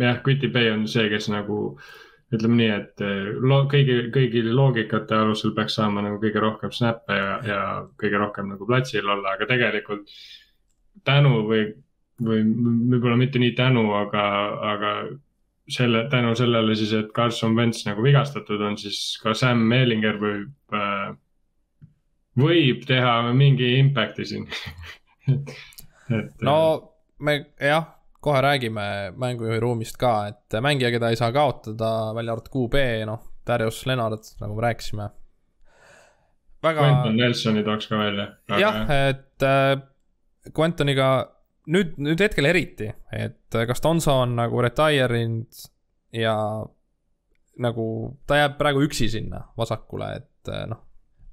jah, 0.00 0.20
Quitty 0.24 0.50
Bay 0.52 0.70
on 0.72 0.86
see, 0.90 1.08
kes 1.12 1.28
nagu 1.32 1.60
ütleme 2.30 2.60
nii, 2.60 2.70
et 2.76 3.02
eh, 3.04 3.30
lo-, 3.42 3.64
kõigi, 3.70 3.96
kõigi 4.14 4.44
loogikate 4.46 5.16
alusel 5.18 5.54
peaks 5.56 5.76
saama 5.78 6.04
nagu 6.06 6.20
kõige 6.22 6.42
rohkem 6.42 6.72
snap'e 6.74 7.16
ja, 7.16 7.32
ja 7.46 7.62
kõige 8.00 8.20
rohkem 8.22 8.52
nagu 8.52 8.68
platsil 8.68 9.06
olla, 9.06 9.34
aga 9.34 9.48
tegelikult 9.50 10.06
tänu 11.06 11.42
või, 11.48 11.64
või 12.22 12.44
võib-olla 12.92 13.18
mitte 13.18 13.42
nii 13.42 13.56
tänu, 13.58 13.88
aga, 13.98 14.26
aga 14.74 14.92
selle, 15.70 16.04
tänu 16.12 16.34
sellele 16.38 16.76
siis, 16.78 16.92
et 16.96 17.10
Carson 17.16 17.56
Wentz 17.58 17.82
nagu 17.88 18.04
vigastatud 18.04 18.62
on, 18.62 18.78
siis 18.78 19.18
ka 19.22 19.34
Sam 19.38 19.64
Mellinger 19.70 20.20
võib 20.22 20.76
äh,, 20.76 21.10
võib 22.40 22.86
teha 22.86 23.16
mingi 23.34 23.74
impact'i 23.80 24.26
siin 24.28 24.46
et. 26.14 26.30
no 26.46 26.89
me 27.20 27.36
jah, 27.60 27.86
kohe 28.20 28.40
räägime 28.44 29.12
mängujuhi 29.16 29.60
ruumist 29.60 29.96
ka, 30.00 30.14
et 30.28 30.60
mängija, 30.62 30.90
keda 30.94 31.10
ei 31.10 31.18
saa 31.20 31.32
kaotada, 31.32 32.14
välja 32.16 32.36
arvatud 32.36 32.52
QB, 32.54 32.84
noh, 33.08 33.22
Darius 33.46 33.82
Leonard, 33.88 34.32
nagu 34.40 34.56
me 34.56 34.62
rääkisime. 34.66 35.08
väga. 36.62 36.80
Quentin 36.80 37.16
Nelsoni 37.16 37.64
tooks 37.64 37.88
ka 37.88 37.98
välja. 37.98 38.26
jah, 38.60 38.82
et 39.08 39.42
äh, 39.42 39.80
Quentoniga 40.56 41.10
nüüd, 41.70 41.96
nüüd 42.00 42.20
hetkel 42.20 42.48
eriti, 42.48 42.90
et 43.12 43.60
kas 43.68 43.82
Donso 43.84 44.20
on 44.24 44.36
nagu 44.38 44.60
retire 44.62 45.22
inud 45.22 45.64
ja 46.16 46.34
nagu 47.60 47.86
ta 48.26 48.40
jääb 48.40 48.56
praegu 48.58 48.84
üksi 48.86 49.08
sinna 49.12 49.42
vasakule, 49.58 50.12
et 50.16 50.52
noh. 50.70 50.80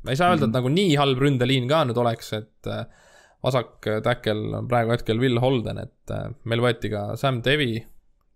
ma 0.03 0.11
ei 0.11 0.19
saa 0.19 0.31
öelda, 0.31 0.45
et 0.45 0.49
-hmm. 0.49 0.57
nagu 0.59 0.69
nii 0.69 0.95
halb 0.99 1.21
ründeliin 1.23 1.67
ka 1.67 1.83
nüüd 1.87 1.99
oleks, 1.99 2.33
et 2.33 2.67
äh, 2.71 2.85
vasak 3.47 3.89
täkkel 4.05 4.43
on 4.59 4.67
praegu 4.69 4.93
hetkel 4.93 5.19
Will 5.21 5.39
Holden, 5.41 5.81
et 5.83 6.13
äh, 6.13 6.27
meil 6.49 6.63
võeti 6.63 6.91
ka 6.93 7.09
Sam 7.19 7.41
Devi 7.45 7.77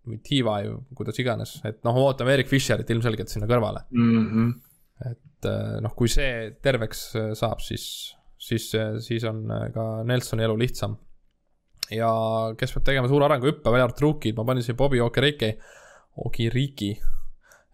või 0.08 0.18
ju, 0.66 0.80
kuidas 0.98 1.20
iganes, 1.22 1.60
et 1.68 1.84
noh, 1.86 1.98
ootame 2.02 2.34
Erik 2.34 2.50
Fischerit 2.50 2.90
ilmselgelt 2.90 3.30
sinna 3.30 3.46
kõrvale 3.50 3.84
mm. 3.94 4.24
-hmm. 4.32 5.12
et 5.12 5.50
noh, 5.86 5.94
kui 5.98 6.10
see 6.10 6.56
terveks 6.62 7.04
saab, 7.38 7.62
siis, 7.62 7.86
siis, 8.42 8.72
siis 9.06 9.28
on 9.30 9.46
ka 9.74 9.86
Nelsoni 10.10 10.44
elu 10.48 10.58
lihtsam. 10.58 10.98
ja 11.92 12.10
kes 12.58 12.74
peab 12.74 12.88
tegema 12.88 13.12
suure 13.12 13.28
arenguhüppe, 13.28 13.70
välja 13.70 13.86
arvatud 13.86 14.08
rookid, 14.08 14.36
ma 14.38 14.46
panin 14.48 14.64
siin 14.64 14.78
Bobby 14.80 15.00
Okereke, 15.00 15.58
Okiriki 16.26 16.92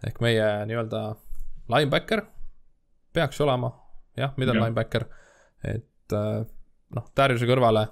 ehk 0.08 0.20
meie 0.22 0.50
nii-öelda 0.68 1.04
linebacker 1.72 2.26
peaks 3.14 3.40
olema, 3.42 3.72
jah, 4.18 4.34
middle 4.38 4.60
linebacker, 4.60 5.08
et 5.64 6.14
noh, 6.96 7.08
Dariuse 7.18 7.48
kõrvale 7.50 7.88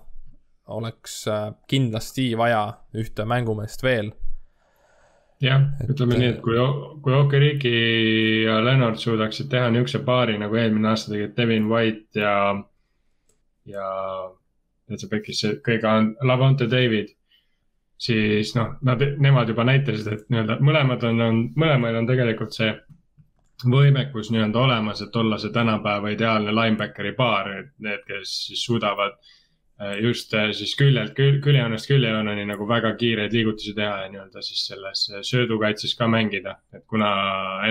oleks 0.76 1.26
äh, 1.30 1.50
kindlasti 1.70 2.32
vaja 2.38 2.68
ühte 2.98 3.26
mängumeest 3.30 3.84
veel. 3.86 4.14
jah, 5.44 5.68
ütleme 5.84 6.16
et, 6.16 6.22
nii, 6.22 6.30
et 6.36 6.40
kui, 6.46 6.56
kui 7.04 7.14
Okeriki 7.14 7.76
ja 8.46 8.62
Leonard 8.64 9.02
suudaksid 9.02 9.52
teha 9.52 9.68
niisuguse 9.70 10.02
paari 10.08 10.40
nagu 10.42 10.56
eelmine 10.56 10.94
aasta 10.94 11.12
tegid 11.12 11.36
Devin 11.38 11.68
White 11.70 12.22
ja, 12.22 12.56
ja 13.70 13.92
täitsa 14.88 15.12
pekkis 15.12 15.44
see 15.44 15.60
kõige, 15.66 15.92
Lavonte 16.24 16.70
David 16.72 17.12
siis 17.98 18.56
noh, 18.56 18.76
nad, 18.86 19.02
nemad 19.22 19.50
juba 19.52 19.66
näitasid, 19.68 20.08
et 20.12 20.26
nii-öelda 20.32 20.58
mõlemad 20.64 21.04
on, 21.08 21.22
on, 21.22 21.42
mõlemal 21.60 22.02
on 22.02 22.10
tegelikult 22.10 22.56
see 22.56 22.72
võimekus 23.64 24.32
nii-öelda 24.34 24.60
olemas, 24.60 25.02
et 25.02 25.16
olla 25.16 25.38
see 25.40 25.54
tänapäeva 25.56 26.12
ideaalne 26.12 26.52
linebackeri 26.52 27.14
paar, 27.16 27.52
et 27.60 27.74
need, 27.80 28.04
kes 28.08 28.36
siis 28.48 28.66
suudavad 28.66 29.16
Äh, 29.82 29.98
just 30.00 30.34
äh, 30.34 30.54
siis 30.56 30.72
küljelt, 30.80 31.18
küljejoonest 31.44 31.90
küljejooneni 31.90 32.46
nagu 32.48 32.64
väga 32.68 32.94
kiireid 32.96 33.34
liigutusi 33.36 33.74
teha 33.76 34.06
ja 34.06 34.12
nii-öelda 34.14 34.44
siis 34.48 34.62
selles 34.70 35.02
äh, 35.12 35.20
söödukaitses 35.28 35.98
ka 36.00 36.08
mängida. 36.08 36.54
et 36.72 36.86
kuna 36.88 37.10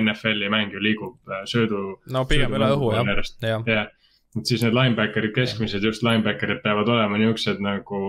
NFL-i 0.02 0.50
mäng 0.52 0.76
ju 0.76 0.82
liigub 0.84 1.32
söödu. 1.48 1.78
no 2.12 2.26
pigem 2.28 2.52
üle 2.58 2.68
õhu 2.74 2.90
jah, 2.92 3.08
jah. 3.40 3.64
jah, 3.66 3.88
et 4.36 4.52
siis 4.52 4.66
need 4.66 4.76
linebacker'id, 4.76 5.32
keskmised 5.32 5.88
just 5.88 6.04
linebacker'id 6.04 6.60
peavad 6.66 6.92
olema 6.92 7.16
niuksed 7.24 7.64
nagu 7.64 8.02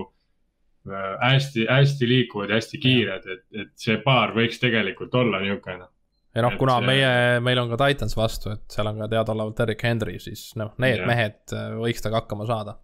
hästi, 1.23 1.63
hästi 1.71 2.09
liikuvad 2.09 2.51
ja 2.51 2.59
hästi 2.59 2.81
kiired, 2.83 3.31
et, 3.31 3.45
et 3.55 3.71
see 3.79 3.95
paar 4.03 4.35
võiks 4.35 4.59
tegelikult 4.59 5.15
olla 5.15 5.39
niisugune 5.39 5.87
ja 6.35 6.45
noh, 6.45 6.57
kuna 6.59 6.79
see... 6.79 6.87
meie, 6.91 7.39
meil 7.43 7.61
on 7.61 7.71
ka 7.71 7.79
Titans 7.85 8.17
vastu, 8.17 8.51
et 8.55 8.65
seal 8.71 8.91
on 8.91 8.99
ka 9.03 9.11
teadaolevalt 9.11 9.61
Derek 9.61 9.85
Henry, 9.87 10.17
siis 10.23 10.49
noh, 10.59 10.73
need 10.83 10.99
ja. 10.99 11.07
mehed 11.07 11.55
võiks 11.79 12.03
temaga 12.03 12.23
hakkama 12.23 12.49
saada 12.49 12.77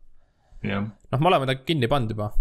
noh, 1.11 1.19
me 1.19 1.30
oleme 1.32 1.49
ta 1.49 1.57
kinni 1.65 1.90
pannud 1.91 2.14
juba 2.14 2.32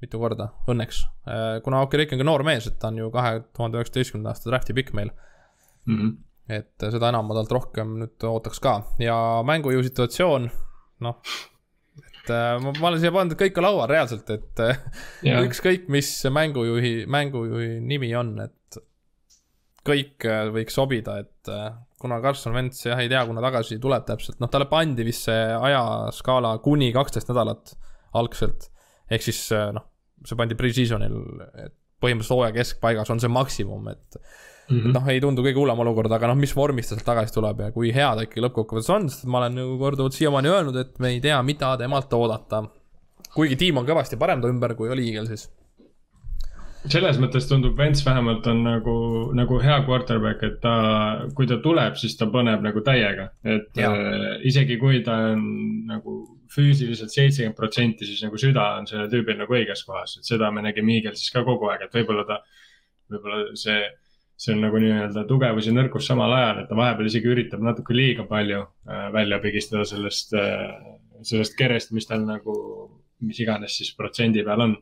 mitu 0.00 0.20
korda, 0.20 0.48
õnneks. 0.70 1.02
Äh, 1.28 1.58
kuna 1.64 1.82
Okereke 1.84 2.16
on 2.16 2.22
ka 2.22 2.26
noor 2.26 2.44
mees, 2.46 2.66
et 2.70 2.78
ta 2.80 2.88
on 2.88 2.98
ju 3.02 3.10
kahe 3.12 3.42
tuhande 3.56 3.80
üheksateistkümnenda 3.80 4.32
aasta 4.32 4.48
draft'i 4.48 4.76
pikk 4.76 4.94
meil 4.96 5.10
mm. 5.12 5.96
-hmm. 5.96 6.14
et 6.56 6.86
seda 6.94 7.10
enam 7.12 7.28
ma 7.28 7.36
talt 7.36 7.52
rohkem 7.52 7.98
nüüd 8.00 8.28
ootaks 8.30 8.62
ka 8.64 8.78
ja 9.02 9.16
mänguju 9.46 9.82
situatsioon, 9.90 10.48
noh. 11.04 11.18
et 12.00 12.32
äh, 12.32 12.54
ma, 12.64 12.72
ma 12.78 12.88
olen 12.88 13.02
siia 13.02 13.12
pannud 13.12 13.36
kõik 13.42 13.60
laual 13.60 13.88
reaalselt, 13.92 14.30
et 14.30 14.64
yeah. 14.64 15.36
Äh, 15.36 15.44
ükskõik, 15.50 15.88
mis 15.92 16.08
mängujuhi, 16.32 17.04
mängujuhi 17.06 17.76
nimi 17.84 18.14
on, 18.16 18.38
et 18.46 18.56
kõik 19.86 20.26
võiks 20.54 20.76
sobida, 20.76 21.18
et 21.22 21.50
kuna 22.00 22.20
Carson 22.24 22.56
Wentz 22.56 22.84
jah, 22.86 23.00
ei 23.00 23.08
tea, 23.12 23.22
kuna 23.28 23.42
tagasi 23.44 23.78
tuleb 23.80 24.04
täpselt, 24.08 24.38
noh, 24.40 24.50
talle 24.52 24.68
pandi 24.70 25.04
vist 25.06 25.28
see 25.28 25.40
ajaskaala 25.56 26.54
kuni 26.64 26.90
kaksteist 26.96 27.30
nädalat 27.32 27.74
algselt. 28.20 28.70
ehk 29.10 29.24
siis 29.24 29.40
noh, 29.74 29.86
see 30.24 30.38
pandi 30.38 30.56
pre-season'il, 30.58 31.16
et 31.64 31.74
põhimõtteliselt 32.00 32.36
hooaja 32.36 32.56
keskpaigas 32.56 33.12
on 33.12 33.20
see 33.20 33.32
maksimum, 33.32 33.88
et 33.92 34.16
mm 34.16 34.78
-hmm. 34.78 34.92
noh, 34.96 35.08
ei 35.12 35.20
tundu 35.20 35.44
kõige 35.44 35.60
hullem 35.60 35.84
olukord, 35.84 36.12
aga 36.12 36.30
noh, 36.30 36.38
mis 36.38 36.54
vormis 36.56 36.88
ta 36.88 36.94
sealt 36.94 37.06
tagasi 37.06 37.34
tuleb 37.36 37.60
ja 37.60 37.70
kui 37.72 37.92
hea 37.94 38.10
ta 38.16 38.24
ikkagi 38.26 38.44
lõppkokkuvõttes 38.46 38.92
on, 38.94 39.08
sest 39.10 39.28
ma 39.28 39.42
olen 39.42 39.58
ju 39.58 39.78
korduvalt 39.78 40.16
siiamaani 40.16 40.48
öelnud, 40.48 40.76
et 40.76 40.98
me 40.98 41.14
ei 41.14 41.20
tea, 41.20 41.42
mida 41.42 41.76
temalt 41.76 42.12
oodata. 42.12 42.64
kuigi 43.34 43.56
tiim 43.56 43.76
on 43.76 43.86
kõvasti 43.86 44.18
parem 44.18 44.40
ta 44.40 44.48
ümber, 44.48 44.74
kui 44.74 44.88
oli 44.90 45.10
Eaglesis 45.10 45.50
selles 46.88 47.18
mõttes 47.20 47.46
tundub 47.48 47.76
Vents 47.78 48.02
vähemalt 48.06 48.46
on 48.48 48.62
nagu, 48.64 48.96
nagu 49.36 49.58
hea 49.60 49.78
quarterback, 49.84 50.42
et 50.46 50.58
ta, 50.62 50.74
kui 51.36 51.48
ta 51.48 51.58
tuleb, 51.62 51.96
siis 52.00 52.16
ta 52.16 52.28
paneb 52.32 52.64
nagu 52.64 52.82
täiega, 52.84 53.28
et 53.44 53.80
äh, 53.84 54.40
isegi 54.48 54.78
kui 54.80 55.02
ta 55.04 55.16
on 55.34 55.42
nagu 55.90 56.14
füüsiliselt 56.50 57.12
seitsekümmend 57.12 57.58
protsenti, 57.58 58.08
siis 58.08 58.22
nagu 58.24 58.38
süda 58.40 58.64
on 58.80 58.88
sellel 58.88 59.10
tüübil 59.12 59.38
nagu 59.38 59.56
õiges 59.58 59.84
kohas, 59.86 60.16
et 60.18 60.28
seda 60.28 60.50
me 60.54 60.64
nägime 60.64 60.96
Eaglesis 60.96 61.30
ka 61.34 61.44
kogu 61.46 61.68
aeg, 61.70 61.84
et 61.86 61.98
võib-olla 62.00 62.24
ta, 62.28 62.40
võib-olla 63.12 63.42
see, 63.60 63.82
see 64.40 64.56
on 64.56 64.64
nagu 64.64 64.80
nii-öelda 64.82 65.26
tugevus 65.28 65.68
ja 65.68 65.76
nõrkus 65.76 66.08
samal 66.10 66.32
ajal, 66.38 66.62
et 66.62 66.72
ta 66.72 66.78
vahepeal 66.80 67.12
isegi 67.12 67.30
üritab 67.30 67.62
natuke 67.66 67.94
liiga 67.94 68.24
palju 68.30 68.64
äh, 68.64 69.06
välja 69.14 69.38
pigistada 69.44 69.84
sellest 69.88 70.34
äh,, 70.38 70.64
sellest 71.28 71.58
kerest, 71.58 71.92
mis 71.92 72.08
tal 72.08 72.24
nagu, 72.24 72.54
mis 73.20 73.38
iganes 73.44 73.76
siis 73.76 73.92
protsendi 73.92 74.40
peal 74.46 74.64
on 74.64 74.78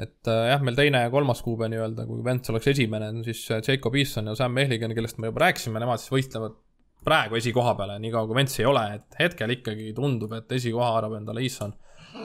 et 0.00 0.30
äh, 0.30 0.48
jah, 0.52 0.62
meil 0.64 0.78
teine 0.78 1.04
ja 1.04 1.12
kolmas 1.12 1.42
kuupäev 1.44 1.72
nii-öelda, 1.74 2.06
kui 2.08 2.24
Vents 2.24 2.52
oleks 2.52 2.70
esimene, 2.72 3.10
siis 3.26 3.42
äh, 3.52 3.60
Jacob 3.66 3.96
Easton 4.00 4.30
ja 4.30 4.36
Sam 4.38 4.54
Mehligan, 4.56 4.94
kellest 4.96 5.20
me 5.20 5.30
juba 5.30 5.44
rääkisime, 5.46 5.80
nemad 5.82 6.00
siis 6.00 6.12
võistlevad 6.14 6.56
praegu 7.04 7.38
esikoha 7.38 7.74
peale, 7.78 7.98
niikaua 8.02 8.28
kui 8.28 8.38
Vents 8.40 8.58
ei 8.60 8.68
ole, 8.68 8.82
et 8.98 9.20
hetkel 9.20 9.56
ikkagi 9.56 9.92
tundub, 9.96 10.34
et 10.36 10.52
esikoha 10.56 10.90
haarab 10.94 11.16
endale 11.20 11.44
Easton. 11.44 11.74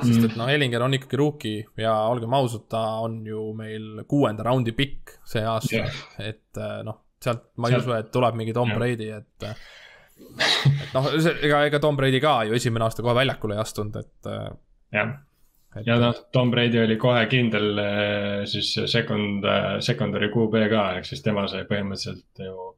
sest 0.01 0.23
et 0.25 0.37
noh, 0.39 0.49
Ellinger 0.49 0.81
on 0.81 0.97
ikkagi 0.97 1.19
rookie 1.19 1.65
ja 1.77 1.93
olgem 2.09 2.33
ausad, 2.33 2.65
ta 2.71 2.83
on 3.05 3.19
ju 3.27 3.51
meil 3.57 4.01
kuuenda 4.09 4.43
raundi 4.47 4.73
pikk 4.73 5.19
see 5.29 5.43
aasta 5.45 5.75
yeah., 5.77 5.99
et 6.31 6.61
äh, 6.61 6.79
noh, 6.87 7.03
sealt 7.21 7.51
ma 7.61 7.69
ei 7.69 7.77
usu, 7.77 7.93
et 7.97 8.09
tuleb 8.13 8.39
mingi 8.39 8.55
Tom 8.55 8.71
yeah. 8.71 8.79
Brady, 8.79 9.11
et 9.13 9.45
et 9.45 10.95
noh, 10.95 11.11
ega, 11.35 11.65
ega 11.67 11.79
Tom 11.83 11.99
Brady 11.99 12.23
ka 12.23 12.39
ju 12.49 12.57
esimene 12.57 12.87
aasta 12.87 13.05
kohe 13.05 13.15
väljakule 13.17 13.57
ei 13.57 13.63
astunud, 13.63 14.01
et 14.01 14.35
jah 14.95 15.15
et.... 15.75 15.85
ja 15.87 15.97
noh, 16.01 16.17
Tom 16.33 16.51
Brady 16.53 16.81
oli 16.83 16.97
kohe 17.01 17.25
kindel 17.31 17.81
eh, 17.81 18.41
siis 18.49 18.73
second, 18.91 19.45
eh, 19.45 19.69
secondary 19.85 20.31
QB 20.33 20.65
ka, 20.71 20.83
ehk 20.99 21.09
siis 21.09 21.23
tema 21.25 21.47
sai 21.51 21.65
põhimõtteliselt 21.69 22.45
ju 22.45 22.69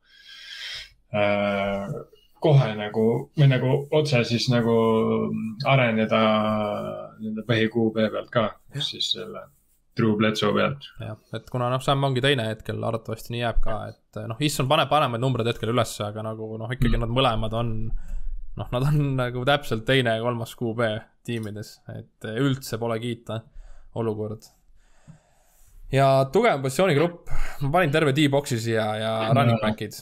äh, 1.18 1.98
kohe 2.44 2.72
nagu 2.78 3.06
või 3.38 3.50
nagu 3.50 3.76
otse 3.98 4.24
siis 4.28 4.48
nagu 4.54 4.78
areneda 5.66 6.24
nende 7.22 7.46
põhi 7.48 7.70
QB 7.74 8.10
pealt 8.14 8.34
ka, 8.34 8.50
siis 8.78 9.14
selle 9.16 9.48
Drew 9.98 10.14
Bledsoe 10.18 10.54
pealt. 10.54 10.86
jah, 11.02 11.18
et 11.34 11.48
kuna 11.50 11.72
noh, 11.74 11.82
Sam 11.82 12.04
ongi 12.06 12.22
teine 12.22 12.52
hetkel, 12.52 12.84
arvatavasti 12.86 13.34
nii 13.34 13.42
jääb 13.42 13.64
ka, 13.64 13.80
et 13.94 14.22
noh, 14.30 14.38
Isson 14.46 14.70
paneb 14.70 14.92
paremaid 14.92 15.24
numbreid 15.24 15.50
hetkel 15.50 15.74
ülesse, 15.74 16.04
aga 16.06 16.26
nagu 16.30 16.54
noh, 16.62 16.70
ikkagi 16.74 16.94
mm. 16.98 17.06
nad 17.06 17.16
mõlemad 17.18 17.58
on 17.58 17.74
noh, 18.58 18.70
nad 18.74 18.88
on 18.90 19.16
nagu 19.18 19.46
täpselt 19.48 19.86
teine 19.88 20.18
ja 20.18 20.24
kolmas 20.24 20.54
QB 20.58 20.92
tiimides, 21.28 21.78
et 21.94 22.28
üldse 22.34 22.80
pole 22.82 22.98
kiita 23.04 23.42
olukord. 23.98 24.50
ja 25.92 26.08
tugev 26.34 26.62
positsioonigrupp, 26.66 27.32
ma 27.64 27.72
panin 27.78 27.94
terve 27.94 28.14
D-box'i 28.16 28.60
siia 28.62 28.88
ja 29.02 29.14
running 29.34 29.62
back'id. 29.64 29.98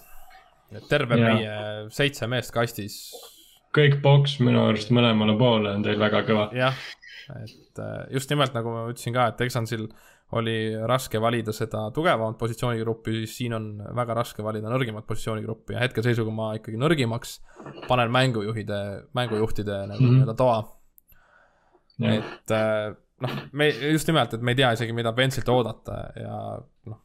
terve 0.90 1.20
ja. 1.20 1.32
meie 1.34 1.56
seitse 1.94 2.28
meest 2.28 2.54
kastis. 2.56 3.00
kõik 3.76 4.00
box 4.02 4.40
minu 4.40 4.66
arust 4.70 4.92
mõlemale 4.96 5.38
poole 5.40 5.76
on 5.76 5.86
teil 5.86 6.00
väga 6.02 6.26
kõva. 6.28 6.50
jah, 6.56 6.78
et 7.42 7.82
äh, 7.82 8.04
just 8.14 8.30
nimelt 8.34 8.54
nagu 8.58 8.74
ma 8.74 8.90
ütlesin 8.90 9.16
ka, 9.16 9.30
et 9.32 9.42
Texansil 9.42 9.90
oli 10.36 10.74
raske 10.90 11.20
valida 11.22 11.54
seda 11.54 11.86
tugevamat 11.94 12.38
positsioonigruppi, 12.40 13.14
siis 13.22 13.36
siin 13.38 13.54
on 13.54 13.68
väga 13.96 14.16
raske 14.18 14.44
valida 14.44 14.72
nõrgemat 14.72 15.06
positsioonigruppi 15.08 15.76
ja 15.76 15.84
hetkeseisuga 15.84 16.34
ma 16.34 16.50
ikkagi 16.58 16.80
nõrgimaks 16.82 17.38
panen 17.88 18.12
mängujuhide, 18.14 18.80
mängujuhtide 19.16 19.84
nagu 19.92 20.02
mm 20.02 20.08
-hmm. 20.08 20.18
nii-öelda 20.18 20.34
toa. 20.34 20.58
Et 22.04 22.54
äh, 22.56 22.92
noh, 23.24 23.42
me 23.54 23.70
just 23.72 24.10
nimelt, 24.12 24.36
et 24.36 24.44
me 24.44 24.56
ei 24.56 24.60
tea 24.60 24.74
isegi, 24.76 24.96
mida 24.96 25.14
Pensilt 25.16 25.50
oodata 25.52 26.00
ja 26.20 26.40
noh, 26.92 27.02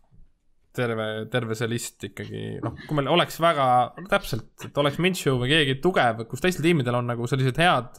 terve, 0.76 1.06
terve 1.30 1.56
see 1.58 1.70
list 1.70 2.08
ikkagi, 2.10 2.44
noh, 2.64 2.76
kui 2.86 2.98
meil 2.98 3.10
oleks 3.12 3.40
väga 3.42 3.66
täpselt, 4.10 4.52
et 4.66 4.82
oleks 4.82 5.00
Minshew 5.02 5.38
või 5.40 5.52
keegi 5.54 5.80
tugev, 5.84 6.24
kus 6.30 6.42
teistel 6.42 6.66
tiimidel 6.66 7.00
on 7.00 7.10
nagu 7.10 7.30
sellised 7.30 7.58
head 7.62 7.98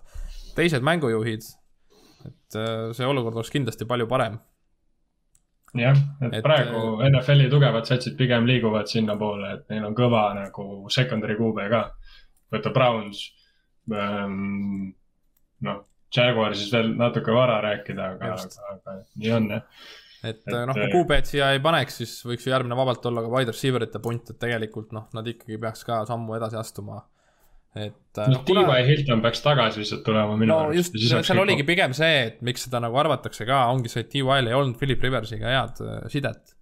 teised 0.56 0.84
mängujuhid, 0.84 1.46
et 2.28 2.60
äh, 2.60 2.88
see 2.96 3.08
olukord 3.08 3.40
oleks 3.40 3.54
kindlasti 3.54 3.88
palju 3.90 4.08
parem 4.12 4.40
jah, 5.78 5.96
et 6.28 6.42
praegu 6.44 6.82
äh, 7.00 7.08
NFL-i 7.10 7.50
tugevad 7.52 7.88
satsid 7.88 8.18
pigem 8.20 8.48
liiguvad 8.50 8.90
sinnapoole, 8.92 9.54
et 9.56 9.70
neil 9.72 9.88
on 9.88 9.96
kõva 9.98 10.26
nagu 10.36 10.90
secondary 10.92 11.38
QB 11.40 11.68
ka. 11.72 11.84
võta 12.52 12.74
Browns 12.76 13.24
ähm,, 13.96 14.92
noh, 15.64 15.80
Jaguarsist 16.16 16.76
veel 16.76 16.94
natuke 17.00 17.36
vara 17.36 17.60
rääkida, 17.64 18.14
aga, 18.16 18.34
aga, 18.38 18.72
aga 18.74 18.98
nii 19.22 19.34
on 19.38 19.50
jah. 19.56 19.64
et, 20.24 20.42
et 20.42 20.52
noh, 20.54 20.76
kui 20.76 20.88
äh, 20.88 20.92
QB-d 20.96 21.32
siia 21.32 21.54
ei 21.56 21.64
paneks, 21.64 22.02
siis 22.02 22.18
võiks 22.28 22.48
ju 22.48 22.54
järgmine 22.54 22.78
vabalt 22.78 23.06
olla 23.10 23.24
ka 23.26 23.32
wide 23.32 23.56
receiver 23.56 23.88
ite 23.88 24.04
punt, 24.04 24.34
et 24.34 24.42
tegelikult 24.42 24.92
noh, 24.98 25.08
nad 25.16 25.28
ikkagi 25.28 25.60
peaks 25.62 25.88
ka 25.88 26.04
sammu 26.10 26.40
edasi 26.40 26.60
astuma 26.60 27.02
et. 27.76 28.18
Äh, 28.18 28.32
noh, 28.32 28.42
Tiiva 28.46 28.66
kuna... 28.66 28.78
ja 28.80 28.88
Hilton 28.88 29.22
peaks 29.24 29.44
tagasi 29.46 29.82
lihtsalt 29.82 30.04
tulema 30.08 30.36
minu 30.40 30.52
no, 30.52 30.60
arust. 30.68 30.96
just, 30.98 31.14
seal 31.28 31.44
oligi 31.44 31.66
pigem 31.68 31.96
see, 31.98 32.26
et 32.28 32.42
miks 32.46 32.66
seda 32.68 32.82
nagu 32.84 32.98
arvatakse 33.00 33.48
ka, 33.48 33.64
ongi 33.72 33.92
see, 33.92 34.04
et 34.06 34.12
T.Y.-l 34.12 34.50
ei 34.50 34.58
olnud 34.58 34.80
Philip 34.80 35.06
Riversiga 35.08 35.54
head 35.54 35.84
äh, 35.86 36.02
sidet. 36.12 36.56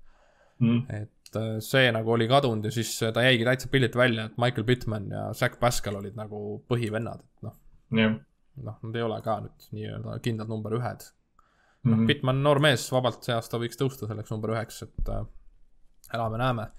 mm.. 0.62 0.84
et 0.94 1.40
äh, 1.40 1.52
see 1.66 1.90
nagu 1.96 2.14
oli 2.14 2.30
kadunud 2.30 2.70
ja 2.70 2.74
siis 2.74 2.92
ta 3.02 3.26
jäigi 3.26 3.48
täitsa 3.48 3.72
pildilt 3.74 3.98
välja, 3.98 4.30
et 4.30 4.42
Michael 4.42 4.68
Pittman 4.68 5.10
ja 5.14 5.30
Zack 5.38 5.60
Pascal 5.62 5.98
olid 6.02 6.18
nagu 6.20 6.60
põhivennad, 6.70 7.26
et 7.26 7.48
noh 7.50 7.58
yeah.. 7.96 8.20
Noh, 8.66 8.78
nad 8.84 8.96
ei 8.96 9.06
ole 9.06 9.20
ka 9.26 9.40
nüüd 9.46 9.72
nii-öelda 9.76 10.20
kindlad 10.26 10.52
number 10.52 10.76
ühed. 10.78 11.10
noh 11.84 11.96
mm 11.96 12.00
-hmm., 12.00 12.08
Pittman, 12.08 12.44
noor 12.44 12.60
mees, 12.60 12.88
vabalt 12.92 13.24
see 13.24 13.36
aasta 13.36 13.60
võiks 13.62 13.80
tõusta 13.80 14.08
selleks 14.08 14.32
number 14.32 14.56
üheks, 14.56 14.82
et 14.84 15.10
äh, 15.10 15.26
elame-näeme. 16.14 16.70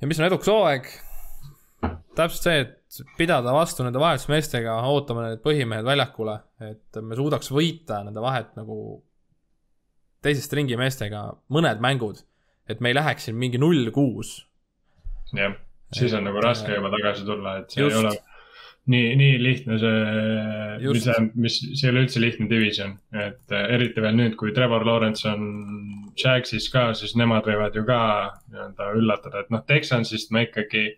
ja 0.00 0.06
mis 0.06 0.20
on 0.20 0.26
edukas 0.26 0.48
hooaeg? 0.52 0.88
täpselt 2.18 2.42
see, 2.42 2.60
et 2.64 3.02
pidada 3.18 3.52
vastu 3.54 3.84
nende 3.86 4.00
vahetusmeestega, 4.02 4.80
ootame 4.90 5.28
need 5.28 5.42
põhimehed 5.44 5.86
väljakule, 5.86 6.38
et 6.70 6.98
me 7.02 7.18
suudaks 7.18 7.52
võita 7.54 8.02
nende 8.06 8.20
vahet 8.24 8.56
nagu 8.58 8.78
teisest 10.24 10.52
ringi 10.58 10.76
meestega 10.76 11.28
mõned 11.54 11.82
mängud, 11.84 12.24
et 12.68 12.82
me 12.82 12.90
ei 12.90 12.98
läheks 12.98 13.28
siin 13.28 13.38
mingi 13.38 13.60
null 13.62 13.92
kuus. 13.94 14.40
jah, 15.32 15.54
siis 15.94 16.14
on 16.18 16.26
nagu 16.26 16.42
raske 16.42 16.74
juba 16.74 16.90
tagasi 16.96 17.24
tulla, 17.28 17.58
et 17.60 17.70
see 17.70 17.84
just. 17.84 17.96
ei 17.96 18.02
ole 18.02 18.16
nii, 18.90 19.16
nii 19.20 19.38
lihtne 19.42 19.78
see, 19.80 19.98
mis 20.82 21.06
mis, 21.34 21.58
see 21.78 21.88
ei 21.88 21.92
ole 21.92 22.04
üldse 22.06 22.22
lihtne 22.22 22.48
division, 22.50 22.94
et 23.12 23.54
äh, 23.54 23.66
eriti 23.76 24.04
veel 24.04 24.16
nüüd, 24.18 24.36
kui 24.40 24.54
Trevor 24.56 24.86
Lawrence 24.86 25.28
on 25.30 25.44
Jagsis 26.18 26.68
ka, 26.72 26.88
siis 26.98 27.14
nemad 27.18 27.46
võivad 27.48 27.76
ju 27.76 27.84
ka 27.88 28.00
nii-öelda 28.48 28.88
üllatada, 28.98 29.44
et 29.44 29.52
noh, 29.54 29.64
Texansist 29.68 30.32
ma 30.34 30.44
ikkagi 30.46 30.88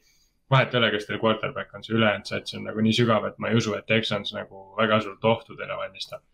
vahet 0.50 0.74
ei 0.74 0.80
ole, 0.80 0.90
kas 0.94 1.06
teil 1.06 1.20
quarterback 1.22 1.74
on, 1.74 1.84
see 1.86 1.96
ülejäänud 1.96 2.30
sats 2.30 2.56
on 2.58 2.66
nagu 2.66 2.82
nii 2.84 2.94
sügav, 2.96 3.26
et 3.28 3.38
ma 3.42 3.50
ei 3.50 3.58
usu, 3.60 3.74
et 3.78 3.86
Texans 3.90 4.34
nagu 4.34 4.64
väga 4.78 5.00
suurt 5.04 5.26
ohtu 5.30 5.56
teile 5.58 5.78
valmistab. 5.78 6.24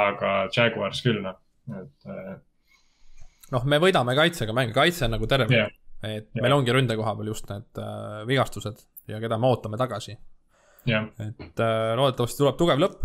aga 0.00 0.32
Jaguars 0.54 1.02
küll, 1.02 1.18
noh, 1.22 1.38
et. 1.80 2.06
Äh, 2.06 2.34
noh, 3.54 3.64
me 3.66 3.80
võidame 3.82 4.14
kaitsega 4.18 4.54
mänge, 4.54 4.74
kaitse 4.76 5.06
on 5.08 5.16
nagu 5.16 5.26
terve 5.30 5.50
yeah., 5.54 5.70
et 6.00 6.30
yeah. 6.30 6.42
meil 6.44 6.54
ongi 6.56 6.72
ründe 6.72 6.94
koha 6.96 7.12
peal 7.18 7.28
just 7.28 7.50
need 7.50 7.80
äh, 7.82 8.22
vigastused 8.28 8.84
ja 9.10 9.18
keda 9.22 9.38
me 9.38 9.50
ootame 9.50 9.80
tagasi. 9.80 10.16
Et 10.86 11.60
äh, 11.60 11.94
loodetavasti 11.98 12.42
tuleb 12.42 12.56
tugev 12.60 12.80
lõpp 12.80 13.02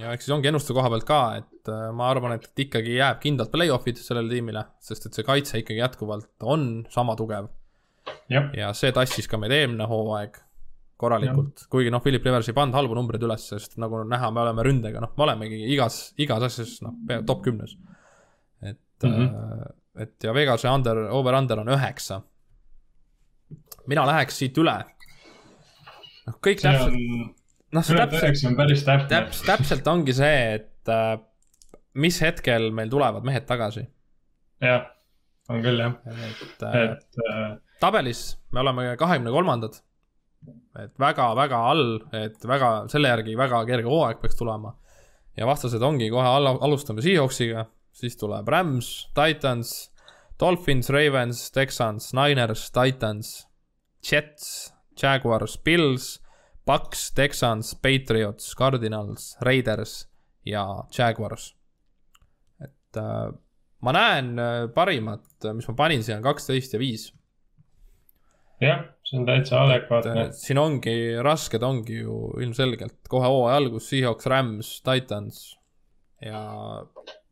ja 0.00 0.12
eks 0.14 0.26
siis 0.26 0.34
ongi 0.34 0.50
ennustuse 0.50 0.76
koha 0.76 0.90
pealt 0.92 1.06
ka, 1.08 1.20
et 1.40 1.72
äh, 1.72 1.88
ma 1.96 2.10
arvan, 2.12 2.36
et 2.36 2.64
ikkagi 2.66 2.98
jääb 2.98 3.22
kindlalt 3.22 3.52
play-off'id 3.54 3.98
sellele 4.00 4.30
tiimile, 4.32 4.66
sest 4.84 5.08
et 5.08 5.16
see 5.16 5.26
kaitse 5.26 5.62
ikkagi 5.62 5.80
jätkuvalt 5.80 6.46
on 6.46 6.84
sama 6.92 7.16
tugev 7.18 7.50
ja 8.56 8.70
see 8.76 8.92
tassis 8.96 9.28
ka 9.30 9.40
meid 9.40 9.54
eelmine 9.54 9.88
hooaeg 9.90 10.38
korralikult, 11.00 11.64
kuigi 11.72 11.92
noh, 11.92 12.02
Philip 12.04 12.26
Rivers 12.28 12.50
ei 12.50 12.56
pannud 12.56 12.76
halbu 12.76 12.96
numbreid 12.98 13.22
üles, 13.24 13.46
sest 13.54 13.78
nagu 13.80 14.02
näha, 14.04 14.28
me 14.36 14.42
oleme 14.42 14.64
ründega, 14.66 15.00
noh, 15.00 15.14
me 15.16 15.24
olemegi 15.24 15.62
igas, 15.72 16.10
igas 16.20 16.44
asjas 16.50 16.74
noh, 16.84 16.98
top 17.28 17.40
kümnes. 17.46 17.76
et 18.60 19.06
mm, 19.06 19.14
-hmm. 19.14 19.72
et 20.04 20.24
ja 20.24 20.34
Vegase 20.36 20.68
under, 20.68 21.06
over-under 21.10 21.60
on 21.60 21.72
üheksa. 21.76 22.20
mina 23.86 24.06
läheks 24.06 24.36
siit 24.38 24.58
üle. 24.58 24.76
Noh, 26.30 26.38
kõik 26.44 26.62
see 26.62 26.70
täpselt. 26.70 27.50
noh, 27.74 27.86
see 27.86 27.98
täpselt. 27.98 28.46
on 28.50 28.56
päris 28.58 28.86
täpne. 28.86 29.08
täpselt, 29.10 29.50
täpselt 29.50 29.90
ongi 29.90 30.14
see, 30.16 30.38
et 30.60 30.92
äh, 30.92 31.18
mis 32.00 32.20
hetkel 32.22 32.70
meil 32.74 32.90
tulevad 32.92 33.26
mehed 33.26 33.46
tagasi. 33.48 33.84
jah, 34.64 34.86
on 35.50 35.62
küll 35.64 35.82
jah, 35.82 35.96
et, 36.06 36.66
et 36.70 37.22
äh, 37.26 37.46
tabelis 37.82 38.24
me 38.52 38.62
oleme 38.64 38.90
kahekümne 39.00 39.32
kolmandad. 39.34 39.80
et 40.80 40.94
väga-väga 40.98 41.58
all, 41.68 41.98
et 42.16 42.44
väga, 42.48 42.70
selle 42.88 43.10
järgi 43.10 43.36
väga 43.36 43.64
kerge 43.68 43.90
hooaeg 43.90 44.22
peaks 44.22 44.38
tulema. 44.38 44.76
ja 45.36 45.46
vastased 45.46 45.82
ongi 45.82 46.10
kohe 46.10 46.26
alla, 46.26 46.56
alustame 46.60 47.02
Seahawksiga, 47.02 47.66
siis 47.92 48.16
tuleb 48.16 48.48
Rams, 48.48 49.10
Titans, 49.14 49.90
Dolphins, 50.40 50.88
Ravens, 50.90 51.50
Texans, 51.50 52.12
Niners, 52.14 52.70
Titans, 52.72 53.46
Jets, 54.00 54.72
Jaguars, 55.02 55.58
Bills, 55.58 56.19
Bucks, 56.70 57.08
Texans, 57.16 57.74
Patriots, 57.82 58.54
Cardinals, 58.58 59.32
Raiders 59.42 60.04
ja 60.46 60.64
Jaguars. 60.94 61.50
et 62.62 63.00
äh, 63.00 63.30
ma 63.80 63.94
näen 63.96 64.36
äh, 64.38 64.66
parimat, 64.74 65.26
mis 65.56 65.68
ma 65.68 65.74
panin 65.74 66.04
siia, 66.06 66.20
on 66.20 66.28
kaksteist 66.30 66.76
ja 66.76 66.80
viis 66.82 67.10
jah, 68.60 68.82
see 69.04 69.18
on 69.20 69.26
täitsa 69.28 69.62
adekvaatne. 69.64 70.26
siin 70.36 70.60
ongi, 70.60 70.94
rasked 71.24 71.62
ongi 71.64 72.00
ju 72.02 72.16
ilmselgelt 72.44 73.08
kohe 73.08 73.28
hooaja 73.28 73.56
algus, 73.60 73.88
Seahawks, 73.90 74.28
Rams, 74.30 74.72
Titans 74.86 75.40
ja 76.24 76.40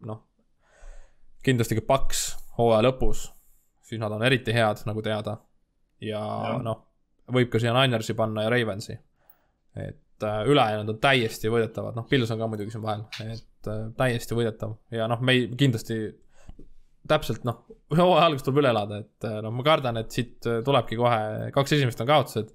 noh, 0.09 0.23
kindlasti 1.45 1.79
ka 1.79 1.85
Paks 1.89 2.25
hooaja 2.59 2.87
lõpus, 2.89 3.29
siis 3.85 4.01
nad 4.01 4.13
on 4.15 4.25
eriti 4.27 4.55
head, 4.57 4.83
nagu 4.89 5.05
teada. 5.05 5.39
ja, 6.01 6.23
ja. 6.23 6.57
noh, 6.65 6.83
võib 7.35 7.53
ka 7.53 7.61
siia 7.61 7.77
Ninersi 7.77 8.17
panna 8.17 8.47
ja 8.47 8.53
Ravensi. 8.55 8.97
Et 9.87 10.27
äh, 10.27 10.41
ülejäänud 10.51 10.95
on 10.95 11.03
täiesti 11.03 11.51
võidetavad, 11.53 11.97
noh, 11.99 12.07
Pils 12.11 12.31
on 12.35 12.41
ka 12.41 12.51
muidugi 12.51 12.75
siin 12.75 12.85
vahel, 12.85 13.07
et 13.25 13.71
äh, 13.71 13.85
täiesti 13.99 14.39
võidetav 14.39 14.77
ja 14.95 15.09
noh, 15.11 15.23
me 15.25 15.37
ei, 15.37 15.47
kindlasti 15.59 16.01
täpselt 17.09 17.45
noh, 17.49 17.65
hooaja 17.97 18.27
algus 18.29 18.45
tuleb 18.47 18.63
üle 18.63 18.73
elada, 18.73 19.01
et 19.05 19.27
äh, 19.29 19.41
noh, 19.45 19.55
ma 19.55 19.65
kardan, 19.67 20.01
et 20.01 20.15
siit 20.15 20.47
äh, 20.49 20.61
tulebki 20.65 20.99
kohe, 21.01 21.51
kaks 21.55 21.77
esimest 21.79 22.05
on 22.05 22.11
kaotused. 22.11 22.55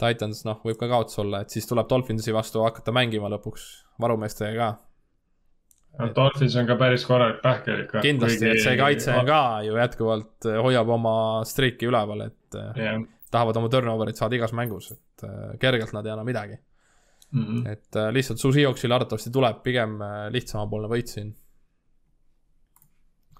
Titans, 0.00 0.40
noh, 0.42 0.58
võib 0.66 0.78
ka 0.80 0.88
kaotus 0.90 1.20
olla, 1.22 1.44
et 1.44 1.54
siis 1.54 1.68
tuleb 1.70 1.86
Dolphinsi 1.90 2.32
vastu 2.34 2.64
hakata 2.64 2.90
mängima 2.94 3.28
lõpuks 3.30 3.68
varumeestega 4.02 4.56
ka. 4.58 4.70
no 6.00 6.08
Dolphins 6.16 6.56
on 6.58 6.66
ka 6.66 6.74
päris 6.80 7.04
korralik 7.06 7.38
pähkel 7.44 7.84
ikka. 7.84 8.02
kindlasti, 8.02 8.48
et 8.50 8.62
see 8.64 8.74
kaitse 8.80 9.14
on 9.14 9.28
ka 9.28 9.42
ju 9.66 9.78
jätkuvalt, 9.78 10.48
äh, 10.50 10.58
hoiab 10.66 10.90
oma 10.96 11.16
streiki 11.46 11.86
üleval, 11.90 12.26
et 12.26 12.58
yeah. 12.58 12.98
Tahavad 13.34 13.58
oma 13.60 13.70
turnover'it 13.72 14.20
saada 14.20 14.38
igas 14.38 14.54
mängus, 14.56 14.92
et 14.94 15.26
kergelt 15.62 15.94
nad 15.96 16.06
ei 16.06 16.14
anna 16.14 16.24
midagi 16.26 16.56
mm. 16.56 17.44
-hmm. 17.44 17.72
et 17.72 18.02
lihtsalt 18.14 18.42
su 18.42 18.52
Seahawksile 18.54 18.94
arvatavasti 18.94 19.32
tuleb 19.34 19.62
pigem 19.66 19.98
lihtsamapoolne 20.34 20.90
võit 20.92 21.10
siin 21.10 21.34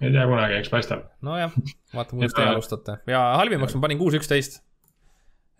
ei 0.02 0.12
tea 0.12 0.26
kunagi, 0.28 0.58
eks 0.58 0.70
paistab. 0.72 1.04
nojah, 1.24 1.52
vaatame, 1.94 2.20
kuidas 2.20 2.36
teie 2.38 2.50
alustate 2.50 2.98
ja 3.10 3.20
halvimaks 3.38 3.76
ma 3.76 3.84
panin 3.86 4.00
kuus, 4.00 4.16
üksteist. 4.18 4.60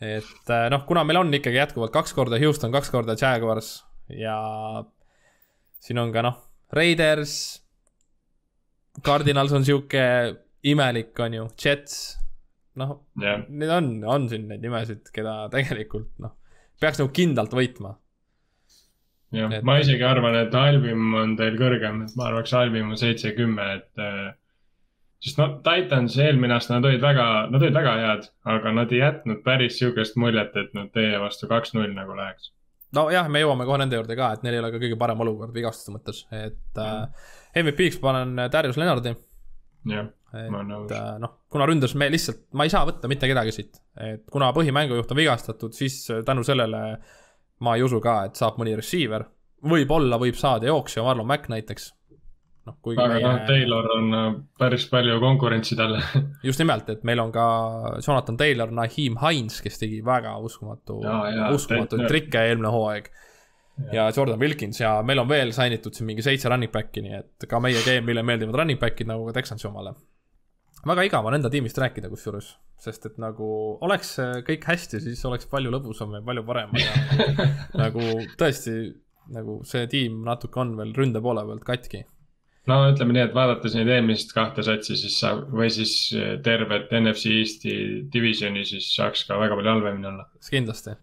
et 0.02 0.50
äh, 0.52 0.66
noh, 0.72 0.84
kuna 0.88 1.04
meil 1.06 1.22
on 1.22 1.34
ikkagi 1.38 1.60
jätkuvalt 1.60 1.94
kaks 1.94 2.14
korda 2.16 2.40
Houston, 2.42 2.72
kaks 2.74 2.90
korda 2.92 3.16
Jaguars 3.20 3.76
ja 4.10 4.38
siin 5.84 6.00
on 6.02 6.12
ka 6.14 6.24
noh, 6.24 6.40
Raiders. 6.74 7.60
Cardinals 9.04 9.52
on 9.52 9.64
sihuke 9.66 10.02
imelik, 10.70 11.18
on 11.18 11.34
ju, 11.34 11.46
Jets. 11.58 12.14
Noh 12.80 12.96
yeah., 13.20 13.44
need 13.48 13.70
on, 13.70 13.90
on 14.08 14.30
siin 14.30 14.48
neid 14.50 14.64
nimesid, 14.64 15.06
keda 15.14 15.44
tegelikult 15.52 16.10
noh, 16.22 16.34
peaks 16.80 17.02
nagu 17.02 17.12
kindlalt 17.14 17.54
võitma 17.54 17.94
jah 19.34 19.52
et..., 19.52 19.66
ma 19.66 19.78
isegi 19.82 20.04
arvan, 20.06 20.36
et 20.38 20.54
Alvim 20.58 21.12
on 21.18 21.36
teil 21.38 21.58
kõrgem, 21.60 22.02
et 22.06 22.16
ma 22.18 22.30
arvaks, 22.30 22.54
Alvim 22.58 22.92
on 22.94 23.00
seitse, 23.00 23.34
kümme, 23.36 23.66
et 23.78 24.02
äh,. 24.02 24.32
sest 25.24 25.40
noh, 25.40 25.56
Titans 25.66 26.16
eelmine 26.20 26.56
aasta 26.56 26.76
nad 26.76 26.88
olid 26.88 27.02
väga, 27.02 27.28
nad 27.52 27.62
olid 27.62 27.78
väga 27.78 27.94
head, 28.02 28.26
aga 28.56 28.74
nad 28.76 28.92
ei 28.92 29.00
jätnud 29.00 29.40
päris 29.46 29.78
sihukest 29.80 30.18
muljet, 30.20 30.56
et 30.60 30.74
nad 30.76 30.90
teie 30.94 31.20
vastu 31.22 31.48
kaks-null 31.50 31.94
nagu 31.96 32.16
läheks. 32.18 32.52
nojah, 32.94 33.30
me 33.32 33.42
jõuame 33.42 33.66
kohe 33.68 33.80
nende 33.82 33.98
juurde 33.98 34.18
ka, 34.18 34.34
et 34.36 34.44
neil 34.46 34.58
ei 34.58 34.64
ole 34.64 34.74
ka 34.74 34.82
kõige 34.82 34.98
parem 35.00 35.24
olukord 35.26 35.54
vigastuste 35.54 35.94
mõttes, 35.94 36.24
et 36.30 36.60
mm. 36.76 36.84
äh, 36.84 37.64
MVP-ks 37.64 38.02
panen 38.02 38.36
Darius 38.52 38.78
Lennardi. 38.80 39.16
jah, 39.90 40.12
Äh, 40.34 41.18
noh, 41.22 41.36
kuna 41.52 41.66
ründas 41.70 41.94
me 41.98 42.08
lihtsalt, 42.10 42.46
ma 42.58 42.66
ei 42.66 42.72
saa 42.72 42.86
võtta 42.88 43.10
mitte 43.10 43.30
kedagi 43.30 43.54
siit, 43.54 43.78
et 44.00 44.24
kuna 44.32 44.50
põhimängujuht 44.56 45.12
on 45.14 45.20
vigastatud, 45.20 45.76
siis 45.76 46.00
tänu 46.26 46.42
sellele 46.46 46.80
ma 47.64 47.76
ei 47.76 47.84
usu 47.86 48.00
ka, 48.02 48.24
et 48.28 48.38
saab 48.38 48.58
mõni 48.60 48.74
receiver, 48.78 49.26
võib-olla 49.64 50.18
võib 50.20 50.38
saada 50.38 50.68
jooksja 50.68 51.04
Marlon 51.06 51.28
Mack 51.28 51.50
näiteks. 51.52 51.92
noh, 52.64 52.78
kuigi 52.80 53.00
aga 53.00 53.12
meie... 53.12 53.24
noh, 53.26 53.42
Taylor 53.48 53.90
on 53.92 54.16
äh, 54.16 54.30
päris 54.58 54.86
palju 54.88 55.18
konkurentsi 55.20 55.76
talle 55.76 56.00
just 56.48 56.62
nimelt, 56.62 56.88
et 56.88 57.04
meil 57.04 57.20
on 57.20 57.32
ka 57.32 57.44
Jonathan 57.98 58.38
Taylor, 58.40 58.72
Naheem 58.72 59.18
Hines, 59.20 59.60
kes 59.64 59.78
tegi 59.82 60.00
väga 60.04 60.36
uskumatu, 60.40 61.02
uskumatuid 61.52 62.08
trikke 62.08 62.46
eelmine 62.48 62.72
hooaeg. 62.72 63.12
ja 63.92 64.08
Jordan 64.16 64.40
Wilkins 64.40 64.80
ja 64.80 64.96
meil 65.02 65.18
on 65.18 65.28
veel 65.28 65.52
sign 65.52 65.76
itud 65.76 65.94
siin 65.94 66.08
mingi 66.08 66.24
seitse 66.24 66.48
running 66.48 66.72
back'i, 66.72 67.04
nii 67.04 67.20
et 67.20 67.46
ka 67.50 67.60
meie 67.60 67.80
game'ile 67.84 68.22
meeldivad 68.22 68.62
running 68.62 68.80
back'id 68.80 69.10
nagu 69.10 69.26
ka 69.28 69.38
Texansi 69.40 69.68
omale. 69.68 69.94
Väga 70.86 71.08
igav 71.08 71.26
on 71.26 71.38
enda 71.38 71.50
tiimist 71.52 71.78
rääkida 71.80 72.10
kusjuures 72.12 72.54
sest 72.84 73.06
et 73.08 73.20
nagu 73.22 73.46
oleks 73.84 74.16
kõik 74.46 74.66
hästi, 74.68 75.00
siis 75.02 75.22
oleks 75.28 75.48
palju 75.50 75.72
lõbusam 75.72 76.16
ja 76.16 76.22
palju 76.24 76.44
parem 76.46 76.74
ja 76.78 76.96
nagu 77.84 78.02
tõesti, 78.40 78.74
nagu 79.34 79.60
see 79.68 79.86
tiim 79.90 80.22
natuke 80.26 80.60
on 80.60 80.74
veel 80.80 80.92
ründe 80.96 81.22
poole 81.24 81.44
pealt 81.48 81.64
katki. 81.68 82.02
no 82.70 82.80
ütleme 82.90 83.16
nii, 83.16 83.24
et 83.28 83.36
vaadates 83.36 83.76
neid 83.78 83.92
eelmist 83.94 84.34
kahte 84.36 84.64
satsi, 84.66 84.98
siis 85.00 85.16
sa 85.22 85.34
või 85.38 85.70
siis 85.72 85.96
tervet 86.44 86.92
NFC 87.00 87.32
Eesti 87.40 87.74
divisioni, 88.12 88.66
siis 88.68 88.90
saaks 88.96 89.26
ka 89.28 89.40
väga 89.40 89.58
palju 89.58 89.74
halvemini 89.76 90.10
olla. 90.10 90.28
kindlasti. 90.50 90.98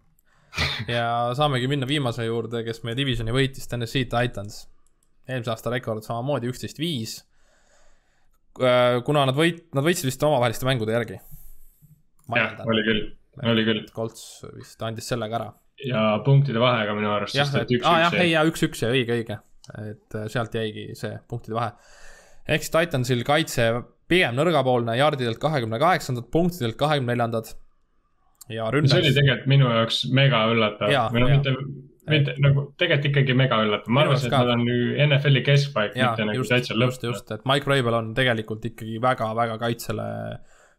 ja 0.98 1.08
saamegi 1.38 1.70
minna 1.72 1.88
viimase 1.88 2.28
juurde, 2.28 2.66
kes 2.68 2.84
meie 2.84 2.98
divisioni 3.00 3.34
võitis, 3.34 3.70
Tennessee 3.72 4.10
Titans. 4.12 4.66
eelmise 5.30 5.54
aasta 5.54 5.72
rekord 5.74 6.04
samamoodi 6.06 6.50
üksteist, 6.52 6.82
viis 6.82 7.22
kuna 9.08 9.26
nad 9.30 9.38
võit-, 9.38 9.64
nad 9.76 9.86
võitsid 9.86 10.10
vist 10.10 10.24
omavaheliste 10.28 10.68
mängude 10.68 10.96
järgi. 10.96 11.20
jah, 12.36 12.60
oli 12.66 12.84
küll, 12.88 13.02
oli 13.54 13.66
küll. 13.68 13.86
Colts 13.96 14.44
vist 14.58 14.84
andis 14.86 15.08
sellega 15.12 15.40
ära. 15.40 15.50
ja 15.86 16.04
punktide 16.26 16.62
vahega 16.62 16.96
minu 16.98 17.12
arust. 17.14 17.38
jah, 17.38 17.50
et 17.62 17.74
aa 17.82 18.06
jah, 18.06 18.20
ei 18.22 18.34
ja 18.34 18.44
üks-üks 18.48 18.84
ja 18.84 18.92
õige, 18.94 19.18
õige, 19.22 19.40
et 19.82 20.20
äh, 20.20 20.28
sealt 20.32 20.56
jäigi 20.56 20.92
see 21.00 21.16
punktide 21.32 21.58
vahe. 21.58 21.74
ehk 22.48 22.66
siis 22.66 22.76
Titansil 22.76 23.24
kaitse 23.28 23.72
pigem 24.12 24.36
nõrgapoolne, 24.36 24.98
jardidelt 25.00 25.40
kahekümne 25.42 25.80
kaheksandad, 25.80 26.28
punktidelt 26.34 26.76
kahekümne 26.80 27.16
neljandad. 27.16 27.54
ja 28.52 28.68
ründes. 28.74 28.92
see 28.92 29.06
oli 29.06 29.16
tegelikult 29.16 29.48
minu 29.54 29.72
jaoks 29.72 30.04
mega 30.12 30.44
üllatav, 30.52 30.92
või 31.16 31.24
noh, 31.24 31.34
mitte 31.38 31.56
mitte 32.10 32.34
nagu 32.42 32.64
tegelikult 32.80 33.12
ikkagi 33.12 33.36
mega 33.38 33.60
üllatav, 33.62 33.92
ma 33.94 34.06
arvasin, 34.06 34.32
et 34.32 34.38
nad 34.38 34.54
on 34.56 34.64
NFL-i 35.06 35.44
keskpaik, 35.46 35.98
mitte 35.98 36.26
nagu 36.28 36.46
täitsa 36.50 36.78
lõpp. 36.78 36.96
just, 36.96 37.06
just, 37.06 37.34
et 37.36 37.44
Mike 37.50 37.70
Rabel 37.70 37.98
on 38.00 38.14
tegelikult 38.18 38.66
ikkagi 38.72 38.98
väga-väga 39.04 39.58
kaitsele 39.62 40.08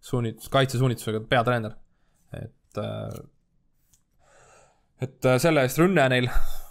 suunit-, 0.02 0.48
kaitsesuunitlusega 0.52 1.22
peatreener, 1.30 1.76
et. 2.40 2.82
Äh, 2.82 3.22
et 5.02 5.26
äh, 5.26 5.38
selle 5.42 5.64
eest 5.66 5.80
rünne 5.80 6.04
neil 6.12 6.28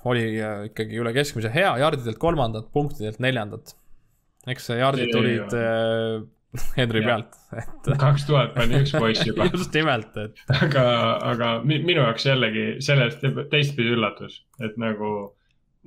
oli 0.07 0.21
äh, 0.39 0.67
ikkagi 0.69 0.99
üle 1.01 1.11
keskmise 1.15 1.51
hea, 1.51 1.71
jardidelt 1.81 2.19
kolmandad, 2.19 2.69
punktidelt 2.71 3.19
neljandad. 3.23 3.73
eks 4.47 4.71
jardid 4.71 5.11
tulid 5.13 5.51
Henry 6.77 7.01
pealt, 7.05 7.35
et. 7.55 7.91
kaks 7.99 8.25
tuhat 8.27 8.55
pani 8.55 8.81
üks 8.81 8.91
poiss 8.97 9.23
juba 9.27 9.47
just 9.53 9.75
nimelt, 9.75 10.17
et. 10.19 10.41
aga, 10.57 10.85
aga 11.31 11.51
minu 11.67 12.01
jaoks 12.01 12.25
jällegi 12.27 12.65
sellest 12.83 13.23
teistpidi 13.53 13.93
üllatus, 13.95 14.41
et 14.63 14.75
nagu 14.81 15.11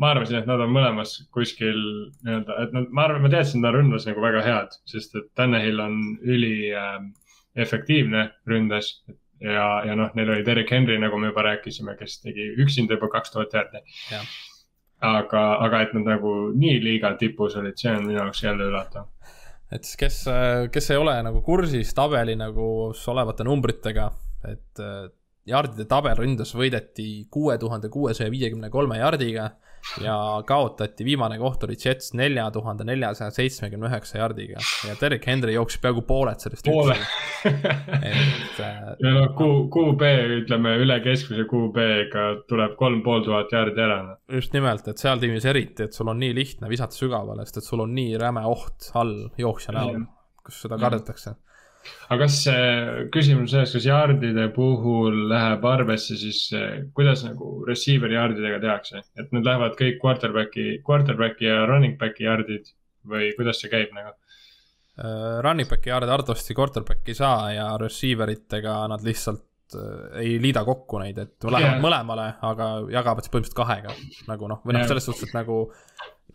ma 0.00 0.14
arvasin, 0.14 0.40
et 0.40 0.48
nad 0.48 0.62
on 0.64 0.72
mõlemas 0.74 1.18
kuskil 1.34 1.76
nii-öelda, 2.24 2.56
et 2.64 2.72
nad, 2.74 2.88
ma 2.90 3.04
arvan, 3.06 3.22
ma 3.26 3.32
teadsin, 3.34 3.60
et 3.60 3.66
nad 3.66 3.74
on 3.74 3.82
ründas 3.82 4.08
nagu 4.08 4.24
väga 4.24 4.40
head, 4.46 4.78
sest 4.90 5.14
et 5.20 5.28
Tanahil 5.38 5.82
on 5.84 6.00
üli 6.22 6.72
äh, 6.72 6.96
efektiivne 7.66 8.30
ründes. 8.50 8.96
ja, 9.44 9.68
ja 9.84 9.94
noh, 9.98 10.10
neil 10.16 10.32
oli 10.32 10.46
Derek 10.46 10.70
Henry, 10.72 10.96
nagu 10.98 11.18
me 11.20 11.28
juba 11.30 11.44
rääkisime, 11.44 11.96
kes 12.00 12.20
tegi 12.24 12.48
üksinda 12.64 12.96
juba 12.96 13.12
kaks 13.12 13.34
tuhat 13.34 13.52
jaardi. 13.52 13.84
aga, 15.04 15.42
aga 15.66 15.82
et 15.84 15.92
nad 15.94 16.08
nagu 16.14 16.34
nii 16.56 16.78
liiga 16.80 17.12
tipus 17.20 17.56
olid, 17.60 17.76
see 17.76 17.92
on 17.92 18.06
minu 18.06 18.18
jaoks 18.22 18.42
jälle 18.42 18.70
üllatav 18.70 19.10
et 19.72 19.84
siis, 19.84 19.96
kes, 20.00 20.22
kes 20.72 20.90
ei 20.92 21.00
ole 21.00 21.14
nagu 21.24 21.40
kursis 21.44 21.94
tabeli 21.96 22.36
nagu 22.36 22.66
olevate 22.92 23.46
numbritega, 23.46 24.08
et 24.50 24.82
jardide 25.48 25.86
tabel 25.88 26.16
ründas 26.18 26.54
võideti 26.56 27.26
kuue 27.32 27.56
tuhande 27.60 27.90
kuuesaja 27.92 28.32
viiekümne 28.32 28.70
kolme 28.72 28.98
jardiga 29.00 29.50
ja 30.00 30.42
kaotati, 30.46 31.04
viimane 31.04 31.38
koht 31.38 31.64
oli 31.66 31.76
Jets 31.84 32.12
nelja 32.16 32.46
tuhande 32.54 32.86
neljasaja 32.88 33.30
seitsmekümne 33.34 33.88
üheksa 33.90 34.18
jardiga 34.18 34.62
ja 34.88 34.96
Derek 35.00 35.26
Henry 35.28 35.54
jooksis 35.54 35.82
peaaegu 35.82 36.02
pooled 36.08 36.40
sellest. 36.42 36.66
poole. 36.66 36.96
et 37.44 38.60
äh,. 38.64 38.80
ja 39.04 39.14
noh, 39.14 39.30
Q, 39.38 39.48
QB 39.74 40.10
ütleme 40.40 40.76
üle 40.82 40.98
keskmise 41.04 41.46
QB-ga 41.50 42.26
tuleb 42.50 42.76
kolm 42.80 43.02
pool 43.06 43.24
tuhat 43.26 43.52
jardi 43.52 43.84
ära. 43.86 44.00
Noh. 44.08 44.20
just 44.40 44.56
nimelt, 44.56 44.88
et 44.88 45.00
seal 45.00 45.22
tiimis 45.22 45.46
eriti, 45.50 45.88
et 45.88 45.96
sul 45.96 46.10
on 46.12 46.20
nii 46.22 46.34
lihtne 46.36 46.70
visata 46.72 46.96
sügavale, 46.96 47.46
sest 47.46 47.62
et 47.62 47.70
sul 47.70 47.84
on 47.84 47.96
nii 47.96 48.18
räme 48.20 48.44
oht 48.48 48.90
all 48.98 49.16
jooksja 49.40 49.76
näol, 49.76 50.06
kus 50.44 50.64
seda 50.64 50.80
kardetakse 50.80 51.34
mm 51.36 51.53
aga 52.08 52.24
kas 52.24 52.40
küsimus 53.14 53.54
selles, 53.54 53.72
kas 53.76 53.86
yard'ide 53.88 54.48
puhul 54.56 55.24
läheb 55.30 55.64
arvesse 55.68 56.16
siis, 56.20 56.46
kuidas 56.96 57.24
nagu 57.26 57.56
receiver'i 57.68 58.18
yard'idega 58.18 58.60
tehakse, 58.62 59.04
et 59.20 59.32
need 59.34 59.46
lähevad 59.46 59.76
kõik 59.78 60.00
quarterback'i, 60.02 60.68
quarterback'i 60.86 61.48
ja 61.48 61.64
running 61.70 61.98
back'i 62.00 62.28
yard'id 62.28 62.70
või 63.08 63.32
kuidas 63.38 63.60
see 63.62 63.72
käib 63.72 63.94
nagu? 63.96 64.14
Uh, 64.94 65.40
running 65.42 65.68
back'i 65.70 65.90
yard'e 65.90 66.12
arvatavasti 66.14 66.54
quarterback'i 66.54 67.14
ei 67.14 67.18
saa 67.18 67.50
ja 67.54 67.66
receiver 67.80 68.30
itega 68.30 68.84
nad 68.90 69.02
lihtsalt 69.04 69.42
ei 70.20 70.36
liida 70.42 70.62
kokku 70.64 71.00
neid, 71.00 71.18
et 71.18 71.46
lähevad 71.48 71.78
yeah. 71.78 71.82
mõlemale, 71.82 72.26
aga 72.46 72.66
jagavad 72.92 73.24
siis 73.24 73.32
põhimõtteliselt 73.32 73.58
kahega. 73.58 73.94
nagu 74.28 74.50
noh, 74.50 74.60
või 74.62 74.76
noh 74.76 74.84
selles 74.88 75.08
suhtes, 75.08 75.28
et 75.28 75.34
nagu 75.34 75.64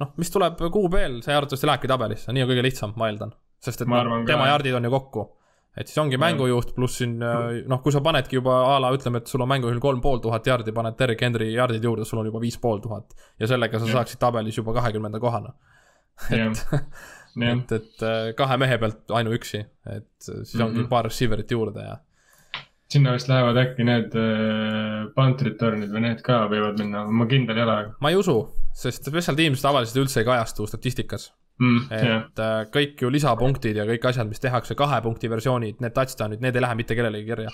noh, 0.01 0.13
mis 0.19 0.33
tuleb 0.33 0.59
QB-l, 0.59 1.19
see 1.25 1.35
arvatavasti 1.35 1.69
lähebki 1.69 1.91
tabelisse, 1.91 2.33
nii 2.35 2.45
on 2.45 2.51
kõige 2.51 2.65
lihtsam, 2.65 2.95
ma 2.99 3.09
eeldan. 3.11 3.31
sest 3.63 3.83
et 3.85 3.91
no, 3.91 4.21
tema 4.27 4.49
yard'id 4.49 4.75
on 4.79 4.87
ju 4.87 4.91
kokku 4.93 5.25
et 5.77 5.89
siis 5.89 5.99
ongi 6.01 6.17
mängujuht 6.19 6.73
pluss 6.75 6.99
siin 7.01 7.19
äh, 7.23 7.61
noh, 7.69 7.81
kui 7.83 7.93
sa 7.93 8.01
panedki 8.05 8.39
juba 8.39 8.57
a 8.71 8.77
la 8.81 8.89
ütleme, 8.95 9.21
et 9.21 9.29
sul 9.29 9.43
on 9.45 9.51
mängujuhil 9.51 9.81
kolm 9.83 10.01
pool 10.01 10.21
tuhat 10.23 10.47
jardi, 10.49 10.73
paned 10.75 10.97
Derek 10.99 11.21
Henry 11.25 11.51
jardid 11.53 11.85
juurde, 11.85 12.07
sul 12.09 12.21
on 12.23 12.29
juba 12.29 12.41
viis 12.41 12.57
pool 12.61 12.81
tuhat. 12.83 13.13
ja 13.39 13.49
sellega 13.51 13.79
sa 13.79 13.89
ja. 13.89 13.99
saaksid 13.99 14.21
tabelis 14.21 14.57
juba 14.57 14.73
kahekümnenda 14.79 15.21
kohana. 15.21 15.53
et, 16.35 16.65
et, 17.39 17.73
et 17.77 18.03
äh, 18.03 18.29
kahe 18.35 18.59
mehe 18.59 18.77
pealt 18.81 19.13
ainuüksi, 19.21 19.63
et 19.95 20.29
siis 20.29 20.59
ongi 20.59 20.79
mm 20.79 20.83
-hmm. 20.83 20.89
paar 20.91 21.07
receiver'it 21.07 21.51
juurde 21.51 21.85
ja. 21.85 21.97
sinna 22.89 23.13
vist 23.13 23.29
lähevad 23.29 23.57
äkki 23.61 23.85
need 23.85 24.15
äh, 24.17 25.05
punt 25.15 25.41
return'id 25.41 25.93
või 25.93 26.01
need 26.09 26.25
ka 26.25 26.47
võivad 26.51 26.81
minna, 26.81 27.05
ma 27.05 27.25
kindel 27.25 27.57
ei 27.57 27.63
ole. 27.63 27.77
ma 28.01 28.09
ei 28.09 28.15
usu, 28.15 28.39
sest 28.73 29.05
special 29.05 29.37
teams 29.37 29.61
tavaliselt 29.61 30.03
üldse 30.03 30.19
ei 30.19 30.25
kajastu 30.25 30.67
statistikas 30.67 31.29
mm,. 31.59 31.85
et 31.91 32.05
yeah. 32.05 32.23
Äh, 32.39 32.63
kõik 32.73 33.03
ju 33.03 33.11
lisapunktid 33.13 33.79
ja 33.79 33.85
kõik 33.89 34.09
asjad, 34.11 34.29
mis 34.29 34.41
tehakse, 34.43 34.77
kahe 34.79 35.01
punkti 35.05 35.29
versioonid, 35.31 35.79
need 35.83 35.95
touchdown'id, 35.95 36.43
need 36.43 36.57
ei 36.57 36.65
lähe 36.65 36.79
mitte 36.79 36.97
kellelegi 36.97 37.29
kirja. 37.29 37.53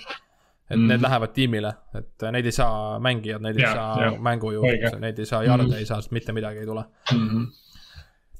et 0.66 0.74
mm. 0.74 0.88
need 0.90 1.02
lähevad 1.04 1.30
tiimile, 1.34 1.70
et 1.94 2.24
äh, 2.26 2.32
neid 2.34 2.48
ei 2.48 2.54
saa 2.54 2.96
mängijad, 3.02 3.44
neid 3.44 3.60
yeah, 3.60 3.70
ei 3.70 3.78
saa 3.78 4.00
yeah. 4.00 4.16
mängujuht, 4.28 4.98
neid 5.02 5.18
ei 5.22 5.28
saa 5.28 5.44
jarde 5.46 5.68
mm., 5.68 5.78
ei 5.78 5.86
saa, 5.86 6.00
mitte 6.10 6.34
midagi 6.34 6.64
ei 6.64 6.66
tule 6.66 6.82
mm. 7.12 7.28
-hmm. 7.28 7.44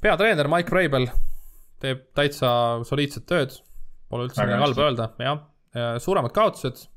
peatreener 0.02 0.51
Mike 0.51 0.74
Vrabel 0.74 1.06
teeb 1.80 2.02
täitsa 2.18 2.51
soliidset 2.88 3.26
tööd, 3.30 3.55
pole 4.10 4.26
üldse 4.26 4.43
midagi 4.43 4.62
halba 4.62 4.88
öelda, 4.88 5.09
jah. 5.22 6.01
suuremad 6.02 6.34
kaotused, 6.34 6.88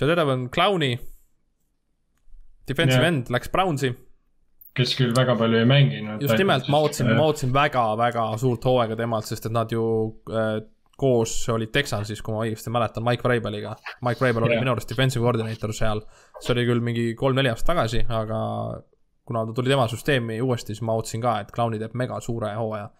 Jadevon 0.00 0.50
Clowni, 0.50 0.98
defensive 2.68 3.00
yeah. 3.00 3.08
end 3.14 3.32
läks 3.32 3.48
Brownsi 3.48 3.94
kes 4.76 4.92
küll 4.98 5.14
väga 5.16 5.34
palju 5.38 5.60
ei 5.60 5.68
mänginud. 5.68 6.22
just 6.22 6.38
nimelt, 6.38 6.68
ma 6.70 6.82
ootasin, 6.84 7.08
ma 7.16 7.24
ootasin 7.26 7.54
väga-väga 7.54 8.26
suurt 8.40 8.64
hooaega 8.64 8.98
temalt, 8.98 9.26
sest 9.26 9.48
et 9.48 9.54
nad 9.54 9.72
ju 9.72 9.82
äh, 10.30 10.60
koos 11.00 11.32
olid 11.48 11.72
Texansis, 11.72 12.20
kui 12.22 12.34
ma 12.34 12.44
õigesti 12.44 12.72
mäletan, 12.72 13.04
Mike 13.06 13.24
Vrabeliga. 13.24 13.72
Mike 14.04 14.20
Vrabel 14.20 14.44
oli 14.44 14.54
yeah. 14.54 14.64
minu 14.64 14.74
arust 14.74 14.90
defensive 14.90 15.24
coordinator 15.24 15.72
seal. 15.72 16.04
see 16.40 16.52
oli 16.54 16.66
küll 16.68 16.84
mingi 16.84 17.10
kolm-neli 17.16 17.50
aastat 17.50 17.72
tagasi, 17.72 18.04
aga 18.04 18.40
kuna 19.26 19.46
ta 19.48 19.56
tuli 19.56 19.72
tema 19.72 19.88
süsteemi 19.88 20.40
uuesti, 20.44 20.74
siis 20.74 20.84
ma 20.86 20.96
ootasin 20.98 21.22
ka, 21.24 21.38
et 21.40 21.52
Clowni 21.54 21.80
teeb 21.80 21.96
mega 21.98 22.20
suure 22.20 22.54
hooaja 22.58 22.90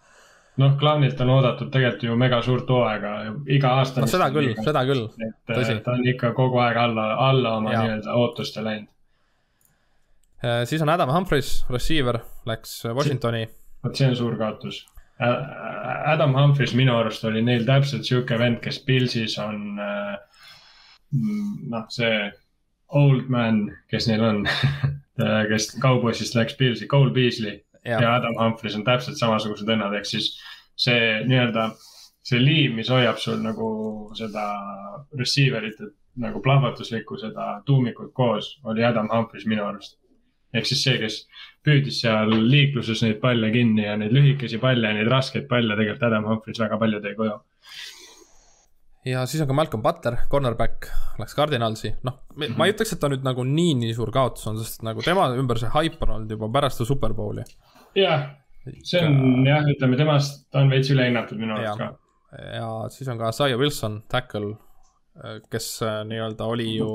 noh, 0.61 0.73
Clownilt 0.79 1.21
on 1.23 1.29
oodatud 1.37 1.69
tegelikult 1.71 2.03
ju 2.03 2.15
mega 2.19 2.41
suurt 2.43 2.69
hooaega, 2.69 3.11
iga 3.55 3.75
aasta. 3.79 4.01
no 4.03 4.09
seda 4.11 4.27
küll, 4.33 4.51
seda 4.65 4.81
küll. 4.89 5.05
et 5.21 5.53
Tõsi. 5.53 5.77
ta 5.85 5.93
on 5.95 6.03
ikka 6.11 6.33
kogu 6.37 6.59
aeg 6.63 6.77
alla, 6.81 7.05
alla 7.29 7.55
oma 7.61 7.71
nii-öelda 7.71 8.17
ootuste 8.19 8.65
läinud 8.65 8.89
Äh, 8.89 9.00
siis 10.65 10.81
on 10.81 10.89
Adam 10.89 11.09
Humphries, 11.13 11.65
receiver, 11.69 12.19
läks 12.45 12.81
Washingtoni. 12.85 13.47
vot 13.83 13.95
see 13.97 14.07
on 14.09 14.15
suur 14.15 14.37
kaotus. 14.37 14.85
Adam 15.21 16.33
Humphries 16.33 16.73
minu 16.73 16.95
arust 16.97 17.23
oli 17.29 17.43
neil 17.45 17.65
täpselt 17.65 18.07
sihuke 18.07 18.39
vend, 18.41 18.57
kes 18.63 18.79
Pilsis 18.85 19.37
on 19.41 19.79
äh, 19.79 20.15
noh, 21.11 21.85
see 21.93 22.31
old 22.89 23.29
man, 23.29 23.67
kes 23.91 24.07
neil 24.09 24.23
on 24.25 24.41
kes 25.51 25.75
kauboissist 25.81 26.35
läks 26.35 26.57
Pilsi, 26.57 26.87
Cole 26.89 27.13
Beasley 27.13 27.59
ja. 27.85 28.01
ja 28.01 28.15
Adam 28.15 28.35
Humphries 28.39 28.75
on 28.75 28.85
täpselt 28.87 29.19
samasugused 29.19 29.67
vennad, 29.67 29.93
ehk 29.97 30.09
siis 30.09 30.33
see 30.79 31.21
nii-öelda 31.27 31.69
see 32.25 32.41
liim, 32.41 32.77
mis 32.77 32.89
hoiab 32.89 33.17
sul 33.21 33.39
nagu 33.41 33.69
seda 34.17 34.45
receiver'it, 35.17 35.79
et 35.81 35.97
nagu 36.21 36.41
plahvatuslikku 36.43 37.17
seda 37.21 37.53
tuumikut 37.65 38.11
koos, 38.13 38.55
oli 38.67 38.85
Adam 38.85 39.09
Humphries 39.11 39.47
minu 39.49 39.65
arust 39.65 39.97
ehk 40.53 40.67
siis 40.67 40.83
see, 40.83 40.97
kes 41.01 41.21
püüdis 41.65 42.01
seal 42.03 42.31
liikluses 42.33 43.03
neid 43.05 43.21
palle 43.21 43.51
kinni 43.53 43.85
ja 43.85 43.95
neid 43.99 44.13
lühikesi 44.15 44.59
palle 44.61 44.89
ja 44.89 44.97
neid 44.97 45.09
raskeid 45.11 45.47
palle 45.49 45.77
tegelikult 45.77 46.07
Adam 46.07 46.27
Humphries 46.29 46.61
väga 46.63 46.79
palju 46.81 47.01
tõi 47.03 47.13
koju. 47.19 47.37
ja 49.11 49.23
siis 49.29 49.43
on 49.43 49.49
ka 49.49 49.57
Malcolm 49.57 49.83
Butler, 49.85 50.19
cornerback, 50.31 50.89
läks 51.21 51.37
Cardinalsi, 51.37 51.93
noh, 52.07 52.19
ma 52.35 52.45
ei 52.47 52.51
mhm. 52.51 52.67
ütleks, 52.73 52.95
et 52.95 53.01
ta 53.01 53.09
nüüd 53.11 53.25
nagu 53.25 53.45
nii, 53.47 53.77
nii 53.85 53.95
suur 53.97 54.11
kaotus 54.13 54.49
on, 54.51 54.59
sest 54.61 54.85
nagu 54.87 55.05
tema 55.05 55.29
ümber 55.37 55.61
see 55.61 55.71
hype 55.75 56.01
on 56.05 56.17
olnud 56.17 56.35
juba 56.37 56.51
pärast 56.59 56.83
Superbowli. 56.85 57.45
jah, 57.97 58.27
see 58.83 59.05
on 59.05 59.47
jah, 59.47 59.65
ütleme 59.75 59.99
temast 59.99 60.49
on 60.57 60.73
veits 60.73 60.91
ülehinnatud 60.93 61.39
minu 61.41 61.57
arust 61.59 61.81
ka. 61.81 61.93
ja 62.57 62.73
siis 62.93 63.09
on 63.13 63.21
ka 63.21 63.31
Isaiah 63.33 63.61
Wilson, 63.61 64.01
tackle, 64.09 64.55
kes 65.53 65.73
äh, 65.85 66.01
nii-öelda 66.07 66.45
oli 66.49 66.69
ju 66.79 66.91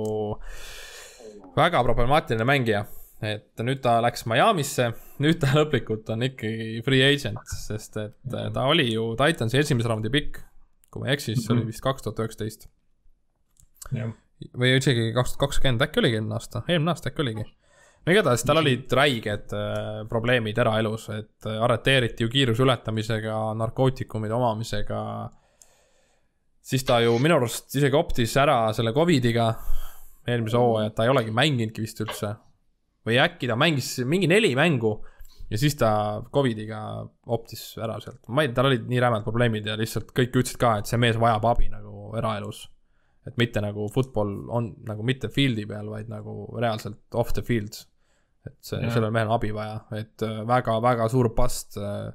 väga 1.57 1.83
problemaatiline 1.85 2.45
mängija 2.49 2.87
et 3.25 3.65
nüüd 3.65 3.81
ta 3.85 3.97
läks 4.05 4.27
Miami'sse, 4.29 4.91
nüüd 5.25 5.41
ta 5.41 5.53
lõplikult 5.59 6.09
on 6.13 6.27
ikkagi 6.27 6.83
free 6.85 7.05
agent, 7.07 7.41
sest 7.49 7.97
et 8.03 8.37
äh, 8.37 8.51
ta 8.53 8.67
oli 8.69 8.91
ju 8.91 9.09
Titansi 9.19 9.63
esimese 9.63 9.91
raundi 9.93 10.13
pikk. 10.13 10.43
kui 10.91 11.03
ma 11.03 11.11
ei 11.11 11.17
eksi, 11.17 11.35
siis 11.35 11.45
see 11.45 11.55
oli 11.55 11.65
mhm. 11.65 11.73
vist 11.73 11.85
kaks 11.85 12.05
tuhat 12.05 12.25
üheksateist. 12.25 12.69
või 14.57 14.75
isegi 14.77 15.13
kaks 15.17 15.35
tuhat 15.35 15.47
kakskümmend, 15.47 15.87
äkki 15.87 16.03
oligi 16.03 16.21
eelmine 16.21 16.37
aasta, 16.37 16.63
eelmine 16.69 16.93
aasta 16.93 17.11
äkki 17.13 17.25
oligi. 17.25 17.47
no 18.07 18.13
igatahes 18.13 18.45
tal 18.45 18.61
olid 18.61 18.93
räiged 19.01 19.57
äh, 19.57 20.05
probleemid 20.13 20.61
eraelus, 20.61 21.09
et 21.17 21.49
äh, 21.49 21.59
arreteeriti 21.65 22.27
ju 22.27 22.33
kiiruse 22.33 22.65
ületamisega, 22.67 23.41
narkootikumide 23.63 24.37
omamisega. 24.37 25.01
siis 26.61 26.85
ta 26.85 27.01
ju 27.01 27.17
minu 27.19 27.41
arust 27.41 27.75
isegi 27.81 27.97
optis 27.97 28.37
ära 28.37 28.61
selle 28.77 28.93
Covidiga 28.93 29.55
eelmise 30.27 30.59
hooaja, 30.59 30.91
et 30.91 30.97
ta 30.99 31.07
ei 31.07 31.13
olegi 31.13 31.33
mänginudki 31.35 31.85
vist 31.85 32.01
üldse. 32.03 32.35
Või 33.07 33.21
äkki 33.23 33.49
ta 33.51 33.57
mängis 33.59 33.93
mingi 34.09 34.29
neli 34.31 34.55
mängu 34.59 34.97
ja 35.51 35.59
siis 35.61 35.77
ta 35.79 35.91
Covidiga 36.33 36.81
optis 37.33 37.69
ära 37.83 37.99
sealt, 38.03 38.25
ma 38.29 38.43
ei 38.43 38.51
tea, 38.51 38.59
tal 38.59 38.71
olid 38.71 38.87
nii 38.91 39.03
rämedad 39.03 39.27
probleemid 39.27 39.69
ja 39.69 39.77
lihtsalt 39.79 40.11
kõik 40.17 40.35
ütlesid 40.35 40.59
ka, 40.61 40.77
et 40.81 40.91
see 40.91 41.01
mees 41.01 41.19
vajab 41.21 41.47
abi 41.53 41.71
nagu 41.73 42.11
eraelus. 42.19 42.67
et 43.27 43.35
mitte 43.43 43.59
nagu 43.59 43.89
football 43.91 44.51
on 44.55 44.69
nagu 44.87 45.03
mitte 45.03 45.29
field'i 45.35 45.65
peal, 45.67 45.89
vaid 45.91 46.11
nagu 46.11 46.47
reaalselt 46.63 47.15
off 47.15 47.33
the 47.35 47.43
field. 47.43 47.79
et 48.47 48.59
see, 48.61 48.79
sellel 48.91 49.15
mehel 49.15 49.31
on 49.31 49.39
abi 49.39 49.53
vaja, 49.55 49.81
et 49.99 50.23
väga-väga 50.47 51.09
suur 51.11 51.33
bust 51.35 51.79
äh, 51.79 52.13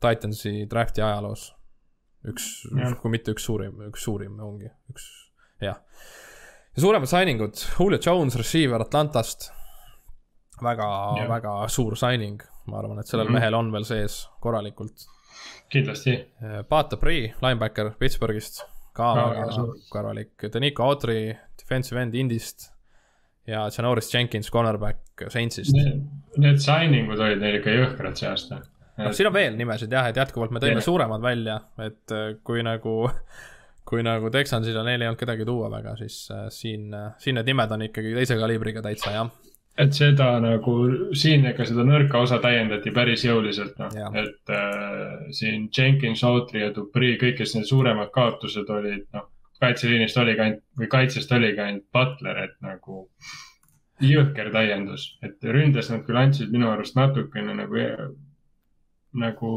Titansi 0.00 0.66
draft'i 0.68 1.04
ajaloos. 1.04 1.50
üks, 2.28 2.50
kui 3.00 3.12
mitte 3.12 3.32
üks 3.36 3.44
suurim, 3.44 3.80
üks 3.88 4.04
suurim 4.04 4.40
ongi, 4.44 4.68
üks, 4.92 5.06
jah. 5.60 5.80
ja 6.76 6.84
suuremad 6.84 7.08
signing 7.12 7.40
ud, 7.44 7.60
Julio 7.76 8.00
Jones, 8.00 8.36
receiver 8.40 8.80
Atlantast 8.84 9.50
väga, 10.62 10.88
väga 11.28 11.54
suur 11.68 11.96
signing 11.96 12.40
ma 12.70 12.80
arvan, 12.80 13.00
et 13.00 13.10
sellel 13.10 13.26
mm 13.28 13.34
-hmm. 13.34 13.40
mehel 13.40 13.54
on 13.54 13.72
veel 13.72 13.84
sees 13.84 14.28
korralikult. 14.40 15.06
kindlasti. 15.70 16.16
Pata 16.68 16.96
Pri, 16.96 17.34
linebacker 17.42 17.92
Pittsburghist, 17.98 18.64
ka 18.92 19.14
no, 19.14 19.28
väga 19.30 19.66
korralik, 19.90 20.32
Denico 20.52 20.82
Autry, 20.82 21.36
defensive 21.62 22.02
end 22.02 22.14
Indist 22.14 22.72
ja 23.46 23.68
Janoris 23.78 24.14
Jenkins, 24.14 24.50
cornerback 24.50 24.98
Saintsist. 25.28 25.76
Need 26.36 26.58
signing 26.58 27.10
ud 27.12 27.18
olid 27.18 27.40
neil 27.40 27.60
ikka 27.60 27.70
jõhkrad 27.70 28.18
see 28.18 28.28
aasta. 28.28 28.60
noh, 28.96 29.12
siin 29.12 29.30
on 29.30 29.34
veel 29.34 29.56
nimesid 29.56 29.92
jah, 29.92 30.10
et 30.10 30.16
jätkuvalt 30.16 30.50
me 30.50 30.60
tõime 30.60 30.80
yeah. 30.80 30.84
suuremad 30.84 31.22
välja, 31.22 31.60
et 31.78 32.12
äh, 32.12 32.34
kui 32.44 32.62
nagu 32.62 33.12
kui 33.90 34.02
nagu 34.02 34.30
Texansil 34.30 34.76
ja 34.76 34.82
neil 34.86 35.02
ei 35.02 35.08
olnud 35.08 35.18
kedagi 35.18 35.44
tuua 35.44 35.70
väga, 35.70 35.96
siis 35.96 36.28
äh, 36.30 36.48
siin, 36.48 36.94
äh, 36.94 37.14
siin 37.18 37.34
need 37.34 37.46
nimed 37.46 37.70
on 37.70 37.82
ikkagi 37.82 38.12
teise 38.14 38.36
kaliibriga 38.38 38.82
täitsa 38.82 39.14
jah 39.14 39.30
et 39.78 39.92
seda 39.96 40.32
nagu 40.42 40.74
siin 41.16 41.46
ikka 41.50 41.66
seda 41.68 41.84
nõrka 41.86 42.22
osa 42.24 42.40
täiendati 42.42 42.92
päris 42.94 43.24
jõuliselt, 43.24 43.78
noh, 43.80 44.16
et 44.18 44.54
äh, 44.54 45.28
siin 45.36 45.68
Jenkins, 45.76 46.24
Autry 46.26 46.64
ja 46.64 46.72
Dupri, 46.74 47.14
kõik, 47.20 47.38
kes 47.40 47.54
need 47.56 47.68
suuremad 47.68 48.10
kaotused 48.14 48.70
olid, 48.70 49.06
noh, 49.16 49.28
kaitseliinist 49.60 50.16
oligi 50.20 50.44
ainult 50.44 50.64
või 50.80 50.90
kaitsest 50.92 51.32
oligi 51.36 51.62
ainult 51.64 51.86
Butler, 51.94 52.44
et 52.48 52.56
nagu 52.64 53.04
jõhker 54.00 54.48
täiendus, 54.54 55.10
et 55.24 55.36
ründes 55.44 55.90
nad 55.92 56.06
küll 56.06 56.18
andsid 56.18 56.52
minu 56.52 56.70
arust 56.72 56.96
natukene 56.96 57.56
nagu, 57.58 57.84
nagu 59.20 59.50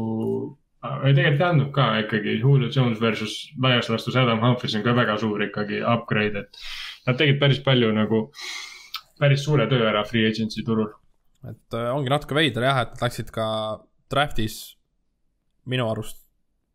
tegelikult 0.84 1.40
ei 1.40 1.48
andnud 1.48 1.72
ka 1.72 1.88
ikkagi, 2.02 2.36
Julio 2.42 2.68
Jones 2.68 3.00
versus 3.00 3.38
laias 3.60 3.88
laastus 3.88 4.16
Adam 4.20 4.44
Humphries 4.44 4.76
on 4.76 4.84
ka 4.84 4.92
väga 4.96 5.16
suur 5.20 5.40
ikkagi 5.48 5.80
upgrade, 5.80 6.44
et 6.44 7.08
nad 7.08 7.20
tegid 7.20 7.40
päris 7.40 7.62
palju 7.64 7.88
nagu 7.96 8.26
äh, 8.28 8.73
päris 9.20 9.44
suure 9.44 9.66
töö 9.70 9.86
ära 9.88 10.04
free 10.08 10.26
agency 10.28 10.64
turul. 10.66 10.90
et 11.44 11.76
äh, 11.76 11.90
ongi 11.94 12.10
natuke 12.12 12.36
veider 12.36 12.64
jah, 12.64 12.82
et 12.86 13.02
läksid 13.02 13.30
ka 13.34 13.46
draft'is 14.10 14.76
minu 15.68 15.88
arust 15.90 16.22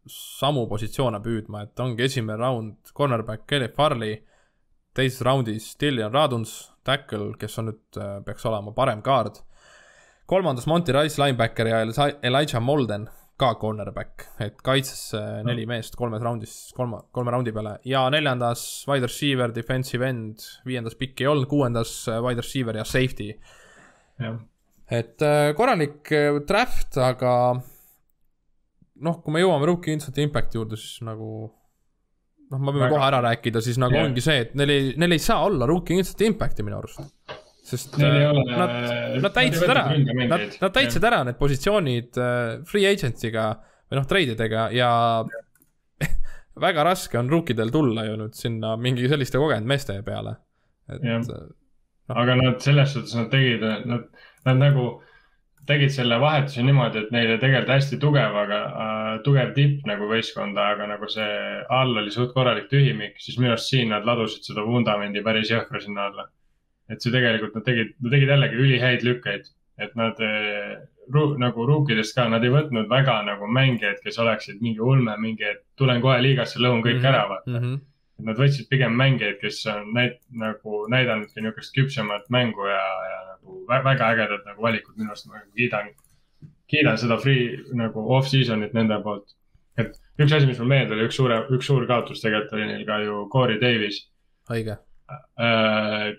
samu 0.10 0.66
positsioone 0.70 1.20
püüdma, 1.22 1.66
et 1.66 1.80
ongi 1.84 2.06
esimene 2.06 2.38
round 2.40 2.94
cornerback 2.96 3.46
Kelly 3.50 3.70
Farley, 3.76 4.16
teises 4.96 5.22
raundis 5.26 5.74
Dillian 5.82 6.14
Raduns, 6.14 6.72
tackle, 6.86 7.34
kes 7.40 7.60
on 7.62 7.72
nüüd, 7.72 7.84
äh, 7.98 8.18
peaks 8.26 8.46
olema 8.50 8.74
parem 8.74 9.02
kaard. 9.06 9.44
kolmandas 10.30 10.68
Monty 10.68 10.94
Rice 10.94 11.18
linebacker 11.18 11.68
ja 11.68 11.82
Elijah 12.22 12.62
Molden 12.62 13.08
ka 13.40 13.54
cornerback, 13.60 14.26
et 14.44 14.58
kaitses 14.66 15.14
neli 15.48 15.64
no. 15.64 15.72
meest 15.72 15.96
kolmes 16.00 16.24
raundis, 16.24 16.54
kolma, 16.76 17.00
kolme 17.16 17.32
raundi 17.34 17.54
peale 17.56 17.78
ja 17.88 18.04
neljandas 18.12 18.64
wide 18.90 19.08
receiver, 19.08 19.54
defensive 19.56 20.08
end, 20.08 20.44
viiendas 20.68 20.98
pikk 21.00 21.24
ei 21.24 21.30
olnud, 21.32 21.48
kuuendas 21.52 21.94
äh, 22.12 22.20
wide 22.26 22.44
receiver 22.44 22.80
ja 22.82 22.86
safety. 22.88 23.32
et 24.90 25.24
äh, 25.24 25.54
korralik 25.56 26.12
äh, 26.12 26.42
draft, 26.48 26.98
aga 27.00 27.34
noh, 29.00 29.22
kui 29.24 29.36
me 29.36 29.44
jõuame 29.44 29.70
Rookie 29.70 29.96
Instant 29.96 30.20
Impacti 30.20 30.60
juurde, 30.60 30.80
siis 30.80 31.00
nagu 31.08 31.30
noh, 31.48 32.60
ma 32.60 32.76
võin 32.76 32.90
kohe 32.90 33.06
ära 33.06 33.22
rääkida, 33.30 33.64
siis 33.64 33.80
nagu 33.80 33.96
yeah. 33.96 34.10
ongi 34.10 34.24
see, 34.26 34.44
et 34.48 34.58
neil 34.60 34.74
ei, 34.74 34.90
neil 35.00 35.16
ei 35.16 35.24
saa 35.24 35.46
olla 35.48 35.70
Rookie 35.70 35.96
Instant 36.00 36.28
Impacti 36.28 36.66
minu 36.68 36.82
arust 36.82 37.06
sest 37.70 37.98
Neil 38.02 38.30
ole, 38.30 38.44
nad, 38.50 38.76
nad 39.24 39.36
täitsid 39.36 39.70
ära, 39.70 39.86
nad, 40.30 40.46
nad 40.62 40.76
täitsid 40.76 41.06
ära 41.10 41.22
need 41.28 41.38
positsioonid 41.40 42.20
uh, 42.20 42.56
free 42.70 42.90
agent'iga 42.90 43.52
või 43.90 44.00
noh, 44.00 44.08
treididega 44.10 44.70
ja 44.76 44.90
väga 46.66 46.86
raske 46.88 47.20
on 47.20 47.30
rookidel 47.32 47.74
tulla 47.74 48.06
ju 48.08 48.18
nüüd 48.20 48.38
sinna 48.38 48.76
mingi 48.82 49.10
selliste 49.12 49.42
kogenud 49.42 49.70
meeste 49.70 50.00
peale. 50.06 50.38
et. 50.90 51.06
No. 52.10 52.16
aga 52.18 52.40
nad 52.40 52.64
selles 52.66 52.96
suhtes, 52.96 53.14
nad 53.14 53.30
tegid, 53.30 53.62
nad, 53.86 54.08
nad 54.48 54.58
nagu 54.58 54.88
tegid 55.70 55.92
selle 55.94 56.18
vahetuse 56.18 56.64
niimoodi, 56.66 57.04
et 57.04 57.12
neile 57.14 57.36
tegelikult 57.38 57.76
hästi 57.76 58.00
tugevaga 58.02 58.60
äh,, 58.66 59.12
tugev 59.26 59.52
tipp 59.54 59.86
nagu 59.86 60.08
võistkonda, 60.10 60.72
aga 60.74 60.88
nagu 60.90 61.10
see 61.14 61.30
all 61.78 61.94
oli 62.02 62.10
suht 62.14 62.34
korralik 62.34 62.66
tühimik, 62.72 63.20
siis 63.22 63.38
minu 63.38 63.54
arust 63.54 63.70
siin 63.70 63.94
nad 63.94 64.08
ladusid 64.10 64.50
seda 64.50 64.66
vundamendi 64.66 65.22
päris 65.22 65.54
jõhkra 65.54 65.84
sinna 65.84 66.08
alla 66.10 66.26
et 66.90 67.02
see 67.02 67.14
tegelikult 67.14 67.56
nad 67.58 67.66
tegid, 67.68 67.94
nad 68.02 68.16
tegid 68.16 68.32
jällegi 68.34 68.64
ülihäid 68.64 69.06
lükkeid, 69.06 69.52
et 69.80 69.94
nad 70.00 70.20
eh, 70.26 70.80
ru, 71.14 71.26
nagu 71.42 71.66
ruukidest 71.68 72.16
ka, 72.16 72.28
nad 72.32 72.44
ei 72.46 72.52
võtnud 72.54 72.90
väga 72.92 73.20
nagu 73.28 73.48
mängijaid, 73.60 74.02
kes 74.04 74.20
oleksid 74.22 74.60
mingi 74.64 74.82
ulme, 74.84 75.16
mingi, 75.22 75.46
et 75.48 75.64
tulen 75.80 76.02
kohe 76.04 76.20
liigasse, 76.24 76.60
lõhun 76.62 76.84
kõik 76.86 77.00
mm 77.00 77.06
-hmm. 77.06 77.14
ära, 77.14 77.24
vaata 77.30 77.52
mm. 77.52 77.64
-hmm. 77.64 77.80
nad 78.28 78.42
võtsid 78.44 78.70
pigem 78.70 78.98
mängijaid, 79.00 79.40
kes 79.42 79.66
on 79.74 79.94
näit-, 79.96 80.22
nagu 80.30 80.86
näidanudki 80.92 81.42
niisugust 81.42 81.76
küpsemat 81.78 82.30
mängu 82.30 82.68
ja, 82.68 82.86
ja 83.12 83.20
nagu 83.34 83.64
väga 83.68 84.14
ägedad 84.14 84.46
nagu 84.46 84.62
valikud 84.62 84.98
minu 84.98 85.10
arust, 85.10 85.28
ma 85.28 85.42
kiidan, 85.56 85.94
kiidan 86.68 86.98
seda 86.98 87.18
free 87.18 87.60
nagu 87.74 88.06
off-season'it 88.18 88.74
nende 88.74 89.02
poolt. 89.04 89.36
et 89.78 89.96
üks 90.20 90.34
asi, 90.36 90.46
mis 90.46 90.60
mul 90.60 90.68
meelde 90.68 90.94
oli, 90.94 91.08
üks 91.08 91.16
suure, 91.16 91.46
üks 91.56 91.66
suur 91.66 91.86
kaotus 91.88 92.22
tegelikult 92.22 92.54
oli 92.54 92.66
neil 92.68 92.86
ka 92.86 93.00
ju 93.00 93.28
Corey 93.32 93.62
Davis. 93.62 94.10
õige 94.50 94.78
äh, 95.10 96.12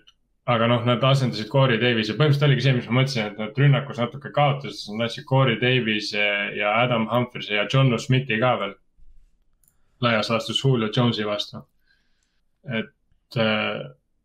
aga 0.51 0.67
noh, 0.67 0.83
nad 0.87 1.03
asendasid 1.05 1.49
Corey 1.51 1.79
Davis'i, 1.81 2.15
põhimõtteliselt 2.17 2.47
oligi 2.47 2.65
see, 2.65 2.75
mis 2.77 2.89
ma 2.89 2.97
mõtlesin, 2.99 3.29
et 3.31 3.39
nad 3.41 3.59
rünnakus 3.61 4.01
natuke 4.01 4.31
kaotasid, 4.35 4.91
nad 4.95 5.07
andsid 5.07 5.27
Corey 5.29 5.59
Davis'i 5.61 6.27
ja 6.57 6.75
Adam 6.83 7.07
Humphrey'i 7.11 7.57
ja 7.57 7.67
John 7.71 7.93
Smith'i 7.99 8.39
ka 8.41 8.55
veel. 8.61 8.77
laias 10.01 10.31
laastus 10.33 10.63
Julio 10.63 10.89
Jones'i 10.89 11.25
vastu. 11.25 11.61
et 12.65 13.37
äh, 13.37 13.81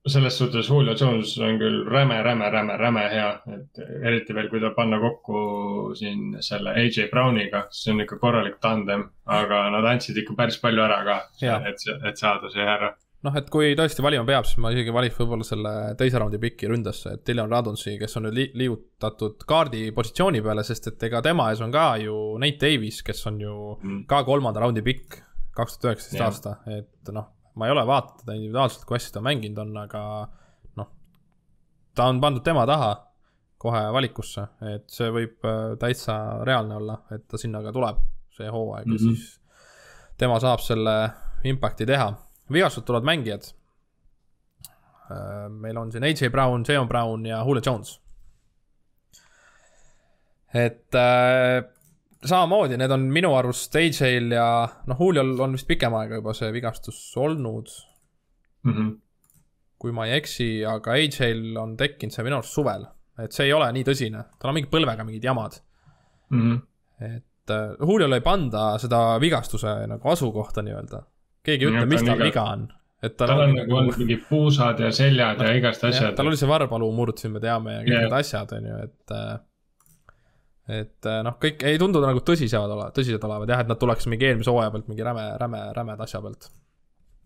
selles 0.07 0.39
suhtes 0.39 0.69
Julio 0.69 0.95
Jones 1.01 1.39
on 1.39 1.59
küll 1.59 1.85
räme, 1.91 2.23
räme, 2.23 2.51
räme, 2.51 2.77
räme 2.77 3.09
hea, 3.11 3.31
et 3.57 3.81
eriti 4.03 4.35
veel, 4.35 4.49
kui 4.49 4.61
ta 4.61 4.71
panna 4.77 5.01
kokku 5.03 5.95
siin 5.99 6.37
selle 6.41 6.77
AJ 6.79 7.09
Browniga, 7.11 7.67
see 7.71 7.93
on 7.93 8.05
ikka 8.05 8.19
korralik 8.23 8.61
tandem, 8.61 9.09
aga 9.27 9.67
nad 9.75 9.89
andsid 9.93 10.17
ikka 10.23 10.37
päris 10.39 10.61
palju 10.63 10.85
ära 10.85 11.03
ka, 11.05 11.19
et, 11.43 11.89
et 12.09 12.23
saada 12.23 12.51
see 12.53 12.63
ära 12.63 12.95
noh, 13.27 13.37
et 13.39 13.49
kui 13.53 13.75
tõesti 13.79 14.05
valima 14.05 14.25
peab, 14.29 14.47
siis 14.47 14.61
ma 14.63 14.71
isegi 14.75 14.93
valiks 14.95 15.19
võib-olla 15.19 15.47
selle 15.47 15.73
teise 15.99 16.21
raundi 16.21 16.41
piki 16.43 16.69
ründasse, 16.71 17.17
et 17.17 17.25
Dylan 17.27 17.51
Radunsi, 17.53 17.97
kes 18.01 18.19
on 18.19 18.29
nüüd 18.29 18.37
li 18.37 18.47
liigutatud 18.63 19.45
kaardi 19.49 19.89
positsiooni 19.97 20.43
peale, 20.45 20.65
sest 20.67 20.93
et 20.93 21.07
ega 21.09 21.23
tema 21.25 21.51
ees 21.53 21.63
on 21.65 21.75
ka 21.75 21.89
ju 22.03 22.17
Nate 22.43 22.61
Davis, 22.63 23.03
kes 23.07 23.25
on 23.31 23.41
ju 23.43 23.57
mm. 23.77 24.05
ka 24.11 24.23
kolmanda 24.29 24.63
raundi 24.63 24.85
pikk, 24.87 25.19
kaks 25.57 25.81
tuhat 25.81 25.97
üheksateist 25.97 26.27
aasta, 26.27 26.55
et 26.79 27.13
noh, 27.15 27.31
ma 27.57 27.69
ei 27.69 27.75
ole 27.75 27.87
vaadanud 27.89 28.23
teda 28.23 28.37
individuaalselt, 28.39 28.87
kui 28.89 28.99
hästi 28.99 29.17
ta 29.17 29.25
mänginud 29.25 29.63
on, 29.65 29.73
aga 29.83 30.03
noh, 30.81 30.93
ta 31.97 32.11
on 32.13 32.21
pandud 32.23 32.45
tema 32.47 32.67
taha 32.69 32.93
kohe 33.61 33.87
valikusse, 33.95 34.45
et 34.75 34.85
see 34.93 35.09
võib 35.11 35.47
äh, 35.49 35.73
täitsa 35.81 36.19
reaalne 36.47 36.77
olla, 36.77 37.01
et 37.17 37.25
ta 37.27 37.41
sinna 37.41 37.65
ka 37.65 37.73
tuleb, 37.75 38.05
see 38.37 38.53
hooaeg 38.53 38.87
mm 38.87 38.93
-hmm. 38.93 39.01
ja 39.01 39.11
mhm. 39.11 39.17
siis 39.17 39.41
tema 40.21 40.39
saab 40.41 40.61
selle 40.61 40.97
impact'i 41.45 41.87
teha 41.89 42.13
vigastud 42.53 42.85
tulevad 42.87 43.07
mängijad. 43.07 43.53
Äh, 45.11 45.47
meil 45.51 45.79
on 45.79 45.93
siin 45.93 46.05
AJ 46.05 46.31
Brown, 46.31 46.65
Jayon 46.69 46.89
Brown 46.89 47.27
ja 47.27 47.45
Julio 47.45 47.63
Jones. 47.67 48.01
et 50.55 50.95
äh, 50.95 51.65
samamoodi, 52.25 52.79
need 52.81 52.91
on 52.91 53.07
minu 53.13 53.33
arust 53.37 53.75
AJ-l 53.77 54.33
ja 54.35 54.47
noh, 54.89 55.01
Juliol 55.01 55.35
on 55.43 55.57
vist 55.57 55.69
pikem 55.69 55.95
aega 55.99 56.21
juba 56.21 56.33
see 56.37 56.49
vigastus 56.55 56.99
olnud 57.21 57.69
mm. 58.63 58.73
-hmm. 58.73 58.93
kui 59.79 59.93
ma 59.93 60.07
ei 60.07 60.17
eksi, 60.17 60.49
aga 60.67 60.97
AJ-l 60.97 61.59
on 61.61 61.77
tekkinud 61.77 62.15
see 62.15 62.25
minu 62.25 62.39
arust 62.41 62.57
suvel, 62.57 62.87
et 63.23 63.37
see 63.37 63.47
ei 63.47 63.53
ole 63.53 63.69
nii 63.73 63.85
tõsine, 63.85 64.25
tal 64.39 64.53
on 64.53 64.59
mingi 64.59 64.73
põlvega 64.73 65.05
mingid 65.05 65.25
jamad 65.25 65.59
mm. 66.31 66.41
-hmm. 66.41 66.63
et 67.11 67.51
äh, 67.51 67.77
Juliole 67.81 68.17
ei 68.17 68.25
panda 68.25 68.79
seda 68.79 69.21
vigastuse 69.21 69.77
nagu 69.87 70.09
asukohta 70.09 70.63
nii-öelda 70.63 71.03
keegi 71.47 71.67
ei 71.67 71.73
ütle, 71.73 71.87
mis 71.91 72.05
tal 72.07 72.23
viga 72.23 72.45
on. 72.53 72.69
et 73.07 73.17
tal 73.21 73.35
on 73.35 73.55
nagu 73.55 73.77
olnud 73.81 73.99
mingid 74.03 74.25
puusad 74.29 74.81
ja 74.83 74.93
seljad 74.95 75.43
ja 75.43 75.53
igast 75.59 75.85
asjad. 75.89 76.15
tal 76.19 76.31
oli 76.31 76.39
see 76.41 76.51
varbalu 76.51 76.89
murd 76.97 77.23
siin, 77.23 77.35
me 77.37 77.43
teame 77.43 77.79
ja 77.79 77.85
kõik 77.87 78.07
need 78.07 78.17
asjad, 78.21 78.57
on 78.57 78.71
ju, 78.71 78.79
et 78.89 79.17
äh, 79.17 79.35
et 80.81 81.07
äh, 81.07 81.21
noh, 81.23 81.37
kõik 81.43 81.63
ei 81.69 81.79
tundu 81.79 82.01
nagu 82.03 82.23
tõsised 82.27 82.59
olevat, 82.59 82.95
tõsised 82.97 83.23
olevat 83.23 83.53
jah, 83.53 83.63
et 83.63 83.69
nad 83.71 83.79
tuleks 83.79 84.09
mingi 84.11 84.27
eelmise 84.27 84.51
hooaja 84.51 84.73
pealt 84.75 84.89
mingi 84.91 85.05
räme, 85.07 85.27
räme, 85.39 85.61
rämeda 85.77 86.09
asja 86.09 86.23
pealt 86.25 86.49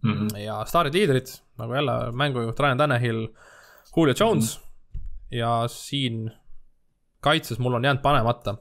mm. 0.03 0.13
-hmm. 0.13 0.39
ja 0.45 0.59
staarid 0.69 0.95
liidrid 0.95 1.33
nagu 1.59 1.75
jälle 1.75 1.97
mängujuht 2.13 2.61
Ryan 2.61 2.79
Tannehill, 2.79 3.29
Julio 3.97 4.15
Jones 4.21 4.59
mm 4.59 5.01
-hmm. 5.01 5.39
ja 5.39 5.65
siin 5.69 6.31
kaitses 7.21 7.59
mul 7.59 7.75
on 7.75 7.85
jäänud 7.85 8.03
panemata. 8.03 8.55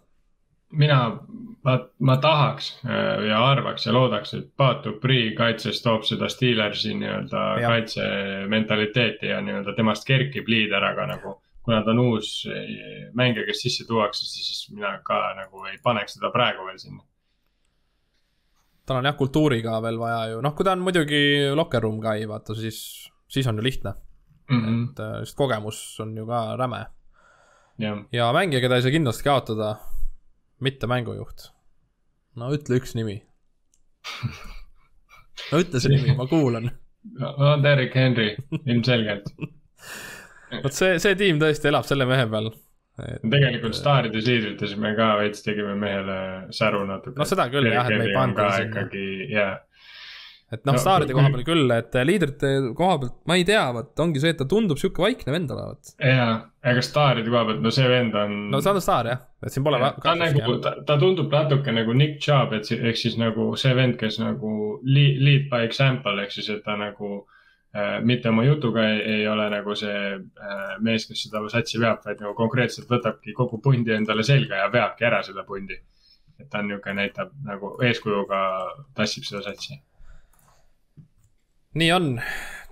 Mina, 0.72 1.18
ma, 1.64 1.76
ma 2.00 2.18
tahaks 2.18 2.72
äh, 2.86 3.28
ja 3.30 3.42
arvaks 3.52 3.86
ja 3.86 3.94
loodaks, 3.94 4.34
et 4.34 4.50
Pat 4.58 4.84
Dupri 4.86 5.36
kaitses 5.38 5.82
toob 5.82 6.06
seda 6.08 6.30
Steelersi 6.30 6.94
nii-öelda 6.94 7.46
kaitsementaliteeti 7.66 9.32
ja 9.32 9.42
nii-öelda 9.42 9.74
temast 9.78 10.08
kerkib 10.08 10.48
liider, 10.48 10.84
aga 10.84 11.08
nagu 11.14 11.40
kuna 11.70 11.84
ta 11.86 11.92
on 11.92 12.00
uus 12.00 12.48
eh, 12.50 13.10
mängija, 13.14 13.46
kes 13.46 13.62
sisse 13.62 13.86
tuuakse, 13.88 14.26
siis 14.26 14.70
mina 14.74 14.96
ka 15.06 15.20
nagu 15.38 15.66
ei 15.70 15.78
paneks 15.84 16.18
teda 16.18 16.32
praegu 16.34 16.66
veel 16.66 16.80
sinna. 16.82 17.04
tal 18.90 18.98
on 18.98 19.06
jah, 19.06 19.18
kultuuri 19.18 19.60
ka 19.62 19.78
veel 19.86 20.00
vaja 20.02 20.24
ju, 20.32 20.40
noh, 20.42 20.56
kui 20.58 20.66
ta 20.66 20.74
on 20.74 20.82
muidugi 20.82 21.22
locker 21.54 21.84
room 21.86 22.00
guy, 22.02 22.26
vaata, 22.30 22.56
siis, 22.58 22.80
siis 23.30 23.48
on 23.48 23.62
ju 23.62 23.64
lihtne 23.64 23.94
mm. 24.50 24.64
-hmm. 24.64 24.90
et 24.90 25.00
äh, 25.00 25.20
sest 25.20 25.38
kogemus 25.38 26.00
on 26.00 26.18
ju 26.18 26.26
ka 26.26 26.56
räme. 26.58 26.86
ja 28.12 28.34
mängija, 28.34 28.62
keda 28.62 28.76
ei 28.76 28.82
saa 28.82 28.92
kindlasti 28.92 29.24
kaotada, 29.24 29.76
mitte 30.64 30.90
mängujuht. 30.92 31.50
no 32.40 32.52
ütle 32.56 32.80
üks 32.80 32.96
nimi 32.98 33.20
no 35.52 35.62
ütle 35.64 35.82
see 35.82 35.94
nimi, 35.96 36.16
ma 36.18 36.28
kuulan. 36.30 36.72
no 37.20 37.54
Derek 37.64 37.96
Henry, 37.96 38.34
ilmselgelt 38.66 39.32
vot 40.64 40.76
see, 40.76 40.98
see 41.02 41.16
tiim 41.20 41.40
tõesti 41.42 41.70
elab 41.72 41.88
selle 41.88 42.08
mehe 42.10 42.26
peal. 42.32 42.52
Et... 43.00 43.24
tegelikult 43.32 43.78
staarides 43.78 44.26
liidrites 44.28 44.76
me 44.82 44.92
ka 44.98 45.14
veits 45.22 45.46
tegime 45.46 45.76
mehele 45.80 46.20
säru 46.56 46.84
natuke. 46.88 47.16
no 47.20 47.28
seda 47.28 47.48
küll 47.54 47.72
jah, 47.72 47.88
et 47.88 48.02
me 48.02 48.10
ei 48.10 48.16
pannud 48.18 48.68
ikkagi, 48.68 49.06
jaa 49.32 49.54
et 50.50 50.64
noh 50.66 50.74
no,, 50.74 50.82
staaride 50.82 51.14
koha 51.14 51.30
peal 51.34 51.44
küll, 51.46 51.72
et 51.76 51.96
liidrite 52.10 52.52
koha 52.78 52.98
pealt 53.02 53.18
ma 53.30 53.38
ei 53.38 53.46
tea, 53.46 53.62
vot 53.76 54.02
ongi 54.02 54.22
see, 54.22 54.34
et 54.34 54.40
ta 54.42 54.48
tundub 54.50 54.80
sihuke 54.82 55.04
vaikne 55.04 55.34
vend 55.34 55.52
olevat. 55.54 55.92
jaa, 56.02 56.30
aga 56.72 56.84
staaride 56.86 57.30
koha 57.30 57.44
pealt, 57.52 57.60
no 57.66 57.74
see 57.74 57.90
vend 57.92 58.16
on. 58.18 58.38
no 58.54 58.62
see 58.66 58.72
on 58.74 58.82
staar 58.82 59.10
jah, 59.12 59.20
et 59.46 59.54
siin 59.54 59.66
pole. 59.66 59.82
ta 60.02 60.14
on 60.16 60.24
nagu, 60.24 60.56
ta, 60.66 60.74
ta 60.88 60.96
tundub 61.02 61.34
natuke 61.34 61.74
nagu 61.76 61.94
Nick 61.98 62.18
Chubb, 62.26 62.56
et 62.58 62.72
ehk 62.80 62.98
siis 62.98 63.18
nagu 63.22 63.52
see 63.62 63.76
vend, 63.78 63.98
kes 64.00 64.18
nagu 64.24 64.54
lead, 64.86 65.20
lead 65.28 65.52
by 65.52 65.68
example 65.68 66.16
ehk 66.24 66.34
siis, 66.34 66.50
et 66.56 66.64
ta 66.66 66.74
nagu 66.80 67.12
äh, 67.20 68.00
mitte 68.10 68.32
oma 68.34 68.48
jutuga 68.48 68.88
ei, 68.90 69.04
ei 69.20 69.28
ole 69.30 69.46
nagu 69.54 69.76
see 69.78 70.00
äh, 70.18 70.72
mees, 70.86 71.06
kes 71.10 71.28
seda 71.28 71.44
satsi 71.54 71.82
veab, 71.82 72.02
vaid 72.08 72.26
nagu 72.26 72.34
konkreetselt 72.38 72.90
võtabki 72.90 73.38
kogu 73.38 73.62
pundi 73.62 73.94
endale 73.94 74.26
selga 74.26 74.64
ja 74.64 74.74
veabki 74.74 75.06
ära 75.12 75.22
seda 75.30 75.46
pundi. 75.46 75.78
et 76.40 76.48
ta 76.50 76.62
on 76.64 76.70
niisugune, 76.72 77.04
näitab 77.04 77.34
nagu 77.44 77.76
eeskujuga 77.84 78.42
tassib 78.96 79.26
seda 79.28 79.44
satsi. 79.44 79.76
Nii 81.80 81.92
on, 81.96 82.10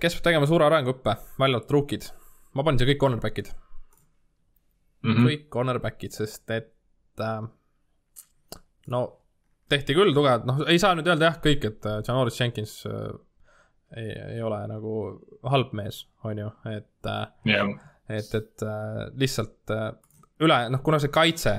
kes 0.02 0.16
peab 0.16 0.28
tegema 0.28 0.48
suure 0.50 0.66
arenguõppe, 0.68 1.14
välja 1.40 1.58
arvatud 1.58 1.76
rookid. 1.76 2.10
ma 2.54 2.64
panin 2.64 2.80
siia 2.80 2.90
kõik 2.92 3.00
cornerback'id 3.04 3.52
mm. 3.52 5.12
-hmm. 5.12 5.28
kõik 5.28 5.46
cornerback'id, 5.54 6.16
sest 6.16 6.50
et 6.50 7.22
äh, 7.24 7.40
no 8.86 9.04
tehti 9.68 9.96
küll 9.96 10.14
tugevad, 10.16 10.46
noh, 10.48 10.62
ei 10.66 10.78
saa 10.80 10.94
nüüd 10.96 11.08
öelda 11.08 11.30
jah, 11.30 11.40
kõik, 11.44 11.64
et 11.68 11.86
äh, 11.86 12.00
Janoris 12.06 12.40
Jenkins 12.40 12.80
äh, 12.88 13.10
ei, 13.96 14.10
ei 14.36 14.42
ole 14.42 14.60
nagu 14.68 14.94
halb 15.48 15.72
mees, 15.76 16.02
on 16.24 16.40
ju, 16.44 16.50
et 16.72 17.08
yeah., 17.08 17.64
äh, 17.64 17.86
et, 18.08 18.34
et 18.34 18.64
äh, 18.64 19.02
lihtsalt 19.20 19.72
äh, 19.74 19.90
üle, 20.44 20.58
noh, 20.72 20.82
kuna 20.84 21.00
see 21.02 21.12
kaitse, 21.12 21.58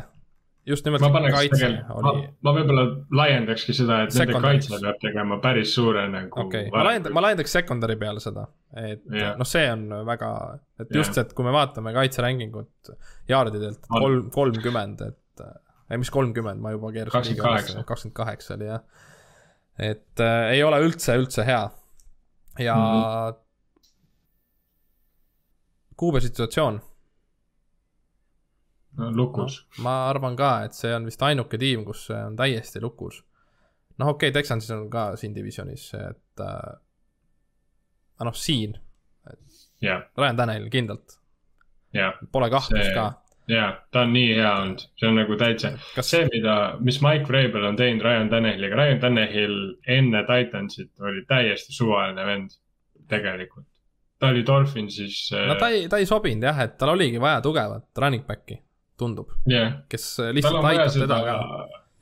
just 0.69 0.85
nimelt 0.85 1.03
ma 1.03 1.21
see 1.21 1.31
kaitse 1.33 1.67
oli. 1.67 2.03
ma, 2.05 2.13
ma 2.45 2.53
võib-olla 2.55 2.83
laiendakski 3.19 3.75
seda, 3.75 4.03
et 4.05 4.15
nende 4.17 4.41
kaitse 4.43 4.77
peab 4.77 4.99
tegema 5.01 5.39
päris 5.43 5.73
suure 5.75 6.05
nagu. 6.11 6.45
okei 6.45 6.67
okay., 6.67 6.73
ma 6.75 6.85
laiendan, 6.87 7.15
ma 7.17 7.23
laiendaks 7.25 7.55
secondary 7.59 7.97
peale 8.01 8.23
seda, 8.23 8.45
et 8.77 9.03
yeah. 9.13 9.33
noh, 9.39 9.49
see 9.49 9.65
on 9.71 9.87
väga, 10.07 10.31
et 10.83 10.93
just 10.95 11.17
yeah., 11.17 11.25
et 11.25 11.35
kui 11.37 11.47
me 11.47 11.55
vaatame 11.55 11.93
kaitserängingut 11.97 12.93
jaardidelt 13.31 13.89
kolm, 13.89 14.29
kolmkümmend, 14.35 15.03
et 15.09 15.45
ei, 15.89 15.97
mis 15.97 16.13
kolmkümmend, 16.13 16.61
ma 16.61 16.73
juba 16.75 16.93
keerasin. 16.93 17.37
kakskümmend 17.41 18.15
kaheksa. 18.21 18.55
oli 18.55 18.69
jah. 18.69 19.05
et 19.91 20.23
äh, 20.23 20.55
ei 20.55 20.63
ole 20.63 20.81
üldse, 20.85 21.17
üldse 21.17 21.45
hea 21.47 21.63
ja 22.59 22.75
mm 22.75 22.89
-hmm. 22.89 23.45
Kuube 25.99 26.21
situatsioon. 26.21 26.81
Lukus 29.15 29.61
no,. 29.77 29.83
ma 29.85 29.95
arvan 30.09 30.35
ka, 30.39 30.51
et 30.67 30.77
see 30.77 30.91
on 30.95 31.07
vist 31.09 31.23
ainuke 31.25 31.59
tiim, 31.61 31.85
kus 31.87 32.07
see 32.09 32.19
on 32.19 32.35
täiesti 32.39 32.81
lukus. 32.83 33.23
noh, 33.97 34.13
okei 34.15 34.29
okay,, 34.29 34.35
Texansis 34.41 34.75
on 34.75 34.89
ka 34.89 35.11
siin 35.19 35.35
divisjonis, 35.35 35.89
et 35.99 36.43
äh,. 36.45 36.75
aga 38.19 38.29
noh, 38.29 38.35
siin. 38.35 38.77
Yeah. 39.83 40.07
Ryan 40.17 40.37
Tanel 40.37 40.69
kindlalt 40.73 41.19
yeah.. 41.95 42.13
Pole 42.31 42.49
kahtlust 42.49 42.89
see... 42.89 42.95
ka 42.95 43.11
jaa, 43.49 43.69
ta 43.91 44.03
on 44.05 44.13
nii 44.13 44.29
hea 44.37 44.51
olnud, 44.61 44.83
see 44.99 45.09
on 45.09 45.17
nagu 45.17 45.37
täitsa 45.39 45.71
Kas..., 45.95 46.11
see, 46.13 46.27
mida, 46.33 46.55
mis 46.85 46.99
Mike 47.05 47.25
Vrabel 47.29 47.65
on 47.71 47.79
teinud 47.79 48.05
Ryan 48.05 48.29
Tannehilliga, 48.29 48.77
Ryan 48.77 49.01
Tannehill 49.01 49.57
enne 49.97 50.23
Titansit 50.27 50.93
oli 51.01 51.25
täiesti 51.29 51.73
suvaline 51.73 52.25
vend, 52.25 52.55
tegelikult. 53.09 53.65
ta 54.19 54.33
oli 54.33 54.45
Dolphinsis 54.45 55.21
äh.... 55.33 55.47
no 55.49 55.57
ta 55.59 55.71
ei, 55.73 55.87
ta 55.89 56.01
ei 56.01 56.09
sobinud 56.09 56.45
jah, 56.49 56.65
et 56.65 56.77
tal 56.77 56.93
oligi 56.93 57.21
vaja 57.21 57.41
tugevat 57.45 58.03
running 58.03 58.25
back'i, 58.27 58.59
tundub 58.99 59.31
yeah.. 59.49 59.79
kes 59.89 60.11
lihtsalt 60.35 60.65
aitab 60.71 60.93
teda 60.93 61.21
ka. 61.25 61.37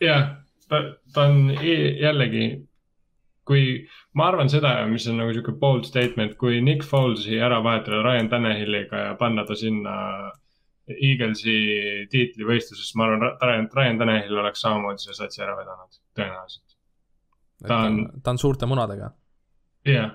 jah, 0.04 0.26
ta, 0.70 0.82
ta 1.14 1.28
on 1.28 1.54
jällegi, 1.54 2.48
kui 3.48 3.64
ma 4.18 4.32
arvan 4.32 4.52
seda, 4.52 4.74
mis 4.92 5.08
on 5.10 5.22
nagu 5.22 5.34
sihuke 5.36 5.56
bold 5.62 5.88
statement, 5.88 6.36
kui 6.42 6.60
Nick 6.62 6.86
Folesi 6.86 7.40
ära 7.40 7.62
vahetada 7.64 8.04
Ryan 8.06 8.30
Tannehilliga 8.34 9.06
ja 9.10 9.16
panna 9.20 9.46
ta 9.48 9.56
sinna 9.56 9.96
Eaglesi 10.88 11.58
tiitlivõistluses, 12.12 12.94
ma 12.96 13.10
arvan, 13.10 13.26
Ryan, 13.42 13.66
Ryan 13.76 13.98
Tannehill 14.00 14.40
oleks 14.40 14.62
samamoodi 14.64 15.04
selle 15.04 15.18
satsi 15.18 15.44
ära 15.44 15.58
vedanud, 15.58 15.98
tõenäoliselt. 16.16 16.78
ta 17.68 17.80
on, 17.90 17.98
ta 18.24 18.32
on 18.32 18.40
suurte 18.40 18.70
munadega. 18.70 19.12
jah, 19.88 20.14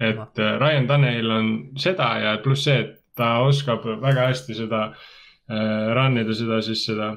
et. 0.00 0.18
Äh, 0.18 0.56
Ryan 0.58 0.90
Tannehill 0.90 1.30
on 1.30 1.52
seda 1.78 2.10
ja 2.24 2.34
pluss 2.42 2.66
see, 2.66 2.80
et 2.82 2.96
ta 3.18 3.36
oskab 3.46 3.86
väga 4.02 4.26
hästi 4.32 4.58
seda 4.58 4.82
äh, 4.88 5.06
run 5.48 6.18
ida 6.20 6.34
seda 6.36 6.58
siis 6.64 6.82
seda 6.84 7.12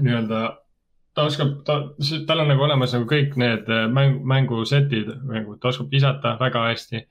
nii-öelda 0.00 0.38
ta 1.16 1.26
oskab, 1.30 1.52
ta, 1.64 1.76
tal 2.28 2.42
on 2.44 2.50
nagu 2.52 2.64
olemas 2.66 2.94
nagu 2.96 3.08
kõik 3.08 3.36
need 3.40 3.68
äh, 3.72 3.86
mäng, 3.92 4.22
mängusetid, 4.28 5.12
nagu 5.28 5.56
ta 5.60 5.70
oskab 5.72 5.92
visata 5.92 6.36
väga 6.40 6.66
hästi 6.70 7.04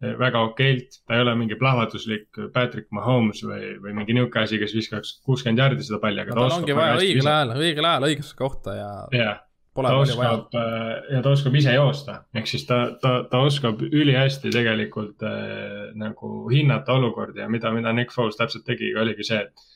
väga 0.00 0.40
okeilt, 0.48 0.94
ta 1.04 1.16
ei 1.16 1.20
ole 1.20 1.34
mingi 1.36 1.58
plahvatuslik 1.60 2.38
Patrick 2.54 2.88
Mahomes 2.96 3.42
või, 3.44 3.74
või 3.82 3.92
mingi 3.98 4.14
niisugune 4.16 4.46
asi, 4.46 4.56
kes 4.62 4.72
viskaks 4.72 5.10
kuuskümmend 5.28 5.60
jaardi 5.60 5.84
seda 5.84 6.00
palli, 6.00 6.22
aga 6.22 6.32
no, 6.32 6.46
ta 6.46 6.48
tal 6.48 6.62
ongi 6.62 6.76
vaja 6.78 6.94
õigel 7.02 7.28
ajal, 7.28 7.52
õigel 7.58 7.88
ajal 7.90 8.06
õigesse 8.08 8.38
kohta 8.38 8.76
ja 8.78 8.90
yeah. 9.12 9.42
Ta 9.74 9.96
oskab 9.96 10.54
äh, 10.58 11.14
ja 11.14 11.22
ta 11.22 11.34
oskab 11.34 11.54
ise 11.54 11.74
joosta, 11.74 12.20
ehk 12.34 12.48
siis 12.50 12.66
ta, 12.68 12.80
ta, 13.02 13.12
ta 13.30 13.42
oskab 13.46 13.82
ülihästi 13.86 14.52
tegelikult 14.54 15.22
äh, 15.26 15.90
nagu 15.98 16.48
hinnata 16.50 16.96
olukordi 16.98 17.44
ja 17.44 17.48
mida, 17.48 17.72
mida 17.74 17.92
Nick 17.96 18.14
Foles 18.14 18.38
täpselt 18.38 18.66
tegi, 18.66 18.94
oligi 18.98 19.26
see, 19.26 19.44
et 19.46 19.68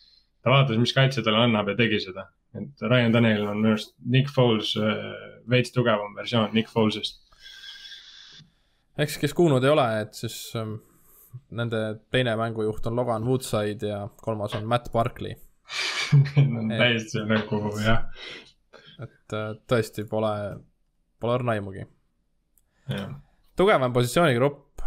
ta 0.42 0.52
vaatas, 0.52 0.80
mis 0.80 0.94
kaitse 0.96 1.22
talle 1.22 1.44
annab 1.46 1.70
ja 1.72 1.76
tegi 1.78 2.00
seda. 2.02 2.28
et 2.54 2.82
Ryan 2.82 3.12
Daniel 3.12 3.46
on 3.50 3.60
minu 3.62 3.74
arust 3.74 3.94
Nick 4.06 4.32
Foles 4.34 4.74
äh, 4.78 5.04
veits 5.50 5.72
tugevam 5.74 6.16
versioon 6.16 6.50
Nick 6.54 6.70
Folesist 6.72 7.22
eks, 8.98 9.18
kes 9.18 9.34
kuulnud 9.34 9.64
ei 9.64 9.72
ole, 9.72 9.86
et 10.04 10.14
siis 10.18 10.36
ähm, 10.58 10.76
nende 11.54 11.80
teine 12.14 12.36
mängujuht 12.38 12.86
on 12.90 12.96
Logan 12.96 13.26
Woodside 13.26 13.90
ja 13.90 14.04
kolmas 14.22 14.54
on 14.58 14.68
Matt 14.70 14.92
Barkley 14.92 15.34
täiesti 16.78 17.24
nagu 17.26 17.60
jah. 17.80 18.04
Et 19.02 19.36
äh, 19.36 19.50
tõesti 19.70 20.06
pole, 20.08 20.32
pole 21.20 21.36
õrna 21.38 21.56
aimugi. 21.56 21.86
tugevam 23.56 23.92
positsioonigrupp. 23.92 24.82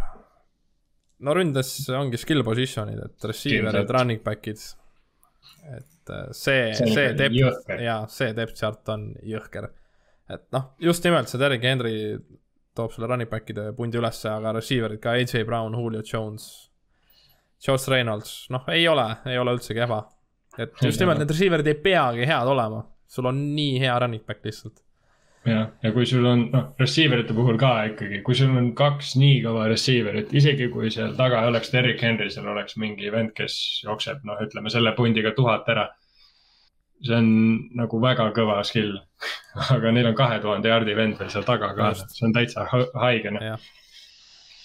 no 1.18 1.34
ründes 1.34 1.72
ongi 1.90 2.20
skill 2.20 2.44
position'id, 2.46 3.00
et 3.04 3.30
receiver'id, 3.30 3.90
running 3.90 4.22
back'id. 4.24 4.60
et 5.76 6.12
äh, 6.14 6.28
see, 6.32 6.74
see, 6.74 7.12
depth 7.18 7.74
ja 7.82 8.00
see 8.08 8.34
depth 8.36 8.56
chart 8.60 8.88
on 8.94 9.10
jõhker. 9.22 9.70
et 10.28 10.46
noh, 10.54 10.72
just 10.78 11.04
nimelt 11.04 11.28
see 11.28 11.40
Derek 11.40 11.64
Henry 11.64 11.96
toob 12.78 12.94
selle 12.94 13.10
running 13.10 13.30
back'ide 13.30 13.72
pundi 13.76 13.98
ülesse, 13.98 14.30
aga 14.30 14.54
receiver'id 14.54 15.02
ka 15.02 15.16
AJ 15.18 15.42
Brown, 15.48 15.74
Julio 15.74 16.04
Jones, 16.06 16.70
Josh 17.58 17.90
Reynolds, 17.90 18.46
noh, 18.54 18.68
ei 18.70 18.86
ole, 18.88 19.08
ei 19.26 19.38
ole 19.38 19.56
üldsegi 19.56 19.80
kehva. 19.80 20.04
et 20.58 20.78
just 20.82 21.02
nimelt 21.02 21.18
need 21.18 21.34
receiver'id 21.34 21.66
ei 21.70 21.80
peagi 21.82 22.26
head 22.26 22.50
olema, 22.54 22.84
sul 23.08 23.26
on 23.30 23.40
nii 23.56 23.80
hea 23.82 23.96
running 23.98 24.24
back 24.26 24.44
lihtsalt. 24.44 24.82
jah, 25.48 25.70
ja 25.82 25.92
kui 25.94 26.04
sul 26.06 26.26
on, 26.28 26.42
noh, 26.52 26.64
receiver 26.80 27.22
ite 27.22 27.32
puhul 27.36 27.56
ka 27.60 27.70
ikkagi, 27.92 28.20
kui 28.26 28.36
sul 28.36 28.52
on 28.58 28.72
kaks 28.76 29.14
nii 29.20 29.38
kõva 29.46 29.68
receiver'it, 29.70 30.34
isegi 30.36 30.66
kui 30.72 30.90
seal 30.92 31.14
taga 31.16 31.44
oleks 31.48 31.72
Derek 31.72 32.02
Henry, 32.04 32.28
seal 32.34 32.50
oleks 32.52 32.76
mingi 32.80 33.08
vend, 33.14 33.32
kes 33.36 33.56
jookseb, 33.86 34.20
noh, 34.28 34.40
ütleme 34.44 34.72
selle 34.74 34.92
pundiga 34.98 35.32
tuhat 35.36 35.70
ära. 35.72 35.88
see 36.98 37.14
on 37.14 37.28
nagu 37.78 38.00
väga 38.02 38.32
kõva 38.34 38.58
skill. 38.66 38.96
Aga 39.74 39.92
neil 39.94 40.08
on 40.10 40.16
kahe 40.18 40.40
tuhande 40.42 40.68
jaardi 40.68 40.96
vend 40.98 41.20
veel 41.20 41.30
seal 41.30 41.46
taga 41.46 41.70
ka, 41.78 41.92
see 42.02 42.26
on 42.26 42.34
täitsa 42.34 42.66
haige, 42.68 43.30
noh. 43.30 43.68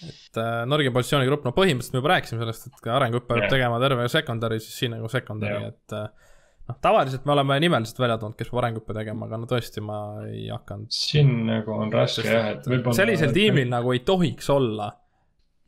Et 0.04 0.42
äh, 0.42 0.66
Norgi 0.68 0.92
positsioonigrupp, 0.92 1.46
no 1.46 1.54
põhimõtteliselt 1.56 1.94
me 1.96 2.02
juba 2.02 2.12
rääkisime 2.16 2.42
sellest, 2.42 2.66
et 2.68 2.88
arenguõppe 2.92 3.38
peab 3.38 3.54
tegema 3.54 3.78
terve 3.80 4.10
secondary, 4.12 4.60
siis 4.60 4.82
siin 4.82 4.92
nagu 4.98 5.08
secondary, 5.08 5.70
et 5.70 5.96
äh, 5.96 6.33
noh, 6.70 6.78
tavaliselt 6.82 7.26
me 7.26 7.36
oleme 7.36 7.60
nimeliselt 7.64 8.00
välja 8.00 8.18
toonud, 8.22 8.38
kes 8.40 8.52
arenguõppe 8.54 8.96
tegema, 8.98 9.28
aga 9.28 9.40
no 9.42 9.50
tõesti, 9.50 9.84
ma 9.86 10.00
ei 10.28 10.48
hakanud. 10.52 10.92
siin 10.94 11.34
nagu 11.50 11.74
on 11.76 11.94
raske 11.94 12.28
jah, 12.28 12.52
et 12.56 12.70
võib-olla. 12.70 12.98
sellisel 12.98 13.34
tiimil 13.36 13.72
nagu 13.72 13.96
ei 13.96 14.04
tohiks 14.08 14.50
olla 14.54 14.92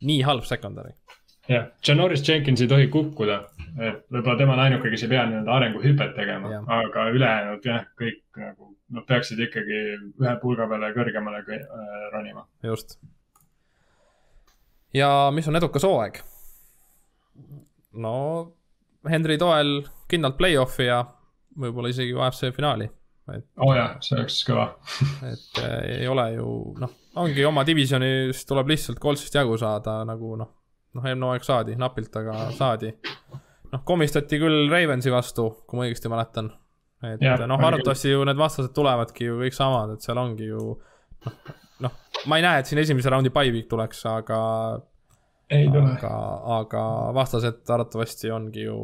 nii 0.06 0.22
halb 0.28 0.46
secondary. 0.48 0.94
jah, 1.48 1.68
Janoris 1.86 2.24
Jenkins 2.28 2.62
ei 2.64 2.70
tohi 2.70 2.88
kukkuda, 2.92 3.40
et 3.78 4.06
võib-olla 4.12 4.38
tema 4.38 4.56
on 4.56 4.64
ainuke, 4.68 4.92
kes 4.92 5.06
ei 5.06 5.12
pea 5.12 5.26
nii-öelda 5.30 5.58
arenguhüpet 5.58 6.16
tegema, 6.16 6.62
aga 6.80 7.10
ülejäänud 7.16 7.68
jah, 7.72 7.84
kõik 8.00 8.24
nagu, 8.40 8.72
nad 8.96 9.06
peaksid 9.08 9.42
ikkagi 9.48 9.82
ühe 10.22 10.38
pulga 10.42 10.68
peale 10.70 10.94
kõrgemale 10.96 11.44
äh, 11.44 12.08
ronima. 12.14 12.46
just 12.64 12.98
ja 14.96 15.30
mis 15.34 15.48
on 15.48 15.56
edukas 15.58 15.84
hooaeg? 15.84 16.20
no 17.92 18.16
Henry 19.10 19.38
toel 19.38 19.80
kindlalt 20.10 20.38
play-off'i 20.38 20.88
ja 20.88 21.00
võib-olla 21.60 21.90
isegi 21.92 22.14
AFC 22.14 22.52
finaali. 22.56 22.88
et. 23.32 23.46
oo 23.58 23.70
oh 23.70 23.74
jah, 23.76 23.96
see 24.04 24.18
oleks 24.18 24.38
kõva 24.46 24.66
et 25.32 25.62
äh, 25.62 25.78
ei 26.00 26.08
ole 26.08 26.28
ju 26.36 26.50
noh, 26.78 26.92
ongi 27.22 27.44
oma 27.48 27.64
divisjonis 27.66 28.44
tuleb 28.46 28.70
lihtsalt 28.70 29.00
Coltsist 29.02 29.34
jagu 29.34 29.56
saada 29.58 29.98
nagu 30.06 30.36
noh, 30.38 30.52
noh 30.94 31.08
eelmine 31.08 31.30
hooaeg 31.30 31.46
saadi 31.46 31.76
napilt, 31.80 32.14
aga 32.20 32.50
saadi. 32.56 32.92
noh, 33.72 33.82
komistati 33.84 34.38
küll 34.42 34.70
Ravensi 34.70 35.12
vastu, 35.12 35.48
kui 35.66 35.80
ma 35.80 35.88
õigesti 35.88 36.12
mäletan. 36.12 36.52
et 37.06 37.22
noh, 37.46 37.60
arvatavasti 37.60 38.14
ju 38.14 38.24
need 38.28 38.38
vastased 38.40 38.74
tulevadki 38.76 39.30
ju 39.30 39.40
kõik 39.42 39.56
samad, 39.56 39.96
et 39.96 40.06
seal 40.06 40.22
ongi 40.22 40.50
ju 40.52 40.76
noh, 41.26 41.40
noh, 41.84 41.96
ma 42.30 42.38
ei 42.38 42.44
näe, 42.46 42.60
et 42.62 42.70
siin 42.70 42.80
esimese 42.82 43.12
raundi 43.12 43.32
bye-week 43.34 43.68
tuleks, 43.70 44.04
aga. 44.10 44.38
Aga, 45.50 46.12
aga 46.60 46.82
vastased 47.14 47.70
arvatavasti 47.70 48.30
ongi 48.34 48.66
ju, 48.66 48.76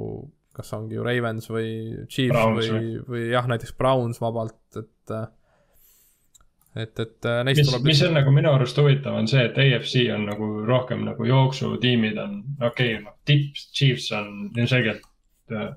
kas 0.55 0.72
ongi 0.76 0.98
ju 0.98 1.05
Ravens 1.06 1.48
või 1.51 1.70
Chiefs 2.06 2.34
Browns 2.34 2.68
või, 2.70 2.72
või, 2.72 3.05
või 3.14 3.22
jah, 3.32 3.48
näiteks 3.51 3.74
Browns 3.78 4.20
vabalt, 4.22 4.60
et. 4.78 5.14
et, 6.76 7.02
et 7.06 7.30
neist 7.48 7.64
mis, 7.64 7.70
tuleb. 7.70 7.86
mis 7.90 8.02
on 8.06 8.16
nagu 8.20 8.34
minu 8.34 8.52
arust 8.55 8.78
huvitav, 8.78 9.18
on 9.18 9.30
see, 9.30 9.44
et 9.48 9.59
AFC 9.59 10.06
on 10.14 10.26
nagu 10.30 10.51
rohkem 10.68 11.05
nagu 11.09 11.26
jooksutiimid 11.28 12.20
on, 12.22 12.43
okei 12.60 12.94
okay,, 12.97 13.05
noh, 13.05 13.18
tipp 13.28 13.59
Chiefs 13.74 14.12
on 14.16 14.52
ilmselgelt 14.55 15.06
äh, 15.52 15.72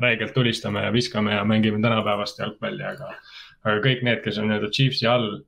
räigelt 0.00 0.34
tulistame 0.34 0.84
ja 0.84 0.92
viskame 0.92 1.34
ja 1.34 1.44
mängime 1.44 1.80
tänapäevast 1.82 2.38
jalgpalli, 2.40 2.84
aga, 2.84 3.12
aga 3.64 3.80
kõik 3.84 4.04
need, 4.06 4.22
kes 4.24 4.38
on 4.40 4.48
nii-öelda 4.48 4.70
Chiefsi 4.72 5.08
all 5.08 5.40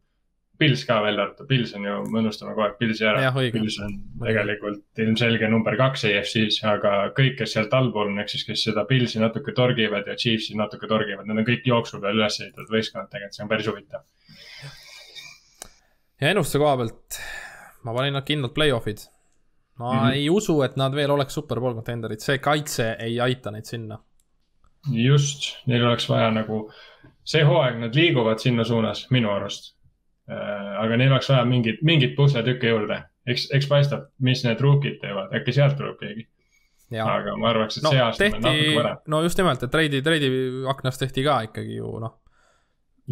Pils 0.63 0.85
ka 0.87 1.01
välja 1.03 1.25
arvatud, 1.25 1.47
Pils 1.51 1.73
on 1.75 1.87
ju, 1.87 1.95
me 2.13 2.21
unustame 2.21 2.53
kogu 2.55 2.63
aeg 2.69 2.77
Pilsi 2.79 3.07
ära. 3.09 3.31
Pils 3.35 3.79
on 3.83 3.97
tegelikult 4.21 5.03
ilmselge 5.03 5.49
number 5.51 5.75
kaks 5.81 6.05
EFC-s, 6.07 6.61
aga 6.71 6.93
kõik, 7.17 7.35
kes 7.41 7.57
sealt 7.57 7.75
allpool 7.75 8.13
on, 8.13 8.21
ehk 8.23 8.31
siis 8.31 8.45
kes 8.47 8.63
seda 8.69 8.85
Pilsi 8.87 9.19
natuke 9.23 9.55
torgivad 9.57 10.07
ja 10.07 10.15
Chiefsi 10.19 10.55
natuke 10.59 10.87
torgivad, 10.91 11.27
need 11.27 11.43
on 11.43 11.49
kõik 11.49 11.67
jooksu 11.67 11.99
peal 12.05 12.21
üles 12.21 12.39
ehitatud 12.39 12.71
võistkonnad, 12.77 13.11
tegelikult 13.11 13.39
see 13.39 13.47
on 13.47 13.51
päris 13.51 13.73
huvitav. 13.73 14.07
ja 16.23 16.31
ennustuse 16.31 16.63
koha 16.63 16.79
pealt 16.85 17.21
ma 17.83 17.97
panin 17.99 18.15
nad 18.21 18.29
kindlalt 18.29 18.55
play-off'id. 18.55 19.09
ma 19.79 19.93
mm 19.93 19.99
-hmm. 19.99 20.15
ei 20.15 20.31
usu, 20.31 20.63
et 20.63 20.77
nad 20.77 20.95
veel 20.95 21.11
oleks 21.11 21.35
superbowl 21.35 21.75
contender'id, 21.75 22.23
see 22.23 22.39
kaitse 22.39 22.97
ei 23.01 23.21
aita 23.21 23.51
neid 23.51 23.65
sinna. 23.65 23.99
just, 24.93 25.57
neil 25.67 25.87
oleks 25.87 26.09
vaja 26.09 26.31
nagu, 26.31 26.71
see 27.25 27.43
hooaeg 27.45 27.81
nad 27.81 27.95
liiguvad 27.95 28.39
sinna 28.39 28.65
suunas 28.65 29.07
minu 29.11 29.31
arust 29.31 29.82
aga 30.83 30.99
neil 30.99 31.13
oleks 31.13 31.31
vaja 31.31 31.45
mingit, 31.49 31.83
mingit 31.87 32.15
pusletükke 32.17 32.73
juurde, 32.73 32.99
eks, 33.29 33.49
eks 33.55 33.69
paistab, 33.71 34.09
mis 34.25 34.45
need 34.47 34.61
rookid 34.63 34.99
teevad, 35.03 35.33
äkki 35.39 35.55
sealt 35.57 35.79
tuleb 35.79 35.99
keegi. 36.01 36.27
aga 37.03 37.37
ma 37.41 37.49
arvaks, 37.53 37.79
et 37.79 37.87
no, 37.87 37.93
see 37.95 38.03
aasta 38.05 38.25
tehti, 38.25 38.43
natuke 38.45 38.75
võrra. 38.77 38.97
no 39.15 39.23
just 39.25 39.41
nimelt, 39.41 39.63
et 39.65 39.73
treidi, 39.73 40.03
treidi 40.05 40.33
aknas 40.69 41.01
tehti 41.01 41.25
ka 41.25 41.39
ikkagi 41.49 41.79
ju 41.79 41.95
noh. 42.03 42.19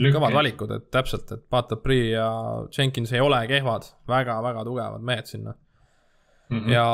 kõvad 0.00 0.36
valikud, 0.36 0.74
et 0.76 0.90
täpselt, 0.92 1.32
et 1.36 1.46
Pato 1.50 1.80
Prii 1.80 2.10
ja 2.12 2.28
Jenkins 2.76 3.12
ei 3.16 3.24
ole 3.24 3.40
kehvad 3.50 3.88
väga,, 4.08 4.40
väga-väga 4.42 4.66
tugevad 4.68 5.06
mehed 5.06 5.30
sinna 5.30 5.54
mm. 6.50 6.58
-hmm. 6.58 6.72
ja 6.72 6.84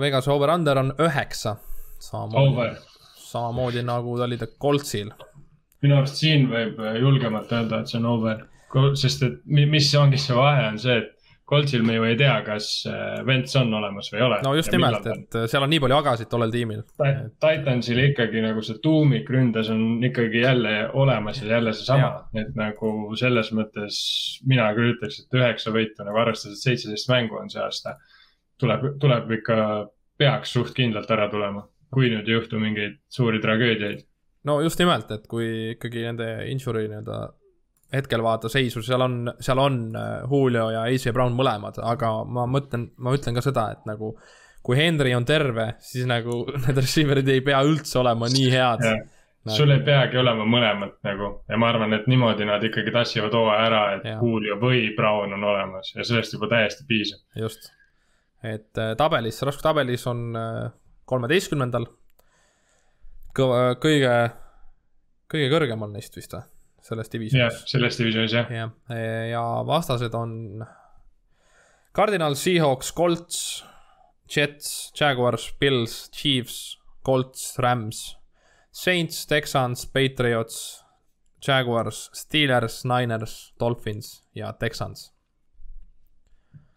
Vegase 0.00 0.30
over-under 0.30 0.78
on 0.78 0.94
üheksa. 0.98 1.56
samamoodi, 1.98 2.76
samamoodi 3.16 3.82
nagu 3.82 4.18
ta 4.18 4.24
oli 4.24 4.38
ta 4.38 4.46
Coltsil. 4.46 5.10
minu 5.82 5.96
arust 5.96 6.14
siin 6.14 6.48
võib 6.48 6.78
julgemalt 7.00 7.52
öelda, 7.52 7.80
et 7.80 7.88
see 7.88 7.98
on 7.98 8.06
over 8.06 8.49
sest 8.98 9.24
et 9.26 9.40
mis 9.46 9.88
ongi 9.98 10.20
see 10.20 10.36
vahe, 10.36 10.68
on 10.70 10.78
see, 10.78 11.00
et 11.00 11.16
Coltsil 11.50 11.82
me 11.82 11.96
ju 11.96 12.04
ei 12.06 12.14
tea, 12.14 12.34
kas 12.46 12.66
Vents 13.26 13.56
äh, 13.56 13.62
on 13.64 13.72
olemas 13.74 14.06
või 14.12 14.20
ei 14.20 14.24
ole. 14.28 14.36
no 14.44 14.52
just 14.54 14.70
nimelt, 14.70 15.06
et 15.10 15.34
äh, 15.34 15.46
seal 15.50 15.64
on 15.66 15.72
nii 15.72 15.80
palju 15.82 15.96
agasid 15.96 16.28
tollel 16.30 16.52
tiimil. 16.54 16.84
Titansil 17.42 17.98
ikkagi 18.04 18.42
nagu 18.44 18.62
see 18.62 18.78
tuumikründes 18.84 19.72
on 19.74 20.04
ikkagi 20.06 20.44
jälle 20.44 20.74
olemas 21.02 21.40
ja 21.42 21.56
jälle 21.56 21.72
seesama, 21.74 22.12
et 22.38 22.54
nagu 22.58 22.92
selles 23.18 23.50
mõttes 23.56 23.98
mina 24.46 24.68
küll 24.78 24.92
ütleks, 24.94 25.24
et 25.24 25.40
üheksa 25.40 25.74
võitu 25.74 26.06
nagu 26.06 26.22
arvestades, 26.22 26.60
et 26.60 26.68
seitseteist 26.68 27.10
mängu 27.10 27.40
on 27.42 27.50
see 27.50 27.64
aasta. 27.64 27.96
tuleb, 28.60 28.86
tuleb 29.00 29.34
ikka, 29.40 29.58
peaks 30.20 30.54
suht 30.54 30.74
kindlalt 30.76 31.10
ära 31.10 31.26
tulema, 31.32 31.64
kui 31.90 32.12
nüüd 32.12 32.28
ei 32.28 32.36
juhtu 32.36 32.62
mingeid 32.62 33.00
suuri 33.10 33.42
tragöödiaid 33.42 34.06
no 34.46 34.60
just 34.62 34.78
nimelt, 34.78 35.10
et 35.10 35.26
kui 35.28 35.74
ikkagi 35.74 36.06
nende 36.06 36.30
injury 36.52 36.86
nii-öelda 36.88 37.24
hetkel 37.92 38.22
vaata 38.22 38.50
seisu, 38.50 38.82
seal 38.86 39.02
on, 39.04 39.16
seal 39.42 39.58
on 39.58 39.80
äh, 39.98 40.10
Julio 40.30 40.68
ja 40.74 40.84
AJ 40.86 41.12
Brown 41.14 41.34
mõlemad, 41.36 41.80
aga 41.82 42.12
ma 42.24 42.46
mõtlen, 42.50 42.90
ma 43.02 43.14
ütlen 43.16 43.36
ka 43.36 43.44
seda, 43.44 43.70
et 43.74 43.88
nagu 43.88 44.14
kui 44.66 44.76
Henry 44.78 45.14
on 45.16 45.26
terve, 45.26 45.72
siis 45.84 46.06
nagu 46.08 46.44
need 46.66 46.78
receiver'id 46.78 47.32
ei 47.32 47.42
pea 47.44 47.62
üldse 47.66 47.98
olema 48.02 48.28
nii 48.30 48.52
head. 48.52 48.84
Nagu... 49.40 49.56
sul 49.56 49.72
ei 49.72 49.80
peagi 49.84 50.18
olema 50.20 50.44
mõlemat 50.44 50.98
nagu 51.06 51.30
ja 51.48 51.58
ma 51.60 51.70
arvan, 51.72 51.96
et 51.96 52.08
niimoodi 52.10 52.46
nad 52.48 52.64
ikkagi 52.66 52.92
tassivad 52.94 53.34
hooaja 53.34 53.68
ära, 53.70 53.84
et 53.96 54.08
ja. 54.10 54.18
Julio 54.20 54.58
või 54.60 54.90
Brown 54.96 55.32
on 55.36 55.46
olemas 55.54 55.94
ja 55.96 56.04
sellest 56.04 56.36
juba 56.36 56.50
täiesti 56.52 56.84
piisab. 56.88 57.24
just, 57.40 57.72
et 58.44 58.78
äh, 58.78 58.92
tabelis, 59.00 59.40
raskutabelis 59.48 60.06
on 60.12 60.28
äh, 60.36 60.68
kolmeteistkümnendal 61.10 61.88
kõige, 63.34 64.14
kõige 65.30 65.50
kõrgemal 65.52 65.92
neist 65.94 66.16
vist 66.18 66.36
või? 66.36 66.44
Selles 66.82 67.10
divisionis. 67.12 67.62
selles 67.70 67.98
divisionis 67.98 68.32
jah. 68.34 68.52
jah, 68.52 68.70
ja 69.30 69.42
vastased 69.66 70.14
on 70.14 70.64
Cardinal, 71.96 72.34
Seahawks, 72.34 72.92
Colts, 72.94 73.64
Jets, 74.36 74.92
Jaguars, 75.00 75.54
Bills, 75.58 76.08
Chiefs, 76.10 76.78
Colts, 77.02 77.58
Rams, 77.58 78.16
Saints, 78.70 79.26
Texans, 79.26 79.86
Patriots, 79.86 80.84
Jaguars, 81.46 82.10
Steelers, 82.12 82.84
Niners, 82.84 83.54
Dolphins 83.60 84.24
ja 84.34 84.52
Texans. 84.52 85.12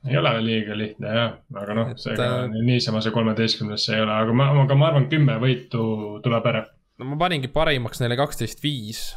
ei 0.10 0.18
ole 0.18 0.32
liiga 0.44 0.76
lihtne 0.76 1.12
jah, 1.16 1.36
aga 1.56 1.76
noh, 1.78 1.92
seega 1.96 2.26
äh, 2.44 2.56
niisama 2.68 3.00
see 3.00 3.14
kolmeteistkümnes 3.16 3.86
ei 3.94 4.02
ole, 4.04 4.12
aga 4.12 4.34
ma, 4.36 4.50
aga 4.66 4.76
ma 4.76 4.90
arvan, 4.90 5.06
kümme 5.08 5.38
võitu 5.40 5.84
tuleb 6.26 6.50
ära. 6.52 6.66
no 7.00 7.08
ma 7.14 7.20
paningi 7.22 7.48
parimaks 7.54 8.02
neile 8.04 8.18
kaksteist, 8.20 8.60
viis 8.66 9.14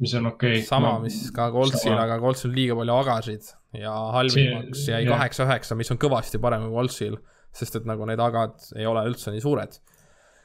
mis 0.00 0.14
on 0.18 0.30
okei 0.32 0.58
okay.. 0.58 0.66
sama 0.66 0.94
mis 1.02 1.18
ka 1.34 1.48
Coltsil, 1.54 1.94
aga 1.96 2.18
Coltsil 2.22 2.50
on 2.50 2.56
liiga 2.56 2.76
palju 2.78 2.96
agasid 3.02 3.50
ja 3.82 3.92
halvimaks 4.16 4.86
jäi 4.88 5.04
kaheksa-üheksa, 5.08 5.76
mis 5.78 5.92
on 5.94 6.00
kõvasti 6.02 6.40
parem 6.42 6.66
kui 6.66 6.76
Coltsil, 6.76 7.18
sest 7.56 7.80
et 7.80 7.88
nagu 7.88 8.08
need 8.08 8.20
agad 8.22 8.58
ei 8.76 8.88
ole 8.88 9.04
üldse 9.10 9.34
nii 9.34 9.44
suured. 9.44 9.78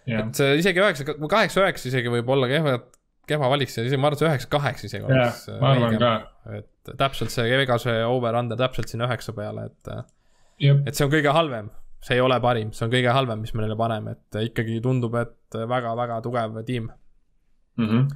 et 0.07 0.43
isegi 0.59 0.83
üheksa, 0.83 1.17
kaheksa-üheksa 1.17 1.91
isegi 1.91 2.13
võib 2.13 2.29
olla 2.35 2.49
kehva, 2.51 2.77
kehva 3.27 3.49
valik, 3.51 3.71
isegi 3.71 3.99
ma 3.99 4.09
arvan, 4.09 4.17
et 4.17 4.23
see 4.23 4.29
üheksa-kaheksa 4.31 4.91
isegi 4.91 5.09
oleks. 5.09 5.47
ma 5.61 5.73
arvan 5.73 5.97
ka. 6.01 6.13
et 6.59 6.93
täpselt 6.99 7.33
see 7.33 7.59
Vegase 7.63 7.97
over-under 8.07 8.59
täpselt 8.59 8.93
sinna 8.93 9.09
üheksa 9.09 9.35
peale, 9.37 9.67
et, 9.71 9.91
et 10.77 10.93
see 10.93 11.07
on 11.07 11.13
kõige 11.13 11.35
halvem 11.35 11.73
see 12.07 12.15
ei 12.15 12.21
ole 12.21 12.37
parim, 12.39 12.69
see 12.75 12.85
on 12.85 12.91
kõige 12.93 13.11
halvem, 13.11 13.41
mis 13.41 13.51
me 13.57 13.63
neile 13.63 13.75
paneme, 13.75 14.13
et 14.13 14.37
ikkagi 14.51 14.77
tundub, 14.85 15.15
et 15.17 15.57
väga-väga 15.57 16.21
tugev 16.23 16.55
tiim 16.67 16.91
mm. 17.77 17.89
-hmm 17.89 18.07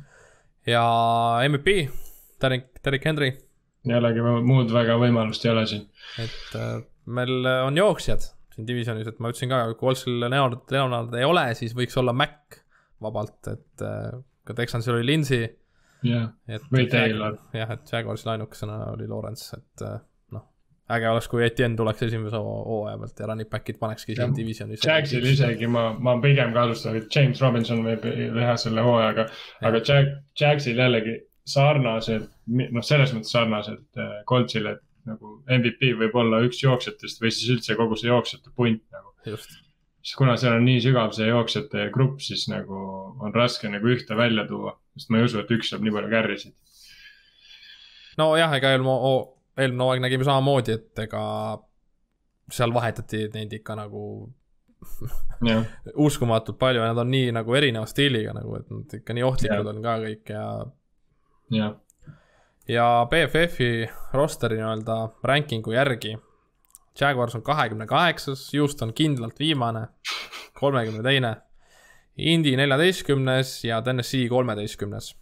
ja 0.67 0.83
MVP, 1.47 1.77
Derek, 2.41 2.69
Derek 2.85 3.05
Henry. 3.05 3.31
jällegi 3.87 4.21
muud 4.45 4.73
väga 4.73 4.97
võimalust 5.01 5.45
ei 5.45 5.51
ole 5.53 5.65
siin. 5.69 5.87
et 6.21 6.55
äh, 6.59 6.77
meil 7.05 7.47
on 7.65 7.77
jooksjad 7.77 8.27
siin 8.51 8.67
divisjonis, 8.67 9.07
et 9.07 9.21
ma 9.23 9.31
ütlesin 9.31 9.51
ka, 9.51 9.63
kui 9.79 9.91
Olsil 9.91 10.19
Leonard, 10.21 10.65
Leonard 10.73 11.15
ei 11.17 11.25
ole, 11.27 11.45
siis 11.57 11.73
võiks 11.77 11.97
olla 11.99 12.13
Mac 12.13 12.59
vabalt, 13.01 13.39
et 13.51 13.85
äh, 13.85 14.11
ka 14.47 14.55
Texansil 14.57 14.97
oli 14.97 15.07
Lindsay 15.07 15.47
jah, 16.05 16.29
või 16.71 16.87
Taylor. 16.91 17.39
jah, 17.55 17.73
et 17.77 17.93
Jaguarsil 17.93 18.33
ainukesena 18.35 18.77
oli 18.91 19.07
Lawrence, 19.09 19.57
et 19.57 19.85
äh, 19.87 19.99
äge 20.95 21.09
oleks, 21.09 21.27
kui 21.31 21.43
Etienne 21.45 21.79
tuleks 21.79 22.03
esimese 22.07 22.39
hooaja 22.41 22.97
pealt 23.01 23.19
ja 23.23 23.31
running 23.31 23.49
back'id 23.49 23.79
panekski 23.81 24.15
siin 24.17 24.35
divisionis. 24.35 24.85
Jagsil 24.85 25.25
isegi 25.31 25.69
ma, 25.71 25.91
ma 25.99 26.17
pigem 26.23 26.53
kahtlustan, 26.55 26.99
et 26.99 27.15
James 27.15 27.41
Robinson 27.41 27.83
võib 27.85 28.05
teha 28.05 28.55
selle 28.59 28.85
hooajaga, 28.85 29.27
aga 29.67 29.83
Jag, 29.87 30.15
Jagsil 30.39 30.79
jällegi 30.79 31.17
sarnased, 31.47 32.29
noh, 32.51 32.85
selles 32.85 33.13
mõttes 33.15 33.33
sarnased 33.33 33.99
äh, 33.99 34.13
Coltsile, 34.29 34.77
et 34.77 35.09
nagu 35.09 35.39
MVP 35.49 35.95
võib 35.97 36.15
olla 36.21 36.41
üks 36.45 36.61
jooksjatest 36.61 37.21
või 37.21 37.33
siis 37.33 37.49
üldse 37.55 37.77
kogu 37.79 37.97
see 37.97 38.11
jooksjate 38.11 38.53
punt 38.55 38.83
nagu. 38.93 39.13
siis 39.31 40.15
kuna 40.17 40.35
seal 40.37 40.59
on 40.59 40.65
nii 40.65 40.81
sügav 40.83 41.13
see 41.17 41.29
jooksjate 41.29 41.89
grupp, 41.93 42.21
siis 42.21 42.47
nagu 42.51 42.77
on 43.21 43.33
raske 43.33 43.69
nagu 43.69 43.89
ühte 43.93 44.17
välja 44.17 44.45
tuua, 44.49 44.75
sest 44.97 45.09
ma 45.09 45.21
ei 45.21 45.29
usu, 45.29 45.41
et 45.41 45.53
üks 45.57 45.71
saab 45.73 45.85
nii 45.85 45.95
palju 45.95 46.13
carry 46.13 46.37
sid. 46.41 46.55
nojah, 48.21 48.57
ega 48.59 48.75
eelmine, 48.75 48.97
eelmine 49.61 49.85
hooaeg 49.85 50.03
nägime 50.03 50.27
samamoodi, 50.27 50.77
et 50.79 51.03
ega 51.05 51.23
seal 52.51 52.73
vahetati 52.73 53.27
neid 53.33 53.53
ikka 53.61 53.77
nagu 53.79 54.03
uskumatult 56.07 56.57
palju 56.59 56.81
ja 56.81 56.89
nad 56.91 57.03
on 57.03 57.11
nii 57.13 57.31
nagu 57.35 57.55
erineva 57.55 57.85
stiiliga 57.89 58.33
nagu, 58.35 58.57
et 58.57 58.73
nad 58.73 58.99
ikka 58.99 59.15
nii 59.15 59.25
ohtlikud 59.27 59.69
ja. 59.69 59.73
on 59.75 59.85
ka 59.85 59.95
kõik 60.03 60.33
ja. 60.33 60.43
jah 61.53 61.79
ja 62.67 63.07
BFF-i 63.09 63.89
rosteri 64.13 64.59
nii-öelda 64.59 64.97
ranking'u 65.23 65.73
järgi. 65.75 66.17
Jaguars 66.99 67.35
on 67.35 67.43
kahekümne 67.43 67.87
kaheksas, 67.87 68.49
Houston 68.53 68.93
kindlalt 68.93 69.39
viimane, 69.39 69.87
kolmekümne 70.59 71.03
teine. 71.03 71.35
Indy 72.17 72.55
neljateistkümnes 72.57 73.63
ja 73.63 73.81
Tennessee 73.81 74.29
kolmeteistkümnes. 74.29 75.15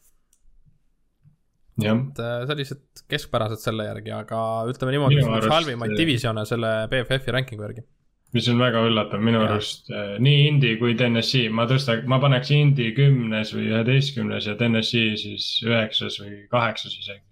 Et 1.85 2.19
äh, 2.23 2.41
sellised 2.49 3.03
keskpärased 3.11 3.61
selle 3.61 3.85
järgi, 3.87 4.11
aga 4.15 4.41
ütleme 4.71 4.95
niimoodi, 4.95 5.21
et 5.21 5.31
üks 5.39 5.53
halvimaid 5.53 5.95
divisione 5.97 6.45
selle 6.49 6.73
BFF-i 6.91 7.35
ranking'u 7.35 7.65
järgi. 7.67 7.85
mis 8.33 8.47
on 8.51 8.59
väga 8.61 8.83
üllatav 8.85 9.23
minu 9.25 9.41
arust, 9.41 9.89
äh, 9.89 10.17
nii 10.21 10.47
Indy 10.47 10.75
kui 10.81 10.95
Tennessee, 10.97 11.49
ma 11.49 11.65
tõsta, 11.69 11.99
ma 12.05 12.19
paneks 12.21 12.51
Indy 12.53 12.91
kümnes 12.97 13.53
või 13.55 13.69
üheteistkümnes 13.71 14.49
ja 14.51 14.57
Tennessee 14.59 15.15
siis 15.17 15.47
üheksas 15.65 16.19
või 16.21 16.43
kaheksas 16.51 16.97
isegi. 16.99 17.23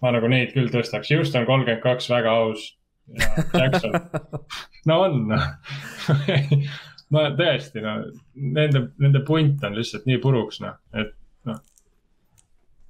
Ma 0.00 0.14
nagu 0.14 0.30
neid 0.32 0.54
küll 0.54 0.70
tõstaks, 0.72 1.10
Houston 1.12 1.44
kolmkümmend 1.48 1.82
kaks, 1.84 2.06
väga 2.12 2.36
aus. 2.44 2.70
ja 3.10 3.26
Jackson, 3.56 3.96
no 4.88 5.02
on. 5.08 5.34
No 7.10 7.24
tõesti, 7.34 7.82
no 7.82 7.96
nende, 8.38 8.84
nende 9.02 9.22
punt 9.26 9.64
on 9.66 9.74
lihtsalt 9.74 10.04
nii 10.06 10.20
puruks, 10.22 10.60
noh, 10.62 10.76
et 10.94 11.10
noh. 11.48 11.58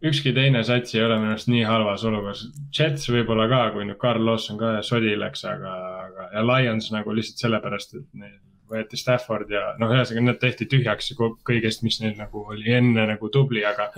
Ükski 0.05 0.33
teine 0.37 0.63
sats 0.65 0.95
ei 0.95 1.03
ole 1.05 1.19
minu 1.21 1.35
arust 1.35 1.51
nii 1.53 1.65
halvas 1.69 2.05
olukorras, 2.09 2.45
Jets 2.77 3.09
võib-olla 3.13 3.49
ka, 3.51 3.65
kui 3.75 3.87
nüüd 3.89 4.01
Carl 4.01 4.25
Lawson 4.25 4.59
ka 4.61 4.79
sodi 4.87 5.13
läks, 5.19 5.45
aga, 5.49 5.75
aga 6.07 6.29
ja 6.35 6.45
Lions 6.47 6.91
nagu 6.95 7.15
lihtsalt 7.17 7.45
sellepärast, 7.45 7.99
et 7.99 8.07
neil 8.23 8.39
võeti 8.71 8.99
Stafford 9.01 9.51
ja 9.51 9.73
noh, 9.81 9.91
ühesõnaga 9.91 10.27
need 10.29 10.43
tehti 10.43 10.69
tühjaks 10.71 11.13
kõigest, 11.47 11.83
mis 11.87 11.99
neil 12.03 12.15
nagu 12.19 12.45
oli 12.53 12.77
enne 12.77 13.09
nagu 13.13 13.31
tubli, 13.35 13.65
aga. 13.67 13.91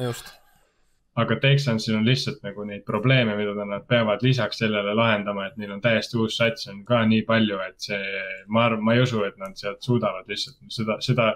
aga 1.23 1.37
Texansil 1.43 1.99
on 1.99 2.07
lihtsalt 2.09 2.41
nagu 2.47 2.65
neid 2.65 2.87
probleeme, 2.89 3.37
mida 3.37 3.67
nad 3.69 3.85
peavad 3.89 4.25
lisaks 4.25 4.63
sellele 4.63 4.95
lahendama, 4.97 5.47
et 5.47 5.59
neil 5.61 5.75
on 5.75 5.83
täiesti 5.85 6.17
uus 6.17 6.39
sats 6.41 6.71
on 6.73 6.83
ka 6.89 7.03
nii 7.07 7.27
palju, 7.29 7.61
et 7.69 7.89
see, 7.91 8.27
ma 8.49 8.67
arvan, 8.71 8.85
ma 8.87 8.97
ei 8.97 9.05
usu, 9.05 9.21
et 9.29 9.37
nad 9.43 9.57
sealt 9.61 9.85
suudavad 9.85 10.29
lihtsalt 10.33 10.73
seda, 10.73 10.97
seda, 11.05 11.29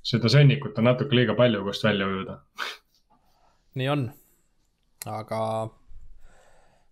seda 0.00 0.32
sõnnikut 0.32 0.80
on 0.80 0.88
natuke 0.88 1.18
liiga 1.18 1.36
palju, 1.36 1.60
kust 1.68 1.84
välja 1.84 2.08
ujuda. 2.08 2.40
nii 3.80 3.90
on, 3.92 4.06
aga 5.08 5.40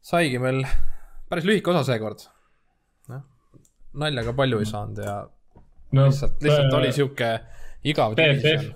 saigi 0.04 0.40
meil 0.42 0.64
päris 1.28 1.48
lühike 1.48 1.72
osa 1.74 1.84
seekord. 1.92 2.26
noh, 3.12 3.24
nalja 4.00 4.26
ka 4.28 4.36
palju 4.38 4.60
ei 4.64 4.68
saanud 4.68 5.00
ja 5.04 5.20
no, 5.92 6.08
lihtsalt, 6.08 6.40
lihtsalt 6.44 6.78
oli 6.80 6.92
sihuke 6.96 7.32
igav 7.88 8.16
division 8.18 8.74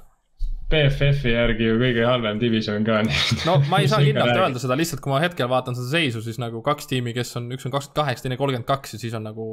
BFF-i 0.72 1.34
järgi 1.34 1.66
ju 1.66 1.78
kõige 1.80 2.04
halvem 2.08 2.38
division 2.40 2.84
ka. 2.86 3.02
no 3.46 3.58
ma 3.68 3.82
ei 3.82 3.90
saa 3.90 4.00
kindlalt 4.06 4.32
öelda 4.32 4.62
seda, 4.62 4.76
lihtsalt 4.78 5.02
kui 5.04 5.12
ma 5.12 5.20
hetkel 5.22 5.50
vaatan 5.52 5.76
seda 5.76 5.90
seisu, 5.98 6.22
siis 6.24 6.40
nagu 6.40 6.62
kaks 6.64 6.88
tiimi, 6.90 7.12
kes 7.16 7.34
on, 7.40 7.50
üks 7.52 7.66
on 7.68 7.74
kakskümmend 7.74 7.98
kaheksa, 7.98 8.26
teine 8.26 8.38
kolmkümmend 8.40 8.68
kaks 8.68 8.96
ja 8.96 9.02
siis 9.02 9.16
on 9.18 9.26
nagu 9.28 9.48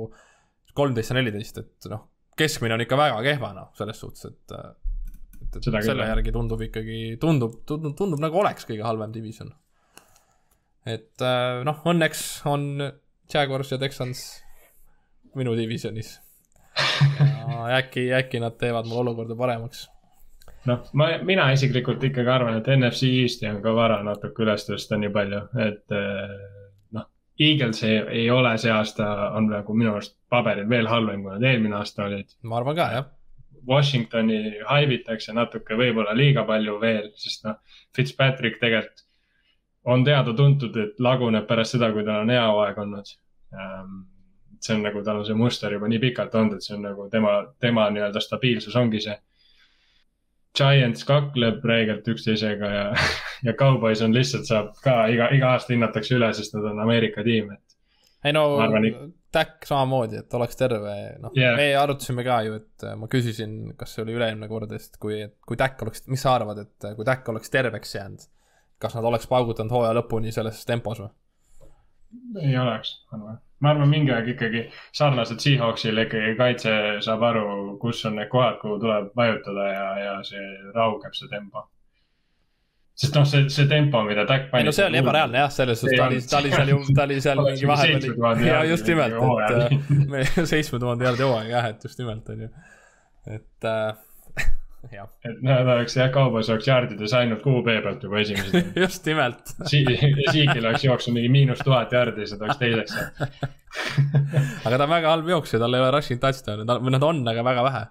kolmteist 0.78 1.12
ja 1.12 1.18
neliteist, 1.18 1.60
et 1.60 1.90
noh, 1.92 2.06
keskmine 2.40 2.78
on 2.78 2.86
ikka 2.86 3.00
väga 3.00 3.20
kehva 3.26 3.52
noh, 3.58 3.72
selles 3.78 4.00
suhtes, 4.00 4.30
et. 4.32 4.56
Et, 5.50 5.60
et 5.60 5.66
Seda 5.66 5.82
selle 5.84 6.06
küll. 6.06 6.14
järgi 6.14 6.36
tundub 6.36 6.64
ikkagi, 6.70 7.02
tundub, 7.22 7.60
tundub, 7.70 7.98
tundub 7.98 8.24
nagu 8.24 8.42
oleks 8.42 8.68
kõige 8.70 8.86
halvem 8.86 9.14
division. 9.16 9.52
et 10.86 11.26
äh, 11.26 11.60
noh, 11.68 11.84
õnneks 11.90 12.26
on 12.50 12.72
Jaguars 13.30 13.76
ja 13.76 13.78
Texans 13.82 14.26
minu 15.38 15.54
divisionis. 15.58 16.18
ja 17.20 17.80
äkki, 17.82 18.10
äkki 18.16 18.40
nad 18.42 18.56
teevad 18.58 18.88
mul 18.88 19.04
olukorda 19.04 19.36
paremaks 19.38 19.90
noh, 20.68 20.86
ma, 20.98 21.10
mina 21.26 21.50
isiklikult 21.56 22.04
ikkagi 22.10 22.32
arvan, 22.32 22.60
et 22.60 22.70
NFC 22.74 23.10
Eest'i 23.24 23.50
on 23.50 23.62
ka 23.64 23.74
vara 23.76 24.00
natuke 24.06 24.44
üles 24.46 24.66
tõsta 24.68 25.00
nii 25.00 25.12
palju, 25.16 25.44
et 25.66 25.96
eh, 25.96 26.34
noh. 26.98 27.08
Eagles 27.40 27.84
ei, 27.88 28.00
ei 28.22 28.26
ole 28.34 28.56
see 28.62 28.72
aasta, 28.74 29.08
on 29.38 29.50
nagu 29.54 29.76
minu 29.78 29.94
arust 29.96 30.18
paberil 30.32 30.68
veel 30.70 30.90
halvem, 30.92 31.24
kui 31.24 31.36
nad 31.36 31.48
eelmine 31.52 31.80
aasta 31.80 32.08
olid. 32.10 32.36
ma 32.44 32.60
arvan 32.60 32.80
ka, 32.80 32.90
jah. 32.98 33.10
Washingtoni 33.70 34.60
haibitakse 34.68 35.34
natuke 35.38 35.78
võib-olla 35.78 36.16
liiga 36.18 36.44
palju 36.48 36.80
veel, 36.82 37.12
sest 37.18 37.46
noh, 37.46 37.60
Fitzpatrick 37.96 38.60
tegelikult 38.62 39.06
on 39.90 40.04
teada-tuntud, 40.06 40.76
et 40.78 41.00
laguneb 41.00 41.46
pärast 41.48 41.78
seda, 41.78 41.92
kui 41.94 42.04
tal 42.06 42.26
on 42.26 42.34
hea 42.34 42.46
hooaeg 42.46 42.82
olnud 42.84 43.14
ähm, 43.56 44.02
see 44.60 44.76
on 44.76 44.84
nagu, 44.84 45.04
tal 45.04 45.22
on 45.22 45.26
see 45.26 45.38
muster 45.38 45.74
juba 45.74 45.88
nii 45.90 46.02
pikalt 46.04 46.36
olnud, 46.36 46.58
et 46.58 46.66
see 46.66 46.76
on 46.76 46.86
nagu 46.90 47.08
tema, 47.12 47.34
tema 47.64 47.88
nii-öelda 47.94 48.22
stabiilsus 48.24 48.76
ongi 48.80 49.02
see 49.06 49.16
Giants 50.58 51.06
kakleb 51.06 51.64
räigelt 51.66 52.08
üksteisega 52.10 52.72
ja, 52.74 52.86
ja 53.48 53.54
Cowboys 53.54 54.02
on 54.06 54.16
lihtsalt 54.16 54.50
saab 54.50 54.74
ka 54.84 55.06
iga, 55.14 55.30
iga 55.36 55.54
aasta 55.56 55.74
hinnatakse 55.76 56.18
üle, 56.18 56.32
sest 56.36 56.56
nad 56.58 56.68
on 56.72 56.84
Ameerika 56.84 57.24
tiim, 57.24 57.54
et. 57.56 57.78
ei 58.26 58.36
no, 58.36 58.46
Tack 59.32 59.68
samamoodi, 59.70 60.24
et 60.24 60.34
oleks 60.34 60.58
terve, 60.58 60.94
noh 61.22 61.36
yeah., 61.38 61.54
me 61.58 61.68
arutasime 61.78 62.24
ka 62.26 62.40
ju, 62.48 62.56
et 62.64 62.86
äh, 62.88 62.96
ma 62.98 63.10
küsisin, 63.12 63.76
kas 63.78 63.94
see 63.94 64.04
oli 64.06 64.16
üle-eelmine 64.18 64.50
kord, 64.50 64.72
et 64.74 64.98
kui, 65.02 65.20
kui 65.46 65.60
Tack 65.60 65.82
oleks, 65.86 66.08
mis 66.10 66.24
sa 66.26 66.34
arvad, 66.40 66.64
et 66.66 66.90
äh, 66.90 66.96
kui 66.98 67.06
Tack 67.06 67.30
oleks 67.30 67.54
terveks 67.54 67.94
jäänud, 67.96 68.26
kas 68.82 68.98
nad 68.98 69.06
oleks 69.06 69.30
paugutanud 69.30 69.76
hooaja 69.76 69.94
lõpuni 70.00 70.34
selles 70.34 70.64
tempos 70.70 71.04
või? 71.04 71.14
ei 72.42 72.58
oleks, 72.58 72.96
arvan 73.14 73.38
ma 73.60 73.74
arvan, 73.74 73.90
mingi 73.92 74.14
aeg 74.16 74.32
ikkagi 74.34 74.64
sarnaselt 74.96 75.44
Seahawksile 75.44 76.06
ikkagi 76.08 76.36
kaitse 76.40 76.74
saab 77.06 77.26
aru, 77.30 77.46
kus 77.82 78.04
on 78.08 78.16
need 78.20 78.32
kohad, 78.32 78.60
kuhu 78.62 78.80
tuleb 78.82 79.12
vajutada 79.20 79.68
ja, 79.74 79.88
ja 80.04 80.14
see 80.28 80.46
raugeb, 80.76 81.16
see 81.18 81.30
tempo. 81.32 81.68
Sest 83.00 83.16
noh, 83.16 83.28
see, 83.28 83.46
see 83.54 83.68
tempo, 83.70 84.02
mida 84.08 84.26
Tack 84.28 84.50
pani. 84.52 84.68
no 84.68 84.74
see 84.76 84.88
oli 84.90 85.00
ebareaalne 85.00 85.40
jah, 85.40 85.54
selles 85.56 85.80
suhtes, 85.84 86.00
ta 86.00 86.10
oli, 86.10 86.20
ta 86.28 86.42
oli 86.42 86.52
seal 86.52 86.74
ju, 86.74 86.80
ta 86.96 87.08
oli 87.08 87.22
seal 87.24 87.44
mingi 87.46 87.70
vahepeal. 87.70 88.44
ja 88.48 88.60
just 88.68 88.92
nimelt, 88.92 89.16
et 89.48 90.48
seitsme 90.54 90.82
tuhande 90.84 91.08
jaardi 91.08 91.28
hooaeg 91.28 91.54
jah, 91.54 91.70
et 91.74 91.88
just 91.88 92.02
nimelt 92.02 92.32
on 92.34 92.46
ju, 92.46 92.50
et 93.38 93.70
äh, 93.70 93.94
et 95.30 95.40
nad 95.44 95.68
oleks 95.76 95.96
jah, 96.00 96.12
Cowboys 96.16 96.52
oleks 96.52 96.68
jardides 96.68 97.16
ainult 97.16 97.46
QB 97.46 97.80
pealt 97.86 98.04
juba 98.08 98.20
esimesed 98.26 98.76
just 98.84 99.08
nimelt 99.08 99.56
si. 99.64 99.86
Siigil 100.34 100.66
oleks 100.66 100.84
jooksnud 100.88 101.16
mingi 101.16 101.32
miinus 101.32 101.64
tuhat 101.64 101.96
jardi, 101.96 102.28
siis 102.28 102.40
ta 102.40 102.50
oleks 102.50 102.62
teiseks 102.64 102.98
saanud 102.98 103.56
aga 104.66 104.78
ta 104.78 104.86
on 104.86 104.92
väga 104.92 105.14
halb 105.14 105.30
jooksja, 105.30 105.60
tal 105.62 105.76
ei 105.78 105.84
ole 105.84 105.92
rushing 105.94 106.22
touchdown'e, 106.22 106.78
või 106.84 106.94
nad 106.96 107.06
on, 107.06 107.22
aga 107.32 107.46
väga 107.46 107.66
vähe. 107.68 107.82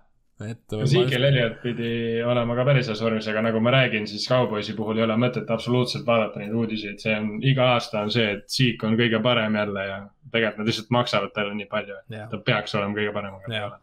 Et. 0.47 0.77
Siigil 0.91 1.25
Elliot 1.31 1.59
pidi 1.63 1.91
olema 2.27 2.55
ka 2.59 2.67
päris 2.69 2.91
heas 2.91 3.03
vormis, 3.03 3.27
aga 3.31 3.43
nagu 3.49 3.63
ma 3.65 3.73
räägin, 3.75 4.07
siis 4.11 4.29
Cowboysi 4.31 4.77
puhul 4.79 5.01
ei 5.01 5.07
ole 5.07 5.17
mõtet 5.19 5.51
absoluutselt 5.51 6.07
vaadata 6.07 6.43
neid 6.43 6.55
uudiseid, 6.55 7.01
see 7.03 7.17
on, 7.19 7.35
iga 7.43 7.73
aasta 7.75 8.05
on 8.07 8.15
see, 8.15 8.31
et 8.37 8.47
Siik 8.53 8.85
on 8.87 8.97
kõige 9.01 9.23
parem 9.25 9.59
jälle 9.59 9.89
ja 9.89 9.99
tegelikult 10.33 10.63
nad 10.63 10.71
lihtsalt 10.71 10.95
maksavad 10.95 11.35
talle 11.35 11.59
nii 11.59 11.69
palju, 11.71 12.01
et 12.07 12.25
ta 12.31 12.41
peaks 12.51 12.75
olema 12.79 12.97
kõige 13.01 13.15
parem, 13.17 13.39
aga 13.39 13.51
ta 13.51 13.59
ei 13.59 13.67
ole 13.67 13.77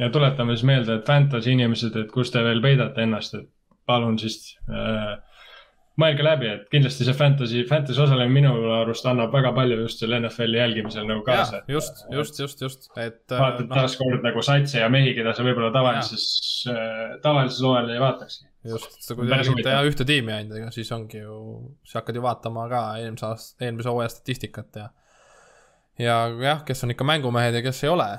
ja 0.00 0.10
tuletame 0.10 0.56
siis 0.56 0.66
meelde, 0.68 0.96
et 0.96 1.06
fantasy 1.06 1.52
inimesed, 1.54 1.96
et 1.96 2.12
kus 2.12 2.32
te 2.32 2.42
veel 2.44 2.62
peidate 2.64 3.04
ennast, 3.04 3.36
et 3.36 3.48
palun 3.88 4.18
siis 4.20 4.38
äh, 4.70 5.18
mõelge 6.00 6.24
läbi, 6.24 6.48
et 6.54 6.68
kindlasti 6.72 7.06
see 7.06 7.16
fantasy, 7.16 7.62
fantasy 7.68 8.02
osalemine 8.02 8.34
minu 8.34 8.72
arust 8.80 9.06
annab 9.08 9.32
väga 9.34 9.52
palju 9.56 9.80
just 9.82 10.02
selle 10.02 10.20
NFL-i 10.20 10.60
jälgimisel 10.60 11.08
nagu 11.08 11.24
kaasa. 11.26 11.62
just, 11.68 12.04
just, 12.12 12.40
just, 12.42 12.62
just, 12.64 12.88
et. 12.96 13.22
Äh, 13.30 13.38
vaatad 13.38 13.68
no, 13.68 13.74
taaskord 13.74 14.24
nagu 14.26 14.44
satse 14.46 14.82
ja 14.82 14.88
mehi, 14.92 15.14
keda 15.16 15.34
sa 15.36 15.46
võib-olla 15.46 15.72
tavalises, 15.74 16.28
äh, 16.72 17.18
tavalises 17.24 17.60
hooajal 17.64 17.92
ei 17.94 18.02
vaatakski. 18.02 18.48
just, 18.74 19.00
sa 19.06 19.16
kui 19.18 19.28
jälgid 19.30 19.64
teha 19.64 19.84
ühte 19.88 20.06
tiimi 20.08 20.36
ainult, 20.36 20.58
ega 20.60 20.72
siis 20.74 20.90
ongi 20.96 21.22
ju, 21.22 21.38
siis 21.84 22.00
hakkad 22.00 22.18
ju 22.18 22.24
vaatama 22.24 22.66
ka 22.72 22.82
eelmise 23.00 23.28
aasta, 23.28 23.64
eelmise 23.64 23.92
hooaja 23.92 24.12
statistikat 24.12 24.82
ja. 24.82 24.90
ja 26.00 26.20
jah, 26.42 26.64
kes 26.68 26.84
on 26.84 26.92
ikka 26.96 27.08
mängumehed 27.08 27.56
ja 27.56 27.64
kes 27.64 27.84
ei 27.84 27.92
ole 27.92 28.10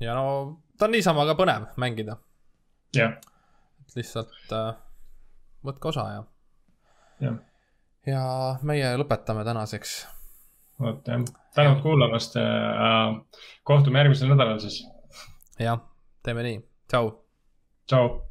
ja 0.00 0.14
no 0.14 0.58
ta 0.78 0.86
on 0.86 0.94
niisama 0.94 1.26
ka 1.26 1.34
põnev 1.38 1.70
mängida. 1.80 2.18
jah. 2.96 3.16
et 3.82 3.96
lihtsalt 3.98 4.54
äh, 4.54 4.76
võtke 5.66 5.90
osa 5.90 6.06
ja. 6.12 6.24
Jah. 7.20 7.40
ja 8.06 8.22
meie 8.62 8.94
lõpetame 9.00 9.44
tänaseks. 9.44 9.98
vot 10.80 11.08
jah, 11.08 11.26
tänud 11.54 11.82
kuulamast 11.82 12.36
äh,. 12.36 13.18
kohtume 13.62 14.04
järgmisel 14.04 14.32
nädalal 14.34 14.62
siis. 14.62 14.82
jah, 15.58 15.82
teeme 16.22 16.46
nii, 16.46 16.62
tšau. 16.88 17.12
tšau 17.86 18.27